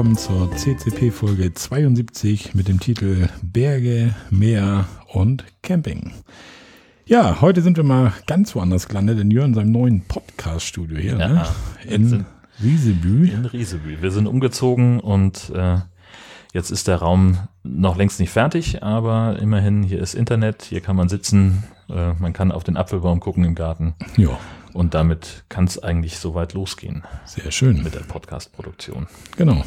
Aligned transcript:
willkommen 0.00 0.16
zur 0.16 0.50
CCP-Folge 0.56 1.52
72 1.52 2.54
mit 2.54 2.68
dem 2.68 2.80
Titel 2.80 3.28
Berge, 3.42 4.14
Meer 4.30 4.86
und 5.12 5.44
Camping. 5.60 6.12
Ja, 7.04 7.42
heute 7.42 7.60
sind 7.60 7.76
wir 7.76 7.84
mal 7.84 8.14
ganz 8.26 8.54
woanders 8.54 8.88
gelandet, 8.88 9.20
in 9.20 9.30
Jörn 9.30 9.52
seinem 9.52 9.72
neuen 9.72 10.00
Podcast-Studio 10.00 10.96
hier, 10.96 11.18
Ja, 11.18 11.28
ne? 11.28 11.46
in 11.86 12.24
Riesebü. 12.62 13.28
In 13.28 13.44
Riesebü. 13.44 14.00
Wir 14.00 14.10
sind 14.10 14.26
umgezogen 14.26 15.00
und 15.00 15.52
äh, 15.54 15.80
jetzt 16.54 16.70
ist 16.70 16.88
der 16.88 16.96
Raum 16.96 17.36
noch 17.62 17.98
längst 17.98 18.20
nicht 18.20 18.30
fertig, 18.30 18.82
aber 18.82 19.38
immerhin, 19.38 19.82
hier 19.82 20.00
ist 20.00 20.14
Internet, 20.14 20.62
hier 20.62 20.80
kann 20.80 20.96
man 20.96 21.10
sitzen, 21.10 21.64
äh, 21.90 22.14
man 22.14 22.32
kann 22.32 22.52
auf 22.52 22.64
den 22.64 22.78
Apfelbaum 22.78 23.20
gucken 23.20 23.44
im 23.44 23.54
Garten 23.54 23.92
Ja, 24.16 24.38
und 24.72 24.94
damit 24.94 25.44
kann 25.48 25.64
es 25.64 25.82
eigentlich 25.82 26.18
soweit 26.18 26.52
losgehen 26.54 27.04
sehr 27.24 27.50
schön. 27.50 27.82
mit 27.82 27.94
der 27.94 28.00
Podcast-Produktion. 28.00 29.06
Genau. 29.36 29.62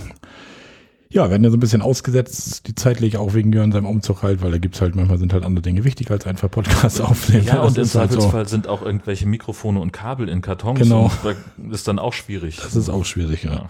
Ja, 1.10 1.26
wir 1.26 1.30
werden 1.32 1.44
ja 1.44 1.52
so 1.52 1.58
ein 1.58 1.60
bisschen 1.60 1.84
ausgesetzt, 1.84 2.68
die 2.68 2.74
zeitlich 2.74 3.18
auch 3.18 3.36
wegen 3.36 3.54
Jörn 3.54 3.72
seinem 3.72 3.86
Umzug 3.86 4.24
halt, 4.24 4.42
weil 4.42 4.50
da 4.50 4.58
gibt's 4.58 4.82
halt 4.82 4.96
manchmal 4.96 5.20
sind 5.20 5.32
halt 5.32 5.44
andere 5.44 5.62
Dinge 5.62 5.84
wichtiger 5.84 6.12
als 6.16 6.26
einfach 6.26 6.50
Podcasts 6.50 7.00
aufnehmen. 7.02 7.46
Ja, 7.46 7.58
Das 7.58 7.68
und 7.68 7.78
im 7.78 7.84
ist 7.84 7.94
halt 7.96 8.12
so. 8.12 8.18
Zweifelsfall 8.18 8.48
sind 8.48 8.68
auch 8.68 8.82
irgendwelche 8.82 9.28
Mikrofone 9.28 9.80
und 9.80 9.92
Kabel 9.94 10.28
in 10.28 10.42
Kartons. 10.42 10.80
Genau. 10.80 11.04
Und 11.04 11.12
da 11.24 11.36
ist 11.72 11.88
dann 11.88 12.00
auch 12.00 12.14
schwierig. 12.14 12.58
Das 12.58 12.76
ist 12.76 12.90
auch 12.90 13.06
schwierig, 13.06 13.44
ja. 13.44 13.54
Ja. 13.54 13.70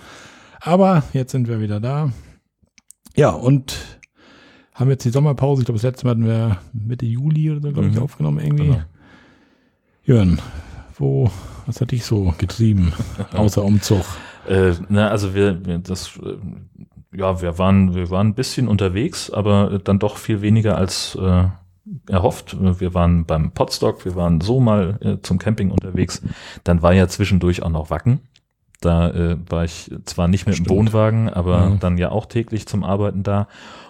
Aber 0.61 1.03
jetzt 1.11 1.33
sind 1.33 1.49
wir 1.49 1.59
wieder 1.59 1.81
da. 1.81 2.11
Ja, 3.15 3.31
und 3.31 3.75
haben 4.73 4.89
jetzt 4.89 5.03
die 5.03 5.09
Sommerpause. 5.09 5.63
Ich 5.63 5.65
glaube, 5.65 5.75
das 5.77 5.83
letzte 5.83 6.05
Mal 6.05 6.11
hatten 6.11 6.25
wir 6.25 6.57
Mitte 6.71 7.05
Juli 7.05 7.51
oder 7.51 7.59
so, 7.61 7.71
glaube 7.73 7.89
ich, 7.89 7.95
Mhm. 7.95 8.03
aufgenommen 8.03 8.39
irgendwie. 8.39 8.67
Genau. 8.67 8.81
Jörn, 10.05 10.39
wo, 11.03 11.29
was 11.65 11.81
hat 11.81 11.91
dich 11.91 12.05
so 12.05 12.33
getrieben, 12.37 12.93
außer 13.33 13.63
Umzug? 13.63 14.03
Äh, 14.47 14.73
na, 14.89 15.09
also 15.09 15.35
wir, 15.35 15.65
wir 15.65 15.79
das, 15.79 16.17
äh, 16.23 17.17
ja, 17.17 17.41
wir 17.41 17.57
waren, 17.57 17.93
wir 17.93 18.09
waren 18.09 18.27
ein 18.29 18.33
bisschen 18.35 18.67
unterwegs, 18.67 19.29
aber 19.29 19.79
dann 19.83 19.99
doch 19.99 20.17
viel 20.17 20.41
weniger 20.41 20.77
als 20.77 21.15
äh, 21.21 21.45
erhofft. 22.09 22.57
Wir 22.79 22.93
waren 22.93 23.25
beim 23.25 23.51
Potstock, 23.51 24.05
wir 24.05 24.15
waren 24.15 24.41
so 24.41 24.59
mal 24.59 24.97
äh, 25.01 25.17
zum 25.21 25.37
Camping 25.37 25.69
unterwegs. 25.71 26.21
Dann 26.63 26.81
war 26.81 26.93
ja 26.93 27.07
zwischendurch 27.07 27.61
auch 27.61 27.69
noch 27.69 27.89
Wacken. 27.89 28.21
Da 28.81 29.09
äh, 29.11 29.37
war 29.49 29.63
ich 29.63 29.91
zwar 30.05 30.27
nicht 30.27 30.45
mit 30.45 30.55
Stimmt. 30.55 30.69
dem 30.69 30.75
Wohnwagen, 30.77 31.29
aber 31.29 31.57
Ja. 31.57 31.77
dann 31.79 31.97
ja 31.97 32.09
auch 32.11 32.25
täglich 32.25 32.67
zum 32.67 32.83
Arbeiten 32.83 33.23
da. 33.23 33.47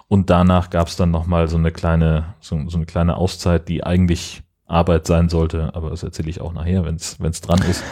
Und 0.08 0.30
danach 0.30 0.70
gab 0.70 0.88
es 0.88 0.96
dann 0.96 1.10
noch 1.12 1.26
mal 1.26 1.48
so 1.48 1.58
eine 1.58 1.72
kleine, 1.72 2.26
so, 2.40 2.60
so 2.68 2.78
eine 2.78 2.86
kleine 2.86 3.18
Auszeit, 3.18 3.68
die 3.70 3.84
eigentlich 3.84 4.44
Arbeit 4.74 5.08
sein 5.08 5.30
sollte, 5.30 5.74
aber 5.76 5.90
das 5.90 6.04
erzähle 6.04 6.30
ich 6.30 6.42
auch 6.42 6.54
nachher, 6.54 6.84
wenn 6.86 6.96
es 6.96 7.42
dran 7.42 7.62
ist. 7.70 7.84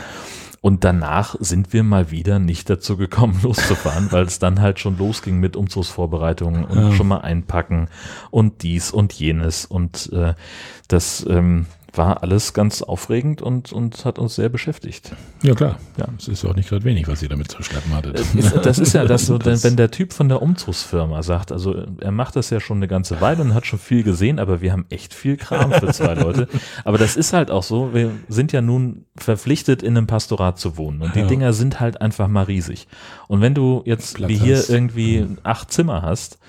Und 0.63 0.83
danach 0.83 1.35
sind 1.39 1.73
wir 1.73 1.81
mal 1.81 2.11
wieder 2.11 2.37
nicht 2.37 2.69
dazu 2.69 2.95
gekommen, 2.95 3.39
loszufahren, 3.43 4.11
weil 4.11 4.25
es 4.25 4.37
dann 4.37 4.61
halt 4.61 4.79
schon 4.79 4.95
losging 4.97 5.39
mit 5.39 5.55
Umzugsvorbereitungen 5.55 6.65
und 6.65 6.77
Ja. 6.77 6.91
schon 6.93 7.07
mal 7.07 7.21
einpacken 7.21 7.87
und 8.29 8.61
dies 8.61 8.91
und 8.91 9.11
jenes. 9.13 9.65
Und 9.65 10.11
äh, 10.13 10.35
das 10.87 11.25
ähm, 11.27 11.65
war 11.93 12.23
alles 12.23 12.53
ganz 12.53 12.81
aufregend 12.81 13.41
und, 13.41 13.73
und 13.73 14.05
hat 14.05 14.17
uns 14.17 14.35
sehr 14.35 14.47
beschäftigt. 14.49 15.11
Ja, 15.43 15.53
klar. 15.55 15.77
Ja. 15.97 16.05
Es 16.17 16.27
ist 16.29 16.45
auch 16.45 16.55
nicht 16.55 16.69
gerade 16.69 16.85
wenig, 16.85 17.07
was 17.07 17.21
ihr 17.21 17.27
damit 17.29 17.51
zu 17.51 17.61
schleppen 17.63 17.93
hattet. 17.93 18.17
Das 18.63 18.79
ist 18.79 18.93
ja 18.93 19.03
das, 19.05 19.25
so, 19.25 19.33
wenn, 19.33 19.39
Das- 19.51 19.63
wenn 19.65 19.75
der 19.75 19.91
Typ 19.91 20.13
von 20.13 20.29
der 20.29 20.41
Umzugsfirma 20.41 21.21
sagt, 21.23 21.51
also 21.51 21.83
er 21.99 22.11
macht 22.11 22.35
das 22.37 22.49
ja 22.49 22.59
schon 22.61 22.77
eine 22.77 22.87
ganze 22.87 23.19
Weile 23.19 23.41
und 23.41 23.53
hat 23.53 23.65
schon 23.65 23.79
viel 23.79 24.03
gesehen, 24.03 24.39
aber 24.39 24.61
wir 24.61 24.71
haben 24.71 24.85
echt 24.89 25.13
viel 25.13 25.35
Kram 25.37 25.71
für 25.73 25.87
zwei 25.91 26.13
Leute. 26.13 26.47
Aber 26.85 26.97
das 26.97 27.15
ist 27.17 27.33
halt 27.33 27.51
auch 27.51 27.63
so, 27.63 27.93
wir 27.93 28.11
sind 28.29 28.51
ja 28.53 28.61
nun 28.61 29.05
verpflichtet, 29.17 29.83
in 29.83 29.97
einem 29.97 30.07
Pastorat 30.07 30.59
zu 30.59 30.77
wohnen 30.77 31.01
und 31.01 31.15
die 31.15 31.19
Ja. 31.19 31.27
Dinger 31.27 31.53
sind 31.53 31.79
halt 31.79 31.99
einfach 32.01 32.27
mal 32.27 32.43
riesig. 32.43 32.87
Und 33.27 33.41
wenn 33.41 33.53
du 33.53 33.81
jetzt 33.85 34.15
Platz 34.15 34.29
wie 34.29 34.37
hier 34.37 34.55
hast. 34.57 34.69
irgendwie 34.69 35.25
acht 35.43 35.71
Zimmer 35.71 36.01
hast, 36.03 36.39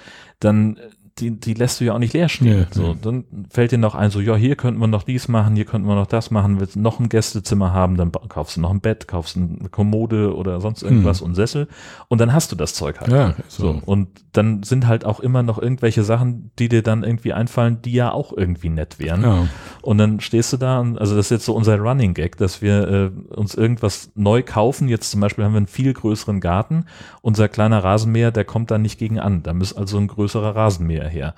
dann 0.41 0.79
die, 1.19 1.39
die 1.39 1.55
lässt 1.55 1.81
du 1.81 1.85
ja 1.85 1.95
auch 1.95 1.99
nicht 1.99 2.15
leer 2.15 2.29
stehen. 2.29 2.61
Nee, 2.61 2.67
so, 2.71 2.95
nee. 2.95 2.99
dann 3.03 3.25
fällt 3.51 3.73
dir 3.73 3.79
noch 3.79 3.95
ein, 3.95 4.11
so, 4.11 4.21
ja, 4.21 4.35
hier 4.35 4.57
könnten 4.57 4.81
wir 4.81 4.87
noch 4.87 5.03
dies 5.03 5.29
machen, 5.29 5.55
hier 5.57 5.65
könnten 5.65 5.87
wir 5.87 5.95
noch 5.95 6.07
das 6.07 6.31
machen, 6.31 6.59
willst 6.61 6.77
du 6.77 6.81
noch 6.81 7.01
ein 7.01 7.09
Gästezimmer 7.09 7.73
haben, 7.73 7.97
dann 7.97 8.13
kaufst 8.29 8.57
du 8.57 8.61
noch 8.61 8.71
ein 8.71 8.81
Bett, 8.81 9.09
kaufst 9.09 9.37
eine 9.37 9.69
Kommode 9.71 10.35
oder 10.35 10.61
sonst 10.61 10.83
irgendwas 10.83 11.21
und 11.21 11.35
Sessel 11.35 11.69
und 12.09 12.21
dann 12.21 12.33
hast 12.33 12.51
du 12.53 12.57
das 12.57 12.75
Zeug 12.75 13.01
halt. 13.01 13.11
Hm. 13.11 13.17
ja, 13.17 13.35
So, 13.49 13.73
so. 13.73 13.83
und 13.85 14.09
dann 14.33 14.63
sind 14.63 14.87
halt 14.87 15.05
auch 15.05 15.21
immer 15.21 15.43
noch 15.43 15.59
irgendwelche 15.61 16.03
Sachen, 16.03 16.51
die 16.59 16.69
dir 16.69 16.83
dann 16.83 17.03
irgendwie 17.03 17.33
einfallen, 17.33 17.83
die 17.83 17.93
ja 17.93 18.13
auch 18.13 18.33
irgendwie 18.35 18.71
nett 18.71 18.99
wären. 18.99 19.23
Ja. 19.23 19.49
Und 19.83 19.99
dann 19.99 20.21
stehst 20.21 20.53
du 20.53 20.57
da, 20.57 20.81
und, 20.81 20.99
also 20.99 21.15
das 21.15 21.27
ist 21.27 21.31
jetzt 21.31 21.45
so 21.45 21.55
unser 21.55 21.79
Running 21.79 22.15
Gag, 22.15 22.37
dass 22.39 22.63
wir 22.63 22.89
äh, 22.89 23.35
uns 23.35 23.55
irgendwas 23.55 24.11
neu 24.15 24.43
kaufen. 24.43 24.89
Jetzt 24.89 25.11
zum 25.11 25.21
Beispiel 25.21 25.45
haben 25.45 25.53
wir 25.53 25.59
einen 25.59 25.67
viel 25.67 25.93
größeren 25.93 26.41
Garten. 26.41 26.87
Unser 27.21 27.49
kleiner 27.49 27.85
Rasenmäher, 27.85 28.31
der 28.31 28.45
kommt 28.45 28.71
da 28.71 28.79
nicht 28.79 28.99
gegen 28.99 29.19
an. 29.19 29.43
Da 29.43 29.53
muss 29.53 29.75
also 29.75 29.99
ein 29.99 30.09
größerer 30.09 30.57
Rasenmäher 30.57 31.02
her. 31.09 31.35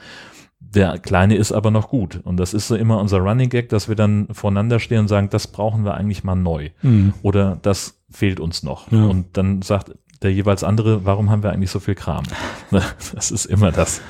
Der 0.61 0.99
kleine 0.99 1.37
ist 1.37 1.53
aber 1.53 1.71
noch 1.71 1.89
gut. 1.89 2.21
Und 2.25 2.37
das 2.39 2.55
ist 2.55 2.69
so 2.69 2.75
immer 2.75 2.99
unser 2.99 3.19
Running 3.19 3.49
Gag, 3.49 3.69
dass 3.69 3.89
wir 3.89 3.97
dann 3.97 4.29
voneinander 4.33 4.81
stehen 4.81 5.01
und 5.01 5.09
sagen, 5.09 5.29
das 5.31 5.47
brauchen 5.47 5.85
wir 5.85 5.95
eigentlich 5.95 6.25
mal 6.25 6.35
neu. 6.35 6.71
Hm. 6.81 7.13
Oder 7.23 7.59
das 7.63 8.01
fehlt 8.11 8.41
uns 8.41 8.63
noch. 8.63 8.91
Ja. 8.91 9.05
Und 9.05 9.37
dann 9.37 9.63
sagt 9.63 9.93
der 10.23 10.33
jeweils 10.33 10.65
andere, 10.65 11.05
warum 11.05 11.31
haben 11.31 11.43
wir 11.43 11.53
eigentlich 11.53 11.71
so 11.71 11.81
viel 11.81 11.95
Kram? 11.95 12.25
Das 13.15 13.31
ist 13.31 13.45
immer 13.45 13.71
das 13.71 14.01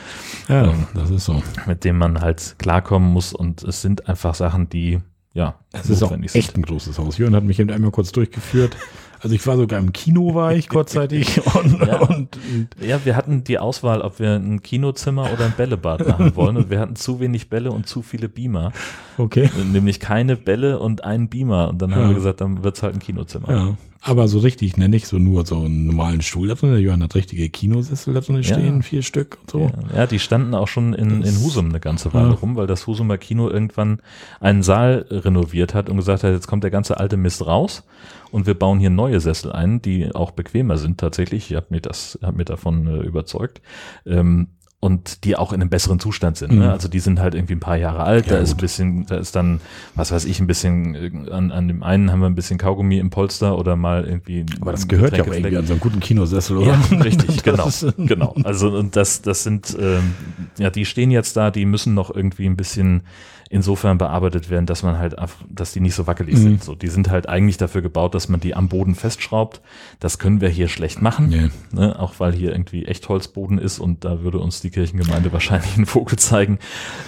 ja, 0.48 0.64
Ähm, 0.64 0.86
das 0.94 1.10
ist 1.10 1.24
so. 1.24 1.42
mit 1.66 1.84
dem 1.84 1.98
man 1.98 2.20
halt 2.20 2.56
klarkommen 2.58 3.12
muss. 3.12 3.32
Und 3.32 3.62
es 3.62 3.82
sind 3.82 4.08
einfach 4.08 4.34
Sachen, 4.34 4.68
die, 4.68 5.00
ja, 5.32 5.56
Es 5.72 5.90
ist 5.90 6.02
auch 6.02 6.12
echt 6.12 6.56
ein 6.56 6.62
großes 6.62 6.98
Haus. 6.98 7.18
Jörn 7.18 7.34
hat 7.34 7.44
mich 7.44 7.58
eben 7.60 7.70
einmal 7.70 7.90
kurz 7.90 8.12
durchgeführt. 8.12 8.76
Also 9.24 9.34
ich 9.34 9.44
war 9.46 9.56
sogar 9.56 9.78
im 9.80 9.92
Kino, 9.92 10.34
war 10.34 10.52
ich 10.54 10.68
kurzzeitig. 10.68 11.40
Und, 11.54 11.80
Ja. 11.86 12.00
und, 12.02 12.10
und 12.36 12.68
Ja, 12.80 13.00
wir 13.04 13.16
hatten 13.16 13.42
die 13.42 13.58
Auswahl, 13.58 14.02
ob 14.02 14.20
wir 14.20 14.34
ein 14.34 14.62
Kinozimmer 14.62 15.32
oder 15.32 15.46
ein 15.46 15.54
Bällebad 15.56 16.06
machen 16.06 16.36
wollen. 16.36 16.56
Und 16.58 16.70
wir 16.70 16.78
hatten 16.78 16.94
zu 16.94 17.18
wenig 17.20 17.48
Bälle 17.48 17.72
und 17.72 17.86
zu 17.88 18.02
viele 18.02 18.28
Beamer. 18.28 18.72
okay. 19.18 19.50
Nämlich 19.72 19.98
keine 19.98 20.36
Bälle 20.36 20.78
und 20.78 21.02
einen 21.04 21.28
Beamer. 21.30 21.68
Und 21.70 21.80
dann 21.82 21.94
haben 21.94 22.02
Ja. 22.02 22.08
wir 22.08 22.14
gesagt, 22.14 22.40
dann 22.42 22.62
wird's 22.62 22.82
halt 22.82 22.94
ein 22.94 23.00
Kinozimmer. 23.00 23.50
Ja, 23.50 23.74
aber 24.06 24.28
so 24.28 24.38
richtig, 24.38 24.76
ne, 24.76 24.88
nicht 24.88 25.06
so 25.06 25.18
nur 25.18 25.46
so 25.46 25.56
einen 25.64 25.86
normalen 25.86 26.20
Stuhl 26.20 26.48
da 26.48 26.54
drin. 26.54 26.70
Der 26.72 26.80
Johann 26.80 27.02
hat 27.02 27.14
richtige 27.14 27.48
Kinosessel 27.48 28.12
da 28.12 28.20
drin 28.20 28.36
Ja. 28.36 28.42
stehen, 28.42 28.82
vier 28.82 29.02
Stück 29.02 29.38
und 29.40 29.50
so. 29.50 29.60
Ja, 29.92 29.96
ja, 30.00 30.06
die 30.06 30.18
standen 30.18 30.54
auch 30.54 30.68
schon 30.68 30.92
in, 30.92 31.22
in 31.22 31.40
Husum 31.40 31.70
eine 31.70 31.80
ganze 31.80 32.12
Weile 32.12 32.28
Ja. 32.28 32.34
rum, 32.34 32.54
weil 32.56 32.66
das 32.66 32.86
Husumer 32.86 33.16
Kino 33.18 33.48
irgendwann 33.48 34.00
einen 34.40 34.62
Saal 34.62 35.06
renoviert 35.10 35.72
hat 35.74 35.88
und 35.88 35.96
gesagt 35.96 36.22
hat, 36.22 36.32
jetzt 36.32 36.46
kommt 36.46 36.64
der 36.64 36.70
ganze 36.70 37.00
alte 37.00 37.16
Mist 37.16 37.46
raus 37.46 37.82
und 38.30 38.46
wir 38.46 38.54
bauen 38.54 38.78
hier 38.78 38.90
neue 38.90 39.20
Sessel 39.20 39.52
ein, 39.52 39.80
die 39.80 40.14
auch 40.14 40.32
bequemer 40.32 40.76
sind 40.76 40.98
tatsächlich. 40.98 41.50
Ich 41.50 41.56
habe 41.56 41.66
mir 41.70 41.80
das, 41.80 42.18
hab 42.22 42.36
mir 42.36 42.44
davon 42.44 42.86
äh, 42.86 42.98
überzeugt. 43.06 43.62
Ähm, 44.06 44.48
und 44.84 45.24
die 45.24 45.34
auch 45.34 45.54
in 45.54 45.62
einem 45.62 45.70
besseren 45.70 45.98
Zustand 45.98 46.36
sind. 46.36 46.52
Mhm. 46.52 46.58
Ne? 46.58 46.70
Also 46.70 46.88
die 46.88 47.00
sind 47.00 47.18
halt 47.18 47.34
irgendwie 47.34 47.54
ein 47.54 47.60
paar 47.60 47.78
Jahre 47.78 48.04
alt, 48.04 48.26
Ja, 48.26 48.34
da 48.34 48.38
ist 48.40 48.50
ein 48.50 48.58
bisschen, 48.58 49.06
da 49.06 49.16
ist 49.16 49.34
dann, 49.34 49.62
was 49.94 50.12
weiß 50.12 50.26
ich, 50.26 50.40
ein 50.40 50.46
bisschen, 50.46 50.94
äh, 50.94 51.30
an, 51.32 51.50
an 51.52 51.68
dem 51.68 51.82
einen 51.82 52.12
haben 52.12 52.20
wir 52.20 52.26
ein 52.26 52.34
bisschen 52.34 52.58
Kaugummi 52.58 52.98
im 52.98 53.08
Polster 53.08 53.56
oder 53.56 53.76
mal 53.76 54.04
irgendwie. 54.04 54.44
Aber 54.60 54.72
das 54.72 54.86
gehört 54.86 55.16
ja 55.16 55.24
auch 55.24 55.28
irgendwie 55.28 55.56
an 55.56 55.66
so 55.66 55.72
einen 55.72 55.80
guten 55.80 56.00
Kinosessel, 56.00 56.58
oder? 56.58 56.78
Ja, 56.90 56.96
richtig, 57.02 57.42
genau. 57.42 57.66
genau. 57.96 58.34
Also 58.44 58.76
und 58.76 58.94
das, 58.94 59.22
das 59.22 59.42
sind, 59.42 59.74
ähm, 59.80 60.14
ja, 60.58 60.68
die 60.68 60.84
stehen 60.84 61.10
jetzt 61.10 61.34
da, 61.38 61.50
die 61.50 61.64
müssen 61.64 61.94
noch 61.94 62.14
irgendwie 62.14 62.44
ein 62.44 62.56
bisschen 62.56 63.04
insofern 63.50 63.98
bearbeitet 63.98 64.50
werden, 64.50 64.66
dass 64.66 64.82
man 64.82 64.98
halt, 64.98 65.14
dass 65.48 65.72
die 65.72 65.80
nicht 65.80 65.94
so 65.94 66.06
wackelig 66.06 66.34
Mhm. 66.36 66.42
sind. 66.42 66.64
So, 66.64 66.74
die 66.74 66.88
sind 66.88 67.10
halt 67.10 67.28
eigentlich 67.28 67.56
dafür 67.56 67.82
gebaut, 67.82 68.14
dass 68.14 68.28
man 68.28 68.40
die 68.40 68.54
am 68.54 68.68
Boden 68.68 68.94
festschraubt. 68.94 69.60
Das 70.00 70.18
können 70.18 70.40
wir 70.40 70.48
hier 70.48 70.68
schlecht 70.68 71.00
machen, 71.02 71.28
Nee. 71.28 71.50
ne? 71.72 71.98
auch 71.98 72.14
weil 72.18 72.32
hier 72.32 72.52
irgendwie 72.52 72.84
Echtholzboden 72.86 73.58
ist 73.58 73.78
und 73.78 74.04
da 74.04 74.22
würde 74.22 74.38
uns 74.38 74.60
die 74.60 74.70
Kirchengemeinde 74.70 75.32
wahrscheinlich 75.32 75.76
einen 75.76 75.86
Vogel 75.86 76.18
zeigen. 76.18 76.58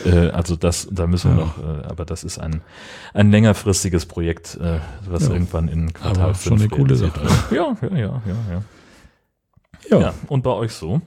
Äh, 0.04 0.28
also 0.28 0.56
das, 0.56 0.88
da 0.90 1.06
müssen 1.06 1.36
wir 1.36 1.42
Ja. 1.42 1.46
noch, 1.46 1.58
äh, 1.82 1.86
aber 1.86 2.04
das 2.04 2.22
ist 2.24 2.38
ein, 2.38 2.60
ein 3.14 3.30
längerfristiges 3.30 4.06
Projekt, 4.06 4.56
äh, 4.60 4.78
was 5.08 5.26
Ja. 5.28 5.32
irgendwann 5.34 5.68
in 5.68 5.92
Quartal 5.92 6.22
Aber 6.24 6.34
schon 6.34 6.58
5 6.58 6.72
eine 6.72 6.80
coole 6.82 6.96
Sache. 6.96 7.22
wird. 7.22 7.52
Ja, 7.52 7.76
ja, 7.82 7.96
ja, 7.96 7.96
ja, 7.98 8.20
ja. 8.50 8.62
Ja. 9.90 10.00
Ja, 10.00 10.14
und 10.28 10.42
bei 10.42 10.50
euch 10.50 10.72
so? 10.72 11.00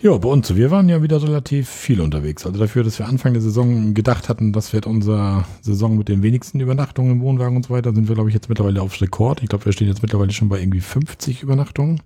Ja, 0.00 0.16
bei 0.18 0.28
uns, 0.28 0.54
wir 0.54 0.70
waren 0.70 0.88
ja 0.88 1.02
wieder 1.02 1.22
relativ 1.22 1.68
viel 1.68 2.00
unterwegs. 2.00 2.44
Also 2.44 2.58
dafür, 2.58 2.82
dass 2.82 2.98
wir 2.98 3.06
Anfang 3.06 3.32
der 3.32 3.40
Saison 3.40 3.94
gedacht 3.94 4.28
hatten, 4.28 4.52
das 4.52 4.72
wird 4.72 4.86
unsere 4.86 5.44
Saison 5.62 5.96
mit 5.96 6.08
den 6.08 6.22
wenigsten 6.22 6.60
Übernachtungen 6.60 7.12
im 7.12 7.20
Wohnwagen 7.20 7.56
und 7.56 7.66
so 7.66 7.70
weiter, 7.72 7.94
sind 7.94 8.08
wir, 8.08 8.14
glaube 8.14 8.28
ich, 8.28 8.34
jetzt 8.34 8.48
mittlerweile 8.48 8.82
auf 8.82 9.00
Rekord. 9.00 9.42
Ich 9.42 9.48
glaube, 9.48 9.64
wir 9.64 9.72
stehen 9.72 9.88
jetzt 9.88 10.02
mittlerweile 10.02 10.32
schon 10.32 10.48
bei 10.48 10.60
irgendwie 10.60 10.80
50 10.80 11.42
Übernachtungen. 11.42 12.02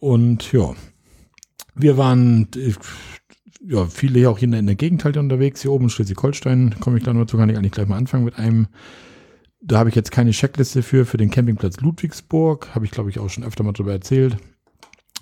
Und 0.00 0.52
ja, 0.52 0.74
wir 1.74 1.96
waren 1.96 2.48
ja 3.66 3.86
viele 3.86 4.20
hier 4.20 4.30
auch 4.30 4.38
hier 4.38 4.52
in 4.52 4.66
der 4.66 4.76
Gegend 4.76 5.04
halt 5.04 5.16
unterwegs. 5.16 5.62
Hier 5.62 5.72
oben 5.72 5.84
in 5.84 5.90
Schleswig-Holstein 5.90 6.76
komme 6.80 6.98
ich 6.98 7.02
gleich 7.02 7.14
noch 7.14 7.22
dazu, 7.22 7.36
kann 7.36 7.50
ich 7.50 7.56
eigentlich 7.56 7.72
gleich 7.72 7.88
mal 7.88 7.96
anfangen 7.96 8.24
mit 8.24 8.38
einem. 8.38 8.68
Da 9.60 9.78
habe 9.78 9.88
ich 9.88 9.96
jetzt 9.96 10.12
keine 10.12 10.30
Checkliste 10.30 10.82
für, 10.82 11.04
für 11.04 11.16
den 11.16 11.30
Campingplatz 11.30 11.80
Ludwigsburg. 11.80 12.74
Habe 12.74 12.84
ich, 12.84 12.92
glaube 12.92 13.10
ich, 13.10 13.18
auch 13.18 13.28
schon 13.28 13.42
öfter 13.42 13.64
mal 13.64 13.72
drüber 13.72 13.92
erzählt. 13.92 14.36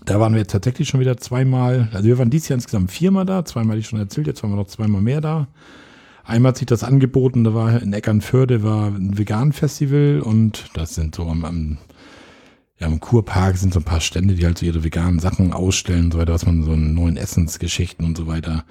Da 0.05 0.21
waren 0.21 0.35
wir 0.35 0.47
tatsächlich 0.47 0.89
schon 0.89 1.01
wieder 1.01 1.17
zweimal. 1.17 1.89
Also 1.93 2.07
wir 2.07 2.19
waren 2.19 2.31
dieses 2.31 2.49
Jahr 2.49 2.57
insgesamt 2.57 2.91
viermal 2.91 3.25
da. 3.25 3.45
Zweimal 3.45 3.73
hatte 3.73 3.81
ich 3.81 3.89
schon 3.89 3.99
erzählt, 3.99 4.27
jetzt 4.27 4.43
waren 4.43 4.51
wir 4.51 4.57
noch 4.57 4.69
zweimal 4.69 5.01
mehr 5.01 5.21
da. 5.21 5.49
Einmal 6.25 6.51
hat 6.51 6.59
sich 6.59 6.67
das 6.67 6.83
angeboten, 6.83 7.45
da 7.45 7.55
war 7.55 7.81
in 7.81 7.93
Eckernförde 7.93 8.65
war 8.65 8.89
ein 8.89 9.17
Vegan-Festival 9.17 10.21
und 10.21 10.71
das 10.75 10.97
sind 10.97 11.15
so 11.15 11.29
am, 11.29 11.45
am 11.45 11.79
ja, 12.79 12.89
im 12.89 13.01
Kurpark 13.01 13.57
sind 13.57 13.73
so 13.73 13.81
ein 13.81 13.85
paar 13.85 14.01
Stände, 14.01 14.35
die 14.35 14.45
halt 14.45 14.59
so 14.59 14.67
ihre 14.67 14.85
veganen 14.85 15.21
Sachen 15.21 15.53
ausstellen 15.53 16.07
und 16.07 16.13
so 16.13 16.19
weiter, 16.19 16.35
was 16.35 16.45
man 16.45 16.65
so 16.65 16.73
in 16.73 16.95
neuen 16.95 17.17
Essensgeschichten 17.17 18.05
und 18.05 18.17
so 18.17 18.27
weiter. 18.27 18.65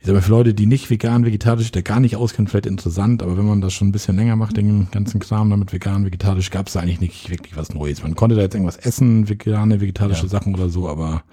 Ich 0.00 0.06
sag 0.06 0.14
mal, 0.14 0.22
für 0.22 0.30
Leute, 0.30 0.54
die 0.54 0.66
nicht 0.66 0.90
vegan, 0.90 1.24
vegetarisch, 1.24 1.72
der 1.72 1.82
gar 1.82 2.00
nicht 2.00 2.16
auskennt, 2.16 2.50
vielleicht 2.50 2.66
interessant, 2.66 3.22
aber 3.22 3.36
wenn 3.36 3.46
man 3.46 3.60
das 3.60 3.72
schon 3.72 3.88
ein 3.88 3.92
bisschen 3.92 4.16
länger 4.16 4.36
macht, 4.36 4.56
den 4.56 4.88
ganzen 4.90 5.20
Kram 5.20 5.50
damit 5.50 5.72
vegan, 5.72 6.04
vegetarisch, 6.04 6.50
gab 6.50 6.66
es 6.66 6.74
da 6.74 6.80
eigentlich 6.80 7.00
nicht 7.00 7.30
wirklich 7.30 7.56
was 7.56 7.74
Neues. 7.74 8.02
Man 8.02 8.14
konnte 8.14 8.36
da 8.36 8.42
jetzt 8.42 8.54
irgendwas 8.54 8.76
essen, 8.76 9.28
vegane, 9.28 9.80
vegetarische 9.80 10.24
ja. 10.24 10.28
Sachen 10.28 10.54
oder 10.54 10.68
so, 10.68 10.88
aber 10.88 11.24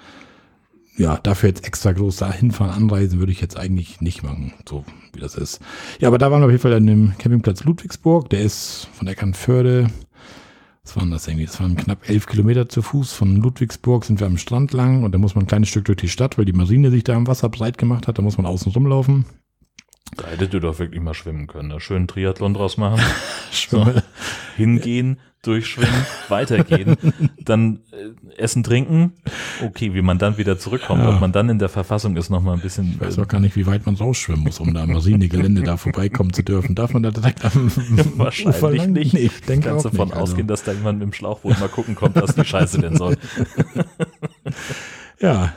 ja, 0.96 1.18
dafür 1.22 1.50
jetzt 1.50 1.66
extra 1.66 1.92
groß 1.92 2.18
da 2.18 2.32
hinfahren, 2.32 2.74
anreisen, 2.74 3.20
würde 3.20 3.32
ich 3.32 3.42
jetzt 3.42 3.58
eigentlich 3.58 4.02
nicht 4.02 4.24
machen, 4.24 4.54
so 4.68 4.86
wie 5.14 5.20
das 5.20 5.36
ist. 5.36 5.60
Ja, 6.00 6.08
aber 6.08 6.18
da 6.18 6.32
waren 6.32 6.42
wir 6.42 6.46
auf 6.46 6.52
jeden 6.52 6.62
Fall 6.62 6.74
an 6.74 6.86
dem 6.86 7.14
Campingplatz 7.18 7.64
Ludwigsburg, 7.64 8.30
der 8.30 8.42
ist 8.42 8.88
von 8.94 9.08
Eckernförde, 9.08 9.90
was 10.84 10.98
waren 10.98 11.12
das 11.12 11.28
irgendwie? 11.28 11.46
Das 11.46 11.60
waren 11.60 11.76
knapp 11.76 12.10
elf 12.10 12.26
Kilometer 12.26 12.68
zu 12.68 12.82
Fuß. 12.82 13.14
Von 13.14 13.38
Ludwigsburg 13.38 14.04
sind 14.06 14.20
wir 14.20 14.28
am 14.28 14.38
Strand 14.38 14.74
lang 14.74 15.04
und 15.04 15.14
da 15.14 15.18
muss 15.18 15.34
man 15.34 15.46
ein 15.46 15.48
kleines 15.48 15.70
Stück 15.70 15.86
durch 15.86 15.98
die 15.98 16.10
Stadt, 16.10 16.38
weil 16.38 16.46
die 16.46 16.54
Marine 16.54 16.92
sich 16.92 17.04
da 17.04 17.16
am 17.16 17.28
Wasser 17.28 17.50
breit 17.50 17.78
gemacht 17.78 18.08
hat. 18.08 18.18
Da 18.18 18.22
muss 18.22 18.38
man 18.38 18.46
außen 18.46 18.72
rumlaufen. 18.72 19.26
Da 20.18 20.28
hättet 20.28 20.54
ihr 20.54 20.60
doch 20.60 20.78
wirklich 20.80 21.02
mal 21.02 21.14
schwimmen 21.14 21.48
können. 21.48 21.70
Da 21.70 21.80
schön 21.80 22.08
Triathlon 22.08 22.54
draus 22.54 22.78
machen. 22.78 23.02
so, 23.52 23.86
hingehen, 24.56 25.18
durchschwimmen, 25.42 26.06
weitergehen, 26.30 26.98
dann 27.40 27.80
äh, 27.92 28.38
essen, 28.38 28.64
trinken. 28.64 29.14
Okay, 29.64 29.94
wie 29.94 30.02
man 30.02 30.18
dann 30.18 30.38
wieder 30.38 30.58
zurückkommt, 30.58 31.04
ja. 31.04 31.10
ob 31.10 31.22
man 31.22 31.32
dann 31.32 31.50
in 31.50 31.60
der 31.60 31.70
Verfassung 31.70 32.16
ist, 32.16 32.30
noch 32.30 32.42
mal 32.42 32.54
ein 32.54 32.62
bisschen. 32.62 32.94
Ich 32.94 33.02
weiß 33.02 33.20
auch 33.20 33.28
gar 33.28 33.40
nicht, 33.40 33.56
wie 33.56 33.66
weit 33.66 33.86
man 33.86 33.96
rausschwimmen 33.96 34.44
muss, 34.44 34.60
um 34.60 34.74
da 34.74 34.84
am 34.84 34.92
Marinegelände 34.92 35.64
da 35.64 35.78
vorbeikommen 35.78 36.32
zu 36.32 36.44
dürfen. 36.44 36.76
Darf 36.76 36.94
man 36.94 37.04
da 37.04 37.12
direkt 37.12 37.44
am 37.44 37.72
Wahrscheinlich 38.18 38.56
Ufer 38.56 38.72
lang? 38.72 38.94
nicht. 38.94 39.14
Nee, 39.14 39.22
ich 39.22 39.42
denke 39.42 39.70
Kannst 39.70 39.86
davon 39.86 40.12
also. 40.12 40.24
ausgehen, 40.24 40.48
dass 40.48 40.64
da 40.64 40.72
jemand 40.72 41.00
mit 41.00 41.10
dem 41.10 41.14
Schlauchboot 41.14 41.60
mal 41.60 41.70
gucken 41.70 41.96
kommt, 41.96 42.16
was 42.16 42.36
die 42.36 42.46
Scheiße 42.46 42.80
denn 42.80 42.98
soll. 42.98 43.18
ja. 45.20 45.54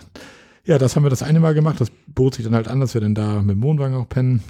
Ja, 0.66 0.78
das 0.78 0.96
haben 0.96 1.04
wir 1.04 1.10
das 1.10 1.22
eine 1.22 1.38
Mal 1.38 1.54
gemacht. 1.54 1.80
Das 1.80 1.90
bot 2.08 2.34
sich 2.34 2.44
dann 2.44 2.54
halt 2.54 2.66
an, 2.66 2.80
dass 2.80 2.94
wir 2.94 3.00
dann 3.00 3.14
da 3.14 3.40
mit 3.40 3.56
dem 3.56 3.62
Wohnwagen 3.62 3.96
auch 3.96 4.08
pennen. 4.08 4.42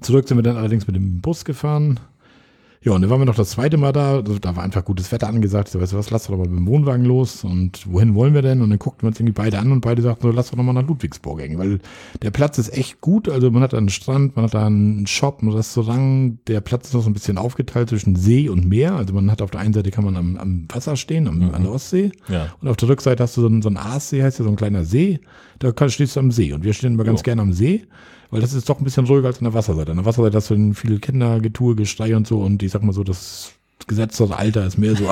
Zurück 0.00 0.28
sind 0.28 0.38
wir 0.38 0.42
dann 0.42 0.56
allerdings 0.56 0.86
mit 0.86 0.94
dem 0.94 1.20
Bus 1.20 1.44
gefahren. 1.44 1.98
Ja, 2.84 2.92
und 2.92 3.02
dann 3.02 3.10
waren 3.10 3.20
wir 3.20 3.26
noch 3.26 3.36
das 3.36 3.50
zweite 3.50 3.76
Mal 3.76 3.92
da. 3.92 4.22
Da 4.22 4.56
war 4.56 4.64
einfach 4.64 4.84
gutes 4.84 5.12
Wetter 5.12 5.28
angesagt. 5.28 5.68
So, 5.68 5.80
weißt 5.80 5.92
du 5.92 5.98
was, 5.98 6.10
lass 6.10 6.26
doch 6.26 6.36
mal 6.36 6.48
mit 6.48 6.58
dem 6.58 6.66
Wohnwagen 6.66 7.04
los. 7.04 7.44
Und 7.44 7.86
wohin 7.90 8.16
wollen 8.16 8.34
wir 8.34 8.42
denn? 8.42 8.60
Und 8.60 8.70
dann 8.70 8.78
guckten 8.80 9.02
wir 9.02 9.08
uns 9.08 9.20
irgendwie 9.20 9.34
beide 9.34 9.60
an 9.60 9.70
und 9.70 9.82
beide 9.82 10.02
sagten 10.02 10.22
so, 10.22 10.32
lass 10.32 10.50
doch 10.50 10.56
mal 10.56 10.72
nach 10.72 10.86
Ludwigsburg 10.86 11.38
gehen. 11.38 11.58
Weil 11.58 11.78
der 12.22 12.32
Platz 12.32 12.58
ist 12.58 12.76
echt 12.76 13.00
gut. 13.00 13.28
Also 13.28 13.52
man 13.52 13.62
hat 13.62 13.72
da 13.72 13.78
einen 13.78 13.88
Strand, 13.88 14.34
man 14.34 14.46
hat 14.46 14.54
da 14.54 14.66
einen 14.66 15.06
Shop, 15.06 15.42
ein 15.42 15.48
Restaurant. 15.50 16.38
Der 16.48 16.60
Platz 16.60 16.88
ist 16.88 16.94
noch 16.94 17.02
so 17.02 17.10
ein 17.10 17.12
bisschen 17.12 17.38
aufgeteilt 17.38 17.88
zwischen 17.88 18.16
See 18.16 18.48
und 18.48 18.68
Meer. 18.68 18.96
Also 18.96 19.14
man 19.14 19.30
hat 19.30 19.42
auf 19.42 19.52
der 19.52 19.60
einen 19.60 19.74
Seite 19.74 19.92
kann 19.92 20.04
man 20.04 20.16
am, 20.16 20.36
am 20.36 20.66
Wasser 20.68 20.96
stehen, 20.96 21.28
am, 21.28 21.38
mhm. 21.38 21.54
an 21.54 21.62
der 21.62 21.72
Ostsee. 21.72 22.10
Ja. 22.28 22.52
Und 22.60 22.68
auf 22.68 22.76
der 22.76 22.88
Rückseite 22.88 23.22
hast 23.22 23.36
du 23.36 23.42
so 23.42 23.46
einen, 23.46 23.62
so 23.62 23.68
einen 23.68 23.76
Aassee, 23.76 24.24
heißt 24.24 24.40
ja 24.40 24.44
so 24.44 24.50
ein 24.50 24.56
kleiner 24.56 24.84
See. 24.84 25.20
Da 25.60 25.72
stehst 25.88 26.16
du 26.16 26.20
am 26.20 26.32
See. 26.32 26.52
Und 26.52 26.64
wir 26.64 26.72
stehen 26.72 26.94
immer 26.94 27.04
ganz 27.04 27.20
jo. 27.20 27.24
gerne 27.24 27.42
am 27.42 27.52
See 27.52 27.86
weil 28.32 28.40
das 28.40 28.54
ist 28.54 28.68
doch 28.68 28.78
ein 28.78 28.84
bisschen 28.84 29.06
ruhiger 29.06 29.28
als 29.28 29.38
an 29.38 29.44
der 29.44 29.54
Wasserseite. 29.54 29.92
An 29.92 29.98
der 29.98 30.06
Wasserseite 30.06 30.38
hast 30.38 30.50
du 30.50 30.72
viel 30.72 30.98
Kindergetue, 30.98 31.76
Gestrei 31.76 32.16
und 32.16 32.26
so 32.26 32.40
und 32.40 32.62
ich 32.62 32.72
sag 32.72 32.82
mal 32.82 32.92
so, 32.92 33.04
das 33.04 33.52
Gesetz 33.86 34.16
des 34.16 34.30
Alter 34.30 34.64
ist 34.64 34.78
mehr 34.78 34.96
so 34.96 35.08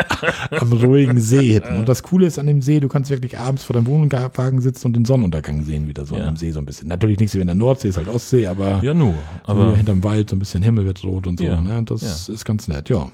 am 0.50 0.72
ruhigen 0.72 1.20
See. 1.20 1.60
Und 1.60 1.88
das 1.88 2.02
Coole 2.02 2.26
ist 2.26 2.38
an 2.38 2.46
dem 2.46 2.62
See, 2.62 2.80
du 2.80 2.88
kannst 2.88 3.10
wirklich 3.10 3.38
abends 3.38 3.62
vor 3.62 3.74
deinem 3.74 3.86
Wohnwagen 3.86 4.60
sitzen 4.60 4.88
und 4.88 4.96
den 4.96 5.04
Sonnenuntergang 5.04 5.62
sehen, 5.62 5.86
wieder 5.86 6.06
so 6.06 6.16
ja. 6.16 6.26
am 6.26 6.36
See 6.36 6.50
so 6.50 6.58
ein 6.58 6.66
bisschen. 6.66 6.88
Natürlich 6.88 7.20
nicht 7.20 7.30
so 7.30 7.36
wie 7.38 7.42
in 7.42 7.46
der 7.46 7.54
Nordsee, 7.56 7.88
ist 7.88 7.98
halt 7.98 8.08
Ostsee, 8.08 8.46
aber, 8.46 8.82
ja, 8.82 8.94
nur, 8.94 9.14
aber 9.44 9.70
so 9.70 9.76
hinterm 9.76 10.02
Wald 10.02 10.30
so 10.30 10.36
ein 10.36 10.40
bisschen 10.40 10.62
Himmel 10.62 10.86
wird 10.86 11.04
rot 11.04 11.26
und 11.26 11.38
so. 11.38 11.44
Ja. 11.44 11.60
Ne? 11.60 11.82
Das 11.84 12.26
ja. 12.26 12.34
ist 12.34 12.44
ganz 12.44 12.66
nett, 12.68 12.88
ja. 12.88 13.10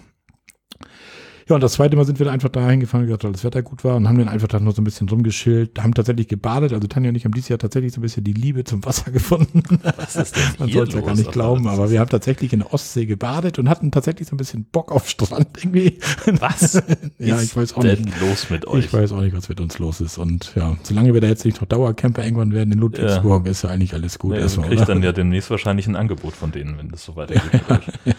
Ja, 1.52 1.56
und 1.56 1.60
das 1.60 1.74
zweite 1.74 1.96
Mal 1.96 2.06
sind 2.06 2.18
wir 2.18 2.24
dann 2.24 2.32
einfach 2.32 2.48
da 2.48 2.66
hingefahren, 2.66 3.04
gesagt, 3.04 3.24
weil 3.24 3.32
das 3.32 3.44
Wetter 3.44 3.60
gut 3.60 3.84
war 3.84 3.96
und 3.96 4.08
haben 4.08 4.16
dann 4.16 4.30
einfach 4.30 4.48
da 4.48 4.58
nur 4.58 4.72
so 4.72 4.80
ein 4.80 4.84
bisschen 4.84 5.06
rumgeschillt, 5.06 5.78
haben 5.82 5.92
tatsächlich 5.92 6.26
gebadet. 6.26 6.72
Also 6.72 6.88
Tanja 6.88 7.10
und 7.10 7.14
ich 7.14 7.26
haben 7.26 7.32
dieses 7.32 7.50
Jahr 7.50 7.58
tatsächlich 7.58 7.92
so 7.92 8.00
ein 8.00 8.02
bisschen 8.02 8.24
die 8.24 8.32
Liebe 8.32 8.64
zum 8.64 8.82
Wasser 8.86 9.10
gefunden. 9.10 9.62
Was 9.82 10.16
ist 10.16 10.34
denn 10.34 10.42
Man 10.58 10.70
soll 10.70 10.88
es 10.88 10.94
ja 10.94 11.02
gar 11.02 11.14
nicht 11.14 11.30
glauben, 11.30 11.68
aber 11.68 11.90
wir 11.90 12.00
haben 12.00 12.08
tatsächlich 12.08 12.54
in 12.54 12.60
der 12.60 12.72
Ostsee 12.72 13.04
gebadet 13.04 13.58
und 13.58 13.68
hatten 13.68 13.90
tatsächlich 13.90 14.28
so 14.28 14.34
ein 14.34 14.38
bisschen 14.38 14.64
Bock 14.64 14.90
auf 14.92 15.10
Strand 15.10 15.48
irgendwie. 15.58 15.98
Was? 16.40 16.82
ja, 17.18 17.38
ich 17.42 17.54
weiß 17.54 17.74
auch 17.74 17.82
denn 17.82 18.00
nicht. 18.00 18.18
los 18.22 18.48
mit 18.48 18.66
euch? 18.66 18.86
Ich 18.86 18.92
weiß 18.94 19.12
auch 19.12 19.20
nicht, 19.20 19.36
was 19.36 19.50
mit 19.50 19.60
uns 19.60 19.78
los 19.78 20.00
ist. 20.00 20.16
Und 20.16 20.54
ja, 20.56 20.78
solange 20.84 21.12
wir 21.12 21.20
da 21.20 21.26
jetzt 21.26 21.44
nicht 21.44 21.60
noch 21.60 21.68
Dauercamper 21.68 22.24
irgendwann 22.24 22.54
werden 22.54 22.72
in 22.72 22.78
Ludwigsburg, 22.78 23.44
ja. 23.44 23.50
ist 23.50 23.62
ja 23.62 23.68
eigentlich 23.68 23.92
alles 23.92 24.18
gut. 24.18 24.38
Ja, 24.38 24.46
man 24.56 24.70
kriegt 24.70 24.88
dann 24.88 25.02
ja 25.02 25.12
demnächst 25.12 25.50
wahrscheinlich 25.50 25.86
ein 25.86 25.96
Angebot 25.96 26.32
von 26.32 26.50
denen, 26.50 26.78
wenn 26.78 26.88
das 26.88 27.04
so 27.04 27.14
weitergeht. 27.14 27.60
ja. 28.06 28.14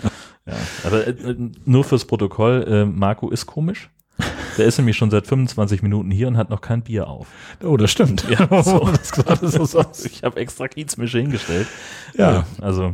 Ja, 0.45 0.53
aber 0.83 1.07
äh, 1.07 1.35
nur 1.65 1.83
fürs 1.83 2.05
Protokoll, 2.05 2.65
äh, 2.67 2.85
Marco 2.85 3.29
ist 3.29 3.45
komisch. 3.45 3.89
Der 4.57 4.65
ist 4.65 4.77
nämlich 4.77 4.95
schon 4.95 5.09
seit 5.09 5.25
25 5.25 5.81
Minuten 5.81 6.11
hier 6.11 6.27
und 6.27 6.37
hat 6.37 6.51
noch 6.51 6.61
kein 6.61 6.83
Bier 6.83 7.07
auf. 7.07 7.27
Oh, 7.63 7.77
das 7.77 7.89
stimmt. 7.89 8.25
Ja, 8.29 8.63
so. 8.63 8.87
das 9.25 9.71
so 9.71 9.83
ich 10.05 10.23
habe 10.23 10.39
extra 10.39 10.67
Kiezmische 10.67 11.19
hingestellt. 11.19 11.67
Ja. 12.15 12.39
Äh, 12.39 12.61
also, 12.61 12.91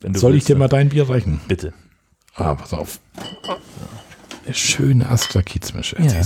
wenn 0.00 0.14
du 0.14 0.20
Soll 0.20 0.32
willst, 0.32 0.48
ich 0.48 0.54
dir 0.54 0.58
mal 0.58 0.68
dein 0.68 0.88
Bier 0.88 1.08
reichen? 1.08 1.40
Bitte. 1.48 1.74
Ah, 2.34 2.54
pass 2.54 2.72
auf. 2.72 3.00
Eine 4.44 4.54
schöne 4.54 5.08
Astra 5.08 5.42
Kiezmische. 5.42 5.96
Ja. 6.00 6.22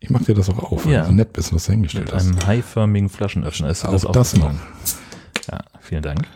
Ich 0.00 0.10
mach 0.10 0.22
dir 0.22 0.34
das 0.34 0.50
auch 0.50 0.72
auf, 0.72 0.84
ja. 0.84 1.00
weil 1.00 1.08
du 1.08 1.14
nett 1.14 1.32
bist, 1.32 1.54
was 1.54 1.66
du 1.66 1.72
hingestellt 1.72 2.06
Mit 2.06 2.14
hast. 2.14 2.26
einem 2.26 2.46
haiförmigen 2.46 3.08
Flaschenöffner 3.08 3.70
ist 3.70 3.84
auch 3.84 3.92
das, 3.92 4.02
das 4.02 4.36
noch. 4.36 4.52
Ja, 5.50 5.60
vielen 5.80 6.02
Dank 6.02 6.26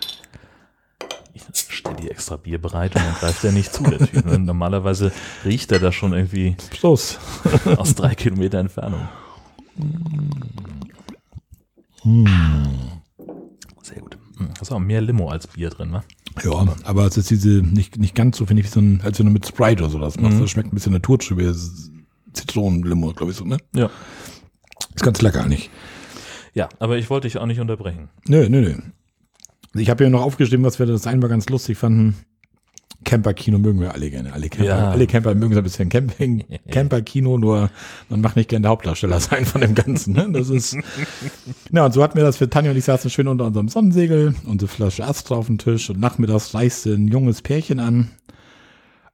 ich 1.34 1.69
stelle 1.80 1.96
die 1.96 2.10
extra 2.10 2.36
Bier 2.36 2.60
bereit 2.60 2.94
und 2.94 3.04
dann 3.04 3.14
greift 3.14 3.44
er 3.44 3.52
nicht 3.52 3.72
zu, 3.72 3.82
der 3.82 3.98
Typ. 3.98 4.24
Ne? 4.24 4.38
Normalerweise 4.38 5.12
riecht 5.44 5.72
er 5.72 5.78
da 5.78 5.92
schon 5.92 6.12
irgendwie 6.12 6.56
Plus. 6.70 7.18
aus 7.76 7.94
drei 7.94 8.14
Kilometer 8.14 8.58
Entfernung. 8.58 9.08
Mm. 12.04 12.26
Sehr 13.82 14.00
gut. 14.00 14.16
Hm, 14.36 14.48
da 14.54 14.60
ist 14.62 14.72
auch 14.72 14.78
mehr 14.78 15.00
Limo 15.00 15.28
als 15.28 15.46
Bier 15.46 15.70
drin, 15.70 15.90
ne? 15.90 16.02
Ja, 16.44 16.64
aber 16.84 17.06
es 17.06 17.16
ist 17.16 17.30
diese 17.30 17.62
nicht, 17.62 17.98
nicht 17.98 18.14
ganz 18.14 18.38
so, 18.38 18.46
finde 18.46 18.60
ich, 18.62 18.66
wie 18.68 18.72
so 18.72 18.80
ein, 18.80 19.00
als 19.02 19.18
wenn 19.18 19.26
du 19.26 19.32
mit 19.32 19.46
Sprite 19.46 19.82
oder 19.82 19.90
sowas 19.90 20.18
machst. 20.18 20.36
Mhm. 20.36 20.40
Das 20.40 20.50
schmeckt 20.50 20.72
ein 20.72 20.74
bisschen 20.74 20.92
naturtrübe 20.92 21.54
Zitronenlimo, 22.32 23.12
glaube 23.12 23.32
ich 23.32 23.38
so, 23.38 23.44
ne? 23.44 23.58
Ja. 23.74 23.90
Ist 24.94 25.02
ganz 25.02 25.20
lecker 25.20 25.42
eigentlich. 25.42 25.70
Ja, 26.54 26.68
aber 26.78 26.98
ich 26.98 27.10
wollte 27.10 27.26
dich 27.26 27.38
auch 27.38 27.46
nicht 27.46 27.60
unterbrechen. 27.60 28.08
Nö, 28.26 28.48
nö, 28.48 28.60
nö. 28.60 28.74
Ich 29.74 29.88
habe 29.88 30.04
ja 30.04 30.10
noch 30.10 30.22
aufgeschrieben, 30.22 30.64
was 30.64 30.78
wir 30.78 30.86
das 30.86 31.06
einmal 31.06 31.30
ganz 31.30 31.48
lustig 31.48 31.78
fanden. 31.78 32.16
Camper-Kino 33.04 33.58
mögen 33.58 33.80
wir 33.80 33.94
alle 33.94 34.10
gerne. 34.10 34.32
Alle 34.32 34.48
Camper, 34.48 34.68
ja. 34.68 34.90
alle 34.90 35.06
Camper 35.06 35.34
mögen 35.34 35.54
so 35.54 35.60
ein 35.60 35.64
bisschen 35.64 35.88
Camping, 35.88 36.44
Camper-Kino, 36.70 37.38
nur 37.38 37.70
man 38.08 38.20
macht 38.20 38.36
nicht 38.36 38.50
gerne 38.50 38.62
der 38.62 38.70
Hauptdarsteller 38.70 39.20
sein 39.20 39.46
von 39.46 39.60
dem 39.60 39.74
Ganzen. 39.74 40.14
Ne? 40.14 40.28
Das 40.32 40.50
ist. 40.50 40.76
Na, 41.70 41.86
und 41.86 41.94
so 41.94 42.02
hatten 42.02 42.16
wir 42.16 42.24
das 42.24 42.36
für 42.36 42.50
Tanja 42.50 42.72
und 42.72 42.76
ich 42.76 42.84
saßen 42.84 43.10
schön 43.10 43.28
unter 43.28 43.46
unserem 43.46 43.68
Sonnensegel, 43.68 44.34
unsere 44.44 44.68
Flasche 44.68 45.04
Astra 45.04 45.36
auf 45.36 45.46
dem 45.46 45.58
Tisch 45.58 45.88
und 45.88 45.98
nachmittags 45.98 46.54
reiste 46.54 46.92
ein 46.92 47.08
junges 47.08 47.42
Pärchen 47.42 47.80
an. 47.80 48.10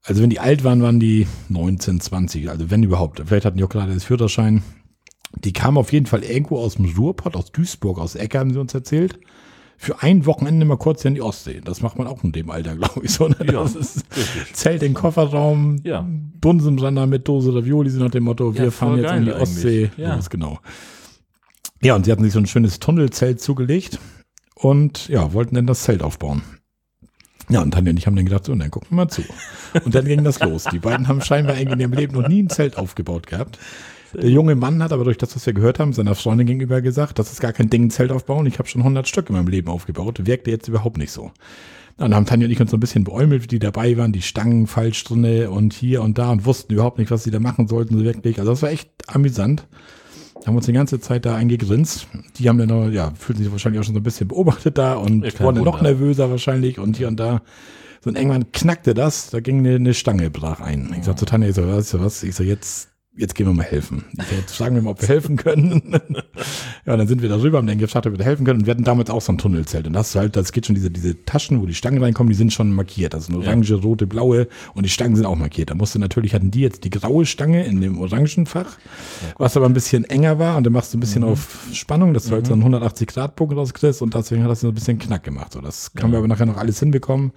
Also 0.02 0.22
wenn 0.22 0.30
die 0.30 0.40
alt 0.40 0.64
waren, 0.64 0.82
waren 0.82 1.00
die 1.00 1.26
19, 1.48 2.00
20, 2.00 2.50
also 2.50 2.70
wenn 2.70 2.82
überhaupt. 2.82 3.22
Vielleicht 3.26 3.44
hatten 3.44 3.58
die 3.58 3.64
auch 3.64 3.68
gerade 3.68 3.92
das 3.92 4.04
Führerschein. 4.04 4.62
Die 5.44 5.52
kamen 5.52 5.76
auf 5.76 5.92
jeden 5.92 6.06
Fall 6.06 6.22
irgendwo 6.22 6.58
aus 6.58 6.76
dem 6.76 6.86
Ruhrpott, 6.86 7.36
aus 7.36 7.52
Duisburg, 7.52 7.98
aus 7.98 8.14
Ecker, 8.14 8.40
haben 8.40 8.52
sie 8.52 8.60
uns 8.60 8.74
erzählt 8.74 9.18
für 9.76 10.02
ein 10.02 10.26
Wochenende 10.26 10.64
mal 10.64 10.78
kurz 10.78 11.04
in 11.04 11.14
die 11.14 11.22
Ostsee. 11.22 11.60
Das 11.62 11.82
macht 11.82 11.98
man 11.98 12.06
auch 12.06 12.24
in 12.24 12.32
dem 12.32 12.50
Alter, 12.50 12.76
glaube 12.76 13.04
ich. 13.04 13.12
So, 13.12 13.28
ne? 13.28 13.36
ja, 13.40 13.62
das 13.62 13.74
ist 13.74 14.04
Zelt 14.52 14.82
in 14.82 14.94
Kofferraum, 14.94 15.80
ja. 15.84 16.06
Bunsensander 16.40 17.06
mit 17.06 17.28
Dose 17.28 17.54
Ravioli, 17.54 17.90
so 17.90 18.02
nach 18.02 18.10
dem 18.10 18.24
Motto, 18.24 18.54
wir 18.54 18.64
ja, 18.64 18.70
fahren 18.70 18.98
jetzt 18.98 19.12
in 19.12 19.24
die 19.26 19.32
Ostsee. 19.32 19.90
Ja. 19.96 20.16
Das 20.16 20.30
genau. 20.30 20.58
Ja, 21.82 21.94
und 21.94 22.04
sie 22.04 22.12
hatten 22.12 22.24
sich 22.24 22.32
so 22.32 22.38
ein 22.38 22.46
schönes 22.46 22.78
Tunnelzelt 22.80 23.40
zugelegt 23.40 23.98
und 24.54 25.08
ja, 25.08 25.32
wollten 25.32 25.54
dann 25.54 25.66
das 25.66 25.82
Zelt 25.82 26.02
aufbauen. 26.02 26.42
Ja, 27.48 27.60
und 27.60 27.72
Tanja 27.72 27.90
und 27.90 27.96
ich 27.96 28.06
haben 28.06 28.16
dann 28.16 28.24
gedacht, 28.24 28.44
so, 28.44 28.54
dann 28.54 28.70
gucken 28.70 28.90
wir 28.90 28.96
mal 28.96 29.08
zu. 29.08 29.22
Und 29.84 29.94
dann 29.94 30.04
ging 30.04 30.24
das 30.24 30.40
los. 30.40 30.64
Die 30.64 30.78
beiden 30.78 31.06
haben 31.06 31.20
scheinbar 31.20 31.54
eigentlich 31.54 31.74
in 31.74 31.80
ihrem 31.80 31.92
Leben 31.92 32.20
noch 32.20 32.28
nie 32.28 32.42
ein 32.42 32.48
Zelt 32.48 32.76
aufgebaut 32.76 33.28
gehabt. 33.28 33.58
Der 34.16 34.30
junge 34.30 34.54
Mann 34.54 34.82
hat 34.82 34.92
aber 34.92 35.04
durch 35.04 35.18
das, 35.18 35.36
was 35.36 35.44
wir 35.44 35.52
gehört 35.52 35.78
haben, 35.78 35.92
seiner 35.92 36.14
Freundin 36.14 36.46
gegenüber 36.46 36.80
gesagt, 36.80 37.18
das 37.18 37.32
ist 37.32 37.40
gar 37.40 37.52
kein 37.52 37.68
Ding, 37.68 37.84
ein 37.84 37.90
Zelt 37.90 38.10
aufbauen. 38.10 38.46
Ich 38.46 38.58
habe 38.58 38.68
schon 38.68 38.80
100 38.80 39.06
Stück 39.06 39.28
in 39.28 39.36
meinem 39.36 39.48
Leben 39.48 39.68
aufgebaut. 39.68 40.24
Wirkte 40.24 40.50
jetzt 40.50 40.68
überhaupt 40.68 40.96
nicht 40.96 41.12
so. 41.12 41.32
Dann 41.98 42.14
haben 42.14 42.26
Tanja 42.26 42.46
und 42.46 42.52
ich 42.52 42.60
uns 42.60 42.70
so 42.70 42.76
ein 42.76 42.80
bisschen 42.80 43.04
beäumelt, 43.04 43.42
wie 43.42 43.46
die 43.46 43.58
dabei 43.58 43.96
waren, 43.96 44.12
die 44.12 44.22
Stangen 44.22 44.66
falsch 44.66 45.04
drinne 45.04 45.50
und 45.50 45.72
hier 45.72 46.02
und 46.02 46.18
da 46.18 46.30
und 46.30 46.44
wussten 46.44 46.72
überhaupt 46.74 46.98
nicht, 46.98 47.10
was 47.10 47.24
sie 47.24 47.30
da 47.30 47.40
machen 47.40 47.68
sollten, 47.68 47.98
so 47.98 48.04
wirklich. 48.04 48.38
Also 48.38 48.52
das 48.52 48.62
war 48.62 48.70
echt 48.70 48.90
amüsant. 49.06 49.66
Haben 50.46 50.56
uns 50.56 50.66
die 50.66 50.72
ganze 50.72 51.00
Zeit 51.00 51.26
da 51.26 51.34
eingegrinst. 51.34 52.06
Die 52.36 52.48
haben 52.48 52.58
dann 52.58 52.68
noch, 52.68 52.88
ja, 52.88 53.12
fühlten 53.18 53.42
sich 53.42 53.50
wahrscheinlich 53.50 53.80
auch 53.80 53.84
schon 53.84 53.94
so 53.94 54.00
ein 54.00 54.04
bisschen 54.04 54.28
beobachtet 54.28 54.78
da 54.78 54.94
und 54.94 55.40
wurden 55.40 55.64
noch 55.64 55.82
nervöser 55.82 56.30
wahrscheinlich 56.30 56.78
und 56.78 56.96
hier 56.96 57.08
und 57.08 57.18
da. 57.18 57.42
So 58.02 58.10
und 58.10 58.16
irgendwann 58.16 58.52
knackte 58.52 58.94
das, 58.94 59.30
da 59.30 59.40
ging 59.40 59.58
eine, 59.58 59.76
eine 59.76 59.94
Stange 59.94 60.30
brach 60.30 60.60
ein. 60.60 60.94
Ich 60.98 61.04
sagte 61.04 61.20
zu 61.20 61.26
Tanja, 61.26 61.48
ich 61.48 61.54
so, 61.54 61.66
weißt 61.66 61.94
du 61.94 62.00
was, 62.00 62.22
ich 62.22 62.34
so, 62.34 62.44
jetzt 62.44 62.90
jetzt 63.16 63.34
gehen 63.34 63.46
wir 63.46 63.54
mal 63.54 63.64
helfen. 63.64 64.04
Jetzt 64.30 64.56
sagen 64.56 64.74
wir 64.74 64.82
mal, 64.82 64.90
ob 64.90 65.00
wir 65.00 65.08
helfen 65.08 65.36
können. 65.36 65.82
ja, 66.86 66.96
dann 66.96 67.08
sind 67.08 67.22
wir 67.22 67.28
darüber, 67.28 67.58
haben 67.58 67.66
dann 67.66 67.78
gefragt, 67.78 68.06
ob 68.06 68.18
wir 68.18 68.24
helfen 68.24 68.44
können. 68.44 68.60
Und 68.60 68.66
wir 68.66 68.72
hatten 68.72 68.84
damals 68.84 69.10
auch 69.10 69.20
so 69.20 69.32
ein 69.32 69.38
Tunnelzelt. 69.38 69.86
Und 69.86 69.92
das 69.92 70.10
ist 70.10 70.14
halt, 70.16 70.36
das 70.36 70.52
geht 70.52 70.66
schon 70.66 70.74
diese, 70.74 70.90
diese 70.90 71.24
Taschen, 71.24 71.60
wo 71.60 71.66
die 71.66 71.74
Stangen 71.74 72.02
reinkommen, 72.02 72.30
die 72.30 72.36
sind 72.36 72.52
schon 72.52 72.72
markiert. 72.72 73.14
Also 73.14 73.32
eine 73.32 73.42
orange, 73.42 73.70
ja. 73.70 73.76
rote, 73.76 74.06
blaue 74.06 74.48
und 74.74 74.84
die 74.84 74.90
Stangen 74.90 75.16
sind 75.16 75.26
auch 75.26 75.36
markiert. 75.36 75.70
Da 75.70 75.74
musste 75.74 75.98
natürlich, 75.98 76.34
hatten 76.34 76.50
die 76.50 76.60
jetzt 76.60 76.84
die 76.84 76.90
graue 76.90 77.26
Stange 77.26 77.64
in 77.64 77.80
dem 77.80 77.98
Orangenfach, 77.98 78.78
was 79.38 79.56
aber 79.56 79.66
ein 79.66 79.74
bisschen 79.74 80.04
enger 80.04 80.38
war. 80.38 80.56
Und 80.56 80.64
dann 80.64 80.72
machst 80.72 80.92
du 80.92 80.98
ein 80.98 81.00
bisschen 81.00 81.22
mhm. 81.22 81.30
auf 81.30 81.66
Spannung, 81.72 82.14
dass 82.14 82.26
du 82.26 82.32
halt 82.32 82.46
so 82.46 82.52
einen 82.52 82.62
180 82.62 83.08
Grad 83.08 83.36
Punkt 83.36 83.56
rauskriegst 83.56 84.02
und 84.02 84.14
deswegen 84.14 84.42
hat 84.42 84.50
das 84.50 84.60
so 84.60 84.68
ein 84.68 84.74
bisschen 84.74 84.98
Knack 84.98 85.24
gemacht. 85.24 85.52
So, 85.52 85.60
das 85.60 85.90
ja. 85.94 86.02
haben 86.02 86.12
wir 86.12 86.18
aber 86.18 86.28
nachher 86.28 86.46
noch 86.46 86.56
alles 86.56 86.80
hinbekommen. 86.80 87.32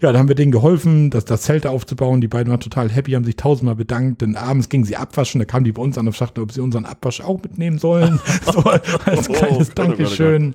Ja, 0.00 0.12
da 0.12 0.18
haben 0.18 0.28
wir 0.28 0.34
denen 0.34 0.52
geholfen, 0.52 1.10
das, 1.10 1.24
das 1.24 1.42
Zelt 1.42 1.66
aufzubauen. 1.66 2.20
Die 2.20 2.28
beiden 2.28 2.50
waren 2.50 2.60
total 2.60 2.90
happy, 2.90 3.12
haben 3.12 3.24
sich 3.24 3.36
tausendmal 3.36 3.76
bedankt. 3.76 4.20
Denn 4.20 4.36
abends 4.36 4.68
gingen 4.68 4.84
sie 4.84 4.96
abwaschen, 4.96 5.38
da 5.38 5.44
kamen 5.44 5.64
die 5.64 5.72
bei 5.72 5.82
uns 5.82 5.96
an 5.96 6.06
und 6.06 6.14
sagten, 6.14 6.40
ob 6.40 6.52
sie 6.52 6.60
unseren 6.60 6.84
Abwasch 6.84 7.20
auch 7.20 7.42
mitnehmen 7.42 7.78
sollen. 7.78 8.20
so 8.52 8.60
als 8.60 9.28
oh, 9.28 9.32
kleines 9.32 9.70
oh, 9.70 9.72
Dankeschön. 9.74 10.54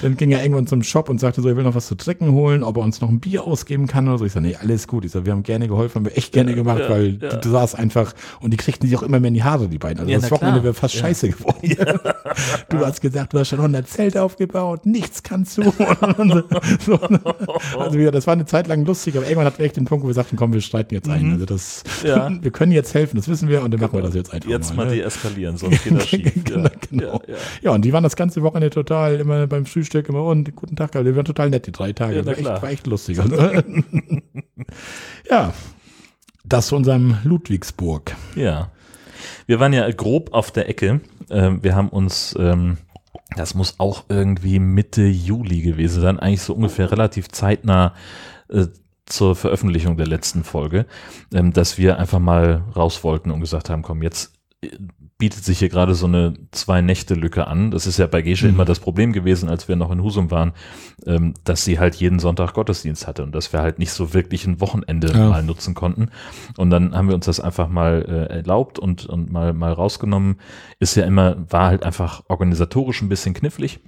Dann 0.00 0.16
ging 0.16 0.30
er 0.30 0.42
irgendwann 0.42 0.66
zum 0.66 0.82
Shop 0.82 1.08
und 1.08 1.18
sagte 1.18 1.42
so, 1.42 1.48
er 1.48 1.56
will 1.56 1.64
noch 1.64 1.74
was 1.74 1.86
zu 1.86 1.96
trinken 1.96 2.32
holen, 2.32 2.62
ob 2.62 2.76
er 2.76 2.82
uns 2.82 3.00
noch 3.00 3.08
ein 3.08 3.20
Bier 3.20 3.44
ausgeben 3.44 3.86
kann 3.88 4.08
oder 4.08 4.18
so. 4.18 4.24
Ich 4.24 4.32
sage, 4.32 4.46
nee, 4.46 4.56
alles 4.56 4.86
gut. 4.86 5.04
Ich 5.04 5.12
sage, 5.12 5.26
wir 5.26 5.32
haben 5.32 5.42
gerne 5.42 5.66
geholfen, 5.66 5.96
haben 5.96 6.04
wir 6.04 6.16
echt 6.16 6.32
gerne 6.32 6.54
gemacht, 6.54 6.80
ja, 6.80 6.90
weil 6.90 7.18
ja. 7.20 7.36
du 7.36 7.50
saß 7.50 7.74
einfach 7.74 8.14
und 8.40 8.52
die 8.52 8.56
kriegten 8.56 8.88
sich 8.88 8.96
auch 8.96 9.02
immer 9.02 9.18
mehr 9.18 9.28
in 9.28 9.34
die 9.34 9.42
Haare, 9.42 9.68
die 9.68 9.78
beiden. 9.78 10.00
Also 10.00 10.12
ja, 10.12 10.18
das 10.18 10.30
Wochenende 10.30 10.62
wäre 10.62 10.74
fast 10.74 10.94
scheiße 10.94 11.30
geworden. 11.30 11.58
du 12.68 12.78
hast 12.78 13.00
gesagt, 13.00 13.32
du 13.32 13.38
hast 13.38 13.48
schon 13.48 13.58
100 13.58 13.88
Zelte 13.88 14.22
aufgebaut, 14.22 14.86
nichts 14.86 15.22
kannst 15.22 15.58
du. 15.58 15.64
so, 16.84 16.98
also 17.78 17.98
ja, 17.98 18.10
das 18.10 18.26
war 18.26 18.34
eine 18.34 18.46
Zeit 18.46 18.68
lang 18.68 18.77
lustig, 18.84 19.16
aber 19.16 19.28
irgendwann 19.28 19.52
wir 19.56 19.64
echt 19.64 19.76
den 19.76 19.84
Punkt, 19.84 20.04
wo 20.04 20.08
wir 20.08 20.14
sagten, 20.14 20.36
komm, 20.36 20.52
wir 20.52 20.60
streiten 20.60 20.94
jetzt 20.94 21.08
ein. 21.08 21.26
Mhm. 21.26 21.32
Also 21.34 21.46
das, 21.46 21.84
wir 22.02 22.50
können 22.50 22.72
jetzt 22.72 22.94
helfen, 22.94 23.16
das 23.16 23.28
wissen 23.28 23.48
wir 23.48 23.62
und 23.62 23.72
dann 23.72 23.80
machen 23.80 23.94
wir 23.94 24.02
das 24.02 24.14
jetzt 24.14 24.32
einfach 24.32 24.48
Jetzt 24.48 24.76
mal, 24.76 24.86
mal 24.86 24.96
ne? 24.96 25.02
deeskalieren, 25.02 25.56
sonst 25.56 25.84
geht 25.84 25.96
das 25.96 26.08
schief. 26.08 26.44
genau, 26.44 26.68
genau. 26.90 27.22
Ja, 27.62 27.72
und 27.72 27.84
die 27.84 27.92
waren 27.92 28.02
das 28.02 28.16
ganze 28.16 28.42
Wochenende 28.42 28.70
total 28.70 29.16
immer 29.16 29.46
beim 29.46 29.66
Frühstück 29.66 30.08
immer 30.08 30.24
und 30.24 30.54
guten 30.56 30.76
Tag, 30.76 30.92
die 30.92 31.16
waren 31.16 31.24
total 31.24 31.50
nett, 31.50 31.66
die 31.66 31.72
drei 31.72 31.92
Tage. 31.92 32.16
Ja, 32.16 32.26
war, 32.26 32.38
echt, 32.38 32.44
war 32.44 32.70
echt 32.70 32.86
lustig. 32.86 33.18
ja, 35.30 35.52
das 36.44 36.68
zu 36.68 36.76
unserem 36.76 37.18
Ludwigsburg. 37.24 38.14
Ja. 38.34 38.70
Wir 39.46 39.60
waren 39.60 39.72
ja 39.72 39.90
grob 39.90 40.32
auf 40.32 40.50
der 40.50 40.68
Ecke. 40.68 41.00
Ähm, 41.30 41.62
wir 41.62 41.74
haben 41.74 41.88
uns, 41.88 42.34
ähm, 42.38 42.78
das 43.36 43.54
muss 43.54 43.74
auch 43.78 44.04
irgendwie 44.08 44.58
Mitte 44.58 45.02
Juli 45.02 45.60
gewesen 45.60 46.00
sein, 46.00 46.18
eigentlich 46.18 46.42
so 46.42 46.54
ungefähr 46.54 46.90
relativ 46.90 47.28
zeitnah 47.28 47.94
äh, 48.48 48.66
zur 49.06 49.34
Veröffentlichung 49.34 49.96
der 49.96 50.06
letzten 50.06 50.44
Folge, 50.44 50.86
ähm, 51.32 51.52
dass 51.52 51.78
wir 51.78 51.98
einfach 51.98 52.18
mal 52.18 52.64
raus 52.76 53.02
wollten 53.04 53.30
und 53.30 53.40
gesagt 53.40 53.70
haben, 53.70 53.82
komm, 53.82 54.02
jetzt 54.02 54.34
äh, 54.60 54.68
bietet 55.18 55.44
sich 55.44 55.58
hier 55.58 55.68
gerade 55.68 55.96
so 55.96 56.06
eine 56.06 56.34
Zwei-Nächte-Lücke 56.52 57.48
an. 57.48 57.72
Das 57.72 57.88
ist 57.88 57.98
ja 57.98 58.06
bei 58.06 58.22
Gesche 58.22 58.46
mhm. 58.46 58.54
immer 58.54 58.64
das 58.64 58.78
Problem 58.78 59.12
gewesen, 59.12 59.48
als 59.48 59.66
wir 59.66 59.74
noch 59.74 59.90
in 59.90 60.00
Husum 60.00 60.30
waren, 60.30 60.52
ähm, 61.06 61.34
dass 61.42 61.64
sie 61.64 61.80
halt 61.80 61.96
jeden 61.96 62.20
Sonntag 62.20 62.54
Gottesdienst 62.54 63.08
hatte 63.08 63.24
und 63.24 63.34
dass 63.34 63.52
wir 63.52 63.60
halt 63.60 63.80
nicht 63.80 63.90
so 63.90 64.14
wirklich 64.14 64.46
ein 64.46 64.60
Wochenende 64.60 65.10
ja. 65.10 65.28
mal 65.28 65.42
nutzen 65.42 65.74
konnten. 65.74 66.10
Und 66.56 66.70
dann 66.70 66.94
haben 66.94 67.08
wir 67.08 67.16
uns 67.16 67.26
das 67.26 67.40
einfach 67.40 67.68
mal 67.68 68.04
äh, 68.08 68.36
erlaubt 68.36 68.78
und, 68.78 69.06
und 69.06 69.32
mal, 69.32 69.52
mal 69.54 69.72
rausgenommen. 69.72 70.36
Ist 70.78 70.94
ja 70.94 71.04
immer, 71.04 71.36
war 71.50 71.66
halt 71.66 71.82
einfach 71.82 72.22
organisatorisch 72.28 73.02
ein 73.02 73.08
bisschen 73.08 73.34
knifflig 73.34 73.80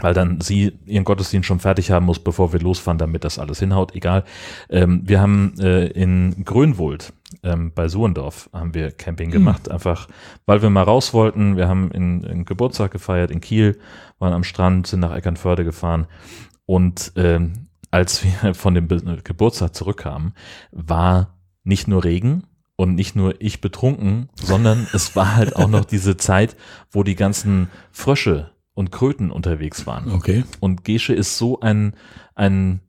weil 0.00 0.14
dann 0.14 0.40
sie 0.40 0.72
ihren 0.86 1.04
Gottesdienst 1.04 1.46
schon 1.46 1.60
fertig 1.60 1.90
haben 1.90 2.06
muss, 2.06 2.18
bevor 2.18 2.52
wir 2.52 2.60
losfahren, 2.60 2.98
damit 2.98 3.24
das 3.24 3.38
alles 3.38 3.58
hinhaut. 3.58 3.94
Egal. 3.94 4.24
Ähm, 4.70 5.02
wir 5.04 5.20
haben 5.20 5.54
äh, 5.60 5.86
in 5.88 6.44
Grönwold 6.44 7.12
ähm, 7.42 7.72
bei 7.74 7.88
Suhendorf 7.88 8.48
haben 8.52 8.74
wir 8.74 8.90
Camping 8.90 9.28
hm. 9.28 9.32
gemacht, 9.32 9.66
mhm. 9.66 9.72
einfach 9.72 10.08
weil 10.46 10.62
wir 10.62 10.70
mal 10.70 10.82
raus 10.82 11.12
wollten. 11.12 11.56
Wir 11.56 11.68
haben 11.68 11.90
in, 11.90 12.22
in 12.24 12.44
Geburtstag 12.44 12.90
gefeiert 12.90 13.30
in 13.30 13.40
Kiel, 13.40 13.78
waren 14.18 14.32
am 14.32 14.44
Strand, 14.44 14.86
sind 14.86 15.00
nach 15.00 15.14
Eckernförde 15.14 15.64
gefahren 15.64 16.06
und 16.66 17.12
ähm, 17.16 17.68
als 17.90 18.24
wir 18.24 18.54
von 18.54 18.74
dem 18.74 18.88
Geburtstag 19.24 19.74
zurückkamen, 19.74 20.34
war 20.70 21.38
nicht 21.64 21.86
nur 21.86 22.04
Regen, 22.04 22.44
und 22.76 22.94
nicht 22.94 23.14
nur 23.14 23.40
ich 23.40 23.60
betrunken, 23.60 24.28
sondern 24.34 24.88
es 24.92 25.14
war 25.14 25.36
halt 25.36 25.54
auch 25.56 25.68
noch 25.68 25.84
diese 25.84 26.16
Zeit, 26.16 26.56
wo 26.90 27.02
die 27.02 27.14
ganzen 27.14 27.68
Frösche 27.92 28.51
und 28.74 28.90
Kröten 28.90 29.30
unterwegs 29.30 29.86
waren. 29.86 30.12
Okay. 30.12 30.44
Und 30.60 30.84
Gesche 30.84 31.12
ist 31.12 31.36
so 31.36 31.60
ein, 31.60 31.94
ein, 32.34 32.80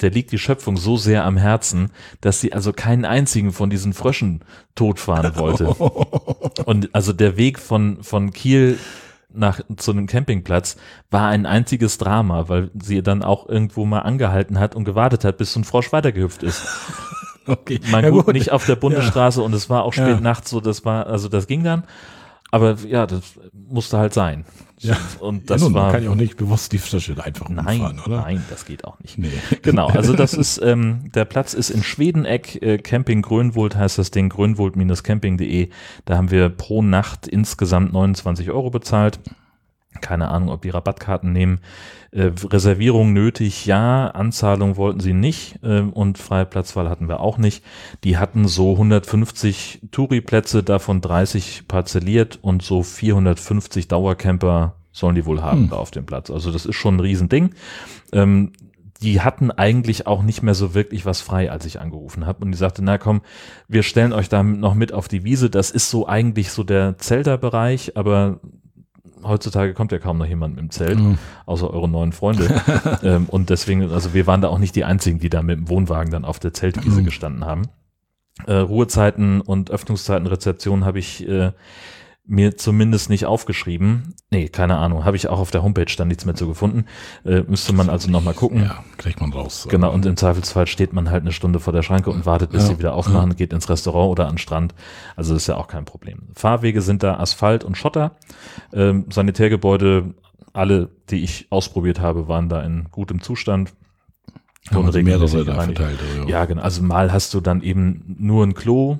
der 0.00 0.10
liegt 0.10 0.32
die 0.32 0.38
Schöpfung 0.38 0.76
so 0.76 0.96
sehr 0.96 1.24
am 1.24 1.36
Herzen, 1.36 1.90
dass 2.20 2.40
sie 2.40 2.52
also 2.52 2.72
keinen 2.72 3.04
einzigen 3.04 3.52
von 3.52 3.70
diesen 3.70 3.92
Fröschen 3.92 4.40
totfahren 4.74 5.36
wollte. 5.36 5.68
und 6.64 6.94
also 6.94 7.12
der 7.12 7.36
Weg 7.36 7.58
von, 7.58 8.02
von 8.02 8.32
Kiel 8.32 8.78
nach 9.36 9.60
zu 9.76 9.90
einem 9.90 10.06
Campingplatz 10.06 10.76
war 11.10 11.28
ein 11.28 11.44
einziges 11.44 11.98
Drama, 11.98 12.48
weil 12.48 12.70
sie 12.80 13.02
dann 13.02 13.22
auch 13.22 13.48
irgendwo 13.48 13.84
mal 13.84 14.00
angehalten 14.00 14.60
hat 14.60 14.76
und 14.76 14.84
gewartet 14.84 15.24
hat, 15.24 15.38
bis 15.38 15.52
so 15.52 15.60
ein 15.60 15.64
Frosch 15.64 15.92
weitergehüpft 15.92 16.42
ist. 16.42 16.66
Okay. 17.46 17.78
Man 17.90 18.02
ja, 18.02 18.08
gut, 18.08 18.26
nicht 18.28 18.52
auf 18.52 18.64
der 18.64 18.76
Bundesstraße 18.76 19.40
ja. 19.40 19.44
und 19.44 19.52
es 19.52 19.68
war 19.68 19.82
auch 19.82 19.92
spät 19.92 20.06
ja. 20.06 20.20
nachts 20.20 20.48
so, 20.48 20.62
das 20.62 20.86
war, 20.86 21.06
also 21.06 21.28
das 21.28 21.46
ging 21.46 21.62
dann. 21.62 21.84
Aber 22.50 22.76
ja, 22.86 23.06
das 23.06 23.20
musste 23.52 23.98
halt 23.98 24.14
sein. 24.14 24.46
Ja. 24.80 24.96
Und 25.20 25.50
das 25.50 25.62
ja, 25.62 25.68
nun, 25.68 25.74
war. 25.74 25.84
Man 25.84 25.92
kann 25.92 26.04
ja 26.04 26.10
auch 26.10 26.14
nicht 26.14 26.36
bewusst 26.36 26.72
die 26.72 26.78
Flasche 26.78 27.14
einfach 27.22 27.48
nein, 27.48 27.80
umfahren, 27.80 28.00
oder? 28.00 28.20
Nein, 28.22 28.44
das 28.50 28.64
geht 28.64 28.84
auch 28.84 28.98
nicht. 29.00 29.18
Nee. 29.18 29.30
Genau, 29.62 29.86
also 29.88 30.14
das 30.14 30.34
ist, 30.34 30.60
ähm, 30.62 31.10
der 31.14 31.24
Platz 31.24 31.54
ist 31.54 31.70
in 31.70 31.82
Schwedeneck, 31.82 32.60
äh, 32.62 32.78
Camping 32.78 33.22
Grönwold 33.22 33.76
heißt 33.76 33.98
das 33.98 34.10
Ding, 34.10 34.28
grönwold-camping.de. 34.28 35.70
Da 36.04 36.16
haben 36.16 36.30
wir 36.30 36.48
pro 36.48 36.82
Nacht 36.82 37.26
insgesamt 37.26 37.92
29 37.92 38.50
Euro 38.50 38.70
bezahlt. 38.70 39.20
Keine 40.00 40.28
Ahnung, 40.28 40.50
ob 40.50 40.62
die 40.62 40.70
Rabattkarten 40.70 41.32
nehmen. 41.32 41.60
Äh, 42.10 42.30
Reservierung 42.44 43.12
nötig, 43.12 43.66
ja. 43.66 44.08
Anzahlung 44.08 44.76
wollten 44.76 45.00
sie 45.00 45.12
nicht 45.12 45.58
äh, 45.62 45.80
und 45.80 46.18
freie 46.18 46.46
Platzwahl 46.46 46.88
hatten 46.88 47.08
wir 47.08 47.20
auch 47.20 47.38
nicht. 47.38 47.64
Die 48.04 48.18
hatten 48.18 48.46
so 48.46 48.72
150 48.72 49.80
Touri-Plätze, 49.90 50.62
davon 50.62 51.00
30 51.00 51.66
parzelliert 51.68 52.38
und 52.42 52.62
so 52.62 52.82
450 52.82 53.88
Dauercamper 53.88 54.76
sollen 54.92 55.16
die 55.16 55.26
wohl 55.26 55.42
haben 55.42 55.62
hm. 55.62 55.70
da 55.70 55.76
auf 55.76 55.90
dem 55.90 56.06
Platz. 56.06 56.30
Also 56.30 56.52
das 56.52 56.66
ist 56.66 56.76
schon 56.76 56.96
ein 56.96 57.00
Riesending. 57.00 57.50
Ähm, 58.12 58.52
die 59.02 59.20
hatten 59.20 59.50
eigentlich 59.50 60.06
auch 60.06 60.22
nicht 60.22 60.42
mehr 60.42 60.54
so 60.54 60.72
wirklich 60.72 61.04
was 61.04 61.20
frei, 61.20 61.50
als 61.50 61.66
ich 61.66 61.80
angerufen 61.80 62.26
habe. 62.26 62.44
Und 62.44 62.52
die 62.52 62.58
sagte, 62.58 62.82
na 62.82 62.96
komm, 62.96 63.22
wir 63.68 63.82
stellen 63.82 64.12
euch 64.12 64.28
da 64.28 64.42
noch 64.42 64.74
mit 64.74 64.92
auf 64.92 65.08
die 65.08 65.24
Wiese. 65.24 65.50
Das 65.50 65.70
ist 65.70 65.90
so 65.90 66.06
eigentlich 66.06 66.50
so 66.52 66.62
der 66.62 66.96
Zelterbereich, 66.96 67.96
aber 67.96 68.40
heutzutage 69.24 69.74
kommt 69.74 69.92
ja 69.92 69.98
kaum 69.98 70.18
noch 70.18 70.26
jemand 70.26 70.56
mit 70.56 70.62
dem 70.62 70.70
Zelt, 70.70 70.98
mhm. 70.98 71.18
außer 71.46 71.70
eure 71.70 71.88
neuen 71.88 72.12
Freunde. 72.12 72.62
ähm, 73.02 73.26
und 73.28 73.50
deswegen, 73.50 73.90
also 73.90 74.14
wir 74.14 74.26
waren 74.26 74.40
da 74.40 74.48
auch 74.48 74.58
nicht 74.58 74.76
die 74.76 74.84
einzigen, 74.84 75.18
die 75.18 75.30
da 75.30 75.42
mit 75.42 75.58
dem 75.58 75.68
Wohnwagen 75.68 76.10
dann 76.10 76.24
auf 76.24 76.38
der 76.38 76.54
Zeltwiese 76.54 77.00
mhm. 77.00 77.04
gestanden 77.04 77.44
haben. 77.44 77.68
Äh, 78.46 78.54
Ruhezeiten 78.54 79.40
und 79.40 79.70
Öffnungszeiten, 79.70 80.26
Rezeption 80.26 80.84
habe 80.84 80.98
ich 80.98 81.26
äh, 81.28 81.52
mir 82.26 82.56
zumindest 82.56 83.10
nicht 83.10 83.26
aufgeschrieben. 83.26 84.14
Nee, 84.30 84.48
keine 84.48 84.76
Ahnung. 84.78 85.04
Habe 85.04 85.16
ich 85.16 85.28
auch 85.28 85.38
auf 85.38 85.50
der 85.50 85.62
Homepage 85.62 85.92
dann 85.96 86.08
nichts 86.08 86.24
mehr 86.24 86.34
zu 86.34 86.46
gefunden. 86.46 86.86
Äh, 87.24 87.42
müsste 87.42 87.74
man 87.74 87.90
also 87.90 88.10
nochmal 88.10 88.34
gucken. 88.34 88.62
Ja, 88.62 88.82
kriegt 88.96 89.20
man 89.20 89.32
raus. 89.32 89.66
Genau, 89.68 89.92
und 89.92 90.06
im 90.06 90.16
Zweifelsfall 90.16 90.66
steht 90.66 90.94
man 90.94 91.10
halt 91.10 91.22
eine 91.22 91.32
Stunde 91.32 91.60
vor 91.60 91.72
der 91.72 91.82
Schranke 91.82 92.10
und 92.10 92.24
wartet, 92.24 92.50
bis 92.50 92.62
ja, 92.62 92.68
sie 92.68 92.78
wieder 92.78 92.94
aufmachen, 92.94 93.30
ja. 93.30 93.36
geht 93.36 93.52
ins 93.52 93.68
Restaurant 93.68 94.10
oder 94.10 94.24
an 94.24 94.32
den 94.32 94.38
Strand. 94.38 94.74
Also 95.16 95.34
ist 95.34 95.46
ja 95.46 95.56
auch 95.56 95.68
kein 95.68 95.84
Problem. 95.84 96.28
Fahrwege 96.34 96.80
sind 96.80 97.02
da 97.02 97.18
Asphalt 97.18 97.62
und 97.62 97.76
Schotter. 97.76 98.12
Ähm, 98.72 99.06
Sanitärgebäude, 99.10 100.14
alle, 100.54 100.88
die 101.10 101.22
ich 101.22 101.48
ausprobiert 101.50 102.00
habe, 102.00 102.26
waren 102.26 102.48
da 102.48 102.62
in 102.62 102.86
gutem 102.90 103.20
Zustand. 103.20 103.74
Haben 104.70 105.04
mehrere 105.04 105.44
da 105.44 105.62
verteilt. 105.62 106.00
Also. 106.00 106.28
Ja, 106.28 106.46
genau. 106.46 106.62
Also 106.62 106.82
mal 106.82 107.12
hast 107.12 107.34
du 107.34 107.42
dann 107.42 107.60
eben 107.60 108.16
nur 108.18 108.46
ein 108.46 108.54
Klo 108.54 108.98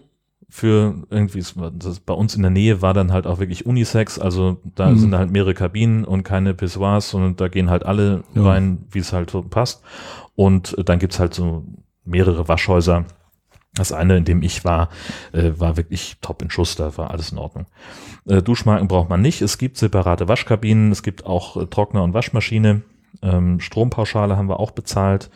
für 0.55 1.03
irgendwie, 1.11 1.43
das 1.73 1.99
bei 1.99 2.15
uns 2.15 2.37
in 2.37 2.43
der 2.43 2.51
Nähe 2.53 2.81
war 2.81 2.95
dann 2.95 3.13
halt 3.13 3.27
auch 3.27 3.41
wirklich 3.41 3.67
Unisex, 3.67 4.21
also 4.21 4.59
da 4.77 4.91
mhm. 4.91 4.99
sind 4.99 5.15
halt 5.17 5.33
mehrere 5.33 5.53
Kabinen 5.53 6.05
und 6.05 6.23
keine 6.23 6.55
Pissoirs, 6.55 7.11
sondern 7.11 7.35
da 7.35 7.49
gehen 7.49 7.71
halt 7.71 7.85
alle 7.85 8.23
ja. 8.35 8.45
rein, 8.45 8.85
wie 8.93 9.01
es 9.01 9.13
halt 9.13 9.31
so 9.31 9.43
passt. 9.43 9.83
Und 10.37 10.77
dann 10.89 11.01
gibt's 11.01 11.19
halt 11.19 11.35
so 11.35 11.65
mehrere 12.05 12.47
Waschhäuser. 12.47 13.05
Das 13.75 13.91
eine, 13.91 14.17
in 14.17 14.25
dem 14.25 14.43
ich 14.43 14.65
war, 14.65 14.91
äh, 15.33 15.51
war 15.57 15.77
wirklich 15.77 16.19
top 16.21 16.41
in 16.41 16.51
Schuss, 16.51 16.77
da 16.77 16.97
war 16.97 17.11
alles 17.11 17.33
in 17.33 17.39
Ordnung. 17.39 17.67
Äh, 18.25 18.41
Duschmarken 18.41 18.87
braucht 18.87 19.11
man 19.11 19.23
nicht. 19.23 19.43
Es 19.43 19.59
gibt 19.59 19.77
separate 19.77 20.29
Waschkabinen, 20.29 20.93
es 20.93 21.03
gibt 21.03 21.27
auch 21.27 21.57
äh, 21.57 21.67
Trockner 21.67 22.05
und 22.05 22.15
Waschmaschine. 22.15 22.83
Ähm, 23.23 23.59
Strompauschale 23.59 24.37
haben 24.37 24.49
wir 24.49 24.61
auch 24.61 24.71
bezahlt. 24.71 25.31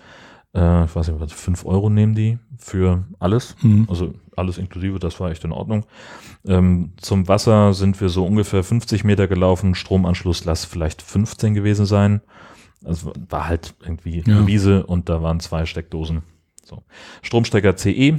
Äh, 0.58 0.84
ich 0.84 0.96
weiß 0.96 1.08
nicht, 1.08 1.20
was, 1.20 1.32
fünf 1.32 1.64
Euro 1.64 1.90
nehmen 1.90 2.14
die 2.14 2.38
für 2.58 3.04
alles. 3.18 3.56
Mhm. 3.62 3.86
Also 3.88 4.14
alles 4.36 4.58
inklusive, 4.58 4.98
das 4.98 5.20
war 5.20 5.30
echt 5.30 5.44
in 5.44 5.52
Ordnung. 5.52 5.84
Ähm, 6.46 6.92
zum 6.96 7.28
Wasser 7.28 7.74
sind 7.74 8.00
wir 8.00 8.08
so 8.08 8.26
ungefähr 8.26 8.62
50 8.62 9.04
Meter 9.04 9.28
gelaufen. 9.28 9.74
Stromanschluss 9.74 10.44
lass 10.44 10.64
vielleicht 10.64 11.02
15 11.02 11.54
gewesen 11.54 11.86
sein. 11.86 12.20
Also 12.84 13.12
war 13.28 13.48
halt 13.48 13.74
irgendwie 13.80 14.22
ja. 14.24 14.36
eine 14.36 14.46
Wiese 14.46 14.86
und 14.86 15.08
da 15.08 15.22
waren 15.22 15.40
zwei 15.40 15.66
Steckdosen. 15.66 16.22
So. 16.64 16.82
Stromstecker 17.22 17.76
CE 17.76 18.18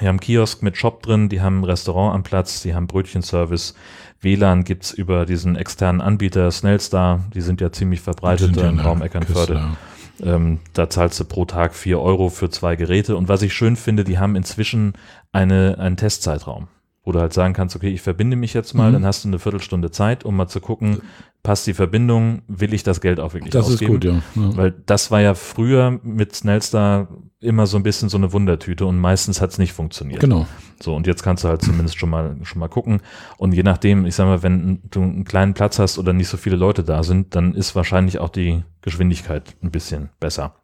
Die 0.00 0.06
haben 0.06 0.20
Kiosk 0.20 0.62
mit 0.62 0.76
Shop 0.76 1.02
drin, 1.02 1.28
die 1.28 1.40
haben 1.40 1.60
ein 1.60 1.64
Restaurant 1.64 2.14
am 2.14 2.22
Platz, 2.22 2.62
die 2.62 2.74
haben 2.74 2.86
Brötchenservice. 2.86 3.74
WLAN 4.20 4.64
gibt's 4.64 4.92
über 4.92 5.26
diesen 5.26 5.56
externen 5.56 6.00
Anbieter 6.00 6.50
Snellstar, 6.50 7.24
die 7.34 7.42
sind 7.42 7.60
ja 7.60 7.70
ziemlich 7.70 8.00
verbreitet 8.00 8.56
ja 8.56 8.68
im 8.68 8.78
in 8.78 8.80
Raum 8.80 9.02
Eckernförde. 9.02 9.54
Küste, 9.54 9.68
ja. 9.68 9.76
Ähm, 10.22 10.60
da 10.72 10.88
zahlst 10.88 11.20
du 11.20 11.24
pro 11.24 11.44
Tag 11.44 11.74
vier 11.74 12.00
Euro 12.00 12.28
für 12.30 12.48
zwei 12.50 12.76
Geräte. 12.76 13.16
Und 13.16 13.28
was 13.28 13.42
ich 13.42 13.52
schön 13.52 13.76
finde, 13.76 14.04
die 14.04 14.18
haben 14.18 14.36
inzwischen 14.36 14.94
eine, 15.32 15.76
einen 15.78 15.96
Testzeitraum, 15.96 16.68
wo 17.04 17.12
du 17.12 17.20
halt 17.20 17.32
sagen 17.32 17.52
kannst, 17.54 17.76
okay, 17.76 17.90
ich 17.90 18.00
verbinde 18.02 18.36
mich 18.36 18.54
jetzt 18.54 18.74
mal, 18.74 18.88
Mhm. 18.90 18.94
dann 18.94 19.06
hast 19.06 19.24
du 19.24 19.28
eine 19.28 19.38
Viertelstunde 19.38 19.90
Zeit, 19.90 20.24
um 20.24 20.36
mal 20.36 20.48
zu 20.48 20.60
gucken, 20.60 21.02
passt 21.42 21.66
die 21.66 21.74
Verbindung, 21.74 22.42
will 22.48 22.72
ich 22.74 22.82
das 22.82 23.00
Geld 23.00 23.20
auch 23.20 23.34
wirklich 23.34 23.52
Das 23.52 23.68
ist 23.68 23.74
ausgeben? 23.74 23.92
gut, 23.94 24.04
ja. 24.04 24.12
ja. 24.34 24.56
Weil 24.56 24.74
das 24.86 25.10
war 25.10 25.20
ja 25.20 25.34
früher 25.34 26.00
mit 26.02 26.34
Snellstar 26.34 27.08
immer 27.40 27.66
so 27.66 27.76
ein 27.76 27.82
bisschen 27.82 28.08
so 28.08 28.16
eine 28.16 28.32
Wundertüte 28.32 28.86
und 28.86 28.98
meistens 28.98 29.40
hat's 29.40 29.58
nicht 29.58 29.72
funktioniert. 29.72 30.20
Genau. 30.20 30.46
So, 30.80 30.94
und 30.94 31.06
jetzt 31.06 31.22
kannst 31.22 31.44
du 31.44 31.48
halt 31.48 31.62
zumindest 31.62 31.98
schon 31.98 32.08
mal, 32.08 32.36
schon 32.42 32.60
mal 32.60 32.68
gucken. 32.68 33.00
Und 33.36 33.52
je 33.52 33.62
nachdem, 33.62 34.06
ich 34.06 34.14
sag 34.14 34.26
mal, 34.26 34.42
wenn 34.42 34.80
du 34.90 35.02
einen 35.02 35.24
kleinen 35.24 35.54
Platz 35.54 35.78
hast 35.78 35.98
oder 35.98 36.12
nicht 36.12 36.28
so 36.28 36.36
viele 36.36 36.56
Leute 36.56 36.82
da 36.82 37.02
sind, 37.02 37.34
dann 37.34 37.54
ist 37.54 37.74
wahrscheinlich 37.74 38.18
auch 38.18 38.30
die 38.30 38.62
Geschwindigkeit 38.80 39.54
ein 39.62 39.70
bisschen 39.70 40.08
besser. 40.18 40.54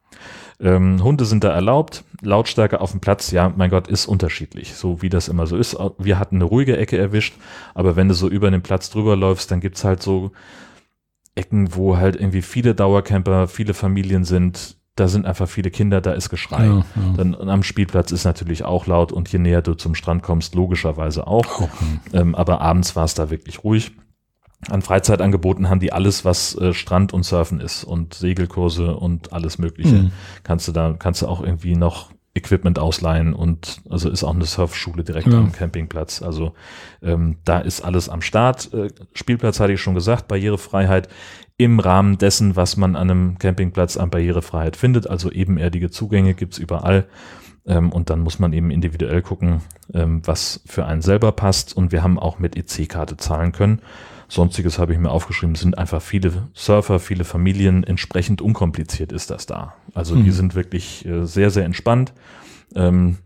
Ähm, 0.61 1.03
Hunde 1.03 1.25
sind 1.25 1.45
da 1.45 1.51
erlaubt. 1.51 2.05
Lautstärke 2.23 2.81
auf 2.81 2.93
dem 2.93 3.01
Platz, 3.01 3.33
ja, 3.33 3.53
mein 3.55 3.71
Gott, 3.71 3.89
ist 3.89 4.07
unterschiedlich, 4.07 4.75
so 4.75 5.03
wie 5.03 5.09
das 5.09 5.29
immer 5.29 5.47
so 5.47 5.57
ist. 5.57 5.77
Wir 5.99 6.19
hatten 6.19 6.37
eine 6.37 6.45
ruhige 6.45 6.77
Ecke 6.77 6.97
erwischt, 6.97 7.35
aber 7.75 7.97
wenn 7.97 8.09
du 8.09 8.15
so 8.15 8.29
über 8.29 8.51
den 8.51 8.63
Platz 8.63 8.89
drüber 8.89 9.17
läufst, 9.17 9.51
dann 9.51 9.61
gibt's 9.61 9.85
halt 9.85 10.03
so 10.03 10.31
Ecken, 11.35 11.75
wo 11.75 11.97
halt 11.97 12.17
irgendwie 12.17 12.43
viele 12.43 12.75
Dauercamper, 12.75 13.49
viele 13.49 13.75
Familien 13.75 14.25
sind. 14.25 14.77
Da 14.95 15.09
sind 15.09 15.25
einfach 15.25 15.49
viele 15.49 15.71
Kinder, 15.71 16.03
da 16.03 16.13
ist 16.13 16.29
Geschrei. 16.29 16.67
Ja, 16.67 16.77
ja. 16.79 16.85
Dann 17.17 17.35
am 17.35 17.63
Spielplatz 17.63 18.13
ist 18.13 18.25
natürlich 18.25 18.65
auch 18.65 18.87
laut 18.87 19.11
und 19.11 19.33
je 19.33 19.39
näher 19.39 19.63
du 19.63 19.75
zum 19.75 19.95
Strand 19.95 20.23
kommst, 20.23 20.55
logischerweise 20.55 21.27
auch. 21.27 21.63
Ja. 21.63 21.69
Ähm, 22.13 22.35
aber 22.35 22.61
abends 22.61 22.95
war 22.95 23.05
es 23.05 23.15
da 23.15 23.31
wirklich 23.31 23.65
ruhig. 23.65 23.93
An 24.69 24.83
Freizeitangeboten 24.83 25.71
haben 25.71 25.81
die 25.81 25.93
alles, 25.93 26.25
was 26.25 26.55
äh, 26.57 26.73
Strand 26.75 27.13
und 27.13 27.25
Surfen 27.25 27.59
ist 27.59 27.85
und 27.85 28.15
Segelkurse 28.15 28.95
und 28.95 29.33
alles 29.33 29.59
Mögliche. 29.59 29.95
Mhm. 29.95 30.13
Kannst 30.45 30.69
du 30.69 30.73
da, 30.73 30.95
kannst 30.99 31.23
du 31.23 31.27
auch 31.27 31.43
irgendwie 31.43 31.75
noch 31.75 32.11
Equipment 32.35 32.79
ausleihen 32.79 33.35
und 33.35 33.83
also 33.91 34.09
ist 34.09 34.25
auch 34.25 34.35
eine 34.35 34.45
Surfschule 34.47 35.05
direkt 35.05 35.27
Ja. 35.27 35.39
am 35.39 35.53
Campingplatz. 35.53 36.23
Also 36.23 36.55
ähm, 37.03 37.39
da 37.45 37.59
ist 37.59 37.81
alles 37.83 38.09
am 38.09 38.23
Start. 38.23 38.73
Äh, 38.73 38.89
Spielplatz 39.15 39.59
hatte 39.59 39.73
ich 39.73 39.81
schon 39.81 39.95
gesagt, 39.95 40.29
Barrierefreiheit 40.29 41.09
im 41.63 41.81
Rahmen 41.81 42.19
dessen, 42.19 42.57
was 42.57 42.77
man 42.77 42.97
an 42.97 43.11
einem 43.11 43.39
Campingplatz 43.39 43.97
an 43.97 44.11
Barrierefreiheit 44.11 44.77
findet. 44.77 45.09
Also 45.09 45.31
ebenerdige 45.31 45.91
Zugänge 45.91 46.35
gibt's 46.35 46.59
überall. 46.59 47.07
Ähm, 47.67 47.93
und 47.93 48.11
dann 48.11 48.21
muss 48.21 48.39
man 48.39 48.53
eben 48.53 48.71
individuell 48.71 49.23
gucken, 49.23 49.61
ähm, 49.95 50.23
was 50.25 50.63
für 50.67 50.85
einen 50.87 51.03
selber 51.03 51.33
passt. 51.33 51.77
Und 51.77 51.93
wir 51.93 52.03
haben 52.03 52.19
auch 52.19 52.39
mit 52.39 52.57
EC-Karte 52.57 53.17
zahlen 53.17 53.53
können. 53.53 53.81
Sonstiges 54.29 54.79
habe 54.79 54.95
ich 54.95 54.99
mir 54.99 55.11
aufgeschrieben, 55.11 55.55
sind 55.55 55.77
einfach 55.77 56.01
viele 56.01 56.49
Surfer, 56.55 56.99
viele 56.99 57.25
Familien, 57.25 57.85
entsprechend 57.85 58.41
unkompliziert 58.41 59.13
ist 59.13 59.31
das 59.31 59.45
da. 59.47 59.75
Also 59.95 60.17
die 60.17 60.23
Mhm. 60.23 60.33
sind 60.33 60.55
wirklich 60.55 61.05
äh, 61.05 61.27
sehr, 61.27 61.51
sehr 61.51 61.65
entspannt. 61.67 62.15
Ähm, 62.75 63.19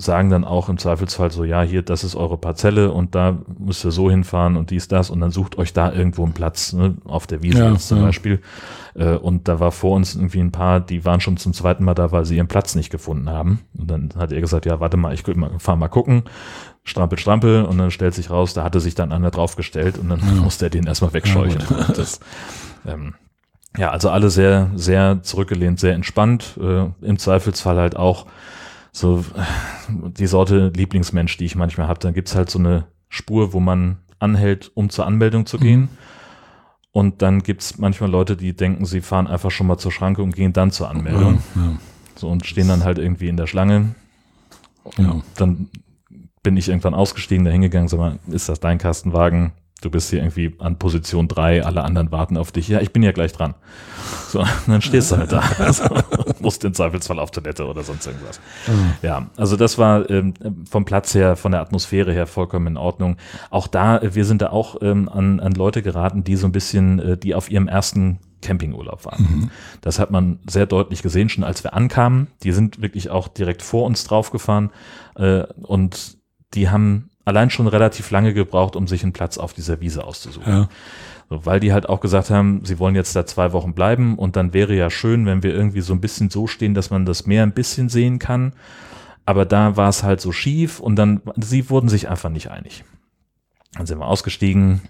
sagen 0.00 0.30
dann 0.30 0.44
auch 0.44 0.68
im 0.68 0.78
Zweifelsfall 0.78 1.30
so, 1.30 1.44
ja, 1.44 1.62
hier, 1.62 1.82
das 1.82 2.04
ist 2.04 2.14
eure 2.14 2.38
Parzelle 2.38 2.90
und 2.90 3.14
da 3.14 3.38
müsst 3.58 3.84
ihr 3.84 3.90
so 3.90 4.10
hinfahren 4.10 4.56
und 4.56 4.70
dies, 4.70 4.88
das 4.88 5.10
und 5.10 5.20
dann 5.20 5.30
sucht 5.30 5.58
euch 5.58 5.72
da 5.72 5.92
irgendwo 5.92 6.24
einen 6.24 6.32
Platz, 6.32 6.72
ne, 6.72 6.96
auf 7.04 7.26
der 7.26 7.42
Wiese 7.42 7.58
Ja, 7.58 7.76
zum 7.76 7.98
ja. 7.98 8.04
Beispiel. 8.04 8.40
Äh, 8.94 9.16
und 9.16 9.46
da 9.46 9.60
war 9.60 9.72
vor 9.72 9.94
uns 9.96 10.14
irgendwie 10.14 10.40
ein 10.40 10.52
paar, 10.52 10.80
die 10.80 11.04
waren 11.04 11.20
schon 11.20 11.36
zum 11.36 11.52
zweiten 11.52 11.84
Mal 11.84 11.94
da, 11.94 12.12
weil 12.12 12.24
sie 12.24 12.36
ihren 12.36 12.48
Platz 12.48 12.74
nicht 12.74 12.90
gefunden 12.90 13.28
haben. 13.28 13.60
Und 13.78 13.90
dann 13.90 14.10
hat 14.16 14.32
er 14.32 14.40
gesagt, 14.40 14.66
ja, 14.66 14.80
warte 14.80 14.96
mal, 14.96 15.12
ich 15.12 15.22
fahr 15.58 15.76
mal 15.76 15.88
gucken. 15.88 16.24
Strampel, 16.82 17.18
strampel 17.18 17.64
und 17.64 17.76
dann 17.76 17.90
stellt 17.90 18.14
sich 18.14 18.30
raus, 18.30 18.54
da 18.54 18.64
hatte 18.64 18.80
sich 18.80 18.94
dann 18.94 19.12
einer 19.12 19.30
draufgestellt 19.30 19.98
und 19.98 20.08
dann 20.08 20.20
musste 20.42 20.66
er 20.66 20.70
den 20.70 20.86
erstmal 20.86 21.12
wegscheuchen. 21.12 21.62
Ja, 21.70 21.92
das, 21.92 22.20
ähm, 22.86 23.14
ja, 23.76 23.90
also 23.90 24.10
alle 24.10 24.30
sehr, 24.30 24.70
sehr 24.74 25.22
zurückgelehnt, 25.22 25.78
sehr 25.78 25.94
entspannt. 25.94 26.58
Äh, 26.60 26.86
Im 27.02 27.18
Zweifelsfall 27.18 27.76
halt 27.76 27.96
auch 27.96 28.26
so 28.92 29.24
die 29.88 30.26
Sorte 30.26 30.72
Lieblingsmensch, 30.74 31.36
die 31.36 31.44
ich 31.44 31.56
manchmal 31.56 31.88
habe. 31.88 32.00
Dann 32.00 32.14
gibt's 32.14 32.34
halt 32.34 32.50
so 32.50 32.58
eine 32.58 32.86
Spur, 33.08 33.52
wo 33.52 33.60
man 33.60 33.98
anhält, 34.18 34.70
um 34.74 34.90
zur 34.90 35.06
Anmeldung 35.06 35.46
zu 35.46 35.58
gehen. 35.58 35.80
Mhm. 35.82 35.88
Und 36.92 37.22
dann 37.22 37.42
gibt's 37.42 37.78
manchmal 37.78 38.10
Leute, 38.10 38.36
die 38.36 38.54
denken, 38.54 38.84
sie 38.84 39.00
fahren 39.00 39.28
einfach 39.28 39.50
schon 39.50 39.68
mal 39.68 39.78
zur 39.78 39.92
Schranke 39.92 40.22
und 40.22 40.34
gehen 40.34 40.52
dann 40.52 40.72
zur 40.72 40.90
Anmeldung. 40.90 41.40
Ja, 41.54 41.78
So 42.16 42.28
und 42.28 42.44
stehen 42.46 42.68
dann 42.68 42.84
halt 42.84 42.98
irgendwie 42.98 43.28
in 43.28 43.36
der 43.36 43.46
Schlange. 43.46 43.94
ja. 44.98 45.20
Dann 45.36 45.68
bin 46.42 46.56
ich 46.56 46.68
irgendwann 46.68 46.94
ausgestiegen, 46.94 47.44
da 47.44 47.50
hingegangen, 47.50 47.88
sag 47.88 47.98
mal, 47.98 48.18
ist 48.28 48.48
das 48.48 48.60
dein 48.60 48.78
Kastenwagen? 48.78 49.52
Du 49.80 49.90
bist 49.90 50.10
hier 50.10 50.20
irgendwie 50.20 50.54
an 50.58 50.78
Position 50.78 51.26
drei, 51.26 51.64
alle 51.64 51.82
anderen 51.82 52.12
warten 52.12 52.36
auf 52.36 52.52
dich. 52.52 52.68
Ja, 52.68 52.80
ich 52.80 52.92
bin 52.92 53.02
ja 53.02 53.12
gleich 53.12 53.32
dran. 53.32 53.54
So, 54.28 54.44
dann 54.66 54.82
stehst 54.82 55.12
du 55.12 55.16
halt 55.16 55.32
da. 55.32 55.42
Also, 55.58 55.84
musst 56.40 56.64
im 56.64 56.74
Zweifelsfall 56.74 57.18
auf 57.18 57.30
Toilette 57.30 57.66
oder 57.66 57.82
sonst 57.82 58.06
irgendwas. 58.06 58.40
Ja, 59.02 59.26
also 59.36 59.56
das 59.56 59.78
war 59.78 60.08
ähm, 60.10 60.34
vom 60.68 60.84
Platz 60.84 61.14
her, 61.14 61.36
von 61.36 61.52
der 61.52 61.60
Atmosphäre 61.60 62.12
her 62.12 62.26
vollkommen 62.26 62.66
in 62.66 62.76
Ordnung. 62.76 63.16
Auch 63.50 63.66
da, 63.66 63.98
äh, 63.98 64.14
wir 64.14 64.24
sind 64.24 64.42
da 64.42 64.50
auch 64.50 64.76
ähm, 64.82 65.08
an, 65.08 65.40
an 65.40 65.52
Leute 65.52 65.82
geraten, 65.82 66.24
die 66.24 66.36
so 66.36 66.46
ein 66.46 66.52
bisschen, 66.52 66.98
äh, 66.98 67.16
die 67.16 67.34
auf 67.34 67.50
ihrem 67.50 67.68
ersten 67.68 68.18
Campingurlaub 68.42 69.04
waren. 69.04 69.50
Das 69.82 69.98
hat 69.98 70.10
man 70.10 70.38
sehr 70.48 70.66
deutlich 70.66 71.02
gesehen, 71.02 71.28
schon 71.28 71.44
als 71.44 71.62
wir 71.62 71.74
ankamen. 71.74 72.28
Die 72.42 72.52
sind 72.52 72.80
wirklich 72.80 73.10
auch 73.10 73.28
direkt 73.28 73.62
vor 73.62 73.84
uns 73.84 74.04
draufgefahren 74.04 74.70
äh, 75.16 75.42
und 75.62 76.16
die 76.54 76.70
haben 76.70 77.09
allein 77.30 77.50
schon 77.50 77.68
relativ 77.68 78.10
lange 78.10 78.34
gebraucht, 78.34 78.76
um 78.76 78.86
sich 78.86 79.02
einen 79.02 79.12
Platz 79.12 79.38
auf 79.38 79.52
dieser 79.52 79.80
Wiese 79.80 80.04
auszusuchen. 80.04 80.52
Ja. 80.52 80.68
So, 81.28 81.46
weil 81.46 81.60
die 81.60 81.72
halt 81.72 81.88
auch 81.88 82.00
gesagt 82.00 82.28
haben, 82.30 82.64
sie 82.64 82.80
wollen 82.80 82.96
jetzt 82.96 83.14
da 83.14 83.24
zwei 83.24 83.52
Wochen 83.52 83.72
bleiben 83.72 84.18
und 84.18 84.34
dann 84.34 84.52
wäre 84.52 84.74
ja 84.74 84.90
schön, 84.90 85.26
wenn 85.26 85.44
wir 85.44 85.54
irgendwie 85.54 85.80
so 85.80 85.92
ein 85.92 86.00
bisschen 86.00 86.28
so 86.28 86.48
stehen, 86.48 86.74
dass 86.74 86.90
man 86.90 87.06
das 87.06 87.26
Meer 87.26 87.44
ein 87.44 87.52
bisschen 87.52 87.88
sehen 87.88 88.18
kann. 88.18 88.52
Aber 89.26 89.44
da 89.44 89.76
war 89.76 89.88
es 89.88 90.02
halt 90.02 90.20
so 90.20 90.32
schief 90.32 90.80
und 90.80 90.96
dann, 90.96 91.20
sie 91.36 91.70
wurden 91.70 91.88
sich 91.88 92.08
einfach 92.08 92.30
nicht 92.30 92.50
einig. 92.50 92.84
Dann 93.74 93.86
sind 93.86 94.00
wir 94.00 94.06
ausgestiegen, 94.06 94.80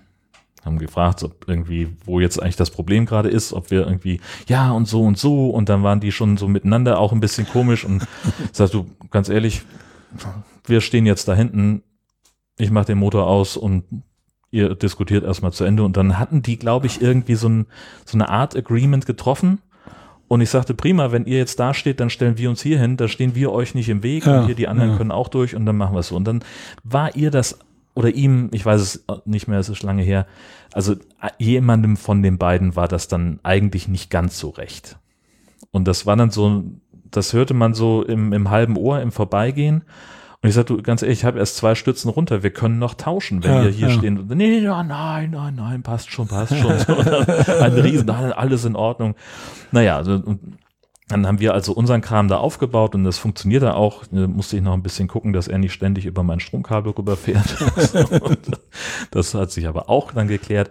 haben 0.65 0.79
gefragt, 0.79 1.23
ob 1.23 1.47
irgendwie, 1.47 1.89
wo 2.07 2.21
jetzt 2.21 2.41
eigentlich 2.41 2.57
das 2.57 2.71
Problem 2.71 3.05
gerade 3.05 3.29
ist, 3.29 3.53
ob 3.53 3.71
wir 3.71 3.87
irgendwie, 3.87 4.21
ja 4.49 4.71
und 4.71 4.89
so 4.89 5.03
und 5.03 5.19
so 5.19 5.51
und 5.51 5.69
dann 5.69 5.83
waren 5.83 6.01
die 6.01 6.13
schon 6.13 6.39
so 6.39 6.49
miteinander 6.49 6.99
auch 6.99 7.13
ein 7.13 7.21
bisschen 7.21 7.47
komisch 7.47 7.85
und 7.85 8.07
sagst 8.53 8.73
du, 8.73 8.87
ganz 9.11 9.29
ehrlich, 9.29 9.63
wir 10.65 10.81
stehen 10.81 11.05
jetzt 11.05 11.29
da 11.29 11.35
hinten, 11.35 11.83
ich 12.61 12.71
mache 12.71 12.87
den 12.87 12.99
Motor 12.99 13.27
aus 13.27 13.57
und 13.57 13.85
ihr 14.51 14.75
diskutiert 14.75 15.25
erstmal 15.25 15.53
zu 15.53 15.65
Ende 15.65 15.83
und 15.85 15.97
dann 15.97 16.19
hatten 16.19 16.43
die, 16.43 16.59
glaube 16.59 16.87
ich, 16.87 17.01
irgendwie 17.01 17.35
so, 17.35 17.49
ein, 17.49 17.67
so 18.05 18.17
eine 18.17 18.29
Art 18.29 18.57
Agreement 18.57 19.07
getroffen. 19.07 19.61
Und 20.29 20.41
ich 20.41 20.51
sagte, 20.51 20.75
prima, 20.75 21.11
wenn 21.11 21.25
ihr 21.25 21.39
jetzt 21.39 21.59
da 21.59 21.75
steht, 21.75 21.99
dann 21.99 22.11
stellen 22.11 22.39
wir 22.39 22.51
uns 22.51 22.63
hier 22.63 22.79
hin, 22.79 22.97
da 22.97 23.09
stehen 23.09 23.35
wir 23.35 23.51
euch 23.51 23.75
nicht 23.75 23.89
im 23.89 24.05
Weg 24.05 24.27
Ja, 24.27 24.41
und 24.41 24.47
hier 24.47 24.55
die 24.55 24.69
anderen 24.69 24.93
ja. 24.93 24.97
können 24.97 25.11
auch 25.11 25.29
durch 25.29 25.57
und 25.57 25.67
dann 25.67 25.77
machen 25.77 25.95
wir 25.95 26.01
es 26.01 26.09
so. 26.09 26.17
Und 26.17 26.25
dann 26.25 26.45
war 26.85 27.17
ihr 27.17 27.31
das 27.31 27.59
oder 27.95 28.11
ihm, 28.11 28.49
ich 28.53 28.65
weiß 28.65 28.81
es 28.81 29.05
nicht 29.25 29.49
mehr, 29.49 29.59
es 29.59 29.69
ist 29.69 29.83
lange 29.83 30.03
her, 30.03 30.27
also 30.73 30.95
jemandem 31.39 31.97
von 31.97 32.23
den 32.23 32.39
beiden 32.39 32.77
war 32.77 32.87
das 32.87 33.09
dann 33.09 33.41
eigentlich 33.43 33.89
nicht 33.89 34.11
ganz 34.11 34.39
so 34.39 34.51
recht. 34.51 34.99
Und 35.73 35.89
das 35.89 36.07
war 36.07 36.17
dann 36.17 36.31
so, 36.31 36.65
das 37.11 37.33
hörte 37.33 37.55
man 37.55 37.75
so 37.75 38.05
im, 38.05 38.33
im 38.33 38.51
halben 38.51 38.77
Ohr 38.77 39.01
im 39.01 39.13
Vorbeigehen. 39.13 39.83
Und 40.43 40.49
ich 40.49 40.55
sagte, 40.55 40.75
du, 40.75 40.83
ganz 40.83 41.03
ehrlich, 41.03 41.19
ich 41.19 41.25
habe 41.27 41.39
erst 41.39 41.57
zwei 41.57 41.75
Stützen 41.75 42.09
runter, 42.09 42.43
wir 42.43 42.51
können 42.51 42.79
noch 42.79 42.95
tauschen, 42.95 43.45
wenn 43.45 43.51
Ja, 43.53 43.65
wir 43.65 43.71
hier 43.71 43.89
ja. 43.89 43.95
stehen. 43.95 44.27
Nee, 44.33 44.59
ja, 44.61 44.83
nein, 44.83 45.33
nein, 45.33 45.55
nein, 45.55 45.83
passt 45.83 46.11
schon, 46.11 46.29
passt 46.29 46.57
schon. 46.57 46.73
Ein 47.61 47.73
Riesen, 47.75 48.09
alles 48.09 48.65
in 48.65 48.75
Ordnung. 48.75 49.17
Naja, 49.71 49.97
also, 49.97 50.15
und 50.15 50.57
dann 51.09 51.27
haben 51.27 51.41
wir 51.41 51.53
also 51.55 51.73
unseren 51.73 52.01
Kram 52.01 52.29
da 52.29 52.39
aufgebaut 52.39 52.95
und 52.95 53.05
das 53.05 53.19
funktionierte 53.19 53.75
auch. 53.75 54.05
Da 54.11 54.29
musste 54.29 54.57
ich 54.57 54.63
noch 54.63 54.73
ein 54.75 54.83
bisschen 54.83 55.09
gucken, 55.09 55.33
dass 55.33 55.49
er 55.49 55.59
nicht 55.59 55.73
ständig 55.73 56.07
über 56.07 56.23
mein 56.23 56.41
Stromkabel 56.41 56.93
rüberfährt. 56.93 57.57
Das 59.11 59.35
hat 59.35 59.51
sich 59.51 59.67
aber 59.67 59.91
auch 59.91 60.13
dann 60.13 60.29
geklärt. 60.29 60.71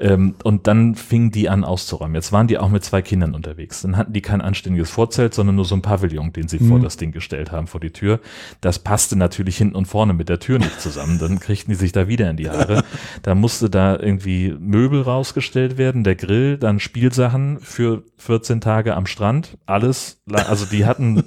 Ähm, 0.00 0.34
Und 0.42 0.66
dann 0.66 0.94
fingen 0.94 1.30
die 1.30 1.48
an 1.48 1.62
auszuräumen. 1.62 2.14
Jetzt 2.14 2.32
waren 2.32 2.46
die 2.46 2.58
auch 2.58 2.70
mit 2.70 2.82
zwei 2.84 3.02
Kindern 3.02 3.34
unterwegs. 3.34 3.82
Dann 3.82 3.96
hatten 3.96 4.12
die 4.12 4.22
kein 4.22 4.40
anständiges 4.40 4.90
Vorzelt, 4.90 5.34
sondern 5.34 5.56
nur 5.56 5.66
so 5.66 5.74
ein 5.74 5.82
Pavillon, 5.82 6.32
den 6.32 6.48
sie 6.48 6.58
vor 6.58 6.80
das 6.80 6.96
Ding 6.96 7.12
gestellt 7.12 7.52
haben, 7.52 7.66
vor 7.66 7.80
die 7.80 7.90
Tür. 7.90 8.20
Das 8.60 8.78
passte 8.78 9.16
natürlich 9.16 9.58
hinten 9.58 9.76
und 9.76 9.86
vorne 9.86 10.14
mit 10.14 10.28
der 10.28 10.38
Tür 10.38 10.58
nicht 10.58 10.80
zusammen. 10.80 11.18
Dann 11.18 11.38
kriegten 11.38 11.70
die 11.72 11.76
sich 11.78 11.92
da 11.92 12.08
wieder 12.08 12.30
in 12.30 12.36
die 12.38 12.48
Haare. 12.48 12.82
Da 13.22 13.34
musste 13.34 13.68
da 13.68 13.98
irgendwie 13.98 14.54
Möbel 14.58 15.02
rausgestellt 15.02 15.76
werden, 15.76 16.02
der 16.02 16.14
Grill, 16.16 16.56
dann 16.56 16.80
Spielsachen 16.80 17.58
für 17.60 18.02
14 18.16 18.60
Tage 18.60 18.96
am 18.96 19.04
Strand. 19.06 19.58
Alles, 19.66 20.22
also 20.32 20.64
die 20.64 20.86
hatten, 20.86 21.22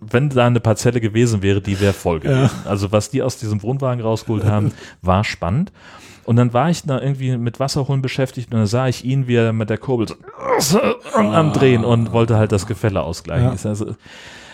wenn 0.00 0.28
da 0.28 0.46
eine 0.46 0.60
Parzelle 0.60 1.00
gewesen 1.00 1.42
wäre, 1.42 1.62
die 1.62 1.80
wäre 1.80 1.94
voll 1.94 2.20
gewesen. 2.20 2.50
Also 2.66 2.92
was 2.92 3.08
die 3.10 3.22
aus 3.22 3.38
diesem 3.38 3.62
Wohnwagen 3.62 4.02
rausgeholt 4.02 4.44
haben, 4.44 4.72
war 5.00 5.24
spannend. 5.24 5.72
Und 6.26 6.36
dann 6.36 6.52
war 6.52 6.70
ich 6.70 6.82
da 6.82 7.00
irgendwie 7.00 7.36
mit 7.36 7.60
Wasserholen 7.60 8.02
beschäftigt 8.02 8.52
und 8.52 8.58
dann 8.58 8.66
sah 8.66 8.88
ich 8.88 9.04
ihn, 9.04 9.28
wie 9.28 9.36
er 9.36 9.52
mit 9.52 9.70
der 9.70 9.78
Kurbel 9.78 10.08
so 10.58 10.80
am 11.14 11.52
Drehen 11.52 11.84
und 11.84 12.12
wollte 12.12 12.36
halt 12.36 12.52
das 12.52 12.66
Gefälle 12.66 13.02
ausgleichen. 13.02 13.56
Ja. 13.56 13.68
Also, 13.70 13.94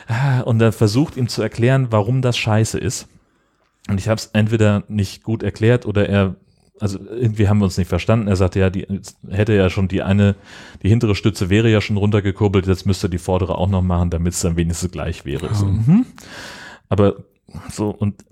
Ah, 0.08 0.40
Und 0.40 0.58
dann 0.58 0.72
versucht 0.72 1.16
ihm 1.16 1.28
zu 1.28 1.42
erklären, 1.42 1.88
warum 1.90 2.22
das 2.22 2.37
scheiße 2.37 2.78
ist. 2.78 3.08
Und 3.88 3.98
ich 3.98 4.08
habe 4.08 4.18
es 4.18 4.26
entweder 4.32 4.85
nicht 4.88 5.22
gut 5.22 5.42
erklärt 5.42 5.87
oder 5.87 6.08
er, 6.08 6.37
also 6.80 6.98
irgendwie 6.98 7.48
haben 7.48 7.58
wir 7.58 7.64
uns 7.64 7.78
nicht 7.78 7.88
verstanden. 7.88 8.28
Er 8.28 8.37
sagte 8.37 8.61
ja, 8.61 8.70
die 8.70 8.87
hätte 9.30 9.54
ja 9.54 9.70
schon 9.70 9.88
die 9.88 10.02
eine, 10.02 10.37
die 10.82 10.88
hintere 10.88 11.14
Stütze 11.14 11.50
wäre 11.50 11.70
ja 11.70 11.80
schon 11.80 11.96
runtergekurbelt, 11.96 12.66
jetzt 12.66 12.87
müsste 12.87 13.08
die 13.08 13.18
vordere 13.18 13.56
auch 13.56 13.68
noch 13.68 13.82
machen, 13.82 14.11
damit 14.11 14.35
es 14.35 14.40
dann 14.40 14.56
wenigstens 14.56 14.90
gleich 14.90 15.24
wäre. 15.24 15.54
So, 15.54 15.66
mhm. 15.66 16.06
Aber 16.88 17.16
so 17.70 17.90
und 17.90 18.24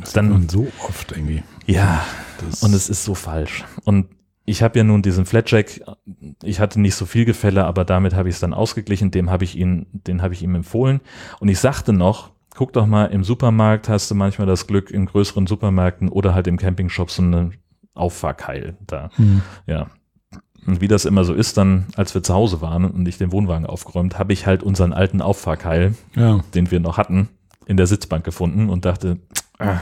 Das 0.00 0.12
Dann- 0.12 0.30
dann 0.30 0.48
so 0.48 0.66
oft 0.86 1.12
irgendwie. 1.12 1.42
ja, 1.66 2.02
Das- 2.40 2.62
und 2.62 2.72
es 2.74 2.88
ist 2.88 3.04
so 3.04 3.14
falsch. 3.14 3.64
Und 3.84 4.06
ich 4.44 4.62
habe 4.62 4.78
ja 4.78 4.84
nun 4.84 5.02
diesen 5.02 5.26
Flatjack, 5.26 5.80
ich 6.42 6.60
hatte 6.60 6.80
nicht 6.80 6.94
so 6.94 7.04
viel 7.06 7.24
Gefälle, 7.24 7.64
aber 7.64 7.84
damit 7.84 8.14
habe 8.14 8.28
ich 8.28 8.36
es 8.36 8.40
dann 8.40 8.54
ausgeglichen, 8.54 9.10
dem 9.10 9.28
habe 9.30 9.44
ich 9.44 9.56
ihn, 9.56 9.86
den 9.92 10.22
habe 10.22 10.34
ich 10.34 10.42
ihm 10.42 10.54
empfohlen. 10.54 11.00
Und 11.40 11.48
ich 11.48 11.58
sagte 11.58 11.92
noch, 11.92 12.30
guck 12.54 12.72
doch 12.72 12.86
mal, 12.86 13.06
im 13.06 13.24
Supermarkt 13.24 13.88
hast 13.88 14.10
du 14.10 14.14
manchmal 14.14 14.46
das 14.46 14.66
Glück, 14.66 14.90
in 14.90 15.06
größeren 15.06 15.46
Supermärkten 15.46 16.08
oder 16.08 16.34
halt 16.34 16.46
im 16.46 16.56
Campingshop 16.58 17.10
so 17.10 17.22
eine 17.22 17.50
Auffahrkeil 17.94 18.76
da. 18.86 19.10
Hm. 19.16 19.42
Ja. 19.66 19.88
Und 20.66 20.80
wie 20.80 20.88
das 20.88 21.04
immer 21.04 21.24
so 21.24 21.32
ist, 21.34 21.56
dann, 21.56 21.86
als 21.96 22.14
wir 22.14 22.22
zu 22.22 22.34
Hause 22.34 22.60
waren 22.60 22.84
und 22.90 23.06
ich 23.08 23.18
den 23.18 23.32
Wohnwagen 23.32 23.66
aufgeräumt, 23.66 24.18
habe 24.18 24.32
ich 24.32 24.46
halt 24.46 24.62
unseren 24.62 24.92
alten 24.92 25.20
Auffahrkeil, 25.22 25.94
Ja. 26.14 26.40
den 26.54 26.70
wir 26.70 26.80
noch 26.80 26.98
hatten, 26.98 27.28
in 27.66 27.76
der 27.76 27.86
Sitzbank 27.86 28.24
gefunden 28.24 28.68
und 28.68 28.84
dachte, 28.84 29.18
ah, 29.58 29.78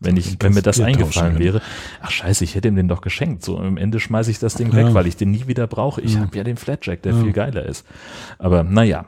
wenn, 0.00 0.16
ich, 0.16 0.36
wenn 0.40 0.52
mir 0.54 0.62
das 0.62 0.80
eingefallen 0.80 1.38
wäre, 1.38 1.62
ach 2.02 2.10
scheiße, 2.10 2.44
ich 2.44 2.54
hätte 2.54 2.68
ihm 2.68 2.76
den 2.76 2.88
doch 2.88 3.00
geschenkt. 3.00 3.42
So 3.44 3.58
am 3.58 3.76
Ende 3.76 4.00
schmeiße 4.00 4.30
ich 4.30 4.38
das 4.38 4.54
Ding 4.54 4.68
Ja. 4.72 4.76
weg, 4.76 4.86
weil 4.94 5.06
ich 5.06 5.16
den 5.16 5.30
nie 5.30 5.46
wieder 5.46 5.66
brauche. 5.66 6.00
Ich 6.00 6.14
Ja. 6.14 6.20
habe 6.20 6.36
ja 6.36 6.44
den 6.44 6.56
Flatjack, 6.56 7.02
der 7.02 7.14
Ja. 7.14 7.22
viel 7.22 7.32
geiler 7.32 7.64
ist. 7.64 7.86
Aber 8.38 8.64
naja, 8.64 9.06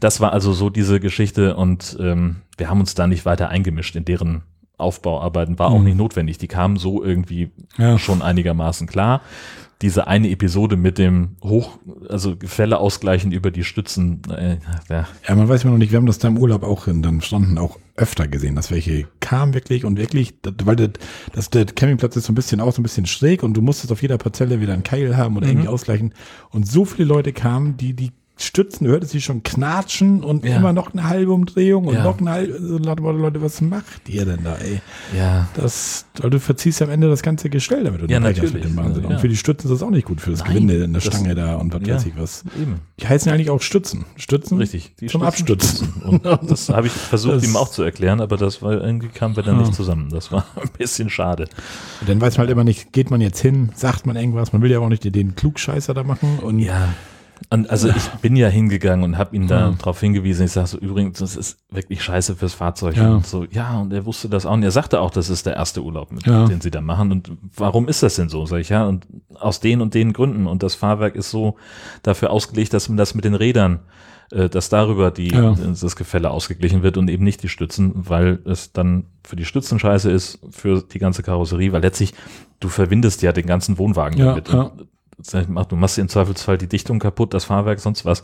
das 0.00 0.20
war 0.20 0.32
also 0.32 0.52
so 0.52 0.70
diese 0.70 1.00
Geschichte 1.00 1.56
und 1.56 1.96
ähm, 2.00 2.36
wir 2.56 2.70
haben 2.70 2.80
uns 2.80 2.94
da 2.94 3.06
nicht 3.06 3.24
weiter 3.26 3.48
eingemischt 3.48 3.96
in 3.96 4.04
deren 4.04 4.42
Aufbauarbeiten. 4.78 5.58
War 5.58 5.68
auch 5.70 5.78
Mhm. 5.78 5.84
nicht 5.84 5.96
notwendig. 5.98 6.38
Die 6.38 6.48
kamen 6.48 6.76
so 6.76 7.02
irgendwie 7.04 7.50
schon 7.98 8.22
einigermaßen 8.22 8.86
klar. 8.86 9.20
Diese 9.80 10.06
eine 10.06 10.30
Episode 10.30 10.76
mit 10.76 10.96
dem 10.98 11.36
Hoch, 11.42 11.78
also 12.08 12.36
Gefälle 12.36 12.78
ausgleichen 12.78 13.32
über 13.32 13.50
die 13.50 13.64
Stützen, 13.64 14.22
äh, 14.30 14.58
ja, 14.88 15.06
man 15.34 15.48
weiß 15.48 15.64
immer 15.64 15.72
noch 15.72 15.78
nicht, 15.78 15.90
wir 15.90 15.96
haben 15.98 16.06
das 16.06 16.18
da 16.20 16.28
im 16.28 16.38
Urlaub 16.38 16.62
auch 16.62 16.86
in, 16.86 17.02
dann 17.02 17.20
standen 17.20 17.58
auch 17.58 17.78
öfter 17.96 18.26
gesehen, 18.28 18.54
dass 18.54 18.70
welche 18.70 19.06
kamen 19.20 19.54
wirklich 19.54 19.84
und 19.84 19.98
wirklich, 19.98 20.34
weil 20.64 20.76
das, 20.76 20.90
das, 21.34 21.50
der 21.50 21.66
Campingplatz 21.66 22.16
ist 22.16 22.24
so 22.24 22.32
ein 22.32 22.34
bisschen 22.34 22.60
auch 22.60 22.72
so 22.72 22.80
ein 22.80 22.84
bisschen 22.84 23.06
schräg 23.06 23.42
und 23.42 23.54
du 23.54 23.60
musstest 23.62 23.92
auf 23.92 24.00
jeder 24.02 24.18
Parzelle 24.18 24.60
wieder 24.60 24.72
einen 24.72 24.82
Keil 24.82 25.16
haben 25.16 25.36
oder 25.36 25.46
Mhm. 25.46 25.52
irgendwie 25.52 25.68
ausgleichen. 25.68 26.14
Und 26.50 26.66
so 26.70 26.84
viele 26.84 27.06
Leute 27.06 27.32
kamen, 27.32 27.76
die 27.76 27.94
die 27.94 28.12
Stützen, 28.44 28.84
du 28.84 28.90
hörtest 28.90 29.12
sie 29.12 29.20
schon 29.20 29.42
knatschen 29.42 30.22
und 30.22 30.44
Ja. 30.44 30.56
immer 30.56 30.72
noch 30.72 30.92
eine 30.92 31.08
halbe 31.08 31.32
Umdrehung 31.32 31.86
und 31.86 31.94
Ja. 31.94 32.04
noch 32.04 32.18
eine 32.20 32.30
halbe, 32.30 32.58
so 32.60 32.78
Leute, 32.78 33.42
was 33.42 33.60
macht 33.60 34.08
ihr 34.08 34.24
denn 34.24 34.44
da, 34.44 34.56
ey? 34.56 34.80
ja, 35.16 35.48
Das, 35.54 36.06
du 36.14 36.38
verziehst 36.38 36.80
ja 36.80 36.86
am 36.86 36.92
Ende 36.92 37.08
das 37.08 37.22
ganze 37.22 37.48
Gestell 37.50 37.84
damit. 37.84 38.08
Ja, 38.10 38.16
unterbrechst 38.18 38.42
natürlich. 38.42 38.64
Mit 38.64 38.64
dem 38.64 38.76
Wahnsinn. 38.76 39.02
Ja. 39.04 39.10
Und 39.10 39.20
für 39.20 39.28
die 39.28 39.36
Stützen 39.36 39.66
ist 39.68 39.72
das 39.80 39.82
auch 39.82 39.90
nicht 39.90 40.06
gut, 40.06 40.20
für 40.20 40.30
das 40.30 40.40
Nein, 40.40 40.48
Gewinde 40.52 40.74
in 40.84 40.92
der 40.92 41.00
das- 41.02 41.04
Stange 41.14 41.34
da 41.34 41.56
und 41.56 41.72
was 41.72 41.86
ja. 41.86 41.94
weiß 41.94 42.06
ich 42.06 42.16
was. 42.16 42.44
eben. 42.60 42.80
Die 43.00 43.08
heißen 43.08 43.28
ja 43.28 43.34
eigentlich 43.34 43.50
auch 43.50 43.62
Stützen. 43.62 44.04
Stützen? 44.16 44.58
Richtig. 44.58 44.94
Die 45.00 45.06
Zum 45.06 45.22
Stützen- 45.22 45.26
Abstützen. 45.26 45.88
Und 46.04 46.24
das 46.50 46.68
habe 46.68 46.86
ich 46.86 46.92
versucht, 46.92 47.36
Das- 47.36 47.44
ihm 47.44 47.56
auch 47.56 47.70
zu 47.70 47.82
erklären, 47.82 48.20
aber 48.20 48.36
das 48.36 48.62
war 48.62 48.72
irgendwie 48.72 49.08
kamen 49.08 49.34
wir 49.36 49.42
dann 49.42 49.56
Ja. 49.56 49.62
nicht 49.62 49.74
zusammen. 49.74 50.08
Das 50.10 50.30
war 50.32 50.44
ein 50.60 50.70
bisschen 50.78 51.10
schade. 51.10 51.48
Und 52.00 52.08
dann 52.08 52.20
weiß 52.20 52.34
man 52.38 52.46
halt 52.46 52.50
immer 52.50 52.64
nicht, 52.64 52.92
geht 52.92 53.10
man 53.10 53.20
jetzt 53.20 53.40
hin, 53.40 53.70
sagt 53.74 54.06
man 54.06 54.16
irgendwas, 54.16 54.52
man 54.52 54.62
will 54.62 54.70
ja 54.70 54.78
auch 54.80 54.88
nicht 54.88 55.02
den 55.14 55.34
Klugscheißer 55.34 55.94
da 55.94 56.02
machen 56.04 56.38
und 56.40 56.58
Ja. 56.58 56.88
Und 57.50 57.68
also 57.70 57.88
ich 57.88 58.08
bin 58.22 58.36
ja 58.36 58.48
hingegangen 58.48 59.04
und 59.04 59.18
habe 59.18 59.34
ihn 59.36 59.46
da 59.46 59.68
Ja. 59.68 59.74
darauf 59.78 60.00
hingewiesen. 60.00 60.44
Ich 60.46 60.52
sage 60.52 60.66
so, 60.66 60.78
übrigens, 60.78 61.18
das 61.18 61.36
ist 61.36 61.58
wirklich 61.70 62.02
scheiße 62.02 62.36
fürs 62.36 62.54
Fahrzeug. 62.54 62.96
Ja. 62.96 63.14
Und 63.14 63.26
so, 63.26 63.44
ja, 63.50 63.80
und 63.80 63.92
er 63.92 64.04
wusste 64.06 64.28
das 64.28 64.46
auch. 64.46 64.52
Und 64.52 64.62
er 64.62 64.70
sagte 64.70 65.00
auch, 65.00 65.10
das 65.10 65.28
ist 65.30 65.46
der 65.46 65.54
erste 65.56 65.82
Urlaub, 65.82 66.12
mit, 66.12 66.26
Ja. 66.26 66.46
den 66.46 66.60
sie 66.60 66.70
da 66.70 66.80
machen. 66.80 67.12
Und 67.12 67.32
warum 67.56 67.88
ist 67.88 68.02
das 68.02 68.16
denn 68.16 68.28
so? 68.28 68.46
Sag 68.46 68.60
ich, 68.60 68.68
ja, 68.70 68.86
und 68.86 69.06
aus 69.34 69.60
den 69.60 69.80
und 69.80 69.94
den 69.94 70.12
Gründen. 70.12 70.46
Und 70.46 70.62
das 70.62 70.74
Fahrwerk 70.74 71.14
ist 71.14 71.30
so 71.30 71.56
dafür 72.02 72.30
ausgelegt, 72.30 72.72
dass 72.74 72.88
man 72.88 72.96
das 72.96 73.14
mit 73.14 73.24
den 73.24 73.34
Rädern, 73.34 73.80
äh, 74.30 74.48
dass 74.48 74.68
darüber 74.68 75.10
die, 75.10 75.28
Ja. 75.28 75.52
das 75.54 75.96
Gefälle 75.96 76.30
ausgeglichen 76.30 76.82
wird 76.82 76.96
und 76.96 77.08
eben 77.10 77.24
nicht 77.24 77.42
die 77.42 77.48
Stützen, 77.48 77.92
weil 77.94 78.38
es 78.44 78.72
dann 78.72 79.04
für 79.24 79.36
die 79.36 79.44
Stützen 79.44 79.78
scheiße 79.78 80.10
ist, 80.10 80.38
für 80.50 80.82
die 80.82 80.98
ganze 80.98 81.22
Karosserie, 81.22 81.72
weil 81.72 81.82
letztlich 81.82 82.14
du 82.60 82.68
verwindest 82.68 83.22
ja 83.22 83.32
den 83.32 83.46
ganzen 83.46 83.76
Wohnwagen 83.78 84.18
Ja, 84.18 84.26
damit. 84.26 84.48
ja. 84.48 84.70
Du 85.22 85.76
machst 85.76 85.98
im 85.98 86.08
Zweifelsfall 86.08 86.58
die 86.58 86.68
Dichtung 86.68 86.98
kaputt, 86.98 87.32
das 87.34 87.44
Fahrwerk, 87.44 87.80
sonst 87.80 88.04
was. 88.04 88.22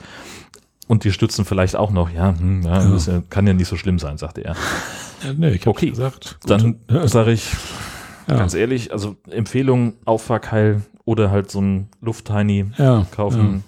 Und 0.86 1.04
die 1.04 1.12
Stützen 1.12 1.44
vielleicht 1.44 1.76
auch 1.76 1.90
noch. 1.90 2.10
Ja, 2.10 2.34
hm, 2.38 2.62
ja, 2.62 2.82
Ja. 2.82 2.96
Ja- 2.96 3.22
kann 3.28 3.46
ja 3.46 3.52
nicht 3.52 3.68
so 3.68 3.76
schlimm 3.76 3.98
sein, 3.98 4.16
sagte 4.18 4.42
er. 4.44 4.54
ja, 5.24 5.32
nee, 5.36 5.50
ich 5.50 5.66
Okay. 5.66 5.90
gesagt. 5.90 6.38
gut. 6.40 6.50
Dann 6.50 6.76
sage 7.04 7.32
ich, 7.32 7.50
ganz 8.26 8.54
ehrlich, 8.54 8.92
also 8.92 9.16
Empfehlung, 9.30 9.94
Auffahrkeil 10.06 10.82
oder 11.04 11.30
halt 11.30 11.50
so 11.50 11.60
ein 11.60 11.88
Lufttiny 12.00 12.70
kaufen. 13.14 13.64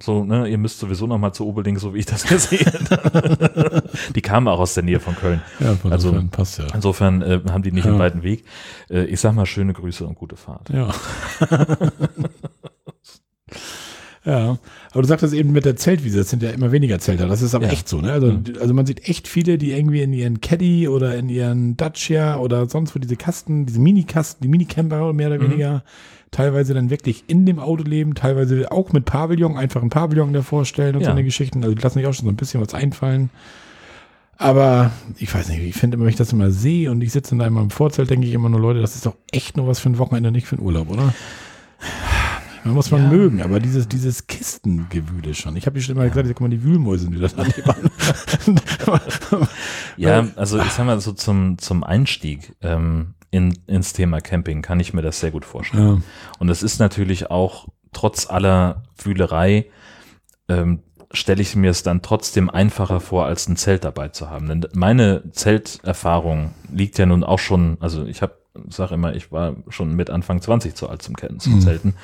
So, 0.00 0.22
ne, 0.22 0.46
ihr 0.46 0.58
müsst 0.58 0.78
sowieso 0.78 1.08
noch 1.08 1.18
mal 1.18 1.32
zu 1.32 1.44
Obelding, 1.44 1.76
so 1.80 1.92
wie 1.92 1.98
ich 1.98 2.06
das 2.06 2.22
gesehen 2.24 2.70
habe. 2.88 3.82
Die 4.14 4.22
kamen 4.22 4.46
auch 4.46 4.60
aus 4.60 4.74
der 4.74 4.84
Nähe 4.84 5.00
von 5.00 5.16
Köln. 5.16 5.42
Ja, 5.58 5.74
von 5.74 5.90
Also- 5.92 6.10
insofern 6.10 6.30
passt 6.30 6.58
ja. 6.58 6.66
Insofern 6.72 7.20
äh, 7.22 7.40
haben 7.50 7.64
die 7.64 7.72
nicht 7.72 7.84
Ja. 7.84 7.90
einen 7.90 7.98
weiten 7.98 8.22
Weg. 8.22 8.44
Äh, 8.90 9.06
ich 9.06 9.20
sag 9.20 9.34
mal, 9.34 9.44
schöne 9.44 9.72
Grüße 9.72 10.06
und 10.06 10.14
gute 10.14 10.36
Fahrt. 10.36 10.70
Ja. 10.70 10.94
ja, 14.28 14.58
aber 14.92 15.02
du 15.02 15.08
sagtest 15.08 15.32
eben 15.32 15.52
mit 15.52 15.64
der 15.64 15.76
Zeltwiese, 15.76 16.18
das 16.18 16.28
sind 16.30 16.42
ja 16.42 16.50
immer 16.50 16.70
weniger 16.70 16.98
Zelter, 16.98 17.26
das 17.26 17.40
ist 17.40 17.54
aber 17.54 17.66
Ja. 17.66 17.72
echt 17.72 17.88
so, 17.88 18.00
ne? 18.02 18.12
Also, 18.12 18.38
also 18.60 18.74
man 18.74 18.84
sieht 18.84 19.08
echt 19.08 19.26
viele, 19.26 19.56
die 19.56 19.72
irgendwie 19.72 20.02
in 20.02 20.12
ihren 20.12 20.40
Caddy 20.42 20.86
oder 20.86 21.16
in 21.16 21.28
ihren 21.30 21.76
Dacia 21.78 22.36
oder 22.36 22.68
sonst 22.68 22.94
wo 22.94 22.98
diese 22.98 23.16
Kasten, 23.16 23.64
diese 23.64 23.80
Minikasten, 23.80 24.42
die 24.42 24.48
Minicamper 24.48 25.12
mehr 25.14 25.28
oder 25.28 25.38
Mhm. 25.38 25.44
weniger, 25.50 25.82
teilweise 26.30 26.74
dann 26.74 26.90
wirklich 26.90 27.24
in 27.26 27.46
dem 27.46 27.58
Auto 27.58 27.84
leben, 27.84 28.14
teilweise 28.14 28.70
auch 28.70 28.92
mit 28.92 29.06
Pavillon, 29.06 29.56
einfach 29.56 29.82
ein 29.82 29.88
Pavillon 29.88 30.34
davor 30.34 30.66
stellen 30.66 30.94
und 30.96 31.00
Ja. 31.00 31.06
so 31.06 31.12
eine 31.12 31.24
Geschichten. 31.24 31.62
Also 31.62 31.74
die 31.74 31.80
lassen 31.80 31.98
sich 31.98 32.06
auch 32.06 32.12
schon 32.12 32.26
so 32.26 32.30
ein 32.30 32.36
bisschen 32.36 32.60
was 32.60 32.74
einfallen. 32.74 33.30
Aber 34.36 34.92
ich 35.16 35.34
weiß 35.34 35.48
nicht, 35.48 35.62
ich 35.62 35.74
finde 35.74 35.94
immer, 35.96 36.04
wenn 36.04 36.10
ich 36.10 36.16
das 36.16 36.32
immer 36.32 36.50
sehe 36.50 36.90
und 36.90 37.00
ich 37.00 37.12
sitze 37.12 37.34
da 37.36 37.46
immer 37.46 37.62
im 37.62 37.70
Vorzelt, 37.70 38.10
denke 38.10 38.26
ich 38.26 38.34
immer 38.34 38.48
nur, 38.50 38.60
Leute, 38.60 38.80
das 38.82 38.94
ist 38.94 39.06
doch 39.06 39.16
echt 39.32 39.56
nur 39.56 39.66
was 39.66 39.78
für 39.80 39.88
ein 39.88 39.98
Wochenende, 39.98 40.30
nicht 40.30 40.46
für 40.46 40.56
einen 40.56 40.64
Urlaub, 40.66 40.90
oder? 40.90 41.14
Man 42.64 42.74
muss 42.74 42.90
man 42.90 43.02
Ja. 43.04 43.08
mögen, 43.08 43.42
aber 43.42 43.60
dieses, 43.60 43.88
dieses 43.88 44.26
Kistengewühle 44.26 45.34
schon. 45.34 45.56
Ich 45.56 45.66
habe 45.66 45.78
ja 45.78 45.84
schon 45.84 45.96
immer 45.96 46.08
gesagt, 46.08 46.28
guck 46.28 46.40
mal, 46.40 46.48
die 46.50 46.62
Wühlmäuse, 46.62 47.08
die 47.10 47.18
das 47.18 47.36
annehmen. 47.36 47.90
Ja, 49.96 50.26
also 50.36 50.58
ich 50.58 50.70
sag 50.70 50.86
mal 50.86 51.00
so 51.00 51.12
zum, 51.12 51.58
zum 51.58 51.82
Einstieg 51.84 52.54
ähm, 52.62 53.14
in, 53.30 53.58
ins 53.66 53.92
Thema 53.92 54.20
Camping 54.20 54.62
kann 54.62 54.80
ich 54.80 54.94
mir 54.94 55.02
das 55.02 55.20
sehr 55.20 55.30
gut 55.30 55.44
vorstellen. 55.44 55.86
ja. 55.96 56.02
Und 56.38 56.48
es 56.48 56.62
ist 56.62 56.78
natürlich 56.78 57.30
auch 57.30 57.68
trotz 57.92 58.28
aller 58.30 58.84
Wühlerei, 59.02 59.66
ähm, 60.48 60.82
stelle 61.10 61.40
ich 61.42 61.56
mir 61.56 61.70
es 61.70 61.82
dann 61.82 62.02
trotzdem 62.02 62.50
einfacher 62.50 63.00
vor, 63.00 63.24
als 63.26 63.48
ein 63.48 63.56
Zelt 63.56 63.84
dabei 63.84 64.08
zu 64.08 64.28
haben. 64.30 64.46
Denn 64.48 64.66
meine 64.74 65.22
Zelterfahrung 65.32 66.52
liegt 66.70 66.98
ja 66.98 67.06
nun 67.06 67.24
auch 67.24 67.38
schon, 67.38 67.76
also 67.80 68.04
ich 68.04 68.20
habe 68.22 68.36
sage 68.68 68.94
immer, 68.94 69.14
ich 69.14 69.30
war 69.32 69.56
schon 69.68 69.94
mit 69.94 70.10
Anfang 70.10 70.40
20 70.40 70.74
zu 70.74 70.88
alt 70.88 71.02
zum 71.02 71.16
Kennen, 71.16 71.40
zum 71.40 71.54
Mhm. 71.56 71.60
Zelten, 71.60 71.94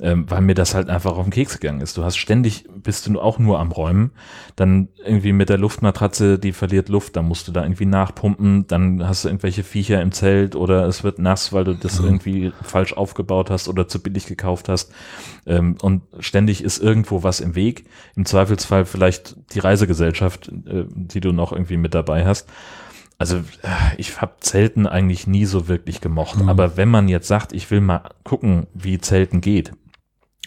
ähm, 0.00 0.24
weil 0.28 0.40
mir 0.40 0.54
das 0.54 0.74
halt 0.74 0.88
einfach 0.90 1.16
auf 1.16 1.24
den 1.24 1.30
Keks 1.30 1.58
gegangen 1.60 1.80
ist. 1.80 1.96
Du 1.96 2.04
hast 2.04 2.16
ständig, 2.16 2.64
bist 2.82 3.06
du 3.06 3.20
auch 3.20 3.38
nur 3.38 3.58
am 3.58 3.72
Räumen, 3.72 4.10
dann 4.56 4.88
irgendwie 5.04 5.32
mit 5.32 5.48
der 5.48 5.58
Luftmatratze, 5.58 6.38
die 6.38 6.52
verliert 6.52 6.88
Luft, 6.88 7.16
dann 7.16 7.26
musst 7.26 7.48
du 7.48 7.52
da 7.52 7.62
irgendwie 7.62 7.86
nachpumpen, 7.86 8.66
dann 8.66 9.06
hast 9.06 9.24
du 9.24 9.28
irgendwelche 9.28 9.64
Viecher 9.64 10.00
im 10.02 10.12
Zelt 10.12 10.56
oder 10.56 10.86
es 10.86 11.04
wird 11.04 11.18
nass, 11.18 11.52
weil 11.52 11.64
du 11.64 11.74
das 11.74 11.98
Ja. 11.98 12.04
irgendwie 12.04 12.52
falsch 12.62 12.92
aufgebaut 12.92 13.50
hast 13.50 13.68
oder 13.68 13.88
zu 13.88 14.02
billig 14.02 14.26
gekauft 14.26 14.68
hast. 14.68 14.92
Ähm, 15.46 15.76
und 15.82 16.02
ständig 16.20 16.62
ist 16.62 16.78
irgendwo 16.82 17.22
was 17.22 17.40
im 17.40 17.54
Weg. 17.54 17.84
Im 18.16 18.24
Zweifelsfall 18.26 18.84
vielleicht 18.84 19.36
die 19.54 19.58
Reisegesellschaft, 19.58 20.48
äh, 20.66 20.84
die 20.94 21.20
du 21.20 21.32
noch 21.32 21.52
irgendwie 21.52 21.76
mit 21.76 21.94
dabei 21.94 22.24
hast. 22.26 22.48
Also 23.18 23.38
äh, 23.38 23.96
ich 23.96 24.20
habe 24.20 24.36
Zelten 24.40 24.86
eigentlich 24.86 25.26
nie 25.26 25.44
so 25.44 25.68
wirklich 25.68 26.00
gemocht. 26.00 26.40
Mhm. 26.40 26.48
Aber 26.48 26.76
wenn 26.76 26.88
man 26.88 27.08
jetzt 27.08 27.28
sagt, 27.28 27.52
ich 27.52 27.70
will 27.70 27.80
mal 27.80 28.10
gucken, 28.24 28.68
wie 28.74 28.98
Zelten 28.98 29.40
geht, 29.40 29.72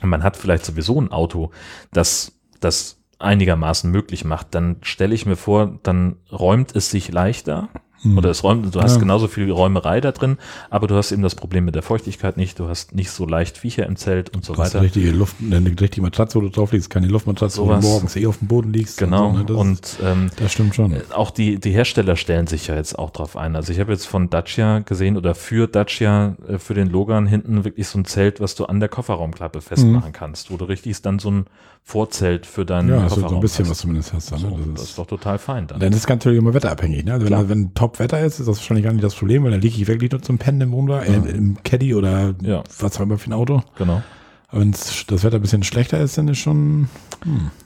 und 0.02 0.10
man 0.10 0.24
hat 0.24 0.38
vielleicht 0.38 0.66
sowieso 0.66 1.00
ein 1.00 1.12
Auto, 1.12 1.52
das 1.92 2.34
das 2.60 2.98
einigermaßen 3.20 3.92
möglich 3.92 4.26
macht, 4.26 4.56
dann 4.56 4.78
stelle 4.82 5.14
ich 5.14 5.26
mir 5.26 5.36
vor, 5.36 5.80
dann 5.84 6.18
räumt 6.32 6.76
es 6.76 6.90
sich 6.90 7.12
leichter 7.12 7.70
Hm. 8.04 8.18
Oder 8.18 8.30
es 8.32 8.44
räumt, 8.44 8.74
du 8.74 8.82
hast 8.82 8.94
Ja. 8.96 9.00
genauso 9.00 9.28
viel 9.28 9.52
Räumerei 9.52 10.02
da 10.02 10.12
drin, 10.12 10.38
aber 10.70 10.88
du 10.88 10.96
hast 10.96 11.12
eben 11.12 11.22
das 11.22 11.36
Problem 11.36 11.66
mit 11.66 11.76
der 11.76 11.84
Feuchtigkeit 11.84 12.36
nicht, 12.38 12.58
du 12.58 12.68
hast 12.68 12.96
nicht 12.96 13.12
so 13.12 13.28
leicht 13.28 13.58
Viecher 13.60 13.86
im 13.86 13.96
Zelt 13.96 14.36
und 14.36 14.44
so 14.44 14.54
Du 14.54 14.60
hast 14.62 14.70
weiter. 14.70 14.80
eine 14.80 14.86
richtige 14.88 15.12
Luft, 15.12 15.36
eine 15.40 15.64
richtige 15.70 16.02
Matratze, 16.02 16.36
wo 16.38 16.42
du 16.42 16.50
drauf 16.50 16.72
liegst, 16.72 16.90
keine 16.90 17.08
Luftmatratze, 17.08 17.62
wo 17.62 17.72
du 17.72 17.80
morgens 17.80 18.16
eh 18.16 18.26
auf 18.26 18.40
dem 18.40 18.48
Boden 18.48 18.74
liegst. 18.74 18.98
Genau. 18.98 19.28
Und, 19.30 19.34
so, 19.36 19.40
ne? 19.40 19.46
das, 19.46 19.58
Und 19.58 19.98
ähm, 20.04 20.30
das 20.38 20.52
stimmt 20.52 20.74
schon. 20.76 20.96
auch 21.14 21.32
die, 21.32 21.60
die 21.60 21.72
Hersteller 21.72 22.16
stellen 22.16 22.48
sich 22.48 22.68
ja 22.68 22.76
jetzt 22.76 22.98
auch 22.98 23.12
drauf 23.12 23.38
ein. 23.38 23.56
Also 23.56 23.72
ich 23.72 23.80
habe 23.80 23.92
jetzt 23.92 24.06
von 24.08 24.30
Dacia 24.30 24.80
gesehen 24.80 25.16
oder 25.18 25.36
für 25.36 25.68
Dacia, 25.68 26.36
äh, 26.48 26.58
für 26.58 26.74
den 26.74 26.90
Logan 26.90 27.28
hinten 27.28 27.64
wirklich 27.66 27.88
so 27.88 28.00
ein 28.00 28.06
Zelt, 28.06 28.40
was 28.40 28.56
du 28.56 28.66
an 28.66 28.80
der 28.80 28.90
Kofferraumklappe 28.90 29.62
festmachen 29.62 30.12
kannst, 30.12 30.50
wo 30.52 30.58
du 30.58 30.66
richtig 30.66 31.02
dann 31.02 31.20
so 31.20 31.30
ein 31.30 31.46
Vorzelt 31.84 32.46
für 32.46 32.66
deinen 32.66 32.90
ja, 32.90 32.96
also 33.00 33.16
Kofferraum 33.16 33.30
so 33.30 33.36
ein 33.36 33.42
bisschen 33.42 33.66
hast. 33.66 33.72
was 33.72 33.78
zumindest 33.80 34.14
hast. 34.14 34.32
du, 34.32 34.36
Ne? 34.36 34.42
So, 34.42 34.50
das, 34.58 34.74
das 34.76 34.84
ist 34.92 34.98
doch 34.98 35.08
total 35.08 35.38
fein 35.40 35.68
dann. 35.68 35.80
dann 35.80 35.92
ist 35.92 36.00
es 36.00 36.08
natürlich 36.08 36.38
immer 36.40 36.54
wetterabhängig. 36.54 37.04
Ne? 37.06 37.14
Also 37.14 37.30
wenn, 37.30 37.50
wenn 37.50 37.74
Top-Wetter 37.74 38.20
ist, 38.22 38.40
ist 38.40 38.48
das 38.48 38.58
wahrscheinlich 38.58 38.86
gar 38.86 38.94
nicht 38.94 39.04
das 39.04 39.16
Problem, 39.16 39.44
weil 39.44 39.52
dann 39.52 39.62
liege 39.62 39.76
ich 39.82 39.88
wirklich 39.88 40.12
nur 40.12 40.22
zum 40.22 40.38
Pennen 40.38 40.62
im 40.62 40.72
Wohnwagen, 40.72 41.26
äh, 41.28 41.32
im 41.32 41.58
Caddy 41.64 41.94
oder 41.96 42.34
Ja. 42.44 42.64
was 42.80 42.98
auch 42.98 43.02
immer 43.02 43.18
für 43.18 43.30
ein 43.32 43.34
Auto. 43.34 43.62
Genau. 43.78 44.02
Aber 44.50 44.62
wenn 44.62 44.72
das 44.72 45.06
Wetter 45.24 45.36
ein 45.38 45.42
bisschen 45.42 45.64
schlechter 45.64 46.00
ist, 46.00 46.18
dann 46.18 46.28
ist 46.28 46.38
schon. 46.40 46.88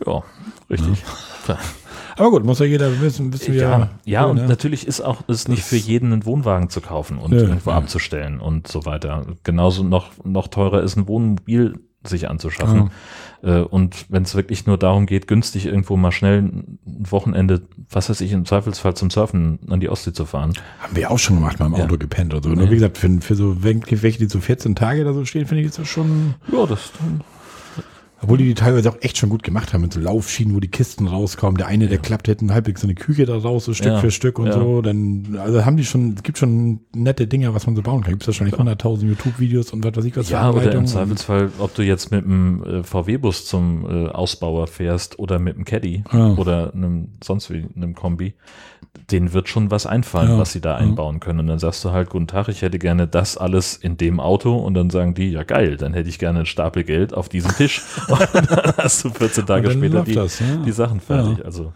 Ja, 0.05 0.23
richtig. 0.69 1.03
Aber 2.17 2.31
gut, 2.31 2.45
muss 2.45 2.59
ja 2.59 2.65
jeder 2.65 3.01
wissen, 3.01 3.33
wissen 3.33 3.53
wir. 3.53 3.61
Ja, 3.61 3.89
ja, 4.05 4.25
und 4.25 4.37
ne? 4.37 4.47
natürlich 4.47 4.87
ist 4.87 5.01
auch 5.01 5.27
ist 5.27 5.49
nicht 5.49 5.63
für 5.63 5.75
jeden 5.75 6.13
ein 6.13 6.25
Wohnwagen 6.25 6.69
zu 6.69 6.79
kaufen 6.81 7.17
und 7.17 7.33
Ja, 7.33 7.39
irgendwo 7.41 7.71
ja. 7.71 7.75
abzustellen 7.77 8.39
und 8.39 8.67
so 8.67 8.85
weiter. 8.85 9.25
Genauso 9.43 9.83
noch, 9.83 10.11
noch 10.23 10.47
teurer 10.47 10.81
ist 10.81 10.95
ein 10.95 11.07
Wohnmobil 11.07 11.73
sich 12.07 12.29
anzuschaffen. 12.29 12.91
Äh, 13.43 13.59
Und 13.59 14.05
wenn 14.09 14.23
es 14.23 14.35
wirklich 14.35 14.65
nur 14.65 14.77
darum 14.77 15.05
geht, 15.05 15.27
günstig 15.27 15.65
irgendwo 15.65 15.97
mal 15.97 16.11
schnell 16.11 16.39
ein 16.39 16.77
Wochenende, 16.85 17.61
was 17.89 18.09
weiß 18.09 18.21
ich, 18.21 18.31
im 18.31 18.45
Zweifelsfall 18.45 18.95
zum 18.95 19.09
Surfen 19.09 19.59
an 19.69 19.79
die 19.79 19.89
Ostsee 19.89 20.13
zu 20.13 20.25
fahren. 20.25 20.53
Haben 20.79 20.95
wir 20.95 21.11
auch 21.11 21.19
schon 21.19 21.35
gemacht, 21.37 21.59
mal 21.59 21.67
im 21.67 21.75
Ja. 21.75 21.83
Auto 21.85 21.97
gepennt 21.97 22.33
oder 22.33 22.43
so. 22.43 22.49
Ja. 22.49 22.55
Nur 22.55 22.69
wie 22.71 22.75
gesagt, 22.75 22.97
für, 22.97 23.09
für 23.21 23.35
so 23.35 23.63
welche, 23.63 24.19
die 24.19 24.25
so 24.27 24.39
14 24.39 24.75
Tage 24.75 25.01
oder 25.01 25.13
so 25.13 25.25
stehen, 25.25 25.45
finde 25.45 25.61
ich, 25.61 25.67
ist 25.67 25.79
das 25.79 25.87
schon. 25.87 26.35
Ja, 26.51 26.65
das 26.65 26.91
Obwohl 28.25 28.39
die 28.39 28.45
die 28.45 28.55
teilweise 28.55 28.89
auch 28.89 28.97
echt 29.01 29.19
schon 29.19 29.29
gut 29.29 29.43
gemacht 29.43 29.71
haben 29.71 29.81
mit 29.81 29.93
so 29.93 29.99
Laufschienen, 29.99 30.55
wo 30.55 30.59
die 30.59 30.67
Kisten 30.67 31.05
rauskommen. 31.05 31.57
Der 31.59 31.67
eine, 31.67 31.87
der 31.87 31.99
klappt 31.99 32.25
hinten 32.25 32.51
halbwegs 32.51 32.81
so 32.81 32.87
eine 32.87 32.95
Küche 32.95 33.27
da 33.27 33.37
raus, 33.37 33.65
so 33.65 33.73
Stück 33.75 33.91
Ja, 33.91 33.99
für 33.99 34.09
Stück 34.09 34.39
und 34.39 34.47
ja. 34.47 34.53
so. 34.53 34.81
Dann, 34.81 35.37
also 35.39 35.63
haben 35.63 35.77
die 35.77 35.85
schon, 35.85 36.15
es 36.15 36.23
gibt 36.23 36.39
schon 36.39 36.79
nette 36.95 37.27
Dinge, 37.27 37.53
was 37.53 37.67
man 37.67 37.75
so 37.75 37.83
bauen 37.83 38.01
kann. 38.01 38.13
Gibt 38.13 38.23
es 38.23 38.27
wahrscheinlich 38.27 38.55
100.000 38.55 39.05
YouTube-Videos 39.05 39.73
und 39.73 39.83
was 39.85 39.95
weiß 39.95 40.05
ich 40.05 40.17
was 40.17 40.27
für 40.29 40.33
Ja, 40.33 40.49
oder 40.49 40.71
im. 40.71 40.87
Zweifelsfall, 40.87 41.51
ob 41.59 41.75
du 41.75 41.83
jetzt 41.83 42.09
mit 42.09 42.25
einem 42.25 42.63
äh, 42.63 42.83
VW-Bus 42.83 43.45
zum 43.45 43.85
äh, 43.85 44.07
Ausbauer 44.09 44.65
fährst 44.65 45.19
oder 45.19 45.37
mit 45.37 45.53
einem 45.53 45.65
Caddy 45.65 46.03
Ja. 46.11 46.33
oder 46.33 46.73
einem 46.73 47.09
sonst 47.23 47.51
wie 47.51 47.63
einem 47.75 47.93
Kombi, 47.93 48.33
denen 49.11 49.33
wird 49.33 49.49
schon 49.49 49.71
was 49.71 49.85
einfallen, 49.85 50.31
Ja. 50.31 50.37
was 50.37 50.51
sie 50.51 50.61
da 50.61 50.71
Ja. 50.71 50.77
einbauen 50.77 51.19
können. 51.19 51.39
Und 51.41 51.47
dann 51.47 51.59
sagst 51.59 51.83
du 51.85 51.91
halt, 51.91 52.09
guten 52.09 52.27
Tag, 52.27 52.47
ich 52.49 52.61
hätte 52.61 52.79
gerne 52.79 53.07
das 53.07 53.37
alles 53.37 53.75
in 53.75 53.97
dem 53.97 54.19
Auto 54.19 54.55
und 54.57 54.73
dann 54.73 54.89
sagen 54.89 55.13
die, 55.13 55.31
ja 55.31 55.43
geil, 55.43 55.77
dann 55.77 55.93
hätte 55.93 56.09
ich 56.09 56.19
gerne 56.19 56.39
einen 56.39 56.45
Stapel 56.45 56.83
Geld 56.83 57.13
auf 57.13 57.29
diesem 57.29 57.51
Tisch. 57.55 57.81
und 58.07 58.19
dann 58.33 58.73
hast 58.77 59.03
du 59.05 59.09
14 59.09 59.45
Tage 59.45 59.71
später 59.71 60.03
die, 60.03 60.13
das, 60.13 60.39
ja. 60.39 60.55
die 60.65 60.71
Sachen 60.71 60.99
fertig. 60.99 61.43
Also 61.45 61.73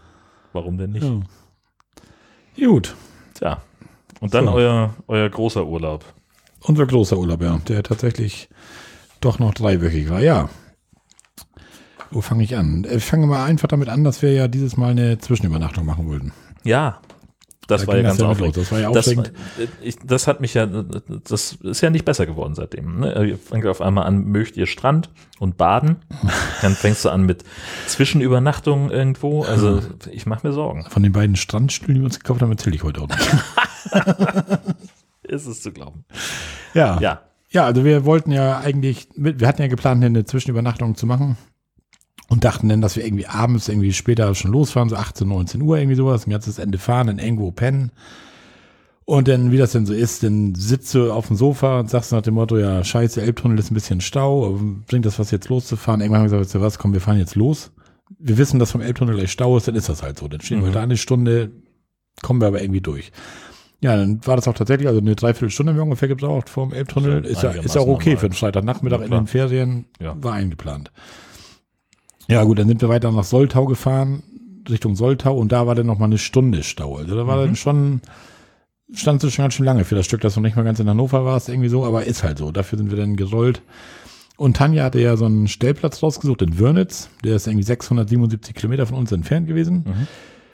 warum 0.52 0.78
denn 0.78 0.90
nicht? 0.92 1.04
Ja. 2.58 2.66
Gut. 2.66 2.94
Tja. 3.34 3.62
Und 4.20 4.34
dann 4.34 4.46
So. 4.46 4.52
euer, 4.52 4.94
euer 5.08 5.28
großer 5.28 5.64
Urlaub. 5.66 6.04
Unser 6.62 6.86
großer 6.86 7.16
Urlaub, 7.16 7.40
ja, 7.42 7.58
der 7.68 7.82
tatsächlich 7.82 8.48
doch 9.20 9.38
noch 9.38 9.54
dreiwöchig 9.54 10.10
war. 10.10 10.20
Ja. 10.20 10.50
Wo 12.10 12.20
fange 12.20 12.42
ich 12.42 12.56
an? 12.56 12.86
Ich 12.90 13.04
fange 13.04 13.26
mal 13.26 13.44
einfach 13.44 13.68
damit 13.68 13.88
an, 13.88 14.04
dass 14.04 14.20
wir 14.20 14.32
ja 14.32 14.48
dieses 14.48 14.76
Mal 14.76 14.90
eine 14.90 15.18
Zwischenübernachtung 15.18 15.86
machen 15.86 16.08
wollten. 16.08 16.32
Ja, 16.64 17.00
das 17.70 17.82
Da 17.82 17.86
war 17.88 17.96
ja 17.96 18.02
ganz 18.02 18.16
das 18.18 18.24
ja 18.24 18.30
aufregend. 18.30 18.56
Das 18.56 18.72
war 18.72 18.78
ja 18.80 18.90
Das, 18.90 19.06
aufregend. 19.08 19.32
war- 19.58 19.66
ich, 19.82 19.96
das 20.04 20.26
hat 20.26 20.40
mich 20.40 20.54
ja, 20.54 20.66
das 20.66 21.52
ist 21.62 21.80
ja 21.80 21.90
nicht 21.90 22.04
besser 22.04 22.26
geworden 22.26 22.54
seitdem. 22.54 23.00
Ne? 23.00 23.26
Ihr 23.28 23.38
fangt 23.38 23.66
auf 23.66 23.80
einmal 23.80 24.04
an, 24.06 24.24
mögt 24.24 24.56
ihr 24.56 24.66
Strand 24.66 25.10
und 25.38 25.56
Baden. 25.56 25.96
Dann 26.62 26.72
fängst 26.74 27.04
du 27.04 27.10
an 27.10 27.22
mit 27.24 27.44
Zwischenübernachtungen 27.86 28.90
irgendwo. 28.90 29.42
Also 29.44 29.80
ich 30.10 30.26
mache 30.26 30.46
mir 30.46 30.52
Sorgen. 30.52 30.84
Von 30.90 31.02
den 31.02 31.12
beiden 31.12 31.36
Strandstühlen, 31.36 31.94
die 31.94 32.00
wir 32.00 32.06
uns 32.06 32.18
gekauft 32.18 32.42
haben, 32.42 32.50
erzähle 32.50 32.76
ich 32.76 32.82
heute 32.82 33.00
auch 33.02 33.08
nicht. 33.08 33.30
Ist 35.22 35.46
es 35.46 35.62
zu 35.62 35.72
glauben. 35.72 36.04
Ja. 36.74 36.98
Ja. 37.00 37.20
Ja, 37.52 37.64
also 37.64 37.84
wir 37.84 38.04
wollten 38.04 38.30
ja 38.30 38.58
eigentlich, 38.60 39.08
wir 39.16 39.48
hatten 39.48 39.60
ja 39.62 39.66
geplant, 39.68 40.04
eine 40.04 40.24
Zwischenübernachtung 40.24 40.94
zu 40.94 41.06
machen 41.06 41.36
und 42.30 42.44
dachten 42.44 42.68
dann, 42.70 42.80
dass 42.80 42.96
wir 42.96 43.04
irgendwie 43.04 43.26
abends 43.26 43.68
irgendwie 43.68 43.92
später 43.92 44.34
schon 44.34 44.52
losfahren, 44.52 44.88
so 44.88 44.96
18, 44.96 45.28
19 45.28 45.60
Uhr 45.60 45.76
irgendwie 45.76 45.96
sowas, 45.96 46.26
ein 46.26 46.30
ganzes 46.30 46.58
Ende 46.58 46.78
fahren, 46.78 47.08
dann 47.08 47.18
irgendwo 47.18 47.50
pennen. 47.50 47.90
Und 49.04 49.26
dann, 49.26 49.50
wie 49.50 49.56
das 49.58 49.72
denn 49.72 49.86
so 49.86 49.92
ist, 49.92 50.22
dann 50.22 50.54
sitzt 50.54 50.94
du 50.94 51.12
auf 51.12 51.26
dem 51.26 51.34
Sofa 51.36 51.80
und 51.80 51.90
sagst 51.90 52.12
nach 52.12 52.22
dem 52.22 52.34
Motto, 52.34 52.56
ja, 52.56 52.84
scheiße, 52.84 53.20
Elbtunnel 53.20 53.58
ist 53.58 53.72
ein 53.72 53.74
bisschen 53.74 54.00
Stau, 54.00 54.58
bringt 54.86 55.04
das 55.04 55.18
was 55.18 55.32
jetzt 55.32 55.48
loszufahren? 55.48 56.00
Irgendwann 56.00 56.22
haben 56.22 56.30
wir 56.30 56.38
gesagt, 56.38 56.62
was, 56.62 56.78
komm, 56.78 56.92
wir 56.92 57.00
fahren 57.00 57.18
jetzt 57.18 57.34
los. 57.34 57.72
Wir 58.20 58.38
wissen, 58.38 58.60
dass 58.60 58.70
vom 58.70 58.80
Elbtunnel 58.80 59.16
gleich 59.16 59.32
Stau 59.32 59.56
ist, 59.56 59.66
dann 59.66 59.74
ist 59.74 59.88
das 59.88 60.02
halt 60.04 60.18
so. 60.18 60.28
Dann 60.28 60.40
stehen 60.40 60.62
wir 60.62 60.68
Mhm. 60.68 60.74
da 60.74 60.82
eine 60.82 60.96
Stunde, 60.96 61.50
kommen 62.22 62.40
wir 62.40 62.46
aber 62.46 62.62
irgendwie 62.62 62.80
durch. 62.80 63.10
Ja, 63.80 63.96
dann 63.96 64.24
war 64.26 64.36
das 64.36 64.46
auch 64.46 64.54
tatsächlich, 64.54 64.86
also 64.86 65.00
eine 65.00 65.16
Dreiviertelstunde 65.16 65.72
haben 65.72 65.78
wir 65.78 65.82
ungefähr 65.84 66.06
gebraucht 66.08 66.48
vom 66.48 66.72
Elbtunnel. 66.72 67.24
Ist 67.24 67.42
ja 67.42 67.50
ist 67.50 67.74
ja 67.74 67.80
auch 67.80 67.88
okay 67.88 68.10
normal. 68.10 68.16
für 68.20 68.26
einen 68.26 68.34
Freitagnachmittag 68.34 68.98
Ja, 69.00 69.04
in 69.06 69.10
den 69.10 69.26
Ferien. 69.26 69.84
Ja. 69.98 70.16
War 70.22 70.34
eingeplant. 70.34 70.92
Ja, 72.30 72.44
gut, 72.44 72.58
dann 72.58 72.68
sind 72.68 72.80
wir 72.80 72.88
weiter 72.88 73.10
nach 73.12 73.24
Soltau 73.24 73.66
gefahren, 73.66 74.22
Richtung 74.68 74.94
Soltau, 74.96 75.36
und 75.36 75.52
da 75.52 75.66
war 75.66 75.74
dann 75.74 75.86
noch 75.86 75.98
mal 75.98 76.04
eine 76.06 76.18
Stunde 76.18 76.62
Stau. 76.62 76.96
Also 76.96 77.16
da 77.16 77.26
war 77.26 77.36
Mhm. 77.38 77.46
dann 77.46 77.56
schon, 77.56 78.00
stand 78.92 79.22
es 79.24 79.32
schon 79.34 79.44
ganz 79.44 79.54
schön 79.54 79.66
lange 79.66 79.84
für 79.84 79.94
das 79.94 80.06
Stück, 80.06 80.20
das 80.20 80.36
noch 80.36 80.42
nicht 80.42 80.56
mal 80.56 80.62
ganz 80.62 80.80
in 80.80 80.88
Hannover 80.88 81.24
war, 81.24 81.36
ist 81.36 81.48
irgendwie 81.48 81.68
so, 81.68 81.84
aber 81.84 82.04
ist 82.04 82.22
halt 82.22 82.38
so. 82.38 82.52
Dafür 82.52 82.78
sind 82.78 82.90
wir 82.90 82.96
dann 82.98 83.16
gerollt. 83.16 83.62
Und 84.36 84.56
Tanja 84.56 84.84
hatte 84.84 85.00
ja 85.00 85.16
so 85.16 85.26
einen 85.26 85.48
Stellplatz 85.48 86.02
rausgesucht 86.02 86.40
in 86.42 86.58
Wörnitz. 86.58 87.10
Der 87.24 87.36
ist 87.36 87.46
irgendwie 87.46 87.62
677 87.64 88.54
Kilometer 88.54 88.86
von 88.86 88.96
uns 88.96 89.12
entfernt 89.12 89.46
gewesen. 89.46 89.84
Mhm. 89.86 90.06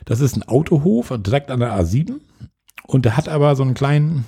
Das 0.04 0.20
ist 0.20 0.36
ein 0.36 0.42
Autohof 0.42 1.12
direkt 1.18 1.50
an 1.50 1.60
der 1.60 1.72
A7. 1.78 2.14
Und 2.86 3.04
der 3.04 3.16
hat 3.16 3.28
aber 3.28 3.54
so 3.54 3.62
einen 3.62 3.74
kleinen, 3.74 4.24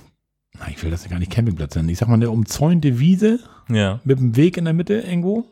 na, 0.59 0.69
ich 0.69 0.83
will 0.83 0.91
das 0.93 1.09
gar 1.09 1.19
nicht 1.19 1.31
Campingplatz 1.33 1.75
nennen. 1.75 1.89
Ich 1.89 1.99
sag 1.99 2.09
mal, 2.09 2.15
eine 2.15 2.31
umzäunte 2.31 2.99
Wiese 3.01 3.41
Ja. 3.69 4.01
mit 4.05 4.19
einem 4.19 4.37
Weg 4.37 4.57
in 4.57 4.65
der 4.65 4.75
Mitte 4.75 4.95
irgendwo. 4.95 5.45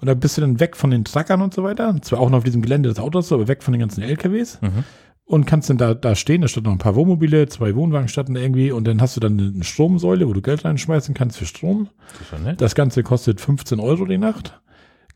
Und 0.00 0.06
da 0.06 0.14
bist 0.14 0.36
du 0.36 0.40
dann 0.40 0.60
weg 0.60 0.76
von 0.76 0.90
den 0.90 1.04
Trackern 1.04 1.42
und 1.42 1.52
so 1.52 1.62
weiter. 1.62 1.94
Zwar 2.02 2.20
auch 2.20 2.30
noch 2.30 2.38
auf 2.38 2.44
diesem 2.44 2.62
Gelände 2.62 2.88
des 2.88 2.98
Autos, 2.98 3.32
aber 3.32 3.48
weg 3.48 3.62
von 3.62 3.72
den 3.72 3.80
ganzen 3.80 4.02
LKWs. 4.02 4.60
Mhm. 4.60 4.84
Und 5.24 5.44
kannst 5.44 5.68
dann 5.68 5.76
da, 5.76 5.92
da 5.94 6.14
stehen. 6.14 6.40
Da 6.40 6.48
standen 6.48 6.68
noch 6.68 6.76
ein 6.76 6.78
paar 6.78 6.94
Wohnmobile, 6.94 7.48
zwei 7.48 7.74
Wohnwagen 7.74 8.08
standen 8.08 8.36
irgendwie. 8.36 8.70
Und 8.70 8.86
dann 8.86 9.00
hast 9.02 9.16
du 9.16 9.20
dann 9.20 9.38
eine 9.38 9.64
Stromsäule, 9.64 10.26
wo 10.26 10.32
du 10.32 10.40
Geld 10.40 10.64
reinschmeißen 10.64 11.14
kannst 11.14 11.36
für 11.36 11.44
Strom. 11.46 11.88
Das 12.12 12.20
ist 12.20 12.32
ja 12.32 12.38
nett. 12.38 12.60
Das 12.60 12.74
Ganze 12.74 13.02
kostet 13.02 13.40
15 13.40 13.80
Euro 13.80 14.06
die 14.06 14.18
Nacht. 14.18 14.58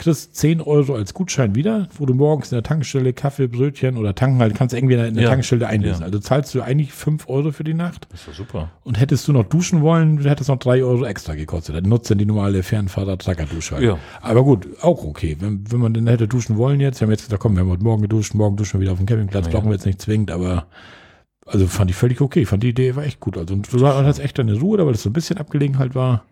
Kriegst 0.02 0.34
10 0.34 0.60
Euro 0.60 0.96
als 0.96 1.14
Gutschein 1.14 1.54
wieder, 1.54 1.88
wo 1.96 2.06
du 2.06 2.14
morgens 2.14 2.50
in 2.50 2.56
der 2.56 2.64
Tankstelle 2.64 3.12
Kaffee, 3.12 3.46
Brötchen 3.46 3.96
oder 3.96 4.14
tanken 4.16 4.40
halt, 4.40 4.54
kannst 4.56 4.72
du 4.72 4.76
irgendwie 4.76 4.94
in 4.94 5.14
der, 5.14 5.22
Ja. 5.22 5.30
Tankstelle 5.30 5.68
einlösen. 5.68 6.00
Ja. 6.00 6.06
Also 6.06 6.18
zahlst 6.18 6.52
du 6.54 6.62
eigentlich 6.62 6.92
5 6.92 7.28
Euro 7.28 7.52
für 7.52 7.62
die 7.62 7.74
Nacht. 7.74 8.08
Das 8.10 8.26
ist 8.26 8.36
super. 8.36 8.70
Und 8.82 8.98
hättest 8.98 9.28
du 9.28 9.32
noch 9.32 9.44
duschen 9.44 9.80
wollen, 9.80 10.20
hättest 10.22 10.48
noch 10.48 10.58
3 10.58 10.82
Euro 10.82 11.04
extra 11.04 11.34
gekostet. 11.34 11.76
Dann 11.76 11.84
nutzt 11.84 12.10
dann 12.10 12.18
die 12.18 12.26
normale 12.26 12.64
Fernfahrer-Tracker-Dusche 12.64 13.76
halt. 13.76 13.84
Ja. 13.84 13.98
Aber 14.20 14.42
gut, 14.42 14.66
auch 14.80 15.04
okay. 15.04 15.36
Wenn, 15.38 15.70
wenn 15.70 15.78
man 15.78 15.94
dann 15.94 16.08
hätte 16.08 16.26
duschen 16.26 16.56
wollen 16.56 16.80
jetzt, 16.80 17.00
wir 17.00 17.06
haben 17.06 17.12
jetzt 17.12 17.26
gesagt, 17.26 17.40
komm, 17.40 17.54
wir 17.54 17.60
haben 17.60 17.70
heute 17.70 17.84
Morgen 17.84 18.02
geduscht, 18.02 18.34
morgen 18.34 18.56
duschen 18.56 18.80
wir 18.80 18.82
wieder 18.82 18.92
auf 18.92 18.98
dem 18.98 19.06
Campingplatz, 19.06 19.48
brauchen 19.50 19.66
wir 19.66 19.74
jetzt 19.74 19.86
nicht 19.86 20.02
zwingend, 20.02 20.32
aber 20.32 20.66
also 21.46 21.66
fand 21.66 21.90
ich 21.90 21.96
völlig 21.96 22.20
okay. 22.20 22.44
Fand 22.44 22.62
die 22.62 22.70
Idee 22.70 22.96
war 22.96 23.04
echt 23.04 23.20
gut. 23.20 23.36
Also 23.36 23.54
du 23.54 23.86
hast 23.86 24.18
echt 24.18 24.38
deine 24.38 24.58
Ruhe, 24.58 24.78
weil 24.78 24.92
das 24.92 25.02
so 25.02 25.10
ein 25.10 25.12
bisschen 25.12 25.38
abgelegen 25.38 25.78
halt 25.78 25.94
war. 25.94 26.24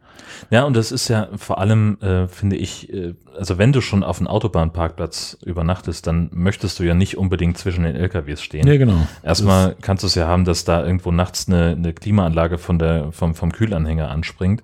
Ja, 0.51 0.65
und 0.65 0.77
das 0.77 0.93
ist 0.93 1.09
ja 1.09 1.29
vor 1.37 1.59
allem, 1.59 1.99
äh, 2.01 2.29
finde 2.29 2.57
ich, 2.57 2.93
äh, 2.93 3.15
also 3.37 3.59
wenn 3.59 3.73
du 3.73 3.81
schon 3.81 4.03
auf 4.03 4.19
einem 4.19 4.27
Autobahnparkplatz 4.27 5.39
übernachtest, 5.45 6.07
dann 6.07 6.29
möchtest 6.33 6.79
du 6.79 6.83
ja 6.85 6.95
nicht 6.95 7.17
unbedingt 7.19 7.59
zwischen 7.59 7.85
den 7.85 7.97
LKWs 7.97 8.43
stehen. 8.43 8.67
Ja, 8.67 8.77
genau. 8.77 9.07
Erstmal 9.23 9.77
kannst 9.81 10.03
du 10.03 10.07
es 10.07 10.15
ja 10.15 10.27
haben, 10.27 10.45
dass 10.45 10.65
da 10.65 10.85
irgendwo 10.85 11.11
nachts 11.13 11.49
eine, 11.49 11.71
eine 11.71 11.93
Klimaanlage 11.93 12.59
von 12.59 12.79
der, 12.79 13.13
vom, 13.13 13.35
vom 13.35 13.53
Kühlanhänger 13.53 14.11
anspringt. 14.11 14.63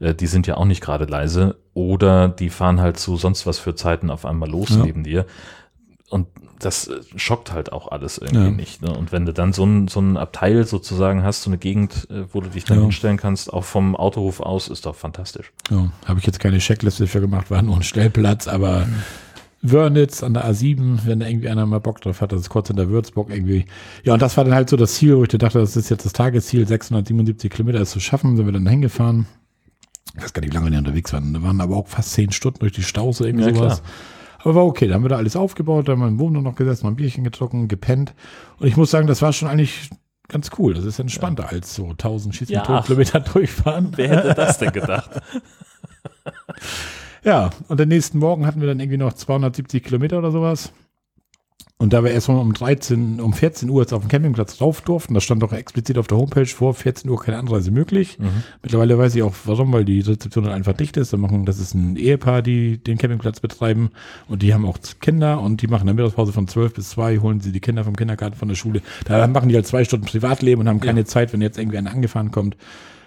Äh, 0.00 0.14
die 0.14 0.26
sind 0.26 0.46
ja 0.46 0.56
auch 0.56 0.64
nicht 0.64 0.80
gerade 0.82 1.04
leise. 1.04 1.56
Oder 1.74 2.28
die 2.28 2.50
fahren 2.50 2.80
halt 2.80 2.98
zu 2.98 3.16
sonst 3.16 3.46
was 3.46 3.58
für 3.58 3.74
Zeiten 3.74 4.10
auf 4.10 4.24
einmal 4.24 4.48
los 4.50 4.70
Ja. 4.70 4.84
neben 4.84 5.04
dir. 5.04 5.26
Und 6.08 6.28
das 6.58 6.88
äh, 6.88 7.00
schockt 7.16 7.52
halt 7.52 7.72
auch 7.72 7.88
alles 7.92 8.18
irgendwie 8.18 8.36
Ja. 8.44 8.50
nicht. 8.50 8.82
Ne? 8.82 8.92
Und 8.96 9.12
wenn 9.12 9.26
du 9.26 9.32
dann 9.32 9.52
so 9.52 9.64
ein, 9.64 9.88
so 9.88 10.00
ein 10.00 10.16
Abteil 10.16 10.64
sozusagen 10.66 11.22
hast, 11.22 11.42
so 11.42 11.50
eine 11.50 11.58
Gegend, 11.58 12.08
äh, 12.10 12.24
wo 12.32 12.40
du 12.40 12.48
dich 12.48 12.64
dann 12.64 12.78
Ja. 12.78 12.82
hinstellen 12.84 13.16
kannst, 13.16 13.52
auch 13.52 13.64
vom 13.64 13.94
Autohof 13.96 14.40
aus, 14.40 14.68
ist 14.68 14.86
doch 14.86 14.94
fantastisch. 14.94 15.52
Ja, 15.70 15.90
habe 16.06 16.18
ich 16.20 16.26
jetzt 16.26 16.40
keine 16.40 16.58
Checkliste 16.58 17.06
für 17.06 17.20
gemacht, 17.20 17.50
war 17.50 17.62
nur 17.62 17.76
ein 17.76 17.82
Stellplatz, 17.82 18.48
aber 18.48 18.86
Wörnitz 19.62 20.22
an 20.22 20.34
der 20.34 20.44
A7, 20.48 21.00
wenn 21.06 21.20
da 21.20 21.26
irgendwie 21.26 21.48
einer 21.48 21.66
mal 21.66 21.80
Bock 21.80 22.00
drauf 22.00 22.20
hat, 22.20 22.30
das 22.32 22.42
ist 22.42 22.48
kurz 22.50 22.68
hinter 22.68 22.88
Würzburg 22.88 23.30
irgendwie. 23.30 23.64
Ja, 24.04 24.12
und 24.14 24.22
das 24.22 24.36
war 24.36 24.44
dann 24.44 24.54
halt 24.54 24.68
so 24.70 24.76
das 24.76 24.94
Ziel, 24.94 25.16
wo 25.16 25.22
ich 25.24 25.28
dachte, 25.30 25.58
das 25.58 25.76
ist 25.76 25.88
jetzt 25.90 26.04
das 26.04 26.12
Tagesziel, 26.12 26.66
677 26.68 27.50
Kilometer 27.50 27.80
ist 27.80 27.90
zu 27.90 28.00
schaffen, 28.00 28.36
sind 28.36 28.46
wir 28.46 28.52
dann 28.52 28.66
hingefahren. 28.66 29.26
Ich 30.16 30.22
weiß 30.22 30.32
gar 30.32 30.40
nicht, 30.42 30.52
wie 30.52 30.56
lange 30.56 30.70
wir 30.70 30.78
unterwegs 30.78 31.12
waren. 31.12 31.34
Da 31.34 31.42
waren 31.42 31.60
aber 31.60 31.76
auch 31.76 31.88
fast 31.88 32.12
zehn 32.12 32.30
Stunden 32.32 32.60
durch 32.60 32.72
die 32.72 32.82
Staus 32.82 33.20
oder 33.20 33.28
irgendwie 33.28 33.48
Ja, 33.48 33.54
sowas. 33.54 33.82
klar. 33.82 33.90
Aber 34.46 34.54
war 34.54 34.64
okay, 34.64 34.86
da 34.86 34.94
haben 34.94 35.02
wir 35.02 35.08
da 35.08 35.16
alles 35.16 35.34
aufgebaut, 35.34 35.88
da 35.88 35.92
haben 35.92 35.98
wir 35.98 36.06
im 36.06 36.20
Wohnung 36.20 36.44
noch 36.44 36.54
gesessen, 36.54 36.86
mal 36.86 36.92
ein 36.92 36.96
Bierchen 36.96 37.24
getrunken, 37.24 37.66
gepennt. 37.66 38.14
Und 38.60 38.68
ich 38.68 38.76
muss 38.76 38.92
sagen, 38.92 39.08
das 39.08 39.20
war 39.20 39.32
schon 39.32 39.48
eigentlich 39.48 39.90
ganz 40.28 40.50
cool. 40.56 40.72
Das 40.72 40.84
ist 40.84 41.00
entspannter 41.00 41.42
ja. 41.42 41.48
als 41.48 41.74
so 41.74 41.90
1000 41.90 42.32
Schieß 42.32 42.48
ja, 42.50 42.80
Kilometer 42.82 43.18
durchfahren. 43.18 43.90
Wer 43.96 44.08
hätte 44.08 44.34
das 44.34 44.58
denn 44.58 44.70
gedacht? 44.70 45.10
ja, 47.24 47.50
und 47.66 47.80
den 47.80 47.88
nächsten 47.88 48.20
Morgen 48.20 48.46
hatten 48.46 48.60
wir 48.60 48.68
dann 48.68 48.78
irgendwie 48.78 48.98
noch 48.98 49.14
270 49.14 49.82
Kilometer 49.82 50.18
oder 50.18 50.30
sowas. 50.30 50.72
Und 51.78 51.92
da 51.92 52.02
wir 52.02 52.10
erstmal 52.10 52.38
um 52.38 52.54
13, 52.54 53.20
um 53.20 53.34
14 53.34 53.68
Uhr 53.68 53.82
jetzt 53.82 53.92
auf 53.92 54.00
dem 54.00 54.08
Campingplatz 54.08 54.62
rauf 54.62 54.80
durften, 54.80 55.12
da 55.12 55.20
stand 55.20 55.42
doch 55.42 55.52
explizit 55.52 55.98
auf 55.98 56.06
der 56.06 56.16
Homepage 56.16 56.46
vor 56.46 56.72
14 56.72 57.10
Uhr 57.10 57.20
keine 57.20 57.36
Anreise 57.36 57.70
möglich. 57.70 58.18
Mhm. 58.18 58.44
Mittlerweile 58.62 58.96
weiß 58.96 59.14
ich 59.14 59.22
auch 59.22 59.34
warum, 59.44 59.74
weil 59.74 59.84
die 59.84 60.00
Rezeption 60.00 60.44
dann 60.44 60.54
einfach 60.54 60.72
dicht 60.72 60.96
ist. 60.96 61.12
Da 61.12 61.18
machen, 61.18 61.44
das 61.44 61.58
ist 61.58 61.74
ein 61.74 61.96
Ehepaar, 61.96 62.40
die 62.40 62.78
den 62.78 62.96
Campingplatz 62.96 63.40
betreiben 63.40 63.90
und 64.26 64.40
die 64.40 64.54
haben 64.54 64.64
auch 64.64 64.78
Kinder 65.02 65.38
und 65.42 65.60
die 65.60 65.66
machen 65.66 65.82
eine 65.82 65.92
Mittagspause 65.92 66.32
von 66.32 66.48
12 66.48 66.72
bis 66.72 66.88
2, 66.90 67.18
holen 67.18 67.40
sie 67.40 67.52
die 67.52 67.60
Kinder 67.60 67.84
vom 67.84 67.94
Kindergarten 67.94 68.36
von 68.36 68.48
der 68.48 68.56
Schule. 68.56 68.80
Da 69.04 69.26
machen 69.26 69.50
die 69.50 69.54
halt 69.54 69.66
zwei 69.66 69.84
Stunden 69.84 70.06
Privatleben 70.06 70.62
und 70.62 70.68
haben 70.68 70.80
keine 70.80 71.00
ja. 71.00 71.06
Zeit, 71.06 71.34
wenn 71.34 71.42
jetzt 71.42 71.58
irgendwie 71.58 71.76
einer 71.76 71.90
angefahren 71.90 72.30
kommt. 72.30 72.56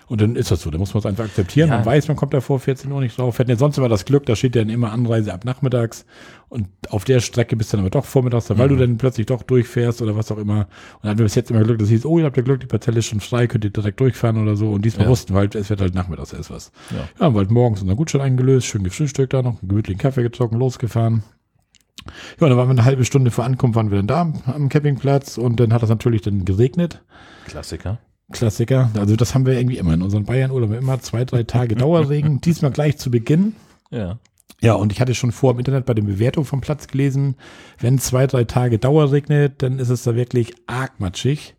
Und 0.10 0.22
dann 0.22 0.36
ist 0.36 0.50
das 0.50 0.64
so, 0.64 0.72
da 0.72 0.80
muss 0.80 0.94
man 0.96 1.00
es 1.00 1.06
einfach 1.06 1.26
akzeptieren. 1.26 1.70
Ja. 1.70 1.78
Man 1.78 1.86
weiß, 1.86 2.08
man 2.08 2.18
kommt 2.18 2.34
da 2.34 2.42
vor 2.42 2.60
14 2.60 2.92
Uhr 2.92 3.00
nicht 3.00 3.18
drauf. 3.18 3.38
Wir 3.38 3.44
hatten 3.44 3.52
ja 3.52 3.58
sonst 3.58 3.78
immer 3.78 3.90
das 3.90 4.06
Glück, 4.06 4.26
da 4.26 4.36
steht 4.36 4.56
ja 4.56 4.64
dann 4.64 4.74
immer 4.74 4.92
Anreise 4.92 5.32
ab 5.32 5.46
nachmittags. 5.46 6.04
Und 6.50 6.68
auf 6.90 7.06
der 7.06 7.20
Strecke 7.20 7.56
bist 7.56 7.72
du 7.72 7.78
dann 7.78 7.86
aber 7.86 7.92
doch 7.92 8.06
vormittags 8.06 8.48
da, 8.48 8.58
weil 8.58 8.70
mhm. 8.70 8.78
du 8.78 8.88
dann 8.88 8.98
plötzlich 8.98 9.28
doch 9.28 9.44
durchfährst 9.44 10.02
oder 10.02 10.16
was 10.16 10.32
auch 10.32 10.40
immer. 10.40 10.62
Und 10.62 11.04
dann 11.04 11.12
hatten 11.12 11.20
wir 11.20 11.26
bis 11.26 11.36
jetzt 11.36 11.52
immer 11.52 11.64
Glück, 11.64 11.78
dass 11.78 11.90
hieß, 11.90 12.06
oh, 12.06 12.18
ihr 12.18 12.26
habt 12.26 12.38
ja 12.38 12.44
Glück, 12.44 12.60
die 12.60 12.66
Parzelle 12.66 12.98
ist 12.98 13.06
schon 13.06 13.20
frei, 13.20 13.46
könnt 13.46 13.66
ihr 13.66 13.70
direkt 13.70 14.00
durchfahren 14.00 14.42
oder 14.42 14.56
so. 14.56 14.72
Und 14.72 14.84
diesmal 14.84 15.06
ja. 15.06 15.12
wussten 15.12 15.36
wir 15.36 15.40
halt, 15.42 15.54
es 15.54 15.70
wird 15.70 15.80
halt 15.80 15.94
nachmittags 15.94 16.34
erst 16.34 16.50
was. 16.50 16.72
Ja, 16.90 16.98
ja 16.98 17.26
haben 17.26 17.36
wir 17.36 17.40
halt 17.40 17.52
morgens 17.52 17.84
unser 17.84 17.96
Gutschein 17.96 18.22
eingelöst, 18.22 18.66
schön 18.66 18.84
gefrühstückt 18.84 19.34
da 19.34 19.44
noch, 19.44 19.62
einen 19.62 19.70
gemütlichen 19.70 20.02
Kaffee 20.02 20.24
getrunken, 20.24 20.58
losgefahren. 20.58 21.22
Ja, 22.40 22.48
dann 22.48 22.58
waren 22.58 22.68
wir 22.68 22.72
eine 22.72 22.86
halbe 22.86 23.06
Stunde 23.06 23.30
vor 23.30 23.44
Ankunft, 23.44 23.76
waren 23.76 23.92
wir 23.92 24.02
dann 24.02 24.08
da 24.08 24.34
am 24.52 24.70
Campingplatz 24.70 25.38
und 25.38 25.60
dann 25.60 25.72
hat 25.72 25.84
es 25.84 25.90
natürlich 25.90 26.24
dann 26.24 26.46
geregnet. 26.46 27.04
Klassiker. 27.46 28.00
Klassiker. 28.32 28.92
Also 28.98 29.16
das 29.16 29.34
haben 29.34 29.46
wir 29.46 29.54
irgendwie 29.54 29.78
immer 29.78 29.94
in 29.94 30.02
unseren 30.02 30.26
Bayern-Urlaub 30.26 30.74
immer 30.74 31.00
zwei, 31.00 31.26
drei 31.26 31.44
Tage 31.44 31.76
Dauerregen. 31.76 32.42
Diesmal 32.46 32.72
gleich 32.72 32.98
zu 32.98 33.12
Beginn. 33.12 33.56
Ja. 33.92 34.20
Ja, 34.62 34.74
und 34.74 34.92
ich 34.92 35.00
hatte 35.00 35.16
schon 35.16 35.32
vor 35.32 35.54
im 35.54 35.60
Internet 35.60 35.86
bei 35.86 35.94
den 35.94 36.06
Bewertungen 36.06 36.46
vom 36.46 36.60
Platz 36.60 36.88
gelesen, 36.88 37.36
wenn 37.80 37.98
zwei, 37.98 38.28
drei 38.28 38.44
Tage 38.44 38.78
Dauer 38.78 39.12
regnet, 39.12 39.62
dann 39.62 39.80
ist 39.80 39.90
es 39.90 40.04
da 40.04 40.16
wirklich 40.16 40.54
arg 40.68 41.00
matschig. 41.00 41.56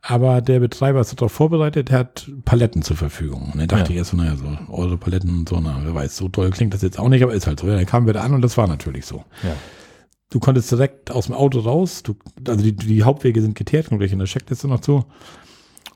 Aber 0.00 0.40
der 0.40 0.60
Betreiber 0.60 1.00
ist 1.00 1.12
darauf 1.12 1.32
vorbereitet, 1.32 1.90
er 1.90 1.98
hat 1.98 2.30
Paletten 2.44 2.82
zur 2.82 2.96
Verfügung. 2.96 3.50
Und 3.52 3.58
dann 3.58 3.68
dachte 3.68 3.84
ja. 3.84 3.90
ich 3.90 3.96
erst 3.96 4.12
so, 4.12 4.16
naja, 4.16 4.36
so 4.36 4.46
eure 4.72 4.96
Paletten 4.96 5.30
und 5.40 5.48
so, 5.48 5.60
na, 5.60 5.80
wer 5.82 5.94
weiß, 5.94 6.16
so 6.16 6.28
toll 6.28 6.50
klingt 6.50 6.72
das 6.72 6.82
jetzt 6.82 6.98
auch 6.98 7.08
nicht, 7.08 7.22
aber 7.22 7.34
ist 7.34 7.46
halt 7.46 7.60
so. 7.60 7.66
Ja, 7.66 7.74
dann 7.76 7.86
kamen 7.86 8.06
wir 8.06 8.14
da 8.14 8.22
an 8.22 8.32
und 8.32 8.42
das 8.42 8.56
war 8.56 8.66
natürlich 8.66 9.04
so. 9.04 9.24
Ja. 9.42 9.54
Du 10.30 10.40
konntest 10.40 10.70
direkt 10.70 11.10
aus 11.10 11.26
dem 11.26 11.34
Auto 11.34 11.58
raus, 11.60 12.02
du, 12.02 12.14
also 12.46 12.62
die, 12.62 12.76
die 12.76 13.02
Hauptwege 13.02 13.40
sind 13.42 13.54
geteert, 13.54 13.88
kommt 13.88 14.00
gleich 14.00 14.12
in 14.12 14.18
der 14.18 14.28
Checkliste 14.28 14.68
noch 14.68 14.80
zu. 14.80 15.04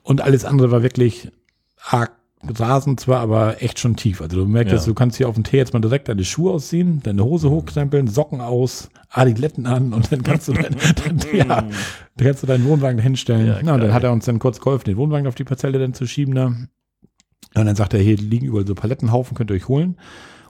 Und 0.03 0.21
alles 0.21 0.45
andere 0.45 0.71
war 0.71 0.83
wirklich 0.83 1.31
arg 1.77 2.11
Rasen 2.45 2.97
zwar, 2.97 3.21
aber 3.21 3.61
echt 3.61 3.79
schon 3.79 3.95
tief. 3.95 4.21
Also 4.21 4.37
du 4.37 4.45
merkst, 4.45 4.73
ja. 4.73 4.83
du 4.83 4.93
kannst 4.93 5.17
hier 5.17 5.29
auf 5.29 5.35
dem 5.35 5.43
Tee 5.43 5.57
jetzt 5.57 5.73
mal 5.73 5.79
direkt 5.79 6.09
deine 6.09 6.25
Schuhe 6.25 6.51
ausziehen, 6.51 7.01
deine 7.01 7.23
Hose 7.23 7.49
hochkrempeln, 7.49 8.07
Socken 8.07 8.41
aus, 8.41 8.89
Adiletten 9.09 9.65
an 9.65 9.93
und 9.93 10.11
dann 10.11 10.23
kannst 10.23 10.47
du 10.47 10.53
dein, 10.53 10.75
dann, 11.05 11.19
ja, 11.33 11.45
dann 11.45 11.71
kannst 12.17 12.43
du 12.43 12.47
deinen 12.47 12.65
Wohnwagen 12.65 12.99
hinstellen. 12.99 13.47
Ja, 13.47 13.59
Na, 13.63 13.75
und 13.75 13.81
dann 13.81 13.93
hat 13.93 14.03
er 14.03 14.11
uns 14.11 14.25
dann 14.25 14.39
kurz 14.39 14.59
geholfen, 14.59 14.85
den 14.85 14.97
Wohnwagen 14.97 15.27
auf 15.27 15.35
die 15.35 15.45
Parzelle 15.45 15.79
dann 15.79 15.93
zu 15.93 16.05
schieben 16.05 16.35
da. 16.35 16.47
Und 16.47 17.65
dann 17.65 17.75
sagt 17.75 17.93
er, 17.93 17.99
hier 17.99 18.17
liegen 18.17 18.47
überall 18.47 18.67
so 18.67 18.75
Palettenhaufen, 18.75 19.37
könnt 19.37 19.51
ihr 19.51 19.55
euch 19.55 19.67
holen. 19.67 19.97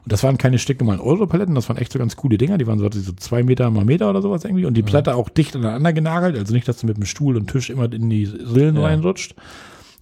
Und 0.04 0.12
das 0.12 0.22
waren 0.24 0.38
keine 0.38 0.60
stinknormalen 0.60 1.02
Euro-Paletten, 1.02 1.56
das 1.56 1.70
waren 1.70 1.78
echt 1.78 1.94
so 1.94 2.00
ganz 2.00 2.18
coole 2.18 2.38
Dinger. 2.38 2.58
Die 2.58 2.68
waren 2.68 2.78
so, 2.78 2.90
so 2.92 3.14
zwei 3.14 3.44
Meter 3.44 3.70
mal 3.70 3.86
Meter 3.86 4.10
oder 4.10 4.22
sowas 4.22 4.44
irgendwie. 4.44 4.66
Und 4.66 4.76
die 4.76 4.84
Platte 4.84 5.16
auch 5.16 5.30
dicht 5.30 5.56
aneinander 5.56 5.94
genagelt. 5.94 6.38
Also 6.38 6.54
nicht, 6.54 6.68
dass 6.68 6.78
du 6.78 6.88
mit 6.88 6.98
dem 6.98 7.06
Stuhl 7.06 7.38
und 7.38 7.50
Tisch 7.50 7.70
immer 7.70 7.92
in 7.92 8.10
die 8.10 8.26
Rillen 8.26 8.76
ja. 8.76 8.84
reinrutscht. 8.84 9.36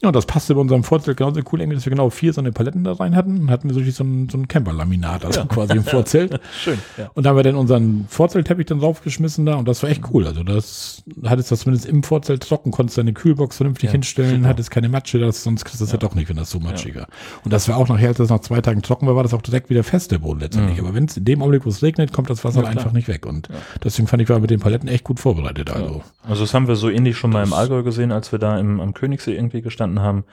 Ja, 0.03 0.11
das 0.11 0.25
passte 0.25 0.55
bei 0.55 0.61
unserem 0.61 0.83
Vorzelt 0.83 1.17
genauso 1.17 1.41
cool, 1.51 1.59
dass 1.59 1.85
wir 1.85 1.91
genau 1.91 2.09
vier 2.09 2.33
so 2.33 2.41
eine 2.41 2.51
Paletten 2.51 2.83
da 2.83 2.93
rein 2.93 3.15
hatten. 3.15 3.35
Dann 3.35 3.51
hatten 3.51 3.69
wir 3.69 3.75
so, 3.75 3.91
so 3.91 4.03
ein, 4.03 4.29
so 4.29 4.37
ein 4.37 4.47
Camper-Laminat, 4.47 5.25
also 5.25 5.41
ja. 5.41 5.45
quasi 5.45 5.73
im 5.73 5.83
Vorzelt. 5.85 6.39
Schön, 6.57 6.79
ja. 6.97 7.11
Und 7.13 7.23
da 7.23 7.29
haben 7.29 7.35
wir 7.35 7.43
dann 7.43 7.55
unseren 7.55 8.05
Vorzeltteppich 8.09 8.65
dann 8.65 8.79
draufgeschmissen 8.79 9.45
da 9.45 9.55
und 9.55 9.67
das 9.67 9.83
war 9.83 9.91
echt 9.91 10.01
cool. 10.11 10.25
Also 10.25 10.43
das 10.43 11.03
hattest 11.23 11.51
das 11.51 11.59
zumindest 11.61 11.87
im 11.87 12.01
Vorzelt 12.01 12.41
trocken, 12.41 12.71
konntest 12.71 12.97
deine 12.97 13.13
Kühlbox 13.13 13.57
vernünftig 13.57 13.89
ja, 13.89 13.91
hinstellen, 13.91 14.37
super. 14.37 14.49
hattest 14.49 14.71
keine 14.71 14.89
Matsche, 14.89 15.19
das, 15.19 15.43
sonst 15.43 15.65
kriegst 15.65 15.81
du 15.81 15.85
das 15.85 15.91
ja. 15.91 15.99
doch 15.99 16.15
nicht, 16.15 16.29
wenn 16.29 16.37
das 16.37 16.49
so 16.49 16.59
matschiger. 16.59 17.05
Und 17.43 17.53
das 17.53 17.69
war 17.69 17.77
auch 17.77 17.87
nachher, 17.87 18.07
als 18.07 18.17
das 18.17 18.29
nach 18.29 18.39
zwei 18.39 18.61
Tagen 18.61 18.81
trocken 18.81 19.05
war, 19.05 19.15
war 19.15 19.23
das 19.23 19.35
auch 19.35 19.43
direkt 19.43 19.69
wieder 19.69 19.83
fest, 19.83 20.11
der 20.11 20.17
Boden 20.17 20.39
letztendlich. 20.39 20.79
Mhm. 20.79 20.85
Aber 20.85 20.95
wenn 20.95 21.05
es 21.05 21.17
in 21.17 21.25
dem 21.25 21.43
Augenblick, 21.43 21.63
wo 21.65 21.69
es 21.69 21.83
regnet, 21.83 22.11
kommt 22.11 22.31
das 22.31 22.43
Wasser 22.43 22.65
einfach 22.65 22.91
nicht 22.91 23.07
weg. 23.07 23.27
Und 23.27 23.49
deswegen 23.83 24.07
fand 24.07 24.23
ich, 24.23 24.29
war 24.29 24.39
mit 24.39 24.49
den 24.49 24.59
Paletten 24.59 24.89
echt 24.89 25.03
gut 25.03 25.19
vorbereitet. 25.19 25.69
Also, 25.69 26.01
also 26.27 26.41
das 26.41 26.55
haben 26.55 26.67
wir 26.67 26.75
so 26.75 26.89
ähnlich 26.89 27.17
schon 27.17 27.29
mal 27.29 27.43
im 27.43 27.53
Allgäu 27.53 27.83
gesehen, 27.83 28.11
als 28.11 28.31
wir 28.31 28.39
da 28.39 28.57
im, 28.57 28.79
am 28.79 28.95
Königssee 28.95 29.35
irgendwie 29.35 29.61
gestanden 29.61 29.90
haben. 29.99 30.23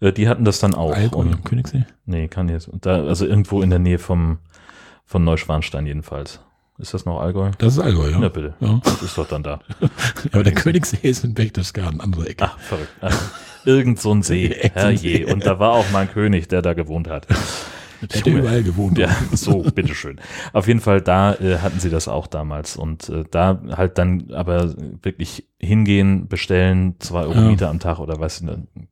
Äh, 0.00 0.12
die 0.12 0.28
hatten 0.28 0.44
das 0.44 0.60
dann 0.60 0.74
auch. 0.74 0.96
Und, 1.12 1.44
Königssee? 1.44 1.84
Nee, 2.06 2.28
kann 2.28 2.48
jetzt. 2.48 2.70
Da, 2.80 3.04
also 3.04 3.26
irgendwo 3.26 3.62
in 3.62 3.70
der 3.70 3.78
Nähe 3.78 3.98
vom, 3.98 4.38
von 5.04 5.24
Neuschwanstein 5.24 5.86
jedenfalls. 5.86 6.40
Ist 6.78 6.94
das 6.94 7.04
noch 7.04 7.20
Allgäu? 7.20 7.50
Das 7.58 7.72
ist 7.72 7.80
Allgäu, 7.80 8.08
ja. 8.08 8.20
Ja, 8.20 8.28
bitte. 8.28 8.54
Ja. 8.60 8.80
Das 8.84 9.02
ist 9.02 9.18
doch 9.18 9.26
dann 9.26 9.42
da. 9.42 9.58
ja, 9.80 9.88
aber 10.32 10.44
der 10.44 10.54
Königssee 10.54 10.98
ist 11.02 11.24
in 11.24 11.34
Berchtesgaden, 11.34 12.00
andere 12.00 12.28
Ecke. 12.28 12.44
Ach, 12.44 12.58
verrückt. 12.60 12.92
Also, 13.00 13.18
irgend 13.64 14.00
so 14.00 14.14
ein 14.14 14.22
See. 14.22 14.48
Herrje. 14.74 15.26
Und 15.26 15.44
da 15.44 15.58
war 15.58 15.72
auch 15.72 15.90
mal 15.90 16.00
ein 16.00 16.10
König, 16.10 16.46
der 16.46 16.62
da 16.62 16.74
gewohnt 16.74 17.08
hat. 17.08 17.26
Der 18.02 18.20
hat 18.20 18.26
überall 18.26 18.62
gewohnt. 18.62 18.98
Ja, 18.98 19.10
so, 19.32 19.62
bitteschön. 19.62 20.20
Auf 20.52 20.66
jeden 20.66 20.80
Fall, 20.80 21.00
da 21.00 21.34
äh, 21.34 21.58
hatten 21.58 21.80
sie 21.80 21.90
das 21.90 22.08
auch 22.08 22.26
damals. 22.26 22.76
Und 22.76 23.08
äh, 23.08 23.24
da 23.30 23.60
halt 23.70 23.98
dann 23.98 24.30
aber 24.32 24.74
wirklich 25.02 25.48
hingehen, 25.58 26.28
bestellen, 26.28 26.96
zwei 26.98 27.22
Euro 27.22 27.34
ja. 27.34 27.40
Miete 27.42 27.68
am 27.68 27.78
Tag 27.78 27.98
oder 27.98 28.18
was, 28.18 28.42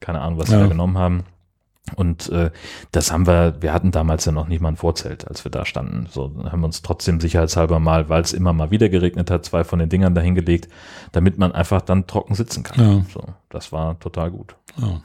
keine 0.00 0.20
Ahnung, 0.20 0.38
was 0.38 0.50
ja. 0.50 0.56
sie 0.56 0.62
da 0.62 0.68
genommen 0.68 0.98
haben. 0.98 1.24
Und 1.94 2.28
äh, 2.30 2.50
das 2.90 3.12
haben 3.12 3.26
wir, 3.26 3.56
wir 3.60 3.72
hatten 3.72 3.92
damals 3.92 4.24
ja 4.24 4.32
noch 4.32 4.48
nicht 4.48 4.60
mal 4.60 4.70
ein 4.70 4.76
Vorzelt, 4.76 5.28
als 5.28 5.44
wir 5.44 5.52
da 5.52 5.64
standen. 5.64 6.08
So 6.10 6.32
haben 6.44 6.60
wir 6.60 6.66
uns 6.66 6.82
trotzdem 6.82 7.20
sicherheitshalber 7.20 7.78
mal, 7.78 8.08
weil 8.08 8.22
es 8.22 8.32
immer 8.32 8.52
mal 8.52 8.72
wieder 8.72 8.88
geregnet 8.88 9.30
hat, 9.30 9.44
zwei 9.44 9.62
von 9.62 9.78
den 9.78 9.88
Dingern 9.88 10.14
dahingelegt, 10.14 10.68
damit 11.12 11.38
man 11.38 11.52
einfach 11.52 11.82
dann 11.82 12.08
trocken 12.08 12.34
sitzen 12.34 12.64
kann. 12.64 12.80
Ja. 12.80 13.04
So, 13.12 13.22
das 13.50 13.70
war 13.70 13.98
total 14.00 14.32
gut. 14.32 14.56
Ja. 14.78 15.00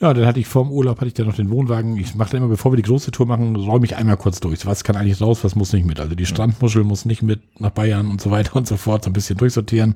Ja, 0.00 0.12
dann 0.12 0.26
hatte 0.26 0.40
ich 0.40 0.46
vor 0.46 0.64
dem 0.64 0.72
Urlaub, 0.72 0.96
hatte 0.96 1.06
ich 1.06 1.14
dann 1.14 1.26
noch 1.26 1.36
den 1.36 1.50
Wohnwagen. 1.50 1.96
Ich 1.96 2.14
mache 2.14 2.32
dann 2.32 2.38
immer, 2.42 2.48
bevor 2.48 2.72
wir 2.72 2.76
die 2.76 2.82
große 2.82 3.12
Tour 3.12 3.26
machen, 3.26 3.54
räume 3.54 3.86
ich 3.86 3.96
einmal 3.96 4.16
kurz 4.16 4.40
durch. 4.40 4.66
Was 4.66 4.82
kann 4.82 4.96
eigentlich 4.96 5.20
raus, 5.20 5.44
was 5.44 5.54
muss 5.54 5.72
nicht 5.72 5.86
mit. 5.86 6.00
Also 6.00 6.14
die 6.14 6.26
Strandmuschel 6.26 6.82
muss 6.82 7.04
nicht 7.04 7.22
mit 7.22 7.60
nach 7.60 7.70
Bayern 7.70 8.10
und 8.10 8.20
so 8.20 8.30
weiter 8.30 8.56
und 8.56 8.66
so 8.66 8.76
fort, 8.76 9.04
so 9.04 9.10
ein 9.10 9.12
bisschen 9.12 9.36
durchsortieren. 9.36 9.94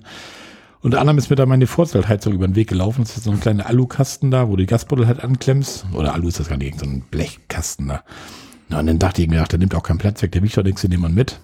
Unter 0.81 1.01
anderem 1.01 1.19
ist 1.19 1.31
mir 1.31 1.37
da 1.37 1.45
meine 1.47 1.67
Vorzeltheizung 1.67 2.33
über 2.33 2.47
den 2.47 2.55
Weg 2.55 2.69
gelaufen. 2.69 3.03
Das 3.03 3.17
ist 3.17 3.25
so 3.25 3.33
ein 3.33 3.41
kleiner 3.41 3.67
Alukasten 3.67 4.31
da, 4.31 4.47
wo 4.47 4.53
du 4.53 4.59
die 4.59 4.67
Gasbuddel 4.67 5.09
halt 5.09 5.25
anklemmst. 5.25 5.87
Oder 5.93 6.15
Alu 6.15 6.29
ist 6.29 6.39
das 6.39 6.49
gar 6.49 6.57
nicht, 6.57 6.79
so 6.79 6.87
ein 6.87 7.03
Blechkasten 7.11 7.89
da. 7.89 8.05
Na, 8.69 8.79
und 8.79 8.87
dann 8.87 9.01
dachte 9.01 9.23
ich 9.23 9.29
mir, 9.29 9.43
ach, 9.43 9.49
der 9.49 9.59
nimmt 9.59 9.75
auch 9.75 9.83
keinen 9.83 9.99
Platz 9.99 10.23
weg, 10.23 10.31
der 10.33 10.43
wiegt 10.43 10.57
doch 10.57 10.63
nichts, 10.63 10.83
den 10.83 10.91
nehmen 10.91 11.03
wir 11.03 11.09
mit. 11.09 11.41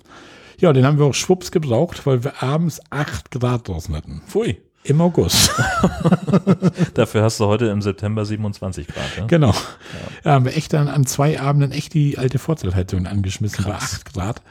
Ja, 0.61 0.73
den 0.73 0.87
haben 0.87 0.99
wir 0.99 1.07
auch 1.07 1.15
schwupps 1.15 1.51
gebraucht, 1.51 2.07
weil 2.07 2.23
wir 2.23 2.43
abends 2.43 2.81
acht 2.91 3.33
Grad 3.33 3.67
draußen 3.67 3.95
hatten. 3.97 4.23
Pfui. 4.29 4.59
Im 4.85 5.01
August. 5.01 5.51
Dafür 6.95 7.23
hast 7.23 7.41
du 7.41 7.47
heute 7.47 7.67
im 7.67 7.83
September 7.83 8.25
27 8.25 8.87
Grad. 8.87 9.17
Ja? 9.17 9.27
Genau. 9.27 9.51
Ja. 9.51 9.55
ja, 10.25 10.31
haben 10.33 10.45
wir 10.45 10.57
echt 10.57 10.73
dann 10.73 10.89
an 10.89 11.07
zwei 11.07 11.41
Abenden 11.41 11.73
echt 11.73 11.95
die 11.95 12.19
alte 12.19 12.39
Vorzeltheizung 12.39 13.07
angeschmissen 13.07 13.65
Krass. 13.65 13.67
bei 13.67 13.75
acht 13.75 14.13
Grad. 14.13 14.43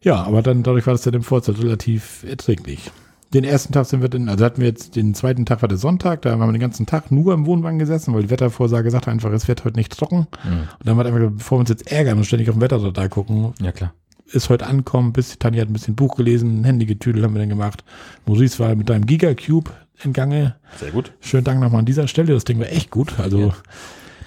Ja, 0.00 0.22
aber 0.24 0.42
dann 0.42 0.64
dadurch 0.64 0.86
war 0.86 0.94
das 0.94 1.02
dann 1.02 1.14
im 1.14 1.22
Vorzelt 1.22 1.62
relativ 1.62 2.24
erträglich 2.28 2.90
den 3.32 3.44
ersten 3.44 3.72
Tag 3.72 3.86
sind 3.86 4.02
wir 4.02 4.08
dann, 4.08 4.28
also 4.28 4.44
hatten 4.44 4.60
wir 4.60 4.68
jetzt 4.68 4.94
den 4.94 5.14
zweiten 5.14 5.46
Tag 5.46 5.62
war 5.62 5.68
der 5.68 5.78
Sonntag, 5.78 6.22
da 6.22 6.32
haben 6.32 6.40
wir 6.40 6.52
den 6.52 6.60
ganzen 6.60 6.86
Tag 6.86 7.10
nur 7.10 7.32
im 7.32 7.46
Wohnwagen 7.46 7.78
gesessen, 7.78 8.12
weil 8.14 8.22
die 8.22 8.30
Wettervorsage 8.30 8.90
sagte 8.90 9.10
einfach, 9.10 9.32
es 9.32 9.48
wird 9.48 9.64
heute 9.64 9.76
nicht 9.76 9.96
trocken. 9.96 10.26
Mhm. 10.44 10.52
Und 10.52 10.68
dann 10.80 10.90
haben 10.90 10.98
wir 10.98 11.06
einfach, 11.06 11.36
bevor 11.36 11.58
wir 11.58 11.60
uns 11.60 11.70
jetzt 11.70 11.90
ärgern 11.90 12.18
und 12.18 12.24
ständig 12.24 12.48
auf 12.50 12.56
dem 12.56 12.60
Wetterradar 12.60 13.08
gucken, 13.08 13.54
ja 13.60 13.72
klar. 13.72 13.94
Ist 14.32 14.48
heute 14.48 14.66
ankommen, 14.66 15.12
bis 15.12 15.38
Tanja 15.38 15.62
hat 15.62 15.68
ein 15.68 15.72
bisschen 15.72 15.94
Buch 15.94 16.16
gelesen, 16.16 16.60
ein 16.60 16.64
Handygetüdel 16.64 17.22
haben 17.22 17.34
wir 17.34 17.40
dann 17.40 17.48
gemacht. 17.48 17.84
Maurice 18.26 18.58
war 18.58 18.74
mit 18.74 18.88
deinem 18.88 19.06
Gigacube 19.06 19.70
in 20.02 20.12
Gange. 20.12 20.56
Sehr 20.78 20.90
gut. 20.90 21.12
Schönen 21.20 21.44
Dank 21.44 21.60
nochmal 21.60 21.80
an 21.80 21.86
dieser 21.86 22.08
Stelle, 22.08 22.32
das 22.32 22.44
Ding 22.44 22.58
war 22.58 22.68
echt 22.68 22.90
gut. 22.90 23.18
Also 23.18 23.38
ja. 23.38 23.54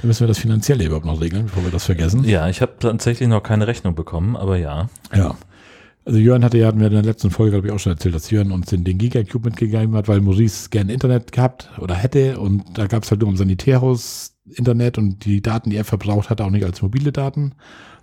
Da 0.02 0.08
müssen 0.08 0.22
wir 0.22 0.28
das 0.28 0.39
Finanzielle 0.39 0.86
überhaupt 0.86 1.06
noch 1.06 1.22
regeln, 1.22 1.46
bevor 1.46 1.63
wir 1.63 1.72
das 1.72 1.86
vergessen. 1.86 2.24
Ja, 2.26 2.50
ich 2.50 2.62
habe 2.62 2.74
tatsächlich 2.80 3.30
noch 3.30 3.41
keine 3.41 3.68
Rechnung 3.68 3.96
bekommen, 3.96 4.36
aber 4.36 4.58
ja. 4.58 4.89
Ja. 5.15 5.36
Also 6.06 6.20
Jörn 6.20 6.44
hatte 6.44 6.60
ja, 6.60 6.68
hatten 6.68 6.80
wir 6.80 6.88
in 6.88 6.94
der 6.94 7.02
letzten 7.02 7.32
Folge, 7.32 7.54
glaube 7.54 7.68
ich, 7.68 7.74
auch 7.74 7.80
schon 7.80 7.94
erzählt, 7.94 8.13
dass 8.13 8.30
Jörn 8.30 8.52
uns 8.52 8.68
den, 8.68 8.84
den 8.84 9.00
Gigacube 9.00 9.50
mitgegeben 9.50 9.96
hat, 9.96 10.08
weil 10.08 10.22
Maurice 10.22 10.70
gern 10.70 10.89
Internet 10.89 11.32
gehabt 11.32 11.70
oder 11.80 11.96
hätte 11.96 12.39
und 12.39 12.78
da 12.78 12.86
gab 12.86 13.04
es 13.04 13.10
halt 13.10 13.22
nur 13.22 13.30
im 13.32 13.38
Sanitärhaus 13.38 14.35
Internet 14.53 14.97
und 14.97 15.25
die 15.25 15.41
Daten, 15.41 15.69
die 15.69 15.77
er 15.77 15.86
verbraucht 15.86 16.29
hat, 16.29 16.41
auch 16.41 16.49
nicht 16.49 16.65
als 16.65 16.81
mobile 16.81 17.12
Daten. 17.12 17.53